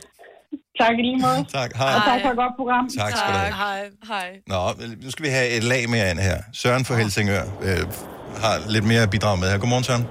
Tak 0.80 0.95
i 0.99 1.03
lige 1.03 1.20
måde. 1.26 1.45
Tak. 1.59 1.76
Hej. 1.76 1.95
Og 1.97 2.03
tak 2.11 2.20
for 2.24 2.30
et 2.30 2.37
godt 2.37 2.55
program. 2.61 2.89
Tak 2.99 3.12
skal 3.16 3.32
du 3.32 3.39
have. 3.39 3.55
Hej. 3.55 3.80
Hej. 4.09 4.28
Nå, 4.47 4.61
nu 5.03 5.11
skal 5.11 5.24
vi 5.24 5.30
have 5.30 5.49
et 5.57 5.64
lag 5.64 5.91
mere 5.91 6.11
ind 6.11 6.18
her. 6.18 6.39
Søren 6.53 6.84
fra 6.84 6.95
Helsingør 6.97 7.43
øh, 7.62 7.82
har 8.45 8.70
lidt 8.70 8.84
mere 8.84 9.03
at 9.03 9.11
bidrage 9.11 9.37
med 9.41 9.51
her. 9.51 9.59
Godmorgen, 9.59 9.84
Søren. 9.84 10.03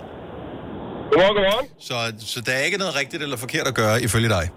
Godmorgen, 1.11 1.36
godmorgen. 1.38 1.67
Så, 1.80 1.95
så 2.19 2.41
der 2.41 2.51
er 2.51 2.59
ikke 2.59 2.78
noget 2.78 2.95
rigtigt 2.99 3.23
eller 3.23 3.38
forkert 3.38 3.67
at 3.67 3.76
gøre, 3.76 4.01
ifølge 4.01 4.30
dig? 4.30 4.49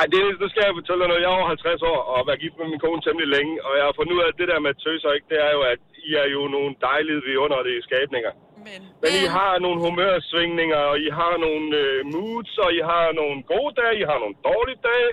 Ej, 0.00 0.06
det, 0.12 0.20
nu 0.42 0.46
skal 0.50 0.62
jeg 0.66 0.78
fortælle 0.80 1.00
dig 1.02 1.10
noget. 1.10 1.24
Jeg 1.24 1.30
er 1.32 1.38
over 1.38 1.48
50 1.54 1.82
år 1.92 2.00
og 2.08 2.14
har 2.18 2.26
været 2.28 2.42
gift 2.44 2.56
med 2.60 2.68
min 2.72 2.82
kone 2.84 3.00
temmelig 3.04 3.28
længe, 3.36 3.54
og 3.66 3.72
jeg 3.78 3.84
har 3.88 3.94
fundet 3.98 4.14
ud 4.16 4.22
af, 4.24 4.28
at 4.32 4.38
det 4.40 4.48
der 4.52 4.60
med 4.66 4.72
tøser, 4.84 5.10
ikke, 5.16 5.28
det 5.32 5.38
er 5.46 5.52
jo, 5.56 5.60
at 5.72 5.80
I 6.08 6.10
er 6.22 6.28
jo 6.36 6.42
nogle 6.56 6.72
dejlige 6.88 7.20
vidunderlige 7.28 7.82
skabninger. 7.88 8.32
Men, 8.66 8.80
Men 9.02 9.12
I 9.22 9.24
har 9.36 9.52
nogle 9.64 9.78
humørsvingninger, 9.86 10.80
og 10.90 10.96
I 11.06 11.08
har 11.20 11.34
nogle 11.46 11.68
øh, 11.82 11.98
moods, 12.14 12.52
og 12.64 12.70
I 12.78 12.80
har 12.92 13.06
nogle 13.20 13.38
gode 13.52 13.72
dage, 13.80 13.94
I 14.02 14.04
har 14.10 14.18
nogle 14.24 14.36
dårlige 14.50 14.80
dage, 14.90 15.10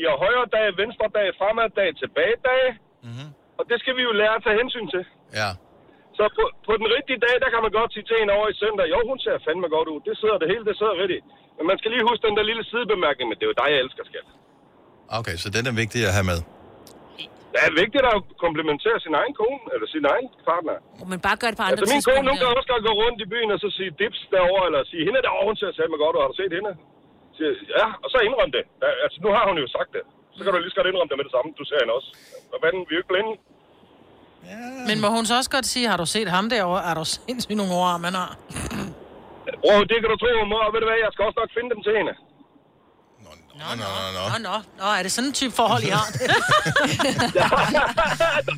I 0.00 0.02
har 0.08 0.16
højre 0.24 0.46
dage, 0.56 0.70
venstre 0.82 1.06
dage, 1.18 1.30
fremad 1.40 1.68
dage, 1.80 1.92
tilbage 2.02 2.36
dage. 2.50 2.70
Mm-hmm. 3.06 3.28
Og 3.58 3.64
det 3.70 3.76
skal 3.82 3.94
vi 3.98 4.02
jo 4.08 4.12
lære 4.20 4.34
at 4.38 4.44
tage 4.46 4.60
hensyn 4.62 4.88
til. 4.94 5.02
Ja. 5.40 5.50
Så 6.18 6.22
på, 6.38 6.44
på 6.66 6.72
den 6.80 6.88
rigtige 6.96 7.20
dag, 7.26 7.34
der 7.42 7.48
kan 7.52 7.62
man 7.66 7.72
godt 7.78 7.90
sige 7.94 8.06
til 8.08 8.16
en 8.22 8.30
over 8.36 8.46
i 8.52 8.60
søndag, 8.62 8.86
jo, 8.94 8.98
hun 9.10 9.18
ser 9.24 9.36
fandme 9.46 9.68
godt 9.76 9.88
ud. 9.92 10.00
Det 10.08 10.14
sidder 10.20 10.38
det 10.42 10.48
hele, 10.52 10.64
det 10.68 10.76
sidder 10.80 10.96
rigtigt. 11.02 11.24
Men 11.60 11.66
man 11.70 11.76
skal 11.80 11.90
lige 11.94 12.04
huske 12.10 12.22
den 12.28 12.34
der 12.38 12.44
lille 12.50 12.64
sidebemærkning, 12.70 13.26
men 13.30 13.36
det 13.38 13.44
er 13.46 13.50
jo 13.52 13.58
dig, 13.62 13.68
jeg 13.74 13.80
elsker, 13.84 14.02
skat. 14.10 14.26
Okay, 15.18 15.36
så 15.42 15.48
den 15.56 15.64
er 15.70 15.74
vigtig 15.82 16.00
at 16.10 16.14
have 16.18 16.28
med. 16.32 16.40
Det 17.52 17.60
er 17.68 17.72
vigtigt 17.82 18.04
at 18.12 18.18
komplimentere 18.44 18.98
sin 19.04 19.14
egen 19.20 19.34
kone, 19.40 19.60
eller 19.74 19.86
sin 19.94 20.04
egen 20.12 20.26
partner. 20.50 20.76
Men 21.12 21.18
bare 21.26 21.36
gør 21.40 21.48
det 21.50 21.58
på 21.60 21.64
andre 21.66 21.74
Altså 21.74 21.88
min 21.94 22.02
kone, 22.08 22.26
hun 22.32 22.38
kan 22.42 22.48
også 22.58 22.70
godt 22.74 22.82
gå 22.88 22.92
rundt 23.02 23.18
i 23.24 23.26
byen 23.32 23.50
og 23.54 23.58
så 23.64 23.68
sige 23.78 23.90
dips 24.00 24.20
derovre, 24.34 24.64
eller 24.68 24.80
sige, 24.92 25.02
hende 25.08 25.20
derovre, 25.26 25.44
hun 25.50 25.56
ser 25.60 25.70
satme 25.78 25.96
godt 26.04 26.14
ud, 26.16 26.20
har 26.24 26.30
du 26.32 26.38
set 26.42 26.52
hende? 26.58 26.72
Så 27.36 27.42
ja, 27.78 27.86
og 28.04 28.08
så 28.12 28.18
indrøm 28.26 28.50
det. 28.56 28.64
Altså 29.04 29.18
nu 29.24 29.28
har 29.36 29.44
hun 29.50 29.56
jo 29.64 29.66
sagt 29.76 29.90
det. 29.96 30.04
Så 30.36 30.40
kan 30.42 30.50
du 30.52 30.58
lige 30.64 30.72
så 30.74 30.78
godt 30.80 30.88
indrømme 30.90 31.10
det 31.12 31.18
med 31.20 31.26
det 31.28 31.34
samme, 31.36 31.48
du 31.60 31.64
ser 31.70 31.78
hende 31.82 31.94
også. 31.98 32.10
Og 32.52 32.58
hvad 32.60 32.70
vi 32.72 32.92
er 32.92 32.96
jo 32.96 33.00
ikke 33.02 33.12
blinde. 33.14 33.32
Men 34.88 34.96
må 35.04 35.08
hun 35.16 35.24
så 35.30 35.34
også 35.40 35.52
godt 35.56 35.66
sige, 35.74 35.84
har 35.92 35.98
du 36.02 36.06
set 36.16 36.28
ham 36.36 36.44
derovre? 36.54 36.80
Er 36.90 36.94
du 37.00 37.04
sindssygt 37.16 37.58
nogle 37.60 37.72
ord, 37.82 37.94
man 38.06 38.14
har? 38.20 38.30
Bro, 39.62 39.74
det 39.90 39.96
kan 40.00 40.08
du 40.12 40.16
tro, 40.22 40.30
mor. 40.52 40.62
Ved 40.74 40.80
du 40.82 40.86
hvad, 40.90 40.98
jeg 41.04 41.10
skal 41.14 41.22
også 41.28 41.38
nok 41.42 41.50
finde 41.56 41.70
dem 41.74 41.80
til 41.86 41.94
hende. 42.00 42.14
Nå, 43.60 43.68
nå, 43.82 43.88
nå. 44.16 44.22
Nå, 44.32 44.36
nå. 44.48 44.56
Nå, 44.80 44.86
er 44.98 45.02
det 45.06 45.12
sådan 45.16 45.28
en 45.30 45.36
type 45.40 45.54
forhold, 45.60 45.82
I 45.88 45.90
har? 45.98 46.06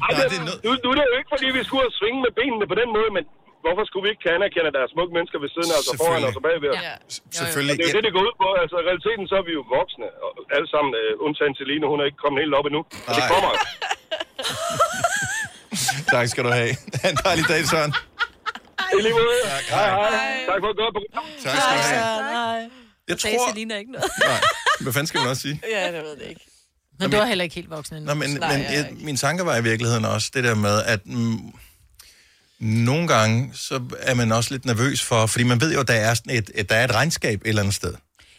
Ej, 0.06 0.12
det, 0.32 0.38
nu, 0.66 0.70
nu 0.84 0.88
er 0.92 0.96
det 0.98 1.04
jo 1.12 1.16
ikke, 1.20 1.30
fordi 1.34 1.46
vi 1.58 1.62
skulle 1.66 1.82
have 1.86 1.94
svinge 2.00 2.18
med 2.26 2.32
benene 2.40 2.64
på 2.72 2.76
den 2.80 2.88
måde, 2.96 3.10
men 3.16 3.24
hvorfor 3.64 3.82
skulle 3.88 4.02
vi 4.06 4.10
ikke 4.12 4.22
kan 4.26 4.32
anerkende, 4.38 4.66
at 4.70 4.74
der 4.76 4.82
er 4.86 4.90
smukke 4.94 5.12
mennesker 5.16 5.38
ved 5.44 5.50
siden 5.54 5.68
af 5.74 5.78
os 5.80 5.86
og 5.92 5.96
foran 6.02 6.22
os 6.28 6.36
og 6.40 6.44
bagved 6.48 6.70
os? 6.74 6.80
Ja. 6.90 6.94
Selvfølgelig. 7.40 7.74
Og 7.74 7.78
det 7.78 7.84
er 7.86 7.90
jo 7.92 7.96
det, 7.98 8.04
det 8.08 8.12
går 8.16 8.22
ud 8.28 8.34
på. 8.42 8.48
Altså, 8.62 8.74
i 8.82 8.84
realiteten 8.90 9.24
så 9.30 9.34
er 9.40 9.44
vi 9.48 9.52
jo 9.58 9.62
voksne, 9.78 10.08
og 10.24 10.30
alle 10.56 10.68
sammen, 10.74 10.90
uh, 11.00 11.24
undtagen 11.26 11.54
Celine, 11.58 11.84
hun 11.92 11.98
er 12.02 12.06
ikke 12.10 12.20
kommet 12.24 12.38
helt 12.44 12.54
op 12.58 12.66
endnu. 12.70 12.82
Og 13.08 13.12
det 13.18 13.24
kommer. 13.32 13.50
Tak 16.14 16.26
skal 16.32 16.42
du 16.44 16.48
have. 16.60 16.72
Ha' 17.02 17.08
en 17.10 17.16
dejlig 17.26 17.44
dag, 17.52 17.60
Søren. 17.72 17.92
I 18.98 19.02
lige 19.02 19.12
måde. 19.12 19.40
Hej, 19.70 19.90
hej. 19.90 20.10
Tak 20.50 20.58
for 20.62 20.70
et 20.74 20.76
godt 20.82 20.94
program. 20.98 21.24
Tak 21.44 21.56
skal 21.56 21.76
du 21.78 21.82
have. 21.82 22.70
Jeg 23.08 23.20
Sagde 23.20 23.36
tror... 23.36 23.48
Selina 23.50 23.76
ikke 23.78 23.92
noget. 23.92 24.10
Nej, 24.24 24.40
hvad 24.80 24.92
fanden 24.92 25.06
skal 25.06 25.20
man 25.20 25.28
også 25.28 25.42
sige? 25.42 25.60
Ja, 25.70 25.86
det 25.86 26.02
ved 26.02 26.16
jeg 26.20 26.28
ikke. 26.28 26.40
Men 26.98 27.10
du 27.10 27.16
er 27.16 27.24
heller 27.24 27.42
ikke 27.44 27.54
helt 27.54 27.70
voksen 27.70 27.96
endnu. 27.96 28.08
Nå, 28.08 28.14
men, 28.14 28.30
Nej, 28.30 28.52
men 28.52 28.62
jeg 28.64 28.72
jeg, 28.72 28.86
min 29.00 29.16
tanke 29.16 29.46
var 29.46 29.56
i 29.56 29.62
virkeligheden 29.62 30.04
også 30.04 30.30
det 30.34 30.44
der 30.44 30.54
med, 30.54 30.82
at 30.82 31.06
mm, 31.06 31.38
nogle 32.58 33.08
gange, 33.08 33.50
så 33.54 33.80
er 33.98 34.14
man 34.14 34.32
også 34.32 34.50
lidt 34.54 34.64
nervøs 34.64 35.02
for, 35.02 35.26
fordi 35.26 35.44
man 35.44 35.60
ved 35.60 35.72
jo, 35.74 35.80
at 35.80 35.88
der 35.88 35.94
er, 35.94 36.14
sådan 36.14 36.36
et, 36.36 36.50
et, 36.54 36.68
der 36.68 36.76
er 36.76 36.84
et 36.84 36.94
regnskab 36.94 37.40
et 37.40 37.48
eller 37.48 37.62
andet 37.62 37.74
sted. 37.74 37.94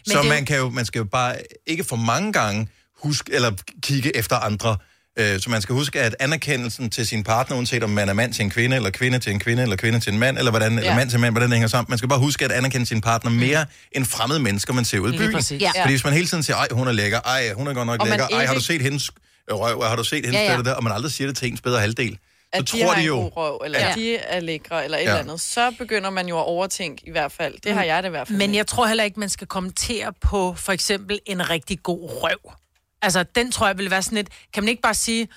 så 0.07 0.19
det 0.21 0.29
man, 0.29 0.45
kan 0.45 0.57
jo, 0.57 0.69
man 0.69 0.85
skal 0.85 0.99
jo 0.99 1.05
bare 1.05 1.35
ikke 1.67 1.83
for 1.83 1.95
mange 1.95 2.33
gange 2.33 2.67
huske, 3.03 3.33
eller 3.33 3.51
kigge 3.81 4.17
efter 4.17 4.35
andre. 4.35 4.77
Øh, 5.19 5.39
Så 5.39 5.49
man 5.49 5.61
skal 5.61 5.75
huske, 5.75 6.01
at 6.01 6.15
anerkendelsen 6.19 6.89
til 6.89 7.07
sin 7.07 7.23
partner, 7.23 7.57
uanset 7.57 7.83
om 7.83 7.89
man 7.89 8.09
er 8.09 8.13
mand 8.13 8.33
til 8.33 8.43
en 8.43 8.49
kvinde, 8.49 8.75
eller 8.75 8.89
kvinde 8.89 9.19
til 9.19 9.31
en 9.31 9.39
kvinde, 9.39 9.63
eller 9.63 9.75
kvinde 9.75 9.99
til 9.99 10.13
en 10.13 10.19
mand, 10.19 10.37
eller, 10.37 10.51
hvordan, 10.51 10.73
ja. 10.73 10.79
eller 10.79 10.95
mand 10.95 11.09
til 11.09 11.17
en 11.17 11.21
mand, 11.21 11.33
hvordan 11.33 11.49
det 11.49 11.55
hænger 11.55 11.67
sammen. 11.67 11.85
Man 11.91 11.97
skal 11.97 12.09
bare 12.09 12.19
huske 12.19 12.45
at 12.45 12.51
anerkende 12.51 12.85
sin 12.85 13.01
partner 13.01 13.31
mere 13.31 13.65
end 13.91 14.05
fremmede 14.05 14.39
mennesker, 14.39 14.73
man 14.73 14.85
ser 14.85 14.99
ud 14.99 15.13
i 15.13 15.17
byen. 15.17 15.31
præcis. 15.33 15.61
Ja. 15.61 15.71
Fordi 15.81 15.93
hvis 15.93 16.03
man 16.03 16.13
hele 16.13 16.27
tiden 16.27 16.43
siger, 16.43 16.57
ej, 16.57 16.67
hun 16.71 16.87
er 16.87 16.91
lækker, 16.91 17.19
ej, 17.19 17.53
hun 17.53 17.67
er 17.67 17.73
godt 17.73 17.87
nok 17.87 18.01
Og 18.01 18.07
lækker, 18.07 18.27
ej, 18.27 18.45
har 18.45 18.53
du 18.53 18.59
set 18.61 18.81
hendes 18.81 19.11
røv, 19.51 19.83
har 19.83 19.95
du 19.95 20.03
set 20.03 20.25
hendes 20.25 20.33
Ja, 20.41 20.51
ja, 20.53 20.61
der, 20.61 20.73
og 20.73 20.83
man 20.83 20.93
aldrig 20.93 21.11
siger 21.11 21.27
det 21.27 21.37
til 21.37 21.47
ens 21.51 21.61
bedre 21.61 21.79
halvdel. 21.79 22.11
Så 22.11 22.59
at 22.59 22.71
de 22.71 22.81
tror 22.83 22.91
har 22.93 23.01
de 23.01 23.05
jo... 23.07 23.17
en 23.17 23.23
god 23.23 23.31
røv, 23.37 23.61
eller 23.65 23.79
Ja. 23.79 23.89
at 23.89 23.95
de 23.95 24.15
er 24.15 24.39
lækre, 24.39 24.83
eller 24.83 24.97
et 24.97 25.01
Ja. 25.03 25.07
eller 25.07 25.19
andet, 25.21 25.41
så 25.41 25.71
begynder 25.77 26.09
man 26.09 26.27
jo 26.27 26.37
at 26.39 26.45
overtænke 26.45 27.01
i 27.07 27.11
hvert 27.11 27.31
fald. 27.31 27.53
Det 27.63 27.73
har 27.73 27.83
jeg 27.83 28.03
det 28.03 28.09
i 28.09 28.11
hvert 28.11 28.27
fald. 28.27 28.37
Men 28.37 28.55
jeg 28.55 28.67
tror 28.67 28.87
heller 28.87 29.03
ikke, 29.03 29.19
man 29.19 29.29
skal 29.29 29.47
kommentere 29.47 30.13
på 30.21 30.53
for 30.57 30.71
eksempel 30.71 31.19
en 31.25 31.49
rigtig 31.49 31.83
god 31.83 32.09
røv. 32.23 32.53
Altså, 33.03 33.23
den 33.23 33.51
tror 33.51 33.67
jeg 33.67 33.77
vil 33.77 33.91
være 33.91 34.01
sådan 34.01 34.15
lidt... 34.15 34.29
Kan 34.53 34.63
man 34.63 34.69
ikke 34.69 34.81
bare 34.81 34.93
sige, 34.93 35.27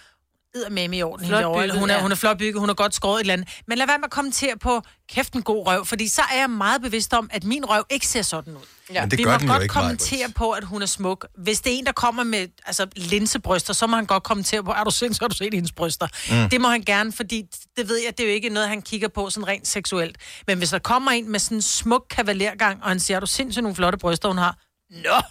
med 0.71 0.95
i 0.95 1.03
orden, 1.03 1.27
Flot 1.27 1.55
bygget, 1.55 1.79
hun 1.79 1.91
er, 1.91 1.95
ja. 1.95 2.03
hun 2.03 2.12
er 2.12 2.17
flot 2.17 2.39
bygget, 2.39 2.61
hun 2.61 2.69
har 2.69 2.75
godt 2.75 2.95
skåret 2.95 3.17
et 3.17 3.21
eller 3.21 3.33
andet. 3.33 3.49
Men 3.67 3.79
lad 3.79 3.87
være 3.87 3.99
med 3.99 4.05
at 4.05 4.11
kommentere 4.11 4.57
på, 4.57 4.83
kæft 5.09 5.33
en 5.33 5.43
god 5.43 5.67
røv, 5.67 5.87
fordi 5.87 6.09
så 6.09 6.23
er 6.33 6.39
jeg 6.39 6.51
meget 6.51 6.83
bevidst 6.83 7.14
om, 7.14 7.31
at 7.33 7.45
min 7.45 7.64
røv 7.64 7.85
ikke 7.91 8.07
ser 8.07 8.23
sådan 8.23 8.57
ud. 8.57 8.61
Ja. 8.93 9.01
Men 9.01 9.11
det 9.11 9.19
Vi 9.19 9.23
gør 9.23 9.33
må 9.33 9.39
den 9.39 9.49
godt 9.49 9.62
ikke, 9.62 9.73
kommentere 9.73 10.29
på, 10.35 10.51
at 10.51 10.64
hun 10.64 10.83
er 10.83 10.87
smuk. 10.87 11.27
Hvis 11.39 11.61
det 11.61 11.75
er 11.75 11.79
en, 11.79 11.87
der 11.87 11.93
kommer 11.93 12.25
med 12.25 12.49
altså, 12.67 12.87
linsebryster, 12.97 13.73
så 13.73 13.87
må 13.87 13.97
han 13.97 14.07
godt 14.07 14.23
kommentere 14.23 14.64
på, 14.64 14.71
er 14.71 14.85
du 14.85 14.91
sindssygt, 14.91 15.23
har 15.23 15.29
du 15.29 15.37
set 15.37 15.55
hendes 15.55 15.73
bryster? 15.73 16.07
Mm. 16.31 16.37
Mm. 16.43 16.51
Det 16.51 16.61
må 16.61 16.69
han 16.69 16.83
gerne, 16.83 17.12
fordi 17.12 17.45
det 17.77 17.89
ved 17.89 18.01
jeg, 18.05 18.19
det 18.19 18.25
er 18.25 18.29
jo 18.29 18.35
ikke 18.35 18.49
noget, 18.49 18.69
han 18.69 18.83
kigger 18.83 19.09
på 19.09 19.31
sådan 19.31 19.49
rent 19.49 19.69
seksuelt. 19.69 20.19
Men 20.47 20.59
hvis 20.59 20.71
der 20.71 20.79
kommer 20.79 21.11
en 21.11 21.31
med 21.33 21.41
sådan 21.41 21.59
en 21.59 21.62
smuk 21.62 22.07
kavalergang, 22.11 22.83
og 22.83 22.89
han 22.89 23.01
siger, 23.01 23.17
er 23.17 23.21
du 23.21 23.27
sindssygt 23.27 23.62
nogle 23.62 23.77
flotte 23.77 23.99
bryster, 23.99 24.29
hun 24.29 24.39
har? 24.39 24.57
Nå! 24.91 25.23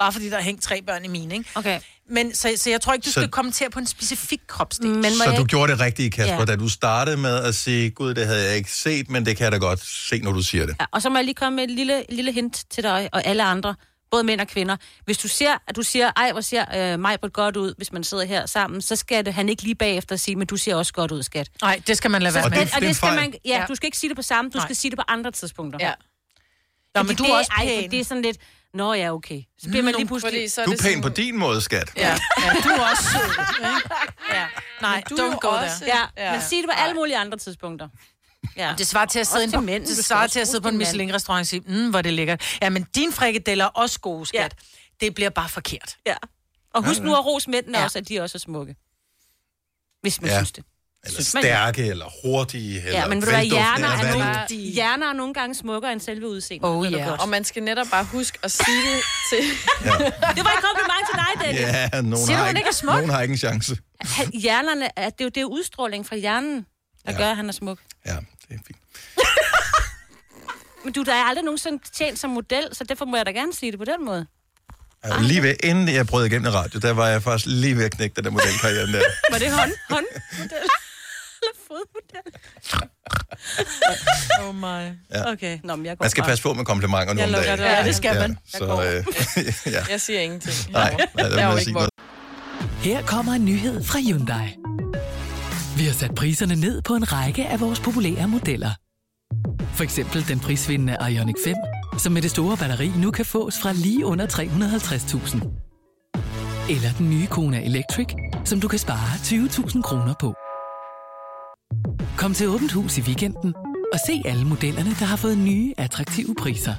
Bare 0.00 0.12
fordi 0.12 0.30
der 0.30 0.36
er 0.36 0.42
hængt 0.42 0.62
tre 0.62 0.82
børn 0.82 1.04
i 1.04 1.08
mine, 1.08 1.34
ikke? 1.34 1.50
Okay. 1.54 1.80
Men 2.10 2.34
så, 2.34 2.52
så 2.56 2.70
jeg 2.70 2.80
tror 2.80 2.92
ikke, 2.92 3.04
du 3.04 3.10
Så- 3.10 3.20
skal 3.20 3.28
kommentere 3.28 3.70
på 3.70 3.78
en 3.78 3.86
specifik 3.86 4.40
kropsdel. 4.46 4.86
Men 4.88 5.04
Så 5.12 5.34
du 5.38 5.44
gjorde 5.44 5.72
det 5.72 5.80
rigtige, 5.80 6.10
Kasper, 6.10 6.34
Ja. 6.38 6.44
da 6.44 6.56
du 6.56 6.68
startede 6.68 7.16
med 7.16 7.36
at 7.44 7.54
sige, 7.54 7.90
gud, 7.90 8.14
det 8.14 8.26
havde 8.26 8.44
jeg 8.48 8.56
ikke 8.56 8.72
set, 8.72 9.10
men 9.10 9.26
det 9.26 9.36
kan 9.36 9.44
jeg 9.44 9.52
da 9.52 9.56
godt 9.56 9.80
se, 9.86 10.18
når 10.20 10.32
du 10.32 10.42
siger 10.42 10.66
det. 10.66 10.76
Ja, 10.80 10.86
og 10.92 11.02
så 11.02 11.08
må 11.10 11.16
jeg 11.18 11.24
lige 11.24 11.34
komme 11.34 11.56
med 11.56 11.64
et 11.64 11.70
lille, 11.70 12.04
lille 12.08 12.32
hint 12.32 12.64
til 12.70 12.82
dig 12.84 13.08
og 13.12 13.26
alle 13.26 13.42
andre, 13.44 13.74
både 14.10 14.24
mænd 14.24 14.40
og 14.40 14.46
kvinder. 14.48 14.76
Hvis 15.04 15.18
du 15.18 15.28
ser, 15.28 15.54
at 15.68 15.76
du 15.76 15.82
siger, 15.82 16.10
ej, 16.16 16.32
hvor 16.32 16.40
ser 16.40 16.92
øh, 16.92 17.00
mig 17.00 17.18
godt 17.32 17.56
ud, 17.56 17.74
hvis 17.76 17.92
man 17.92 18.04
sidder 18.04 18.24
her 18.24 18.46
sammen, 18.46 18.82
så 18.82 18.96
skal 18.96 19.24
det, 19.26 19.34
han 19.34 19.48
ikke 19.48 19.62
lige 19.62 19.74
bagefter 19.74 20.16
sige, 20.16 20.36
men 20.36 20.46
du 20.46 20.56
ser 20.56 20.74
også 20.74 20.92
godt 20.92 21.10
ud, 21.12 21.22
skat. 21.22 21.48
Nej, 21.62 21.80
det 21.86 21.96
skal 21.96 22.10
man 22.10 22.22
lade 22.22 22.32
Så, 22.32 22.38
være 22.38 22.46
og 22.46 22.50
med. 22.50 22.58
det, 22.66 22.74
og 22.74 22.80
det 22.80 22.96
skal 22.96 23.14
man, 23.14 23.34
ja, 23.44 23.58
Ja. 23.60 23.64
du 23.68 23.74
skal 23.74 23.86
ikke 23.86 23.98
sige 23.98 24.08
det 24.08 24.16
på 24.16 24.22
samme, 24.22 24.50
du 24.50 24.58
Nej. 24.58 24.66
skal 24.66 24.76
sige 24.76 24.90
det 24.90 24.98
på 24.98 25.04
andre 25.08 25.30
tidspunkter. 25.30 25.78
Ja. 25.82 25.92
Nå, 26.94 27.02
men 27.02 27.16
du 27.16 27.22
det, 27.24 27.30
er 27.30 27.34
også 27.34 27.50
ej, 27.58 27.64
pæn. 27.66 27.82
for 27.84 27.88
det 27.90 28.00
er 28.00 28.04
sådan 28.04 28.22
lidt, 28.22 28.36
nå 28.74 28.94
ja, 28.94 29.14
okay. 29.14 29.42
Så 29.58 29.68
bliver 29.68 29.82
man 29.82 29.94
lige 29.94 30.06
pludselig... 30.06 30.48
Du 30.66 30.70
er 30.72 30.76
pæn 30.82 31.02
på 31.02 31.08
din 31.08 31.38
måde, 31.38 31.60
skat. 31.60 31.92
Ja, 31.96 32.08
ja 32.44 32.52
du 32.64 32.68
er 32.68 32.90
også 32.90 33.02
sød. 33.12 33.30
ikke? 33.30 33.90
Ja. 34.34 34.46
Nej, 34.80 35.02
du 35.10 35.14
er 35.14 35.30
don't 35.30 35.38
go 35.38 35.48
også- 35.48 35.84
there. 35.84 36.08
Ja, 36.16 36.32
men 36.32 36.40
sig 36.42 36.58
det 36.58 36.64
på 36.66 36.72
alle 36.76 36.94
mulige 36.94 37.16
andre 37.18 37.38
tidspunkter. 37.38 37.88
Ja. 38.56 38.74
Det 38.78 38.86
svarer 38.86 39.06
til 39.06 39.18
at 39.18 39.26
sidde, 39.26 39.44
Også 39.44 39.56
på, 39.56 39.60
mænd, 39.60 39.82
du 39.82 39.88
det 39.88 39.96
skal 39.96 40.04
svarer 40.04 40.22
også 40.22 40.32
til 40.32 40.40
at 40.40 40.48
sidde 40.48 40.60
på 40.62 40.68
en 40.68 40.74
mand. 40.78 40.88
Michelin-restaurant 40.88 41.40
og 41.40 41.46
sige, 41.46 41.60
mm, 41.66 41.90
hvor 41.90 42.02
det 42.02 42.12
ligger. 42.12 42.36
Ja, 42.62 42.70
men 42.70 42.86
din 42.94 43.12
frikadeller 43.12 43.64
er 43.64 43.68
også 43.68 44.00
gode, 44.00 44.26
skat. 44.26 44.40
Ja. 45.00 45.06
Det 45.06 45.14
bliver 45.14 45.30
bare 45.30 45.48
forkert. 45.48 45.96
Ja. 46.06 46.14
Og 46.74 46.84
husk 46.86 46.98
Ja, 47.00 47.04
nu 47.04 47.10
ja. 47.12 47.18
at 47.18 47.26
rose 47.26 47.50
mændene 47.50 47.78
Ja. 47.78 47.84
også, 47.84 47.98
at 47.98 48.08
de 48.08 48.20
også 48.20 48.38
er 48.38 48.40
smukke. 48.40 48.76
Hvis 50.02 50.20
man 50.20 50.30
Ja. 50.30 50.36
synes 50.36 50.52
det. 50.52 50.64
Eller 51.04 51.14
Synes 51.14 51.34
man- 51.34 51.42
stærke, 51.42 51.86
eller 51.86 52.06
hurtige, 52.24 52.78
eller 52.86 53.00
Ja, 53.00 53.06
men 53.08 53.16
ved 53.20 53.26
du 53.26 53.30
hvad, 53.30 53.40
velduftende, 53.40 53.64
hjerner 53.64 53.86
eller 53.88 53.96
er, 53.98 54.02
hvad 54.02 54.12
nogle, 54.12 54.24
er. 54.64 54.70
hjerner 54.72 55.08
er 55.08 55.12
nogle 55.12 55.34
gange 55.34 55.54
smukkere 55.54 55.92
end 55.92 56.00
selve 56.00 56.28
udseendet. 56.28 56.70
Oh, 56.70 56.92
ja. 56.92 57.08
godt. 57.08 57.20
Og 57.20 57.28
man 57.28 57.44
skal 57.44 57.62
netop 57.62 57.86
bare 57.90 58.04
huske 58.04 58.38
at 58.42 58.50
sige 58.50 58.76
det 58.76 59.00
til... 59.30 59.38
Det 60.36 60.44
var 60.46 60.52
en 60.56 60.62
kompliment 60.68 61.04
til 61.10 61.16
dig, 61.22 61.46
Dennis. 61.46 61.60
Ja, 61.60 62.00
nogen 62.00 62.26
Siger 62.26 62.36
du, 62.36 62.42
har, 62.42 62.48
ikke, 62.48 62.58
ikke 62.58 62.68
er 62.68 62.72
smuk? 62.72 62.94
nogen 62.94 63.10
har 63.10 63.20
ikke 63.22 63.32
en 63.32 63.38
chance. 63.38 63.76
Han- 64.00 64.30
Hjernerne, 64.32 64.88
er, 64.96 65.10
det, 65.10 65.20
er 65.20 65.24
jo, 65.24 65.28
det 65.28 65.40
er 65.40 65.44
udstråling 65.44 66.06
fra 66.06 66.16
hjernen, 66.16 66.66
der 67.06 67.12
Ja. 67.12 67.18
gør, 67.18 67.30
at 67.30 67.36
han 67.36 67.48
er 67.48 67.52
smuk. 67.52 67.78
Ja, 68.06 68.12
det 68.48 68.54
er 68.54 68.58
fint. 68.66 68.78
Men 70.84 70.92
du, 70.92 71.02
der 71.02 71.14
er 71.14 71.24
aldrig 71.24 71.44
nogensinde 71.44 71.82
tjent 71.92 72.18
som 72.18 72.30
model, 72.30 72.68
så 72.72 72.84
derfor 72.84 73.04
må 73.04 73.16
jeg 73.16 73.26
da 73.26 73.30
gerne 73.30 73.52
sige 73.54 73.70
det 73.72 73.78
på 73.78 73.84
den 73.84 74.04
måde. 74.04 74.26
Jeg 75.04 75.10
var 75.10 75.20
lige 75.22 75.42
ved, 75.42 75.54
inden 75.64 75.88
jeg 75.88 76.06
brød 76.06 76.26
igennem 76.26 76.52
radio, 76.52 76.80
der 76.80 76.92
var 76.92 77.08
jeg 77.08 77.22
faktisk 77.22 77.46
lige 77.46 77.76
ved 77.76 77.84
at 77.84 77.90
knække 77.90 78.14
den 78.16 78.24
der 78.24 78.30
modelkarriere 78.30 78.86
der. 78.92 79.02
Var 79.30 79.38
det 79.38 79.52
hånd? 79.52 79.72
hånd? 79.90 80.06
Eller 81.42 81.56
fodmodel? 81.68 82.32
Oh 84.42 84.54
my. 84.54 84.90
Ja. 85.14 85.32
Okay, 85.32 85.58
Nå, 85.64 85.76
men 85.76 85.86
jeg 85.86 85.98
går 85.98 86.04
Man 86.04 86.10
skal 86.10 86.22
bare. 86.22 86.30
passe 86.30 86.42
på 86.42 86.54
med 86.54 86.64
komplimenter 86.64 87.14
Jeg 87.14 87.30
nogle 87.30 87.36
dage. 87.36 87.46
døren. 87.56 87.60
Ja, 87.60 87.84
det 87.84 87.94
skal 87.96 88.14
man. 88.20 88.38
Ja, 88.54 88.58
så, 88.58 89.04
øh, 89.66 89.66
ja. 89.74 89.84
Jeg 89.90 90.00
siger 90.00 90.20
ingenting. 90.20 90.72
Nej, 90.72 90.96
nej, 91.14 91.28
der 91.28 91.38
Jeg 91.40 91.50
jeg 91.54 91.62
sige 91.62 91.74
vold. 91.74 91.88
noget. 92.62 92.84
Her 92.84 93.02
kommer 93.06 93.32
en 93.32 93.44
nyhed 93.44 93.84
fra 93.84 93.98
Hyundai. 93.98 94.56
Vi 95.76 95.84
har 95.84 95.92
sat 95.92 96.14
priserne 96.14 96.54
ned 96.56 96.82
på 96.82 96.94
en 96.94 97.12
række 97.12 97.46
af 97.46 97.60
vores 97.60 97.80
populære 97.80 98.28
modeller. 98.28 98.70
For 99.74 99.82
eksempel 99.84 100.28
den 100.28 100.40
prisvindende 100.40 100.96
Ioniq 101.10 101.36
5, 101.44 101.54
som 101.98 102.12
med 102.12 102.22
det 102.22 102.30
store 102.30 102.56
batteri 102.56 102.88
nu 102.96 103.10
kan 103.10 103.24
fås 103.26 103.54
fra 103.62 103.72
lige 103.72 104.06
under 104.06 104.26
350.000. 104.26 105.36
Eller 106.70 106.92
den 106.98 107.10
nye 107.10 107.26
Kona 107.26 107.64
Electric, 107.64 108.06
som 108.44 108.60
du 108.60 108.68
kan 108.68 108.78
spare 108.78 109.08
20.000 109.14 109.82
kroner 109.82 110.14
på. 110.20 110.34
Kom 112.20 112.34
til 112.34 112.48
Åbent 112.48 112.72
Hus 112.72 112.98
i 112.98 113.00
weekenden 113.00 113.54
og 113.92 113.98
se 114.06 114.22
alle 114.24 114.44
modellerne, 114.44 114.90
der 114.90 115.04
har 115.04 115.16
fået 115.16 115.38
nye, 115.38 115.74
attraktive 115.78 116.34
priser. 116.38 116.74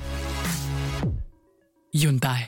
Hyundai. 1.98 2.40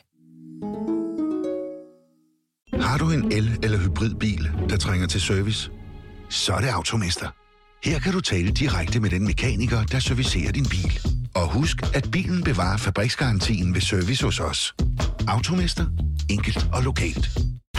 Har 2.83 2.97
du 2.97 3.11
en 3.11 3.31
el- 3.31 3.59
eller 3.63 3.77
hybridbil, 3.77 4.51
der 4.69 4.77
trænger 4.77 5.07
til 5.07 5.21
service? 5.21 5.71
Så 6.29 6.53
er 6.53 6.59
det 6.59 6.67
Automester. 6.67 7.27
Her 7.83 7.99
kan 7.99 8.13
du 8.13 8.21
tale 8.21 8.51
direkte 8.51 8.99
med 8.99 9.09
den 9.09 9.25
mekaniker, 9.25 9.83
der 9.83 9.99
servicerer 9.99 10.51
din 10.51 10.65
bil. 10.69 10.99
Og 11.35 11.53
husk, 11.53 11.95
at 11.95 12.07
bilen 12.11 12.43
bevarer 12.43 12.77
fabriksgarantien 12.77 13.73
ved 13.73 13.81
service 13.81 14.25
hos 14.25 14.39
os. 14.39 14.75
Automester. 15.27 15.85
Enkelt 16.29 16.67
og 16.73 16.83
lokalt. 16.83 17.29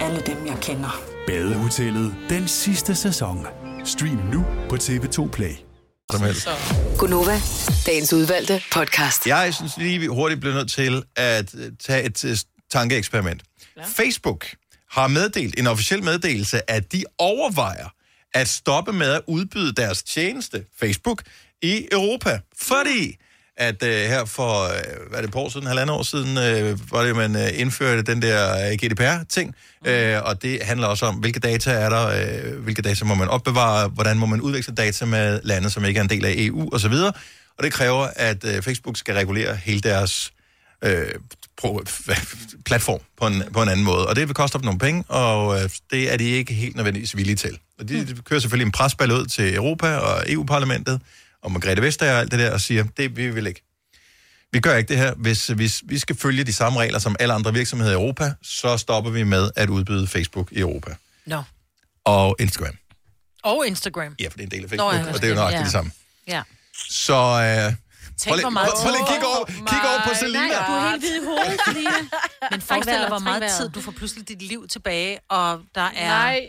alle 0.00 0.20
dem, 0.26 0.46
jeg 0.46 0.58
kender. 0.62 1.02
Badehotellet 1.26 2.14
den 2.28 2.48
sidste 2.48 2.94
sæson. 2.94 3.46
Stream 3.84 4.16
nu 4.32 4.44
på 4.68 4.74
TV2 4.76 5.30
Play. 5.30 5.52
Som 6.10 6.22
helst. 6.22 6.48
Gunova, 6.98 7.40
dagens 7.86 8.12
udvalgte 8.12 8.62
podcast. 8.72 9.26
Jeg 9.26 9.54
synes 9.54 9.76
lige, 9.76 9.98
vi 9.98 10.06
hurtigt 10.06 10.40
bliver 10.40 10.54
nødt 10.54 10.70
til 10.70 11.02
at 11.16 11.54
øh, 11.54 11.72
tage 11.80 12.04
et 12.04 12.24
øh, 12.24 12.36
tankeeksperiment. 12.70 13.42
Ja. 13.76 13.82
Facebook 13.86 14.46
har 14.90 15.08
meddelt 15.08 15.58
en 15.58 15.66
officiel 15.66 16.02
meddelelse, 16.02 16.70
at 16.70 16.92
de 16.92 17.04
overvejer 17.18 17.88
at 18.34 18.48
stoppe 18.48 18.92
med 18.92 19.12
at 19.12 19.20
udbyde 19.26 19.72
deres 19.72 20.02
tjeneste, 20.02 20.64
Facebook, 20.80 21.22
i 21.62 21.88
Europa. 21.92 22.40
Fordi 22.56 23.16
at 23.58 23.82
øh, 23.82 23.94
her 23.94 24.24
for, 24.24 24.64
øh, 24.64 25.08
hvad 25.08 25.18
er 25.18 25.22
det, 25.22 25.32
på 25.32 25.38
år 25.38 25.48
siden, 25.48 25.66
halvandet 25.66 25.96
år 25.96 26.02
siden, 26.02 26.38
øh, 26.38 26.92
var 26.92 27.02
det, 27.02 27.16
man 27.16 27.36
øh, 27.36 27.48
indførte 27.54 28.02
den 28.02 28.22
der 28.22 28.70
øh, 28.70 28.76
GDPR-ting, 28.76 29.54
øh, 29.86 30.16
og 30.22 30.42
det 30.42 30.62
handler 30.62 30.86
også 30.86 31.06
om, 31.06 31.14
hvilke 31.14 31.40
data 31.40 31.70
er 31.70 31.88
der, 31.88 32.06
øh, 32.06 32.62
hvilke 32.62 32.82
data 32.82 33.04
må 33.04 33.14
man 33.14 33.28
opbevare, 33.28 33.88
hvordan 33.88 34.18
må 34.18 34.26
man 34.26 34.40
udveksle 34.40 34.74
data 34.74 35.04
med 35.04 35.40
lande, 35.44 35.70
som 35.70 35.84
ikke 35.84 35.98
er 35.98 36.02
en 36.02 36.10
del 36.10 36.24
af 36.24 36.34
EU 36.36 36.74
osv., 36.74 36.94
og 37.58 37.64
det 37.64 37.72
kræver, 37.72 38.08
at 38.16 38.44
øh, 38.44 38.62
Facebook 38.62 38.96
skal 38.96 39.14
regulere 39.14 39.56
hele 39.56 39.80
deres 39.80 40.32
øh, 40.84 41.14
platform 42.68 43.00
på 43.20 43.26
en, 43.26 43.42
på 43.52 43.62
en 43.62 43.68
anden 43.68 43.84
måde. 43.84 44.06
Og 44.08 44.16
det 44.16 44.28
vil 44.28 44.34
koste 44.34 44.56
op 44.56 44.64
nogle 44.64 44.78
penge, 44.78 45.04
og 45.08 45.62
øh, 45.62 45.70
det 45.90 46.12
er 46.12 46.16
de 46.16 46.24
ikke 46.24 46.54
helt 46.54 46.76
nødvendigvis 46.76 47.16
villige 47.16 47.36
til. 47.36 47.58
Og 47.78 47.88
de, 47.88 48.06
de 48.06 48.14
kører 48.24 48.40
selvfølgelig 48.40 48.66
en 48.66 48.72
presball 48.72 49.12
ud 49.12 49.26
til 49.26 49.54
Europa 49.54 49.96
og 49.96 50.32
EU-parlamentet, 50.32 51.00
og 51.42 51.52
Margrethe 51.52 51.82
Vestager 51.82 52.12
og 52.12 52.18
alt 52.18 52.30
det 52.30 52.38
der, 52.38 52.52
og 52.52 52.60
siger, 52.60 52.84
det 52.96 53.16
vi 53.16 53.30
vil 53.30 53.46
ikke. 53.46 53.62
Vi 54.52 54.60
gør 54.60 54.76
ikke 54.76 54.88
det 54.88 54.96
her. 54.96 55.14
Hvis, 55.14 55.46
hvis 55.46 55.82
vi 55.84 55.98
skal 55.98 56.16
følge 56.16 56.44
de 56.44 56.52
samme 56.52 56.80
regler 56.80 56.98
som 56.98 57.16
alle 57.20 57.34
andre 57.34 57.52
virksomheder 57.52 57.90
i 57.90 57.94
Europa, 57.94 58.32
så 58.42 58.76
stopper 58.76 59.10
vi 59.10 59.22
med 59.22 59.50
at 59.56 59.68
udbyde 59.68 60.06
Facebook 60.06 60.52
i 60.52 60.60
Europa. 60.60 60.94
Nå. 61.26 61.42
Og 62.04 62.36
Instagram. 62.38 62.76
Og 63.42 63.66
Instagram. 63.66 64.14
Ja, 64.20 64.28
for 64.28 64.38
det 64.38 64.40
er 64.40 64.44
en 64.44 64.50
del 64.50 64.72
af 64.72 64.76
Nå, 64.76 64.90
Facebook, 64.90 65.06
ja, 65.06 65.12
og 65.12 65.14
det 65.14 65.24
er 65.24 65.28
jo 65.28 65.34
nøjagtigt 65.34 65.58
ja. 65.58 65.64
det 65.64 65.72
samme. 65.72 65.90
Ja. 66.28 66.42
Så 66.88 67.14
øh, 67.14 67.74
Tænk, 68.18 68.34
prøv 68.34 68.40
hvor 68.40 68.50
meget 68.50 68.68
prøv, 68.68 68.82
prøv 68.82 68.90
lige 68.90 69.02
at 69.02 69.08
kigge 69.12 69.26
over, 69.26 69.44
kigge 69.46 69.86
over 69.90 70.00
på 70.08 70.14
Selina. 70.14 70.46
Nej, 70.46 70.66
du 70.68 70.72
er 70.72 70.90
helt 70.90 71.02
hvid 71.02 71.16
i 71.22 71.24
hovedet, 71.24 71.60
Selina. 71.68 72.00
Men 72.50 72.60
forestil 72.60 72.94
dig, 72.94 73.08
hvor 73.08 73.18
meget 73.18 73.42
tid 73.58 73.68
du 73.68 73.80
får 73.80 73.92
pludselig 73.92 74.28
dit 74.28 74.42
liv 74.42 74.68
tilbage, 74.68 75.18
og 75.28 75.60
der 75.74 75.80
er... 75.80 76.08
Nej. 76.08 76.40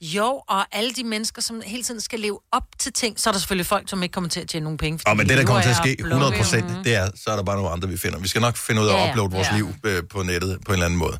Jo, 0.00 0.42
og 0.48 0.76
alle 0.76 0.92
de 0.92 1.04
mennesker, 1.04 1.42
som 1.42 1.62
hele 1.66 1.82
tiden 1.82 2.00
skal 2.00 2.20
leve 2.20 2.38
op 2.52 2.62
til 2.78 2.92
ting, 2.92 3.20
så 3.20 3.30
er 3.30 3.32
der 3.32 3.38
selvfølgelig 3.38 3.66
folk, 3.66 3.90
som 3.90 4.02
ikke 4.02 4.12
kommer 4.12 4.30
til 4.30 4.40
at 4.40 4.48
tjene 4.48 4.64
nogen 4.64 4.76
penge. 4.78 5.00
Og 5.06 5.16
men 5.16 5.28
det, 5.28 5.36
der 5.36 5.42
de 5.42 5.46
kommer 5.46 5.62
til 5.62 5.70
at 5.70 5.76
ske 5.76 5.88
af 5.88 5.96
100 5.98 6.20
blogge. 6.20 6.36
procent, 6.38 6.84
det 6.84 6.94
er, 6.94 7.10
så 7.14 7.30
er 7.30 7.36
der 7.36 7.42
bare 7.42 7.56
nogle 7.56 7.70
andre, 7.70 7.88
vi 7.88 7.96
finder. 7.96 8.18
Vi 8.18 8.28
skal 8.28 8.40
nok 8.40 8.56
finde 8.56 8.82
ud 8.82 8.86
af 8.86 8.92
Ja, 8.92 8.98
at 9.00 9.04
ja. 9.06 9.10
uploade 9.10 9.30
vores 9.32 9.48
Ja. 9.48 9.56
liv 9.56 9.68
øh, 9.84 10.02
på 10.10 10.22
nettet 10.22 10.58
på 10.66 10.72
en 10.72 10.72
eller 10.72 10.86
anden 10.86 10.98
måde. 10.98 11.18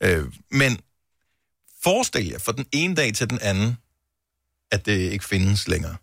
Ja. 0.00 0.16
Øh, 0.16 0.26
men 0.50 0.78
forestil 1.84 2.26
jer 2.28 2.38
fra 2.38 2.52
den 2.52 2.66
ene 2.72 2.94
dag 2.94 3.14
til 3.14 3.30
den 3.30 3.38
anden, 3.42 3.76
at 4.72 4.86
det 4.86 4.98
ikke 4.98 5.24
findes 5.24 5.68
længere. 5.68 5.96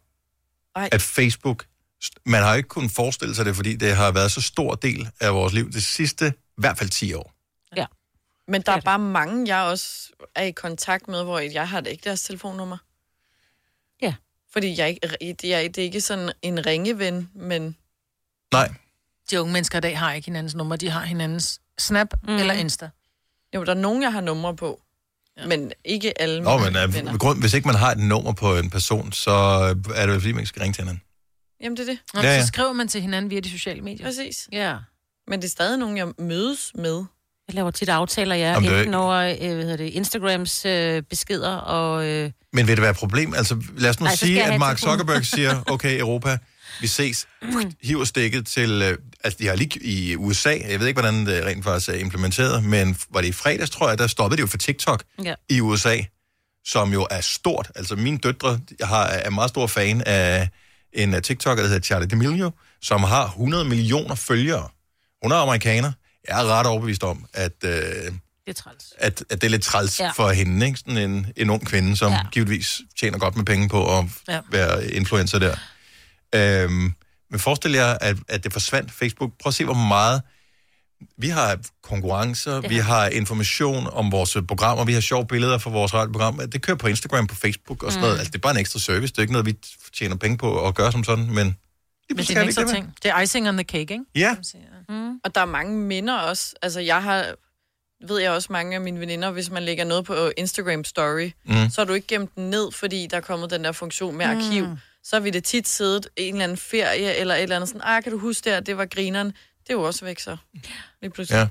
Ej. 0.76 0.89
At 0.91 1.01
Facebook, 1.01 1.65
man 2.26 2.43
har 2.43 2.55
ikke 2.55 2.69
kunnet 2.69 2.91
forestille 2.91 3.36
sig 3.36 3.45
det, 3.45 3.55
fordi 3.55 3.76
det 3.76 3.95
har 3.95 4.11
været 4.11 4.32
så 4.32 4.41
stor 4.41 4.76
del 4.76 5.09
af 5.19 5.34
vores 5.34 5.53
liv 5.53 5.72
de 5.72 5.82
sidste, 5.82 6.34
i 6.38 6.61
hvert 6.61 6.78
fald 6.78 6.89
10 6.89 7.13
år. 7.13 7.34
Men 8.51 8.61
der 8.61 8.71
er 8.71 8.81
bare 8.81 8.99
mange, 8.99 9.47
jeg 9.55 9.63
også 9.63 10.11
er 10.35 10.43
i 10.43 10.51
kontakt 10.51 11.07
med, 11.07 11.23
hvor 11.23 11.39
jeg 11.39 11.69
har 11.69 11.81
da 11.81 11.89
ikke 11.89 12.03
deres 12.03 12.23
telefonnummer. 12.23 12.77
Ja. 14.01 14.15
Fordi 14.53 14.79
jeg, 14.79 14.89
ikke- 14.89 15.35
det, 15.41 15.53
er, 15.55 15.61
det 15.61 15.77
er 15.77 15.83
ikke 15.83 16.01
sådan 16.01 16.31
en 16.41 16.65
ringeven, 16.65 17.29
men... 17.33 17.75
Nej. 18.53 18.73
De 19.31 19.41
unge 19.41 19.53
mennesker 19.53 19.77
i 19.77 19.81
dag 19.81 19.99
har 19.99 20.13
ikke 20.13 20.25
hinandens 20.25 20.55
nummer, 20.55 20.75
de 20.75 20.89
har 20.89 21.01
hinandens 21.01 21.61
Snap 21.79 22.13
mm. 22.23 22.35
eller 22.35 22.53
Insta. 22.53 22.89
Jo, 23.55 23.63
der 23.63 23.71
er 23.71 23.75
nogen, 23.79 24.03
jeg 24.03 24.13
har 24.13 24.21
numre 24.21 24.55
på. 24.55 24.81
Ja. 25.37 25.47
Men 25.47 25.71
ikke 25.85 26.21
alle 26.21 26.41
Nå, 26.41 26.57
men 26.57 27.07
uh, 27.07 27.17
grund, 27.17 27.39
hvis 27.39 27.53
ikke 27.53 27.67
man 27.67 27.75
har 27.75 27.91
et 27.91 27.97
nummer 27.97 28.33
på 28.33 28.57
en 28.57 28.69
person, 28.69 29.11
så 29.11 29.31
er 29.95 30.05
det 30.05 30.09
vel 30.13 30.21
fordi, 30.21 30.31
man 30.31 30.39
ikke 30.39 30.47
skal 30.49 30.61
ringe 30.61 30.73
til 30.73 30.81
hinanden. 30.83 31.03
Jamen, 31.61 31.77
det 31.77 31.89
er 31.89 31.91
det. 31.93 31.99
Nå, 32.13 32.21
Ja, 32.21 32.27
ja, 32.27 32.33
ja. 32.35 32.41
Så 32.41 32.47
skriver 32.47 32.73
man 32.73 32.87
til 32.87 33.01
hinanden 33.01 33.31
via 33.31 33.39
de 33.39 33.51
sociale 33.51 33.81
medier. 33.81 34.05
Præcis. 34.05 34.49
Ja. 34.51 34.77
Men 35.27 35.41
det 35.41 35.47
er 35.47 35.51
stadig 35.51 35.77
nogen, 35.79 35.97
jeg 35.97 36.13
mødes 36.17 36.71
med. 36.75 37.05
Jeg 37.51 37.55
laver 37.55 37.71
tit 37.71 37.89
aftaler, 37.89 38.35
ja. 38.35 38.47
Det 38.47 38.53
er 38.53 38.57
Enten 38.57 38.79
ikke- 38.79 38.97
over 38.97 39.35
øh, 39.41 39.65
hvad 39.65 39.77
det, 39.77 39.83
Instagrams 39.85 40.65
øh, 40.65 41.03
beskeder 41.03 41.55
og... 41.55 42.05
Øh, 42.07 42.31
Men 42.53 42.67
vil 42.67 42.75
det 42.77 42.81
være 42.81 42.91
et 42.91 42.97
problem? 42.97 43.33
Altså, 43.33 43.61
lad 43.77 43.89
os 43.89 43.99
nu 43.99 44.05
skal 44.05 44.17
sige, 44.17 44.43
at 44.43 44.59
Mark. 44.59 44.77
Zuckerberg 44.79 45.25
siger, 45.25 45.63
okay, 45.73 45.99
Europa, 45.99 46.37
vi 46.81 46.87
ses, 46.87 47.27
hiver 47.83 48.03
stikket 48.05 48.47
til... 48.47 48.81
Øh, 48.81 48.97
altså, 49.23 49.37
de 49.39 49.47
har 49.47 49.55
lige 49.55 49.79
i 49.83 50.15
USA, 50.15 50.57
jeg 50.69 50.79
ved 50.79 50.87
ikke, 50.87 51.01
hvordan 51.01 51.25
det 51.25 51.45
rent 51.45 51.63
faktisk 51.63 51.89
er 51.89 51.93
implementeret, 51.93 52.63
men 52.63 52.97
var 53.13 53.21
det 53.21 53.27
i 53.27 53.31
fredags, 53.31 53.69
tror 53.69 53.89
jeg, 53.89 53.97
der 53.97 54.07
stoppede 54.07 54.37
det 54.37 54.41
jo 54.41 54.47
for 54.47 54.57
TikTok 54.57 55.03
ja. 55.23 55.33
i 55.49 55.61
USA, 55.61 55.97
som 56.65 56.93
jo 56.93 57.07
er 57.11 57.21
stort. 57.21 57.71
Altså, 57.75 57.95
mine 57.95 58.17
døtre 58.17 58.59
jeg 58.79 58.87
har, 58.87 59.05
er 59.05 59.29
meget 59.29 59.49
stor 59.49 59.67
fan 59.67 60.01
af 60.05 60.49
en 60.93 61.13
øh, 61.13 61.21
TikToker, 61.21 61.61
der 61.61 61.69
hedder 61.69 61.81
Charlie 61.81 62.09
D'Amelio, 62.13 62.51
som 62.81 63.03
har 63.03 63.25
100 63.27 63.65
millioner 63.65 64.15
følgere. 64.15 64.67
Hun 65.23 65.31
er 65.31 65.35
amerikaner. 65.35 65.91
Jeg 66.28 66.41
er 66.41 66.45
ret 66.45 66.67
overbevist 66.67 67.03
om, 67.03 67.26
at... 67.34 67.53
Øh, 67.63 67.72
det 67.72 68.13
er 68.47 68.53
træls. 68.53 68.93
at, 68.97 69.24
at 69.30 69.41
det 69.41 69.43
er 69.47 69.51
lidt 69.51 69.63
træls 69.63 69.99
Ja. 69.99 70.11
for 70.11 70.30
hende, 70.32 70.65
ikke? 70.65 70.80
Sådan 70.80 70.97
en, 70.97 71.28
en 71.38 71.49
ung 71.49 71.65
kvinde, 71.65 71.97
som 71.97 72.11
Ja. 72.11 72.19
givetvis 72.32 72.82
tjener 72.99 73.17
godt 73.17 73.36
med 73.36 73.45
penge 73.45 73.69
på 73.69 73.97
at 73.97 74.05
Ja. 74.28 74.39
være 74.51 74.88
influencer 74.91 75.39
der. 75.39 75.55
Øhm, 76.36 76.93
men 77.32 77.39
forestil 77.39 77.72
jer, 77.72 77.97
at, 78.01 78.17
at 78.28 78.43
det 78.43 78.53
forsvandt 78.53 78.91
Facebook. 78.91 79.32
Prøv 79.41 79.49
at 79.49 79.53
se, 79.53 79.65
hvor 79.65 79.74
meget... 79.74 80.22
Vi 81.17 81.30
har 81.30 81.59
konkurrencer, 81.84 82.61
vi 82.69 82.78
har 82.78 83.07
information 83.07 83.88
om 83.91 84.11
vores 84.11 84.38
programmer, 84.47 84.86
vi 84.86 84.93
har 84.93 85.01
sjove 85.01 85.26
billeder 85.28 85.57
fra 85.57 85.69
vores 85.69 85.93
radioprogram. 85.93 86.39
Det 86.51 86.61
kører 86.61 86.78
på 86.78 86.88
Instagram, 86.88 87.28
på 87.28 87.36
Facebook 87.36 87.84
og 87.84 87.91
sådan 87.91 87.99
Mm. 87.99 88.05
noget. 88.07 88.17
Altså, 88.17 88.32
det 88.32 88.36
er 88.38 88.41
bare 88.41 88.51
en 88.53 88.57
ekstra 88.59 88.80
service. 88.80 89.11
Det 89.11 89.17
er 89.17 89.22
ikke 89.22 89.32
noget, 89.34 89.45
vi 89.45 89.55
tjener 89.97 90.15
penge 90.15 90.38
på 90.38 90.67
at 90.67 90.76
gøre 90.76 90.91
som 90.91 91.03
sådan, 91.03 91.26
men... 91.26 91.36
Men 91.36 92.17
det 92.17 92.30
er 92.38 92.41
en 92.41 92.47
ekstra 92.47 92.67
ting. 92.74 92.93
Det 93.03 93.11
er 93.11 93.19
icing 93.22 93.49
on 93.49 93.53
the 93.57 93.63
cake, 93.63 93.80
ikke? 93.82 93.99
Ja. 94.15 94.36
Mm. 94.91 95.19
Og 95.23 95.35
der 95.35 95.41
er 95.41 95.45
mange 95.45 95.77
minder 95.77 96.17
også. 96.17 96.55
Altså, 96.61 96.79
jeg 96.79 97.03
har, 97.03 97.35
ved 98.07 98.19
jeg 98.19 98.31
også 98.31 98.47
mange 98.51 98.75
af 98.75 98.81
mine 98.81 98.99
veninder, 98.99 99.31
hvis 99.31 99.49
man 99.49 99.63
lægger 99.63 99.83
noget 99.83 100.05
på 100.05 100.31
Instagram 100.37 100.83
Story, 100.83 101.31
Mm. 101.45 101.53
så 101.69 101.81
har 101.81 101.85
du 101.85 101.93
ikke 101.93 102.07
gemt 102.07 102.35
den 102.35 102.49
ned, 102.49 102.71
fordi 102.71 103.07
der 103.07 103.17
er 103.17 103.21
kommet 103.21 103.49
den 103.49 103.63
der 103.63 103.71
funktion 103.71 104.15
med 104.17 104.25
arkiv. 104.25 104.65
Mm. 104.67 104.75
Så 105.03 105.15
har 105.15 105.21
vi 105.21 105.29
det 105.29 105.43
tit 105.43 105.67
siddet 105.67 106.07
i 106.17 106.21
en 106.27 106.33
eller 106.33 106.43
anden 106.43 106.57
ferie, 106.57 107.15
eller 107.15 107.35
et 107.35 107.41
eller 107.43 107.55
andet 107.55 107.69
sådan, 107.69 107.81
ah, 107.83 108.03
kan 108.03 108.11
du 108.11 108.17
huske 108.17 108.43
det, 108.45 108.53
her? 108.53 108.59
det 108.59 108.77
var 108.77 108.85
grineren. 108.85 109.27
Det 109.27 109.69
er 109.69 109.73
jo 109.73 109.81
også 109.83 110.05
væk 110.05 110.19
så. 110.19 110.37
Lige 111.01 111.11
pludselig. 111.11 111.37
Ja. 111.37 111.47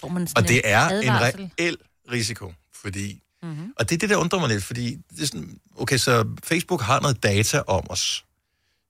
Får 0.00 0.08
man 0.08 0.28
Og 0.36 0.48
det 0.48 0.60
er 0.64 0.88
en 0.88 1.12
reel 1.58 1.76
risiko, 2.12 2.52
fordi... 2.82 3.22
Mhm. 3.42 3.50
Mm-hmm. 3.52 3.72
Og 3.76 3.88
det 3.88 3.94
er 3.94 3.98
det, 3.98 4.10
der 4.10 4.16
undrer 4.16 4.38
mig 4.40 4.48
lidt, 4.48 4.64
fordi... 4.64 4.96
Det 5.10 5.22
er 5.22 5.26
sådan, 5.26 5.60
okay, 5.76 5.96
så 5.96 6.28
Facebook 6.44 6.80
har 6.82 7.00
noget 7.00 7.22
data 7.22 7.60
om 7.66 7.90
os, 7.90 8.24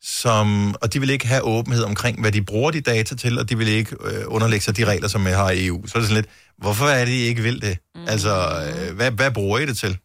som, 0.06 0.74
og 0.80 0.92
de 0.92 1.00
vil 1.00 1.10
ikke 1.10 1.26
have 1.26 1.42
åbenhed 1.42 1.82
omkring, 1.82 2.20
hvad 2.20 2.32
de 2.32 2.42
bruger 2.42 2.70
de 2.70 2.80
data 2.80 3.14
til, 3.14 3.38
og 3.38 3.48
de 3.48 3.58
vil 3.58 3.68
ikke 3.68 3.96
øh, 4.00 4.24
underlægge 4.26 4.64
sig 4.64 4.76
de 4.76 4.84
regler, 4.84 5.08
som 5.08 5.26
jeg 5.26 5.36
har 5.36 5.50
i 5.50 5.66
EU. 5.66 5.86
Så 5.86 5.98
er 5.98 6.00
det 6.00 6.08
sådan 6.08 6.22
lidt, 6.22 6.34
hvorfor 6.58 6.86
er 6.86 7.04
det, 7.04 7.12
I 7.12 7.20
ikke 7.20 7.42
vil 7.42 7.62
det? 7.62 7.78
Mm. 7.94 8.04
Altså, 8.08 8.64
øh, 8.66 8.96
hvad, 8.96 9.10
hvad 9.10 9.30
bruger 9.30 9.58
I 9.58 9.66
det 9.66 9.78
til? 9.78 9.98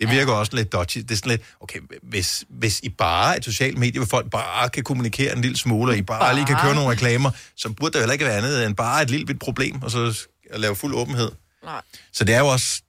Det 0.00 0.10
virker 0.10 0.32
ja. 0.32 0.38
også 0.38 0.56
lidt 0.56 0.72
dodgy. 0.72 0.98
Det 0.98 1.10
er 1.10 1.14
sådan 1.14 1.30
lidt, 1.30 1.42
okay, 1.60 1.78
hvis, 2.02 2.44
hvis 2.48 2.80
I 2.82 2.88
bare 2.88 3.32
er 3.32 3.36
et 3.36 3.44
socialt 3.44 3.78
medie, 3.78 3.98
hvor 3.98 4.06
folk 4.06 4.30
bare 4.30 4.68
kan 4.68 4.84
kommunikere 4.84 5.36
en 5.36 5.42
lille 5.42 5.56
smule, 5.56 5.92
og 5.92 5.96
I 5.96 6.02
bare, 6.02 6.20
bare 6.20 6.34
lige 6.34 6.46
kan 6.46 6.56
køre 6.62 6.74
nogle 6.74 6.90
reklamer, 6.90 7.30
så 7.56 7.68
burde 7.68 7.92
der 7.92 7.98
heller 7.98 8.12
ikke 8.12 8.24
være 8.24 8.36
andet 8.36 8.66
end 8.66 8.76
bare 8.76 9.02
et 9.02 9.10
lille 9.10 9.26
bit 9.26 9.38
problem, 9.38 9.82
og 9.82 9.90
så 9.90 10.26
at 10.50 10.60
lave 10.60 10.76
fuld 10.76 10.94
åbenhed. 10.94 11.30
Nej. 11.64 11.82
Så 12.12 12.24
det 12.24 12.34
er 12.34 12.38
jo 12.38 12.46
også 12.46 12.82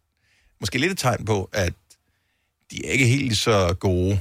måske 0.59 0.77
lidt 0.77 0.91
et 0.91 0.97
tegn 0.97 1.25
på, 1.25 1.49
at 1.53 1.73
de 2.71 2.85
er 2.85 2.91
ikke 2.91 3.05
helt 3.05 3.37
så 3.37 3.75
gode, 3.79 4.19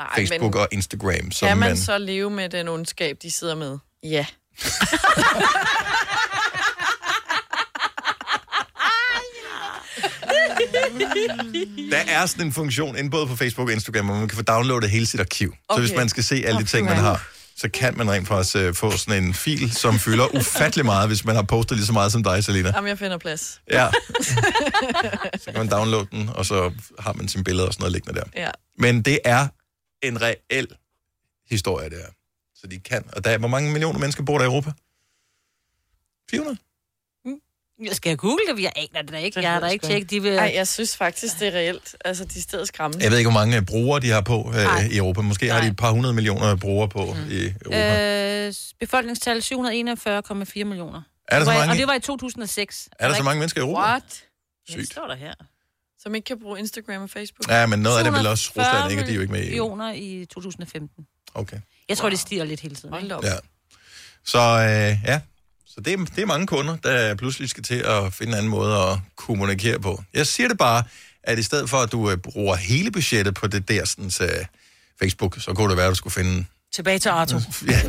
Nej, 0.00 0.26
Facebook 0.26 0.54
men 0.54 0.60
og 0.60 0.68
Instagram, 0.72 1.30
som 1.30 1.48
kan 1.48 1.58
man 1.58 1.68
man... 1.70 1.76
så 1.76 1.98
leve 1.98 2.30
med 2.30 2.48
den 2.48 2.68
ondskab, 2.68 3.16
de 3.22 3.30
sidder 3.30 3.54
med? 3.54 3.78
Ja. 4.02 4.26
Der 11.90 11.98
er 12.08 12.26
sådan 12.26 12.46
en 12.46 12.52
funktion 12.52 12.96
inde 12.96 13.10
både 13.10 13.26
på 13.26 13.36
Facebook 13.36 13.68
og 13.68 13.72
Instagram, 13.72 14.06
hvor 14.06 14.14
man 14.14 14.28
kan 14.28 14.36
få 14.36 14.42
downloadet 14.42 14.90
hele 14.90 15.06
sit 15.06 15.20
arkiv. 15.20 15.54
Okay. 15.68 15.82
Så 15.82 15.86
hvis 15.86 15.96
man 15.96 16.08
skal 16.08 16.24
se 16.24 16.42
alle 16.46 16.60
de 16.60 16.66
ting, 16.66 16.86
man 16.86 16.96
har, 16.96 17.28
så 17.56 17.68
kan 17.68 17.96
man 17.96 18.10
rent 18.10 18.28
faktisk 18.28 18.56
uh, 18.56 18.74
få 18.74 18.96
sådan 18.96 19.24
en 19.24 19.34
fil, 19.34 19.72
som 19.72 19.98
fylder 19.98 20.36
ufattelig 20.36 20.84
meget, 20.84 21.08
hvis 21.08 21.24
man 21.24 21.34
har 21.34 21.42
postet 21.42 21.76
lige 21.76 21.86
så 21.86 21.92
meget 21.92 22.12
som 22.12 22.22
dig, 22.22 22.44
Selina. 22.44 22.72
Jamen, 22.74 22.88
jeg 22.88 22.98
finder 22.98 23.18
plads. 23.18 23.60
Ja. 23.70 23.88
Så 25.34 25.44
kan 25.44 25.54
man 25.56 25.68
downloade 25.68 26.08
den, 26.10 26.30
og 26.34 26.46
så 26.46 26.72
har 26.98 27.12
man 27.12 27.28
sine 27.28 27.44
billeder 27.44 27.66
og 27.66 27.72
sådan 27.72 27.82
noget 27.82 27.92
liggende 27.92 28.20
der. 28.20 28.42
Ja. 28.42 28.50
Men 28.78 29.02
det 29.02 29.18
er 29.24 29.48
en 30.02 30.22
reel 30.22 30.68
historie, 31.50 31.90
det 31.90 32.00
er. 32.02 32.10
Så 32.54 32.66
de 32.66 32.78
kan. 32.80 33.04
Og 33.12 33.24
der 33.24 33.30
er, 33.30 33.38
hvor 33.38 33.48
mange 33.48 33.70
millioner 33.72 33.98
mennesker 33.98 34.22
bor 34.24 34.38
der 34.38 34.44
i 34.44 34.46
Europa? 34.46 34.72
400? 36.30 36.58
Skal 37.92 38.10
jeg 38.10 38.18
google 38.18 38.38
det? 38.56 38.62
Jeg 38.62 38.72
aner 38.76 39.02
det 39.02 39.12
da 39.12 39.18
ikke. 39.18 39.34
Det 39.36 39.42
Jeg 39.42 39.52
har 39.52 39.60
da 39.60 39.66
jeg 39.66 39.72
ikke 39.72 39.86
tjekket. 39.86 40.10
De 40.10 40.22
vil... 40.22 40.32
Ej, 40.32 40.52
jeg 40.54 40.68
synes 40.68 40.96
faktisk, 40.96 41.38
det 41.40 41.48
er 41.48 41.52
reelt. 41.52 41.96
Altså, 42.04 42.24
de 42.24 42.42
steder 42.42 42.64
skræmmende. 42.64 43.04
Jeg 43.04 43.10
ved 43.10 43.18
ikke, 43.18 43.30
hvor 43.30 43.40
mange 43.40 43.64
brugere 43.64 44.00
de 44.00 44.10
har 44.10 44.20
på 44.20 44.50
Nej. 44.52 44.82
øh, 44.84 44.90
i 44.90 44.96
Europa. 44.96 45.20
Måske 45.20 45.48
har 45.52 45.60
de 45.60 45.66
et 45.66 45.76
par 45.76 45.90
hundrede 45.90 46.14
millioner 46.14 46.56
brugere 46.56 46.88
på 46.88 47.04
mm. 47.04 47.30
i 47.30 47.44
Europa. 47.64 48.46
Øh, 48.46 48.54
befolkningstal 48.80 49.38
741,4 49.38 49.54
millioner. 50.64 51.02
Er 51.28 51.38
der 51.38 51.44
så 51.44 51.50
Og- 51.50 51.56
mange? 51.56 51.72
Og 51.72 51.76
det 51.78 51.86
var 51.86 51.94
i 51.94 52.00
2006. 52.00 52.88
Er 52.98 53.08
der 53.08 53.14
så 53.14 53.22
mange 53.22 53.38
mennesker 53.38 53.60
i 53.60 53.64
Europa? 53.64 53.80
What? 53.80 54.24
Ja, 54.70 54.76
det 54.76 54.86
står 54.86 55.06
der 55.06 55.14
her. 55.16 55.34
Som 56.02 56.14
ikke 56.14 56.26
kan 56.26 56.40
bruge 56.40 56.58
Instagram 56.58 57.02
og 57.02 57.10
Facebook? 57.10 57.50
Ja, 57.50 57.66
men 57.66 57.78
noget 57.78 57.98
af 57.98 58.04
det 58.04 58.12
vel 58.12 58.26
også 58.26 58.52
240 58.52 58.84
Rusland, 58.84 58.90
ikke? 58.90 59.06
De 59.06 59.10
er 59.10 59.14
jo 59.14 59.20
ikke 59.20 59.32
med 59.32 59.40
i 59.40 59.56
EU. 59.56 59.74
millioner 59.76 59.92
i 59.92 60.26
2015. 60.30 61.06
Okay. 61.34 61.60
Jeg 61.88 61.96
tror, 61.98 62.10
det 62.10 62.18
stiger 62.18 62.44
lidt 62.44 62.60
hele 62.60 62.74
tiden. 62.74 62.94
ikke? 63.02 63.14
Ja. 63.22 63.36
Så 64.24 64.38
øh, 64.38 64.98
ja, 65.10 65.20
så 65.66 65.80
det 65.80 65.92
er, 65.92 66.04
det 66.04 66.18
er 66.18 66.26
mange 66.26 66.46
kunder, 66.46 66.76
der 66.76 67.14
pludselig 67.14 67.48
skal 67.48 67.62
til 67.62 67.74
at 67.74 68.12
finde 68.14 68.32
en 68.32 68.38
anden 68.38 68.50
måde 68.50 68.76
at 68.76 68.98
kommunikere 69.16 69.80
på. 69.80 70.02
Jeg 70.14 70.26
siger 70.26 70.48
det 70.48 70.58
bare, 70.58 70.84
at 71.22 71.38
i 71.38 71.42
stedet 71.42 71.70
for, 71.70 71.76
at 71.76 71.92
du 71.92 72.10
øh, 72.10 72.16
bruger 72.16 72.56
hele 72.56 72.90
budgettet 72.90 73.34
på 73.34 73.46
det 73.46 73.68
der 73.68 73.84
sådan, 73.84 74.10
øh, 74.20 74.46
Facebook, 74.98 75.40
så 75.40 75.54
kunne 75.54 75.68
det 75.68 75.76
være, 75.76 75.86
at 75.86 75.90
du 75.90 75.94
skulle 75.94 76.14
finde... 76.14 76.44
Tilbage 76.72 76.98
til 76.98 77.08
Arthur. 77.08 77.40
Ja. 77.68 77.80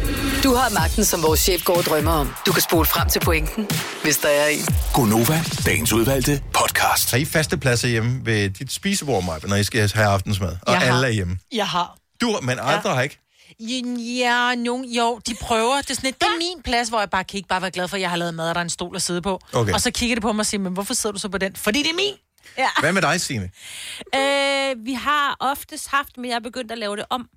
Du 0.43 0.55
har 0.55 0.69
magten, 0.69 1.05
som 1.05 1.23
vores 1.23 1.39
chef 1.39 1.63
går 1.63 1.77
og 1.77 1.83
drømmer 1.83 2.11
om. 2.11 2.33
Du 2.45 2.51
kan 2.51 2.61
spole 2.61 2.85
frem 2.85 3.09
til 3.09 3.19
pointen, 3.19 3.67
hvis 4.03 4.17
der 4.17 4.27
er 4.29 4.47
en. 4.47 4.59
Gonova, 4.93 5.41
dagens 5.65 5.93
udvalgte 5.93 6.43
podcast. 6.53 7.11
Har 7.11 7.17
I 7.17 7.25
faste 7.25 7.57
pladser 7.57 7.87
hjemme 7.87 8.25
ved 8.25 8.49
dit 8.49 8.71
spisebord, 8.71 9.23
Maja, 9.23 9.39
når 9.47 9.55
I 9.55 9.63
skal 9.63 9.91
have 9.93 10.07
aftensmad? 10.07 10.57
Og 10.61 10.73
Jeg 10.73 10.81
har. 10.81 10.93
alle 10.95 11.07
er 11.07 11.11
hjemme. 11.11 11.37
Jeg 11.51 11.67
har. 11.67 11.97
Du, 12.21 12.39
men 12.41 12.59
andre 12.59 12.89
ja. 12.89 12.95
har 12.95 13.01
ikke. 13.01 13.17
Ja, 14.19 14.55
nogen, 14.55 14.85
jo, 14.85 15.19
de 15.27 15.35
prøver. 15.41 15.81
Det 15.81 15.89
er 15.89 15.93
sådan 15.93 16.07
lidt, 16.07 16.21
det 16.21 16.27
er 16.27 16.37
min 16.37 16.61
plads, 16.63 16.89
hvor 16.89 16.99
jeg 16.99 17.09
bare 17.09 17.23
kan 17.23 17.37
ikke 17.37 17.49
bare 17.49 17.61
være 17.61 17.71
glad 17.71 17.87
for, 17.87 17.95
at 17.95 18.01
jeg 18.01 18.09
har 18.09 18.17
lavet 18.17 18.33
mad, 18.33 18.49
og 18.49 18.55
der 18.55 18.59
er 18.61 18.65
en 18.65 18.69
stol 18.69 18.95
at 18.95 19.01
sidde 19.01 19.21
på. 19.21 19.39
Okay. 19.53 19.73
Og 19.73 19.81
så 19.81 19.91
kigger 19.91 20.15
de 20.15 20.21
på 20.21 20.31
mig 20.31 20.39
og 20.39 20.45
siger, 20.45 20.61
men 20.61 20.73
hvorfor 20.73 20.93
sidder 20.93 21.13
du 21.13 21.19
så 21.19 21.29
på 21.29 21.37
den? 21.37 21.55
Fordi 21.55 21.83
det 21.83 21.89
er 21.91 21.95
min. 21.95 22.13
Ja. 22.57 22.67
Hvad 22.79 22.93
med 22.93 23.01
dig, 23.01 23.21
Signe? 23.21 23.49
Øh, 24.15 24.85
vi 24.85 24.93
har 24.93 25.35
oftest 25.39 25.87
haft, 25.87 26.17
men 26.17 26.29
jeg 26.29 26.35
er 26.35 26.39
begyndt 26.39 26.71
at 26.71 26.77
lave 26.77 26.95
det 26.95 27.05
om. 27.09 27.27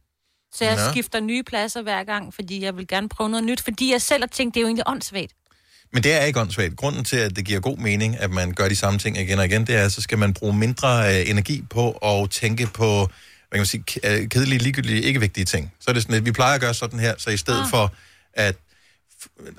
Så 0.54 0.64
jeg 0.64 0.76
Nå. 0.76 0.90
skifter 0.90 1.20
nye 1.20 1.42
pladser 1.42 1.82
hver 1.82 2.04
gang, 2.04 2.34
fordi 2.34 2.64
jeg 2.64 2.76
vil 2.76 2.86
gerne 2.86 3.08
prøve 3.08 3.30
noget 3.30 3.44
nyt. 3.44 3.60
Fordi 3.60 3.92
jeg 3.92 4.02
selv 4.02 4.22
har 4.22 4.28
tænkt, 4.28 4.54
det 4.54 4.60
er 4.60 4.62
jo 4.62 4.66
egentlig 4.66 4.88
åndssvagt. 4.88 5.32
Men 5.92 6.02
det 6.02 6.12
er 6.12 6.20
ikke 6.20 6.40
åndssvagt. 6.40 6.76
Grunden 6.76 7.04
til, 7.04 7.16
at 7.16 7.36
det 7.36 7.44
giver 7.44 7.60
god 7.60 7.76
mening, 7.76 8.18
at 8.18 8.30
man 8.30 8.52
gør 8.52 8.68
de 8.68 8.76
samme 8.76 8.98
ting 8.98 9.18
igen 9.18 9.38
og 9.38 9.44
igen, 9.44 9.66
det 9.66 9.74
er, 9.74 9.88
så 9.88 10.02
skal 10.02 10.18
man 10.18 10.34
bruge 10.34 10.56
mindre 10.56 11.20
øh, 11.20 11.30
energi 11.30 11.62
på 11.70 11.90
at 11.90 12.30
tænke 12.30 12.66
på, 12.66 12.96
hvad 12.96 13.08
kan 13.52 13.58
man 13.58 13.66
sige, 13.66 13.84
k- 13.90 14.10
øh, 14.10 14.28
kedelige, 14.28 14.58
ligegyldige, 14.58 15.02
ikke 15.02 15.20
vigtige 15.20 15.44
ting. 15.44 15.72
Så 15.80 15.90
er 15.90 15.92
det 15.92 16.02
sådan, 16.02 16.16
at 16.16 16.24
vi 16.24 16.32
plejer 16.32 16.54
at 16.54 16.60
gøre 16.60 16.74
sådan 16.74 16.98
her, 16.98 17.14
så 17.18 17.30
i 17.30 17.36
stedet 17.36 17.60
ah. 17.60 17.70
for 17.70 17.92
at 18.34 18.56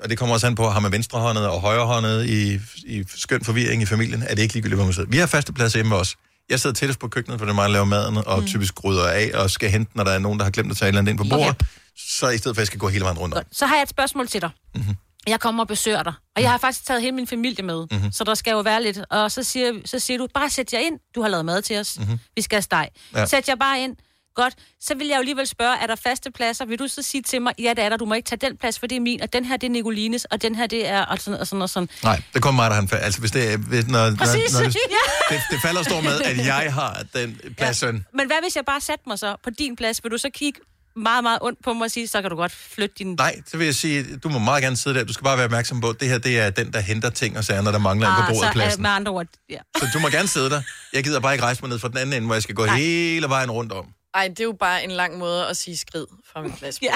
og 0.00 0.10
det 0.10 0.18
kommer 0.18 0.34
også 0.34 0.46
an 0.46 0.54
på, 0.54 0.68
har 0.68 0.80
man 0.80 0.92
venstrehåndet 0.92 1.48
og 1.48 1.60
højrehåndet 1.60 2.26
i, 2.26 2.60
i 2.86 3.04
skøn 3.16 3.44
forvirring 3.44 3.82
i 3.82 3.86
familien, 3.86 4.22
er 4.22 4.34
det 4.34 4.42
ikke 4.42 4.54
ligegyldigt, 4.54 4.76
hvor 4.76 4.84
man 4.84 4.94
sidder. 4.94 5.10
Vi 5.10 5.18
har 5.18 5.26
faste 5.26 5.52
pladser 5.52 5.78
hjemme 5.78 5.96
også. 5.96 6.16
Jeg 6.50 6.60
sidder 6.60 6.74
tættest 6.74 7.00
på 7.00 7.08
køkkenet, 7.08 7.38
for 7.38 7.44
det 7.46 7.50
er 7.50 7.54
mig, 7.54 7.62
der 7.62 7.68
laver 7.72 7.84
maden, 7.84 8.16
og 8.16 8.40
mm. 8.40 8.46
typisk 8.46 8.84
rydder 8.84 9.08
af, 9.08 9.30
og 9.34 9.50
skal 9.50 9.70
hente, 9.70 9.90
når 9.94 10.04
der 10.04 10.10
er 10.12 10.18
nogen, 10.18 10.38
der 10.38 10.44
har 10.44 10.50
glemt 10.50 10.70
at 10.70 10.76
tage 10.76 10.86
et 10.86 10.88
eller 10.88 10.98
andet 11.00 11.10
ind 11.10 11.18
på 11.18 11.24
bordet. 11.30 11.62
Så 11.98 12.28
i 12.28 12.38
stedet 12.38 12.56
for, 12.56 12.60
at 12.60 12.62
jeg 12.62 12.66
skal 12.66 12.78
gå 12.78 12.88
hele 12.88 13.04
vejen 13.04 13.18
rundt 13.18 13.34
om. 13.34 13.42
Så 13.52 13.66
har 13.66 13.74
jeg 13.76 13.82
et 13.82 13.88
spørgsmål 13.88 14.28
til 14.28 14.40
dig. 14.42 14.50
Mm-hmm. 14.74 14.94
Jeg 15.26 15.40
kommer 15.40 15.64
og 15.64 15.68
besøger 15.68 16.02
dig, 16.02 16.12
og 16.36 16.42
jeg 16.42 16.50
har 16.50 16.58
faktisk 16.58 16.86
taget 16.86 17.02
hele 17.02 17.12
min 17.12 17.26
familie 17.26 17.64
med, 17.64 17.86
Mhm. 17.92 18.12
så 18.12 18.24
der 18.24 18.34
skal 18.34 18.50
jo 18.50 18.60
være 18.60 18.82
lidt. 18.82 18.98
Og 19.10 19.32
så 19.32 19.42
siger, 19.42 19.72
så 19.84 19.98
siger 19.98 20.18
du, 20.18 20.26
bare 20.34 20.50
sæt 20.50 20.72
jer 20.72 20.78
ind. 20.78 20.98
Du 21.14 21.22
har 21.22 21.28
lavet 21.28 21.44
mad 21.44 21.62
til 21.62 21.78
os. 21.78 21.98
Mhm. 21.98 22.18
Vi 22.36 22.42
skal 22.42 22.56
have 22.56 22.62
steg. 22.62 22.88
Ja. 23.14 23.26
Sæt 23.26 23.48
jer 23.48 23.54
bare 23.54 23.80
ind. 23.80 23.96
Godt, 24.36 24.54
så 24.80 24.94
vil 24.94 25.06
jeg 25.06 25.14
jo 25.14 25.18
alligevel 25.18 25.46
spørge, 25.46 25.76
er 25.82 25.86
der 25.86 25.96
faste 25.96 26.30
pladser? 26.30 26.64
Vil 26.64 26.78
du 26.78 26.88
så 26.88 27.02
sige 27.02 27.22
til 27.22 27.42
mig, 27.42 27.52
ja, 27.58 27.70
det 27.70 27.84
er 27.84 27.88
der, 27.88 27.96
du 27.96 28.04
må 28.04 28.14
ikke 28.14 28.28
tage 28.28 28.38
den 28.46 28.56
plads, 28.56 28.78
for 28.78 28.86
det 28.86 28.96
er 28.96 29.00
min, 29.00 29.20
og 29.22 29.32
den 29.32 29.44
her, 29.44 29.56
det 29.56 29.66
er 29.66 29.70
Nicolines, 29.70 30.24
og 30.24 30.42
den 30.42 30.54
her, 30.54 30.66
det 30.66 30.88
er, 30.88 31.02
og 31.02 31.18
sådan 31.18 31.40
og 31.40 31.46
sådan 31.46 31.62
og 31.62 31.70
sådan. 31.70 31.88
Nej, 32.02 32.22
det 32.34 32.42
kommer 32.42 32.62
mig, 32.62 32.70
der 32.70 32.76
han 32.76 32.88
Altså, 32.92 33.20
hvis 33.20 33.30
det 33.30 33.52
er... 33.52 33.56
Hvis, 33.56 33.86
når, 33.86 34.10
når, 34.10 34.16
Præcis, 34.16 34.52
når 34.52 34.60
det, 34.60 34.76
ja. 35.30 35.34
det, 35.34 35.42
det 35.50 35.60
falder 35.60 35.82
stor 35.82 36.00
med, 36.00 36.20
at 36.22 36.46
jeg 36.46 36.72
har 36.74 37.04
den 37.14 37.40
plads, 37.56 37.82
ja. 37.82 37.90
Men 37.90 38.26
hvad 38.26 38.42
hvis 38.42 38.56
jeg 38.56 38.64
bare 38.64 38.80
satte 38.80 39.04
mig 39.06 39.18
så 39.18 39.36
på 39.44 39.50
din 39.50 39.76
plads? 39.76 40.04
Vil 40.04 40.12
du 40.12 40.18
så 40.18 40.30
kigge 40.34 40.60
meget, 40.96 41.22
meget 41.22 41.38
ondt 41.42 41.58
på 41.64 41.72
mig 41.72 41.84
og 41.84 41.90
sige, 41.90 42.08
så 42.08 42.20
kan 42.20 42.30
du 42.30 42.36
godt 42.36 42.52
flytte 42.52 42.94
din... 42.98 43.14
Nej, 43.18 43.40
så 43.46 43.56
vil 43.56 43.64
jeg 43.64 43.74
sige, 43.74 44.16
du 44.16 44.28
må 44.28 44.38
meget 44.38 44.62
gerne 44.62 44.76
sidde 44.76 44.98
der. 44.98 45.04
Du 45.04 45.12
skal 45.12 45.24
bare 45.24 45.36
være 45.36 45.44
opmærksom 45.44 45.80
på, 45.80 45.88
at 45.88 46.00
det 46.00 46.08
her, 46.08 46.18
det 46.18 46.40
er 46.40 46.50
den, 46.50 46.72
der 46.72 46.80
henter 46.80 47.10
ting 47.10 47.38
og 47.38 47.44
sager, 47.44 47.62
når 47.62 47.70
der 47.70 47.78
mangler 47.78 48.08
en 48.08 48.14
på 48.14 48.22
bordet 48.22 48.38
så 48.38 48.44
af 48.44 48.48
er, 48.48 48.52
pladsen. 48.52 48.82
med 48.82 48.90
andre 48.90 49.12
ord, 49.12 49.26
ja. 49.50 49.58
Så 49.76 49.86
du 49.94 49.98
må 49.98 50.08
gerne 50.08 50.28
sidde 50.28 50.50
der. 50.50 50.62
Jeg 50.92 51.04
gider 51.04 51.20
bare 51.20 51.34
ikke 51.34 51.44
rejse 51.44 51.62
mig 51.62 51.68
ned 51.70 51.78
fra 51.78 51.88
den 51.88 51.96
anden 51.96 52.12
ende, 52.12 52.26
hvor 52.26 52.34
jeg 52.34 52.42
skal 52.42 52.54
gå 52.54 52.66
Nej. 52.66 52.76
hele 52.76 53.28
vejen 53.28 53.50
rundt 53.50 53.72
om. 53.72 53.86
Ej, 54.16 54.28
det 54.28 54.40
er 54.40 54.44
jo 54.44 54.56
bare 54.60 54.84
en 54.84 54.90
lang 54.90 55.18
måde 55.18 55.46
at 55.48 55.56
sige 55.56 55.76
skrid 55.76 56.06
fra 56.32 56.42
min 56.42 56.52
plads. 56.52 56.82
Ja, 56.82 56.94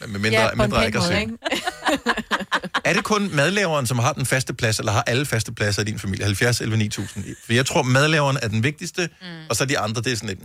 Men 0.00 0.12
med 0.12 0.20
mindre, 0.20 0.40
ja, 0.40 0.54
mindre 0.54 0.86
ikke? 1.20 1.38
Er 2.84 2.92
det 2.92 3.04
kun 3.04 3.34
madlaveren, 3.36 3.86
som 3.86 3.98
har 3.98 4.12
den 4.12 4.26
faste 4.26 4.54
plads, 4.54 4.78
eller 4.78 4.92
har 4.92 5.02
alle 5.06 5.26
faste 5.26 5.52
pladser 5.52 5.82
i 5.82 5.84
din 5.84 5.98
familie? 5.98 6.24
70, 6.24 6.60
11, 6.60 6.76
9000? 6.76 7.24
For 7.46 7.52
jeg 7.52 7.66
tror, 7.66 7.82
madlaveren 7.82 8.38
er 8.42 8.48
den 8.48 8.62
vigtigste, 8.62 9.08
mm. 9.22 9.26
og 9.50 9.56
så 9.56 9.64
de 9.64 9.78
andre, 9.78 10.02
det 10.02 10.12
er 10.12 10.16
sådan 10.16 10.28
lidt... 10.28 10.40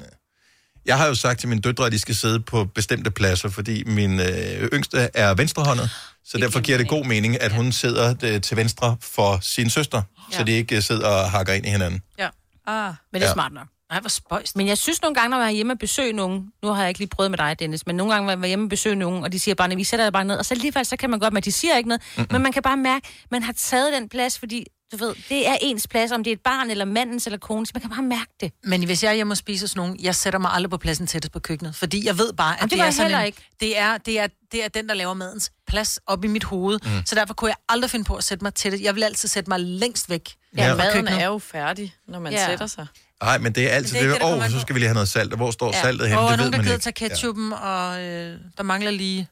Jeg 0.86 0.98
har 0.98 1.08
jo 1.08 1.16
sagt 1.16 1.40
til 1.40 1.50
mine 1.50 1.62
døtre, 1.62 1.86
at 1.86 1.92
de 1.92 2.00
skal 2.00 2.16
sidde 2.16 2.40
på 2.40 2.66
bestemte 2.66 3.12
pladser, 3.12 3.50
fordi 3.50 3.84
min 3.84 4.20
øh, 4.20 4.70
yngste 4.74 5.10
er 5.14 5.34
venstrehåndet, 5.34 5.90
så 6.26 6.38
derfor 6.38 6.60
giver 6.60 6.78
det 6.78 6.88
god 6.88 7.06
mening, 7.06 7.42
at 7.42 7.52
hun 7.52 7.72
sidder 7.72 8.16
øh, 8.24 8.42
til 8.42 8.58
venstre 8.58 8.98
for 9.02 9.40
sin 9.42 9.70
søster, 9.70 10.02
ja. 10.32 10.38
så 10.38 10.44
de 10.44 10.52
ikke 10.52 10.76
øh, 10.76 10.82
sidder 10.84 11.08
og 11.08 11.32
hakker 11.32 11.54
ind 11.54 11.66
i 11.66 11.70
hinanden. 11.70 12.02
Ja. 12.20 12.30
Ah, 12.68 12.94
men 13.12 13.22
det 13.22 13.26
er 13.26 13.30
Ja. 13.30 13.34
smart 13.34 13.54
nok. 13.54 13.68
Nej, 13.92 14.00
hvor 14.00 14.10
spøjst. 14.10 14.56
Men 14.56 14.68
jeg 14.68 14.78
synes 14.78 15.02
nogle 15.02 15.16
gange, 15.16 15.30
når 15.30 15.38
man 15.38 15.48
er 15.48 15.52
hjemme 15.52 15.74
og 15.74 15.80
besøger 15.80 16.14
nogen, 16.14 16.52
nu 16.64 16.70
har 16.70 16.82
jeg 16.82 16.90
ikke 16.90 17.00
lige 17.00 17.10
prøvet 17.10 17.32
med 17.32 17.38
dig, 17.38 17.60
Dennis, 17.60 17.86
men 17.86 17.96
nogle 17.96 18.14
gange, 18.14 18.28
når 18.28 18.36
man 18.36 18.44
er 18.44 18.48
hjemme 18.48 18.66
og 18.66 18.70
besøger 18.70 18.96
nogen, 18.96 19.24
og 19.24 19.32
de 19.32 19.40
siger 19.40 19.56
bare, 19.56 19.68
"Nej, 19.68 19.76
vi 19.76 19.84
sætter 19.84 20.06
dig 20.06 20.14
bare 20.14 20.26
ned, 20.26 20.36
og 20.38 20.46
så 20.46 20.54
alligevel, 20.54 20.86
så 20.86 20.98
kan 20.98 21.10
man 21.10 21.20
godt, 21.20 21.34
men 21.34 21.44
de 21.44 21.52
siger 21.52 21.78
ikke 21.78 21.90
noget, 21.90 22.02
mm-hmm. 22.18 22.34
men 22.34 22.42
man 22.42 22.52
kan 22.52 22.62
bare 22.64 22.78
mærke, 22.78 23.08
man 23.32 23.44
har 23.44 23.54
taget 23.54 23.94
den 23.94 24.10
plads, 24.10 24.40
fordi 24.40 24.66
du 24.92 24.98
ved, 24.98 25.16
det 25.30 25.48
er 25.48 25.58
ens 25.62 25.88
plads, 25.88 26.12
om 26.12 26.24
det 26.24 26.32
er 26.32 26.36
et 26.36 26.42
barn, 26.42 26.70
eller 26.72 26.86
mandens, 26.86 27.26
eller 27.26 27.38
konens, 27.40 27.74
man 27.74 27.82
kan 27.82 27.90
bare 27.90 28.02
mærke 28.02 28.32
det. 28.40 28.52
Men 28.64 28.86
hvis 28.86 29.04
jeg 29.04 29.10
er 29.10 29.14
hjemme 29.14 29.34
og 29.34 29.38
spiser 29.38 29.64
hos 29.68 29.76
nogen, 29.76 30.00
jeg 30.00 30.16
sætter 30.16 30.40
mig 30.40 30.52
aldrig 30.54 30.70
på 30.70 30.78
pladsen 30.78 31.08
tættest 31.08 31.32
på 31.32 31.40
køkkenet. 31.40 31.76
Fordi 31.76 32.06
jeg 32.06 32.18
ved 32.18 32.34
bare, 32.34 32.54
at 32.54 32.60
Jamen, 32.60 32.70
det 32.70 32.76
det, 32.76 32.80
er 32.82 32.86
jeg 32.86 32.94
sådan 32.94 33.20
en, 33.20 33.26
ikke. 33.26 33.48
Det 33.60 33.78
er, 33.80 33.98
det, 33.98 34.20
er, 34.20 34.28
det 34.52 34.64
er 34.64 34.68
den, 34.68 34.90
der 34.90 34.96
laver 34.96 35.14
madens 35.14 35.52
plads 35.68 36.00
op 36.08 36.24
i 36.24 36.28
mit 36.28 36.44
hoved. 36.44 36.80
Mm. 36.84 37.06
Så 37.06 37.16
derfor 37.16 37.34
kunne 37.34 37.50
jeg 37.50 37.58
aldrig 37.70 37.90
finde 37.92 38.06
på 38.06 38.16
at 38.16 38.24
sætte 38.24 38.44
mig 38.46 38.54
tæt. 38.54 38.82
Jeg 38.82 38.96
vil 38.96 39.04
altid 39.04 39.30
sætte 39.30 39.50
mig 39.50 39.60
længst 39.60 40.10
væk. 40.10 40.30
Ja, 40.58 40.66
Ja, 40.68 40.76
maden 40.76 40.94
køkkenet. 40.94 41.22
er 41.22 41.26
jo 41.28 41.38
færdig, 41.38 41.96
når 42.08 42.20
man 42.20 42.32
ja. 42.34 42.46
sætter 42.46 42.68
sig. 42.68 42.88
Nej, 43.24 43.38
men 43.38 43.52
det 43.54 43.64
er 43.64 43.70
altid 43.70 43.94
det 43.94 44.04
er 44.04 44.08
det, 44.08 44.14
ikke 44.14 44.26
det, 44.26 44.40
der 44.40 44.46
åh, 44.46 44.50
så 44.50 44.60
skal 44.60 44.76
vi 44.76 44.80
lige 44.80 44.88
have 44.88 44.94
noget 44.94 45.10
salt, 45.10 45.32
og 45.34 45.38
hvor 45.38 45.52
står 45.52 45.72
saltet 45.72 46.08
henne, 46.08 46.22
og 46.22 46.24
det 46.24 46.32
ved 46.32 46.38
nogen, 46.38 46.54
der 46.54 46.58
man 46.58 46.66
gider 46.66 46.76
ikke. 46.76 46.84
tage 46.84 47.10
ketchupen, 47.10 47.48
ja. 47.52 47.58
og 47.70 48.04
øh, 48.04 48.38
der 48.58 48.64
mangler 48.64 48.92
lige... 48.92 49.28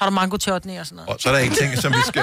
Har 0.00 0.06
du 0.10 0.14
mango 0.20 0.36
chutney 0.46 0.76
og 0.80 0.86
sådan 0.86 0.96
noget? 0.96 1.08
Og 1.10 1.16
så 1.20 1.28
er 1.28 1.32
der 1.32 1.42
en 1.48 1.56
ting, 1.62 1.70
som 1.84 1.92
vi 1.92 2.02
skal... 2.10 2.22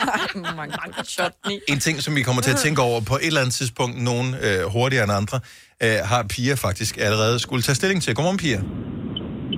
Mango 0.60 1.02
chutney. 1.16 1.56
En 1.68 1.80
ting, 1.86 2.02
som 2.02 2.12
vi 2.18 2.22
kommer 2.22 2.42
til 2.42 2.50
at 2.50 2.60
tænke 2.66 2.80
over 2.82 3.00
på 3.00 3.14
et 3.16 3.26
eller 3.26 3.40
andet 3.40 3.54
tidspunkt, 3.54 3.94
nogen 4.10 4.28
øh, 4.46 4.60
hurtigere 4.74 5.04
end 5.04 5.12
andre, 5.12 5.40
øh, 5.84 5.96
har 6.10 6.22
Pia 6.32 6.54
faktisk 6.66 6.92
allerede 7.06 7.38
skulle 7.38 7.62
tage 7.62 7.76
stilling 7.80 8.02
til. 8.02 8.14
Godmorgen, 8.14 8.38
Pia. 8.44 8.60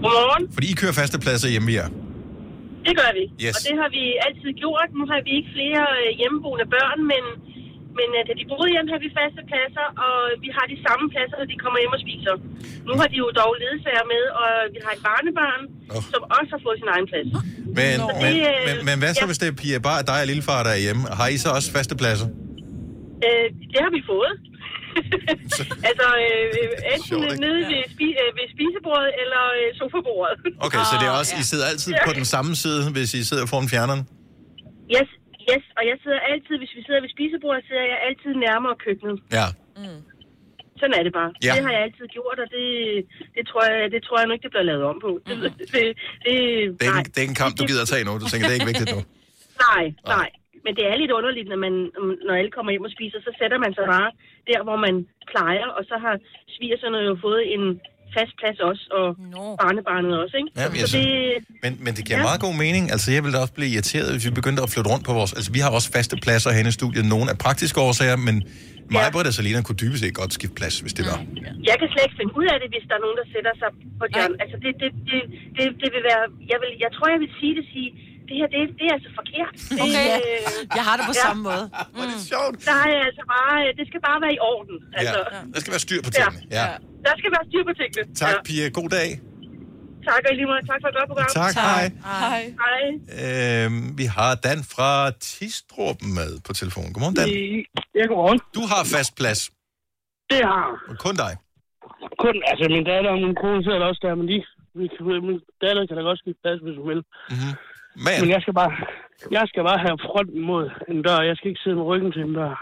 Godmorgen. 0.05 0.45
Fordi 0.57 0.67
I 0.73 0.75
kører 0.81 0.93
faste 0.93 1.19
pladser 1.25 1.49
hjemme 1.55 1.73
jer. 1.73 1.89
Det 2.87 2.95
gør 3.01 3.11
vi. 3.19 3.25
Yes. 3.45 3.55
Og 3.57 3.61
det 3.69 3.75
har 3.83 3.89
vi 3.97 4.03
altid 4.27 4.51
gjort. 4.63 4.89
Nu 4.99 5.05
har 5.13 5.21
vi 5.27 5.31
ikke 5.39 5.51
flere 5.57 5.85
øh, 6.01 6.09
hjemmeboende 6.21 6.67
børn, 6.77 6.99
men, 7.13 7.25
men 7.99 8.09
øh, 8.19 8.23
da 8.29 8.33
de 8.41 8.45
boede 8.53 8.69
hjemme, 8.75 8.89
har 8.95 9.01
vi 9.07 9.11
faste 9.21 9.41
pladser, 9.51 9.87
og 10.07 10.17
vi 10.45 10.49
har 10.57 10.65
de 10.73 10.77
samme 10.87 11.05
pladser, 11.13 11.37
når 11.41 11.49
de 11.53 11.57
kommer 11.65 11.79
hjem 11.83 11.97
og 11.99 12.03
spiser. 12.07 12.35
Nu 12.89 12.93
har 13.01 13.07
de 13.13 13.17
jo 13.25 13.29
dog 13.41 13.53
ledsager 13.63 14.05
med, 14.15 14.25
og 14.43 14.51
vi 14.75 14.79
har 14.85 14.93
et 14.97 15.03
barnebarn, 15.09 15.63
oh. 15.95 16.03
som 16.13 16.21
også 16.37 16.51
har 16.55 16.61
fået 16.67 16.77
sin 16.83 16.91
egen 16.95 17.07
plads. 17.11 17.29
Men, 17.79 17.97
Så 18.03 18.07
men, 18.23 18.33
det, 18.35 18.43
øh, 18.51 18.61
men, 18.69 18.77
men 18.89 18.97
hvad 19.01 19.11
så, 19.15 19.25
ja. 19.25 19.29
hvis 19.31 19.39
det 19.43 19.49
er 19.53 19.57
Pia, 19.63 19.79
bare 19.89 20.01
dig 20.11 20.19
og 20.25 20.29
lillefar, 20.31 20.59
der 20.67 20.73
er 20.77 20.81
hjemme? 20.87 21.03
Har 21.21 21.29
I 21.35 21.37
så 21.45 21.49
også 21.57 21.69
faste 21.77 21.95
pladser? 22.01 22.29
Øh, 23.27 23.47
det 23.73 23.81
har 23.87 23.93
vi 23.99 24.03
fået. 24.13 24.33
altså, 25.89 26.09
øh, 26.27 26.47
enten 26.95 27.41
nede 27.45 27.61
ved, 27.73 27.83
spi, 27.95 28.09
øh, 28.23 28.31
ved 28.39 28.47
spisebordet 28.55 29.11
eller 29.23 29.43
øh, 29.59 29.69
sofabordet. 29.81 30.37
Okay, 30.67 30.83
så 30.91 30.95
det 31.01 31.07
er 31.11 31.15
også, 31.21 31.33
I 31.43 31.45
sidder 31.51 31.67
altid 31.73 31.93
på 32.09 32.13
den 32.19 32.27
samme 32.35 32.53
side, 32.63 32.81
hvis 32.97 33.11
I 33.15 33.23
sidder 33.31 33.47
foran 33.53 33.69
fjerneren? 33.75 34.03
Yes, 34.95 35.09
yes, 35.51 35.65
og 35.79 35.83
jeg 35.91 35.97
sidder 36.03 36.21
altid, 36.33 36.55
hvis 36.63 36.73
vi 36.77 36.83
sidder 36.87 37.01
ved 37.05 37.11
spisebordet, 37.17 37.63
sidder 37.69 37.87
jeg 37.93 37.99
altid 38.09 38.33
nærmere 38.47 38.75
køkkenet. 38.85 39.17
Ja. 39.39 39.47
Sådan 40.81 40.95
er 40.99 41.03
det 41.07 41.13
bare. 41.21 41.31
Ja. 41.47 41.53
Det 41.55 41.63
har 41.67 41.73
jeg 41.77 41.83
altid 41.87 42.07
gjort, 42.17 42.39
og 42.45 42.49
det, 42.57 42.67
det, 43.37 43.43
tror, 43.51 43.63
jeg, 43.71 43.91
det 43.95 44.01
tror 44.07 44.17
jeg 44.19 44.27
nu 44.27 44.33
ikke, 44.35 44.47
det 44.47 44.55
bliver 44.55 44.69
lavet 44.71 44.85
om 44.93 44.99
på. 45.07 45.11
Det, 45.27 45.35
det, 45.43 45.53
det, 45.59 45.69
det, 46.27 46.37
Det 46.81 46.87
er, 46.91 46.99
ikke, 47.01 47.13
det 47.13 47.19
er 47.21 47.27
ikke 47.27 47.37
en 47.39 47.43
kamp, 47.45 47.53
du 47.59 47.65
gider 47.71 47.85
at 47.87 47.91
tage 47.93 48.05
nu. 48.09 48.13
Du 48.23 48.27
tænker, 48.29 48.45
det 48.47 48.55
er 48.55 48.61
ikke 48.61 48.73
vigtigt 48.73 48.93
nu. 48.97 49.01
nej, 49.67 49.85
nej. 50.17 50.29
Men 50.65 50.73
det 50.79 50.85
er 50.91 50.97
lidt 51.03 51.13
underligt, 51.19 51.49
når, 51.53 51.61
man, 51.67 51.75
når 52.27 52.35
alle 52.41 52.53
kommer 52.57 52.71
hjem 52.73 52.89
og 52.89 52.95
spiser, 52.97 53.19
så 53.27 53.31
sætter 53.41 53.59
man 53.65 53.73
sig 53.77 53.87
bare 53.95 54.11
der, 54.51 54.61
hvor 54.67 54.79
man 54.87 54.95
plejer, 55.33 55.67
og 55.77 55.83
så 55.91 55.97
har 56.05 56.15
svigerserne 56.57 56.99
jo 57.11 57.15
fået 57.27 57.43
en 57.55 57.65
fast 58.17 58.33
plads 58.41 58.59
også, 58.71 58.85
og 58.99 59.07
no. 59.35 59.43
barnebarnet 59.63 60.13
også, 60.23 60.35
ikke? 60.41 60.51
Ja, 60.61 60.67
men, 60.71 60.77
jeg 60.81 60.89
så 60.89 60.99
det, 60.99 61.59
men, 61.65 61.73
men 61.85 61.93
det 61.97 62.03
giver 62.07 62.19
ja. 62.21 62.29
meget 62.29 62.41
god 62.47 62.55
mening. 62.65 62.85
Altså, 62.95 63.07
jeg 63.15 63.21
ville 63.23 63.35
da 63.37 63.41
også 63.45 63.57
blive 63.59 63.71
irriteret, 63.75 64.09
hvis 64.15 64.25
vi 64.29 64.33
begyndte 64.41 64.61
at 64.67 64.71
flytte 64.75 64.89
rundt 64.93 65.05
på 65.09 65.13
vores... 65.19 65.33
Altså, 65.39 65.51
vi 65.57 65.61
har 65.65 65.71
også 65.79 65.89
faste 65.97 66.15
pladser 66.25 66.51
hen 66.59 66.67
i 66.73 66.75
studiet. 66.81 67.05
Nogle 67.15 67.27
af 67.33 67.37
praktiske 67.47 67.79
årsager, 67.89 68.17
men 68.29 68.37
mig, 68.95 69.07
Britt 69.15 69.27
og 69.31 69.35
Salina 69.39 69.59
kunne 69.67 69.81
dybest 69.83 70.01
set 70.03 70.15
godt 70.21 70.33
skifte 70.39 70.57
plads, 70.61 70.75
hvis 70.85 70.95
det 70.99 71.05
var. 71.11 71.19
jeg 71.71 71.77
kan 71.81 71.89
slet 71.93 72.05
ikke 72.07 72.19
finde 72.21 72.33
ud 72.41 72.47
af 72.53 72.57
det, 72.63 72.69
hvis 72.75 72.85
der 72.89 72.95
er 72.99 73.03
nogen, 73.07 73.19
der 73.21 73.27
sætter 73.35 73.53
sig 73.63 73.71
på 74.01 74.05
hjørnet. 74.15 74.37
Altså, 74.43 74.57
det, 74.65 74.73
det, 74.83 74.91
det, 75.11 75.21
det, 75.57 75.65
det 75.83 75.89
vil 75.95 76.03
være... 76.11 76.25
Jeg, 76.53 76.59
vil, 76.63 76.71
jeg 76.85 76.91
tror, 76.97 77.07
jeg 77.15 77.21
vil 77.25 77.33
sige 77.41 77.53
det, 77.59 77.65
sige, 77.75 77.89
det 78.29 78.35
her, 78.41 78.49
det, 78.55 78.61
det 78.79 78.85
er 78.91 78.95
altså 78.99 79.11
forkert. 79.21 79.53
Det, 79.71 79.79
Okay. 79.85 80.07
øh, 80.17 80.79
Jeg 80.79 80.85
har 80.89 80.95
det 80.99 81.05
på 81.13 81.17
samme 81.25 81.41
måde. 81.49 81.65
Hvor 81.95 82.03
er 82.07 82.11
det 82.15 82.23
sjovt. 82.33 82.57
Der 82.71 82.79
er 82.93 82.99
altså 83.09 83.23
bare, 83.35 83.57
det 83.79 83.85
skal 83.91 84.01
bare 84.09 84.19
være 84.25 84.35
i 84.39 84.41
orden. 84.55 84.77
Altså. 84.99 85.21
Ja. 85.35 85.39
Der 85.55 85.59
skal 85.63 85.71
være 85.75 85.85
styr 85.89 86.01
på 86.07 86.11
tingene. 86.17 86.41
Ja. 86.59 86.67
Der 87.07 87.15
skal 87.21 87.31
være 87.37 87.45
styr 87.51 87.63
på 87.71 87.75
tingene. 87.81 88.03
Tak, 88.23 88.35
Pia. 88.49 88.65
God 88.81 88.91
dag. 88.99 89.11
Tak, 90.11 90.23
og 90.31 90.35
lige 90.39 90.47
måde. 90.51 90.63
Tak 90.73 90.79
for 90.83 90.89
et 90.93 90.97
godt 90.99 91.09
program. 91.13 91.31
Tak, 91.41 91.53
hej. 91.71 91.85
Hej. 92.33 92.43
Hej. 92.65 92.83
Øhm, 93.65 93.81
vi 94.01 94.05
har 94.17 94.31
Dan 94.47 94.61
fra 94.75 94.91
Tistrup 95.29 95.99
med 96.19 96.31
på 96.47 96.53
telefonen. 96.61 96.91
Godmorgen, 96.93 97.17
Dan. 97.19 97.29
Ja, 97.99 98.05
godmorgen. 98.11 98.41
Du 98.57 98.63
har 98.73 98.81
fast 98.97 99.13
plads. 99.21 99.41
Det 100.33 100.41
har 100.53 100.65
Og 100.91 100.97
kun 101.07 101.15
dig. 101.25 101.33
kun, 102.25 102.35
altså 102.51 102.65
min 102.75 102.85
datter 102.91 103.11
og 103.15 103.19
min 103.27 103.35
kone 103.43 103.61
sidder 103.65 103.79
der 103.83 103.87
også 103.93 104.03
der, 104.07 104.15
men 104.21 104.27
de, 104.33 104.37
vi 104.81 104.85
kan- 104.93 105.25
min 105.29 105.41
datter 105.65 105.83
kan 105.89 105.95
da 105.99 106.03
godt 106.09 106.19
skifte 106.23 106.41
plads, 106.45 106.61
hvis 106.67 106.77
hun 106.81 106.87
vil. 106.93 107.01
Mm-hmm. 107.33 107.53
Men, 108.05 108.15
Men 108.23 108.31
jeg 108.35 108.41
skal 108.45 108.55
bare, 108.61 108.73
jeg 109.37 109.45
skal 109.51 109.63
bare 109.71 109.81
have 109.87 109.97
fronten 110.07 110.41
mod 110.51 110.65
en 110.93 110.99
dør. 111.07 111.19
Jeg 111.31 111.37
skal 111.37 111.49
ikke 111.51 111.63
sidde 111.65 111.77
med 111.81 111.87
ryggen 111.91 112.11
til 112.17 112.23
en 112.29 112.35
dør. 112.41 112.53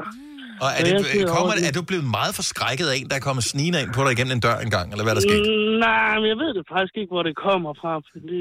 og 0.64 0.68
er, 0.78 0.82
det, 0.87 1.28
kommer, 1.35 1.53
er 1.68 1.74
du 1.78 1.82
blevet 1.91 2.07
meget 2.18 2.32
forskrækket 2.39 2.87
af 2.93 2.97
en, 3.01 3.07
der 3.11 3.16
er 3.20 3.24
kommet 3.28 3.45
snigende 3.53 3.78
ind 3.82 3.91
på 3.97 4.01
dig 4.05 4.12
igennem 4.14 4.35
en 4.37 4.45
dør 4.47 4.57
engang, 4.66 4.87
eller 4.93 5.05
hvad 5.05 5.12
er 5.14 5.18
der 5.18 5.26
sket? 5.28 5.43
Mm, 5.47 5.72
nej, 5.89 6.14
men 6.20 6.28
jeg 6.32 6.39
ved 6.43 6.51
det 6.59 6.64
faktisk 6.74 6.95
ikke, 7.01 7.12
hvor 7.14 7.24
det 7.28 7.35
kommer 7.47 7.70
fra. 7.80 7.91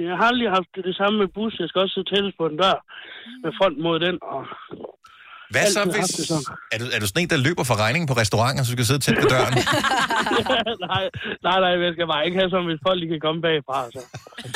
Jeg 0.10 0.16
har 0.20 0.28
aldrig 0.32 0.50
haft 0.58 0.70
det, 0.76 0.82
det 0.90 0.96
samme 1.02 1.16
med 1.22 1.30
bus. 1.36 1.54
Jeg 1.62 1.68
skal 1.70 1.82
også 1.84 1.94
sidde 1.96 2.10
tættest 2.14 2.36
på 2.40 2.46
en 2.52 2.58
dør 2.64 2.78
med 3.44 3.52
front 3.58 3.78
mod 3.86 3.98
den. 4.06 4.16
Og 4.34 4.42
Hvad 5.54 5.66
så, 5.78 5.82
hvis... 5.96 6.10
det. 6.20 6.30
Er 6.74 6.78
du, 6.82 6.86
er 6.96 7.00
du 7.02 7.06
sådan 7.10 7.22
en, 7.24 7.30
der 7.36 7.40
løber 7.48 7.64
for 7.70 7.76
regningen 7.86 8.08
på 8.12 8.16
restauranter, 8.22 8.62
så 8.64 8.70
du 8.72 8.76
skal 8.78 8.86
sidde 8.90 9.02
tæt 9.06 9.16
ved 9.24 9.30
døren? 9.36 9.54
nej, 10.92 11.04
nej, 11.48 11.58
nej, 11.64 11.72
jeg 11.86 11.92
skal 11.96 12.06
bare 12.14 12.24
ikke 12.28 12.38
have 12.42 12.50
sådan, 12.54 12.68
hvis 12.72 12.82
folk 12.88 12.98
lige 13.02 13.12
kan 13.16 13.22
komme 13.28 13.40
bagfra. 13.48 13.78
Så. 13.96 14.02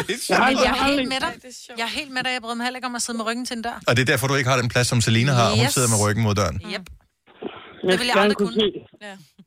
det 0.10 0.16
jeg 0.30 0.38
har, 0.42 0.50
Men 0.50 0.58
jeg 0.66 0.74
er 0.78 0.84
helt 0.92 1.08
med 1.14 1.20
dig. 1.26 1.34
Jeg 1.80 1.86
er 1.90 1.94
helt 2.00 2.12
med 2.16 2.22
dig. 2.26 2.32
Jeg 2.36 2.42
bryder 2.44 2.58
mig 2.60 2.66
heller 2.68 2.80
ikke 2.82 2.90
om 2.92 2.96
at 3.00 3.04
sidde 3.06 3.18
med 3.20 3.26
ryggen 3.30 3.46
til 3.50 3.56
en 3.60 3.64
dør. 3.68 3.78
Og 3.90 3.92
det 3.96 4.02
er 4.06 4.10
derfor, 4.14 4.26
du 4.32 4.36
ikke 4.40 4.50
har 4.54 4.60
den 4.64 4.70
plads, 4.74 4.88
som 4.94 5.00
Selina 5.08 5.32
har. 5.40 5.48
Hun 5.56 5.66
Yes. 5.66 5.74
sidder 5.78 5.90
med 5.94 6.00
ryggen 6.06 6.22
mod 6.28 6.34
døren. 6.42 6.58
Yep. 6.74 6.86
Jeg 7.84 7.92
Det 7.92 8.00
vil 8.00 8.08
jeg 8.12 8.16
gerne 8.20 8.22
aldrig 8.28 8.38
kunne 8.44 8.58
se. 8.64 8.68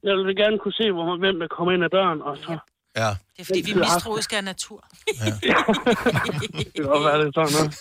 Jeg 0.08 0.14
vil 0.26 0.36
gerne 0.42 0.56
kunne 0.62 0.76
se, 0.80 0.86
hvor, 0.94 1.04
hvem 1.24 1.36
der 1.42 1.48
kommer 1.56 1.70
ind 1.74 1.82
ad 1.88 1.92
døren, 1.98 2.18
og 2.28 2.34
så... 2.44 2.50
Ja. 2.54 2.58
Det 2.96 3.02
er 3.38 3.44
fordi, 3.44 3.60
vi 3.64 3.70
er 3.70 3.76
mistroiske 3.76 4.36
af 4.36 4.44
natur. 4.44 4.84
Det 5.08 6.74
kan 6.74 6.84
være, 7.08 7.18
det 7.20 7.26
er 7.26 7.32
sådan 7.34 7.52
noget. 7.58 7.74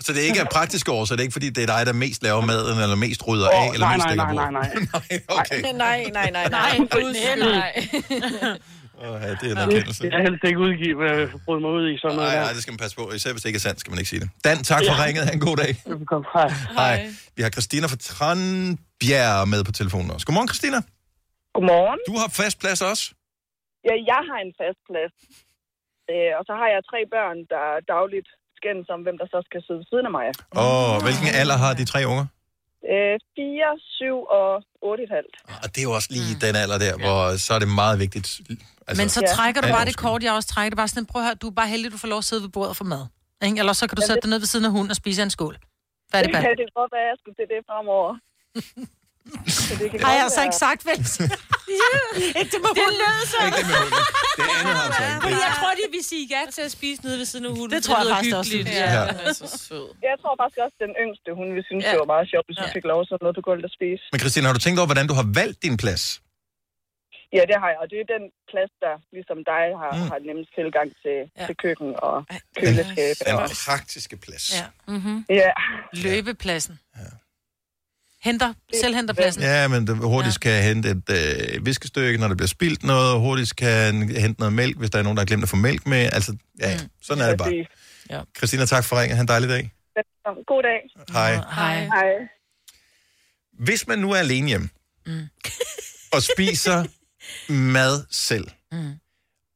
Så 0.00 0.12
det 0.12 0.20
ikke 0.20 0.40
er 0.40 0.44
praktiske 0.44 0.92
år, 0.92 1.04
så 1.04 1.14
det 1.14 1.20
er 1.20 1.22
ikke 1.22 1.32
fordi, 1.32 1.50
det 1.50 1.62
er 1.62 1.66
dig, 1.76 1.86
der 1.86 1.92
mest 1.92 2.22
laver 2.22 2.40
maden, 2.40 2.78
eller 2.82 2.96
mest 2.96 3.28
rydder 3.28 3.48
Åh, 3.48 3.54
af, 3.66 3.72
eller 3.74 3.86
nej, 3.86 3.96
mest 3.96 4.06
nej, 4.06 4.14
nej, 4.16 4.24
lægger 4.34 4.50
nej, 4.50 4.70
bord. 4.72 4.82
nej. 4.92 5.20
nej, 5.28 5.40
okay. 5.40 5.60
Nej, 5.62 6.04
nej, 6.12 6.30
nej, 6.30 6.48
nej. 6.50 6.78
Nej, 6.78 7.36
nej. 7.38 8.58
Åh, 9.04 9.20
ja, 9.22 9.30
det 9.30 9.42
er 9.42 9.50
en 9.50 9.56
Det 9.56 9.58
erkendelse. 9.58 10.04
jeg 10.12 10.20
helst 10.26 10.44
ikke 10.46 10.58
udgive, 10.58 10.96
hvad 10.96 11.18
jeg 11.18 11.28
bryder 11.44 11.60
mig 11.60 11.70
ud 11.70 11.84
i 11.94 11.96
sådan 12.02 12.16
noget 12.16 12.32
Nej, 12.32 12.42
nej, 12.44 12.52
det 12.52 12.62
skal 12.62 12.72
man 12.72 12.78
passe 12.78 12.96
på. 12.96 13.12
Især 13.12 13.30
hvis 13.32 13.42
det 13.42 13.48
ikke 13.48 13.56
er 13.56 13.60
sandt, 13.68 13.80
skal 13.80 13.90
man 13.90 13.98
ikke 13.98 14.10
sige 14.10 14.20
det. 14.20 14.30
Dan, 14.44 14.64
tak 14.64 14.82
for 14.88 14.94
Ja. 14.96 15.04
ringet. 15.04 15.24
Ha' 15.24 15.32
en 15.32 15.40
god 15.40 15.56
dag. 15.56 15.82
Velkommen. 15.86 16.26
Hej. 16.34 16.48
Hej. 16.74 17.12
Vi 17.36 17.42
har 17.42 17.50
Christina 17.50 17.86
fra 17.86 17.96
Tranbjerg 17.96 19.48
med 19.48 19.64
på 19.64 19.72
telefonen 19.72 20.10
også. 20.10 20.26
Godmorgen, 20.26 20.48
Christina. 20.48 20.76
Godmorgen. 21.54 21.98
Du 22.08 22.14
har 22.18 22.28
fast 22.28 22.58
plads 22.60 22.82
også. 22.82 23.04
Ja, 23.88 23.94
jeg 24.12 24.20
har 24.28 24.38
en 24.46 24.52
fast 24.60 24.80
plads. 24.88 25.14
Øh, 26.12 26.32
og 26.38 26.42
så 26.48 26.52
har 26.60 26.68
jeg 26.74 26.80
tre 26.90 27.00
børn, 27.14 27.38
der 27.52 27.64
dagligt 27.94 28.28
skændes 28.58 28.88
om, 28.94 29.00
hvem 29.06 29.16
der 29.22 29.26
så 29.34 29.38
skal 29.48 29.60
sidde 29.66 29.78
ved 29.82 29.86
siden 29.90 30.06
af 30.10 30.14
mig. 30.18 30.28
Og 30.64 30.76
hvilken 31.06 31.28
alder 31.40 31.56
har 31.64 31.72
de 31.80 31.84
tre 31.92 32.00
unger? 32.12 32.26
Øh, 32.92 33.16
4, 33.36 33.78
7 34.00 34.16
og 34.38 34.50
8,5. 34.90 35.26
Og 35.62 35.66
det 35.72 35.78
er 35.82 35.86
jo 35.90 35.94
også 35.98 36.10
lige 36.16 36.32
den 36.44 36.54
alder 36.62 36.78
der, 36.86 36.94
hvor 37.04 37.20
så 37.46 37.50
er 37.56 37.60
det 37.64 37.70
meget 37.82 37.96
vigtigt. 38.04 38.28
Altså, 38.88 38.98
Men 39.02 39.08
så 39.16 39.20
Ja. 39.24 39.28
trækker 39.36 39.60
du 39.64 39.68
bare 39.76 39.86
det 39.90 39.96
kort, 40.04 40.20
jeg 40.26 40.32
også 40.38 40.48
trækker. 40.54 40.70
Det 40.70 40.76
er 40.78 40.82
bare 40.84 40.92
sådan, 40.94 41.06
prøv 41.12 41.20
at 41.22 41.26
høre, 41.28 41.38
du 41.42 41.48
er 41.52 41.56
bare 41.60 41.70
heldig, 41.74 41.88
du 41.96 41.98
får 42.04 42.10
lov 42.14 42.20
at 42.24 42.28
sidde 42.30 42.42
ved 42.46 42.52
bordet 42.58 42.74
for 42.80 42.86
mad. 42.94 43.04
Ikke? 43.46 43.58
Eller 43.62 43.72
så 43.80 43.84
kan 43.88 43.96
du 43.98 44.02
sætte 44.08 44.14
det- 44.16 44.22
dig 44.24 44.30
ned 44.32 44.38
ved 44.44 44.50
siden 44.52 44.64
af 44.68 44.72
hunden 44.76 44.90
og 44.94 44.98
spise 45.02 45.18
af 45.22 45.26
en 45.28 45.34
skål. 45.38 45.54
Færdig 46.12 46.28
Det 46.34 46.40
kan 46.46 46.56
det 46.62 46.68
godt 46.80 46.90
være, 46.96 47.04
at 47.06 47.10
jeg 47.12 47.18
skulle 47.20 47.36
til 47.40 47.46
det 47.52 47.60
fremover. 47.70 48.10
Så 49.68 49.72
det 49.80 49.86
kan 49.90 49.98
Har 50.06 50.12
jeg 50.16 50.22
godt 50.22 50.26
altså 50.26 50.40
ikke 50.46 50.58
sagt, 50.66 50.80
vel? 50.90 50.98
Ikke 52.40 52.50
det 52.54 52.60
med 52.66 52.72
hunden. 52.78 52.92
Det 52.92 53.02
lød 53.02 53.20
så. 53.32 53.38
Ikke 53.46 53.58
det 53.60 53.66
med 53.72 53.76
hunden. 53.82 54.04
Det 54.38 54.46
andet 54.58 54.74
har. 54.80 55.20
Fordi 55.24 55.36
jeg 55.48 55.52
tror, 55.60 55.70
de 55.80 55.84
vil 55.96 56.04
sige 56.12 56.24
ja 56.34 56.42
til 56.56 56.62
at 56.68 56.72
spise 56.78 56.98
nede 57.06 57.16
ved 57.20 57.26
siden 57.32 57.44
af 57.50 57.52
hunden. 57.58 57.72
Det 57.76 57.82
tror 57.86 57.96
jeg 58.00 58.04
lyder 58.06 58.16
faktisk 58.16 58.36
også. 58.40 58.52
hyggeligt. 58.56 58.78
Ja. 58.82 58.88
Ja, 58.96 59.02
den 59.18 59.26
er 59.30 59.34
så 59.42 59.48
sød. 59.68 59.86
Jeg 60.08 60.16
tror 60.22 60.32
faktisk 60.42 60.58
også, 60.64 60.76
at 60.78 60.82
den 60.86 60.94
yngste, 61.04 61.28
hun 61.40 61.46
ville 61.54 61.66
synes, 61.70 61.82
Ja. 61.84 61.90
det 61.92 61.98
var 62.04 62.10
meget 62.14 62.26
sjovt, 62.32 62.46
hvis 62.48 62.58
hun 62.62 62.68
Ja. 62.70 62.76
fik 62.78 62.86
lov 62.92 62.98
at 63.04 63.06
sætte 63.10 63.22
noget 63.26 63.36
på 63.40 63.44
gulvet 63.48 63.64
og 63.70 63.74
spise. 63.78 64.02
Men 64.12 64.18
Christine, 64.22 64.44
har 64.48 64.54
du 64.58 64.62
tænkt 64.66 64.76
over, 64.80 64.88
hvordan 64.92 65.06
du 65.10 65.16
har 65.20 65.26
valgt 65.40 65.58
din 65.66 65.76
plads? 65.84 66.04
Ja, 67.38 67.42
det 67.50 67.56
har 67.62 67.68
jeg, 67.72 67.78
og 67.82 67.86
det 67.92 67.98
er 68.04 68.06
den 68.16 68.24
plads, 68.52 68.72
der 68.84 68.94
ligesom 69.16 69.38
dig 69.52 69.64
har, 69.82 69.92
Mm. 69.96 70.08
har 70.12 70.18
nemmest 70.28 70.50
tilgang 70.58 70.88
til, 71.02 71.16
Ja. 71.22 71.28
ja. 71.38 71.46
til 71.48 71.56
køkken 71.64 71.90
og 72.08 72.16
køleskab. 72.60 73.14
Den 73.28 73.34
Og, 73.42 73.48
praktiske 73.66 74.14
plads. 74.24 74.44
Ja. 74.58 74.64
Mm-hmm. 74.92 75.18
ja, 75.40 75.50
Løbepladsen. 76.04 76.74
Henter, 78.24 78.52
selvhenterpladsen. 78.80 79.42
Ja, 79.42 79.68
men 79.68 79.86
det 79.86 79.96
hurtigt 79.96 80.40
kan 80.40 80.62
hente 80.62 80.90
et 80.90 81.10
øh, 81.10 81.66
viskestykke, 81.66 82.18
når 82.18 82.28
der 82.28 82.34
bliver 82.34 82.48
spildt 82.48 82.82
noget, 82.84 83.12
og 83.12 83.20
hurtigt 83.20 83.56
kan 83.56 84.08
hente 84.08 84.40
noget 84.40 84.52
mælk, 84.52 84.78
hvis 84.78 84.90
der 84.90 84.98
er 84.98 85.02
nogen, 85.02 85.16
der 85.16 85.20
har 85.20 85.26
glemt 85.26 85.42
at 85.42 85.48
få 85.48 85.56
mælk 85.56 85.86
med. 85.86 86.08
Altså, 86.12 86.36
ja, 86.60 86.74
mm. 86.82 86.88
sådan 87.02 87.24
er 87.24 87.28
det 87.28 87.38
bare. 87.38 87.48
præcis. 87.48 88.36
Christina, 88.36 88.64
tak 88.64 88.84
for 88.84 89.00
ringen. 89.00 89.16
Ha' 89.16 89.22
en 89.22 89.28
dejlig 89.28 89.48
dag. 89.48 89.70
God 90.46 90.62
dag. 90.62 90.80
Hej. 91.12 91.34
Hej. 91.34 91.84
Hej. 91.84 92.10
Hvis 93.58 93.86
man 93.86 93.98
nu 93.98 94.12
er 94.12 94.16
alene 94.16 94.48
hjemme, 94.48 94.68
mm. 95.06 95.28
og 96.12 96.22
spiser 96.22 96.84
mad 97.76 98.04
selv, 98.10 98.48
mm. 98.72 98.92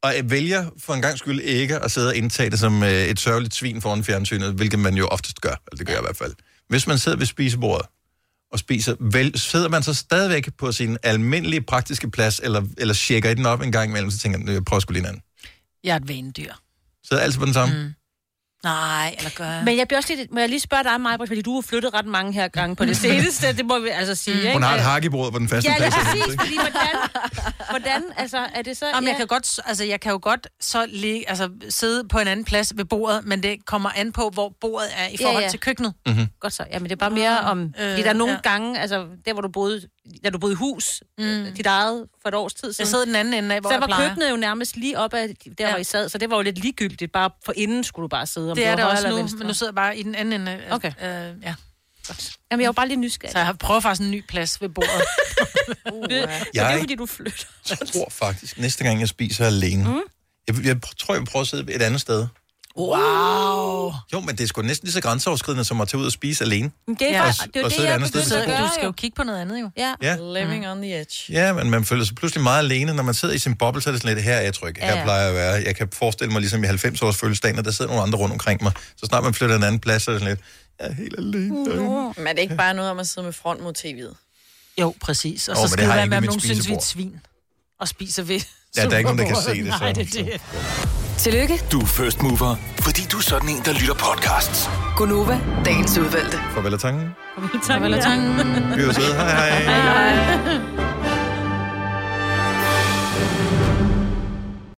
og 0.03 0.13
vælger 0.25 0.71
for 0.79 0.95
en 0.95 1.03
gang 1.03 1.19
skyld 1.19 1.41
ikke 1.41 1.79
at 1.79 1.91
sidde 1.91 2.09
og 2.09 2.17
indtage 2.17 2.51
det 2.51 2.59
som 2.59 2.83
øh, 2.83 2.91
et 2.91 3.21
sørgeligt 3.21 3.55
svin 3.55 3.83
foran 3.83 4.05
fjernsynet, 4.05 4.55
hvilket 4.55 4.79
man 4.79 4.95
jo 4.95 5.07
oftest 5.07 5.41
gør, 5.41 5.49
eller 5.49 5.79
det 5.79 5.87
gør 5.87 5.95
jeg 5.95 6.03
i 6.03 6.07
hvert 6.07 6.17
fald. 6.17 6.35
Hvis 6.69 6.87
man 6.87 6.99
sidder 6.99 7.19
ved 7.19 7.27
spisebordet 7.27 7.87
og 8.53 8.59
spiser, 8.59 8.97
vel, 9.01 9.39
sidder 9.39 9.69
man 9.69 9.83
så 9.83 9.95
stadigvæk 9.95 10.49
på 10.59 10.73
sin 10.73 10.97
almindelige 11.03 11.63
praktiske 11.63 12.11
plads, 12.11 12.41
eller, 12.41 12.63
eller 12.79 12.95
tjekker 12.95 13.31
i 13.31 13.35
den 13.35 13.47
op 13.47 13.61
en 13.63 13.73
gang 13.73 13.91
imellem, 13.91 14.11
så 14.11 14.19
tænker 14.19 14.39
man, 14.39 14.49
jeg 14.49 14.65
prøver 14.65 14.81
sgu 14.81 14.93
lige 14.93 15.01
en 15.01 15.07
anden. 15.07 15.23
Jeg 15.85 15.93
er 15.93 15.97
et 15.97 16.09
vanedyr. 16.09 16.53
Sidder 17.09 17.23
altid 17.23 17.39
på 17.39 17.47
den 17.47 17.55
samme? 17.55 17.83
Mm. 17.83 17.93
Nej, 18.65 19.15
eller 19.19 19.31
gør 19.37 19.45
jeg? 19.45 19.63
Men 19.65 19.77
jeg 19.79 19.89
bliver 19.89 19.99
også 19.99 20.15
lidt, 20.15 20.33
må 20.33 20.41
jeg 20.41 20.49
lige 20.49 20.61
spørge 20.61 20.85
dig, 20.85 21.01
Maja, 21.01 21.17
fordi 21.17 21.43
du 21.43 21.55
har 21.55 21.61
flyttet 21.61 21.95
ret 21.95 22.07
mange 22.07 22.33
her 22.33 22.49
gange 22.49 22.77
på 22.77 22.85
det 22.85 22.97
seneste, 22.97 23.53
det 23.57 23.67
må 23.67 23.79
vi 23.79 23.89
altså 23.89 24.15
sige, 24.15 24.37
ikke? 24.37 24.53
Hun 24.53 24.63
har 24.63 24.75
et 24.75 24.81
hakkebrød 24.81 25.33
på 25.33 25.39
den 25.39 25.49
faste 25.49 25.71
Ja, 25.71 25.77
plads. 25.77 25.95
det, 25.95 26.03
præcis, 26.05 26.37
fordi 26.41 26.55
hvordan, 26.55 26.95
hvordan, 27.71 28.03
altså, 28.17 28.39
er 28.55 28.63
det 28.63 28.77
så... 28.77 28.87
Jamen, 28.87 29.05
ja. 29.05 29.09
jeg, 29.11 29.17
kan 29.17 29.27
godt, 29.27 29.61
altså, 29.67 29.85
jeg 29.85 30.01
kan 30.01 30.13
jo 30.13 30.19
godt 30.23 30.47
så 30.61 30.87
lige, 30.89 31.29
altså, 31.29 31.51
sidde 31.69 32.09
på 32.09 32.19
en 32.19 32.29
anden 32.29 32.45
plads 32.45 32.73
ved 32.77 32.85
bordet, 32.85 33.27
men 33.27 33.43
det 33.43 33.67
kommer 33.67 33.91
an 33.97 34.13
på, 34.13 34.31
hvor 34.35 34.53
bordet 34.61 34.89
er 34.97 35.09
i 35.09 35.17
Ja, 35.21 35.27
forhold 35.27 35.43
ja. 35.45 35.49
til 35.51 35.61
køkkenet. 35.61 35.93
Mm-hmm. 36.07 36.27
Godt 36.41 36.53
så. 36.53 36.65
Ja, 36.73 36.79
men 36.79 36.85
det 36.85 36.93
er 36.93 36.97
bare 36.97 37.11
mere 37.11 37.41
om... 37.41 37.63
Øh, 37.81 37.91
fordi 37.91 38.03
der 38.03 38.09
er 38.09 38.13
nogle 38.13 38.33
ja. 38.33 38.41
ja. 38.45 38.51
gange, 38.51 38.81
altså 38.81 39.07
der 39.27 39.33
hvor 39.33 39.43
du 39.43 39.49
boede, 39.49 39.81
da 40.25 40.31
du 40.31 40.39
boede 40.39 40.53
i 40.53 40.57
hus, 40.57 41.03
mm. 41.19 41.47
dit 41.57 41.67
eget 41.67 42.07
for 42.23 42.29
et 42.29 42.35
års 42.35 42.55
tid 42.55 42.73
siden. 42.73 42.85
Jeg 42.85 42.89
sidder 42.89 43.05
den 43.05 43.17
anden 43.17 43.35
ende 43.35 43.55
af, 43.55 43.61
hvor 43.61 43.71
så 43.71 43.75
jeg 43.75 43.81
var 43.81 43.87
plejer. 43.87 44.09
køkkenet 44.09 44.31
jo 44.31 44.37
nærmest 44.37 44.77
lige 44.77 44.99
op 44.99 45.15
af 45.15 45.29
der, 45.29 45.65
Ja. 45.65 45.71
hvor 45.71 45.79
I 45.79 45.85
sad, 45.85 46.09
så 46.09 46.19
det 46.19 46.31
var 46.31 46.37
jo 46.37 46.43
lidt 46.43 46.59
ligegyldigt. 46.59 47.13
Bare 47.13 47.31
for 47.45 47.53
inden 47.57 47.85
skulle 47.85 48.05
du 48.05 48.09
bare 48.09 48.27
sidde, 48.27 48.51
om 48.51 48.57
Det 48.57 48.67
er 48.67 48.77
det 48.77 48.85
også 48.85 49.09
nu, 49.09 49.17
venstre. 49.17 49.39
men 49.39 49.47
nu 49.47 49.55
sidder 49.55 49.71
jeg 49.71 49.75
bare 49.75 49.99
i 49.99 50.03
den 50.03 50.15
anden 50.15 50.41
ende. 50.41 50.53
af- 50.53 50.75
Okay. 50.75 50.93
Øh, 51.03 51.43
ja. 51.43 51.55
Jamen, 52.51 52.61
jeg 52.61 52.67
var 52.69 52.73
bare 52.73 52.89
lige 52.89 52.97
nysgerrig. 53.01 53.33
Så 53.33 53.39
jeg 53.39 53.47
har 53.47 53.53
prøvet 53.53 53.83
faktisk 53.83 54.05
en 54.07 54.11
ny 54.11 54.25
plads 54.29 54.61
ved 54.63 54.69
bordet. 54.69 54.91
uh, 55.93 56.03
det, 56.03 56.23
så 56.23 56.29
det 56.29 56.47
Jeg- 56.55 56.75
er 56.75 56.79
fordi, 56.79 56.95
du 56.95 57.07
flytter. 57.07 57.45
Jeg 57.71 57.79
tror 57.93 58.09
faktisk, 58.11 58.59
næste 58.59 58.85
gang 58.85 59.01
jeg 59.01 59.09
spiser 59.09 59.47
alene, 59.47 59.89
mm. 59.89 60.01
jeg, 60.49 60.65
jeg 60.67 60.77
tror, 60.99 61.15
jeg 61.15 61.21
vil 61.21 61.27
prøve 61.27 61.41
at 61.41 61.47
sidde 61.47 61.75
et 61.75 61.83
andet 61.83 62.01
sted. 62.01 62.27
Wow. 62.79 63.93
Jo, 64.13 64.21
men 64.21 64.29
det 64.37 64.41
er 64.41 64.47
sgu 64.49 64.63
næsten 64.63 64.87
lige 64.87 64.93
så 64.93 65.01
grænseoverskridende, 65.01 65.65
som 65.65 65.81
at 65.81 65.89
tage 65.89 66.01
ud 66.01 66.07
og 66.07 66.13
spise 66.13 66.45
alene. 66.45 66.71
Men 66.87 66.97
det 66.97 67.09
er, 67.11 67.13
Ja. 67.13 67.23
Og- 67.29 67.35
det, 67.55 67.57
er 67.57 67.61
jo 67.61 67.65
og 67.67 67.71
det, 67.71 67.85
jeg 67.85 68.01
begyndte 68.01 68.29
så 68.29 68.41
at 68.41 68.47
gøre, 68.47 68.63
Du 68.63 68.69
skal 68.75 68.85
jo 68.87 68.93
kigge 68.93 69.15
på 69.17 69.23
noget 69.23 69.41
andet, 69.41 69.61
jo. 69.61 69.71
Ja. 69.77 69.95
Ja. 70.03 70.17
Living 70.41 70.69
on 70.69 70.83
the 70.83 71.01
edge. 71.01 71.33
Ja, 71.33 71.53
men 71.53 71.71
man 71.71 71.85
føler 71.85 72.05
sig 72.05 72.15
pludselig 72.15 72.43
meget 72.43 72.59
alene, 72.59 72.95
når 72.95 73.03
man 73.03 73.15
sidder 73.15 73.35
i 73.35 73.39
sin 73.39 73.55
boble, 73.57 73.83
så 73.83 73.91
er 73.91 73.93
det 73.93 74.03
sådan 74.03 74.15
lidt, 74.17 74.25
her 74.25 74.35
er 74.35 74.41
jeg 74.41 74.55
tryg, 74.55 74.75
her 74.81 74.87
Ja, 74.93 74.97
ja. 74.99 75.03
plejer 75.05 75.21
jeg 75.21 75.29
at 75.29 75.35
være. 75.35 75.63
Jeg 75.67 75.77
kan 75.77 75.89
forestille 75.93 76.33
mig, 76.33 76.41
ligesom 76.41 76.65
i 76.65 76.67
90-års 76.67 77.17
fødselsdagen, 77.17 77.59
at 77.59 77.65
der 77.65 77.71
sidder 77.71 77.91
nogle 77.91 78.03
andre 78.03 78.19
rundt 78.19 78.33
omkring 78.33 78.63
mig. 78.63 78.73
Så 78.97 79.07
snart 79.07 79.25
man 79.25 79.35
flytter 79.35 79.57
en 79.57 79.63
anden 79.63 79.81
plads, 79.81 80.03
så 80.03 80.11
er 80.11 80.15
det 80.15 80.23
sådan 80.23 80.37
lidt, 80.37 80.45
jeg 80.81 80.87
er 80.89 80.93
helt 80.95 81.15
alene. 81.19 82.13
Men 82.17 82.27
er 82.27 82.33
det 82.33 82.39
ikke 82.43 82.57
bare 82.57 82.75
noget 82.75 82.91
om 82.91 82.99
at 82.99 83.09
sidde 83.09 83.25
med 83.25 83.33
front 83.33 83.63
mod 83.63 83.73
tv'et? 83.79 84.15
Jo, 84.81 84.95
præcis. 85.01 85.49
Og 85.49 85.57
Åh, 85.59 85.63
så 85.63 85.73
skal 85.73 85.85
det 85.89 85.95
være 85.95 86.07
med, 86.07 86.17
at 86.17 86.23
nogen 86.25 86.41
synes, 86.41 86.69
vi 86.69 86.73
er 86.73 86.77
et 86.77 86.83
svin. 86.85 87.21
Og 87.81 87.89
spiser 87.89 88.23
ved. 88.23 88.41
Ja, 88.77 88.85
der 88.85 88.91
er 88.91 88.99
ikke 88.99 89.09
nogen, 89.11 89.19
der 89.19 89.25
kan 89.27 89.37
se 89.37 89.65
det, 89.65 89.73
så- 89.73 89.79
Nej, 89.81 89.93
det 89.93 90.17
er 90.19 90.25
det. 90.25 90.41
Tillykke, 91.19 91.63
Du 91.73 91.81
er 91.81 91.87
first 91.87 92.23
mover, 92.23 92.57
fordi 92.81 93.03
du 93.13 93.17
er 93.17 93.23
sådan 93.23 93.49
en, 93.49 93.63
der 93.65 93.73
lytter 93.73 93.95
podcasts. 93.95 94.71
Gunova, 94.97 95.39
dagens 95.65 95.99
udvalgte. 95.99 96.39
Farvel 96.55 96.75
og 96.75 96.81
tangen. 96.81 97.09
Farvel 97.67 97.95
og 97.95 98.03
tangen. 98.03 98.37
Vi 98.77 98.83
er 98.83 98.87
jo 98.87 98.93
søde. 98.93 99.15
Hej 99.15 99.51
hej. 99.51 99.63
Hej. 99.63 100.76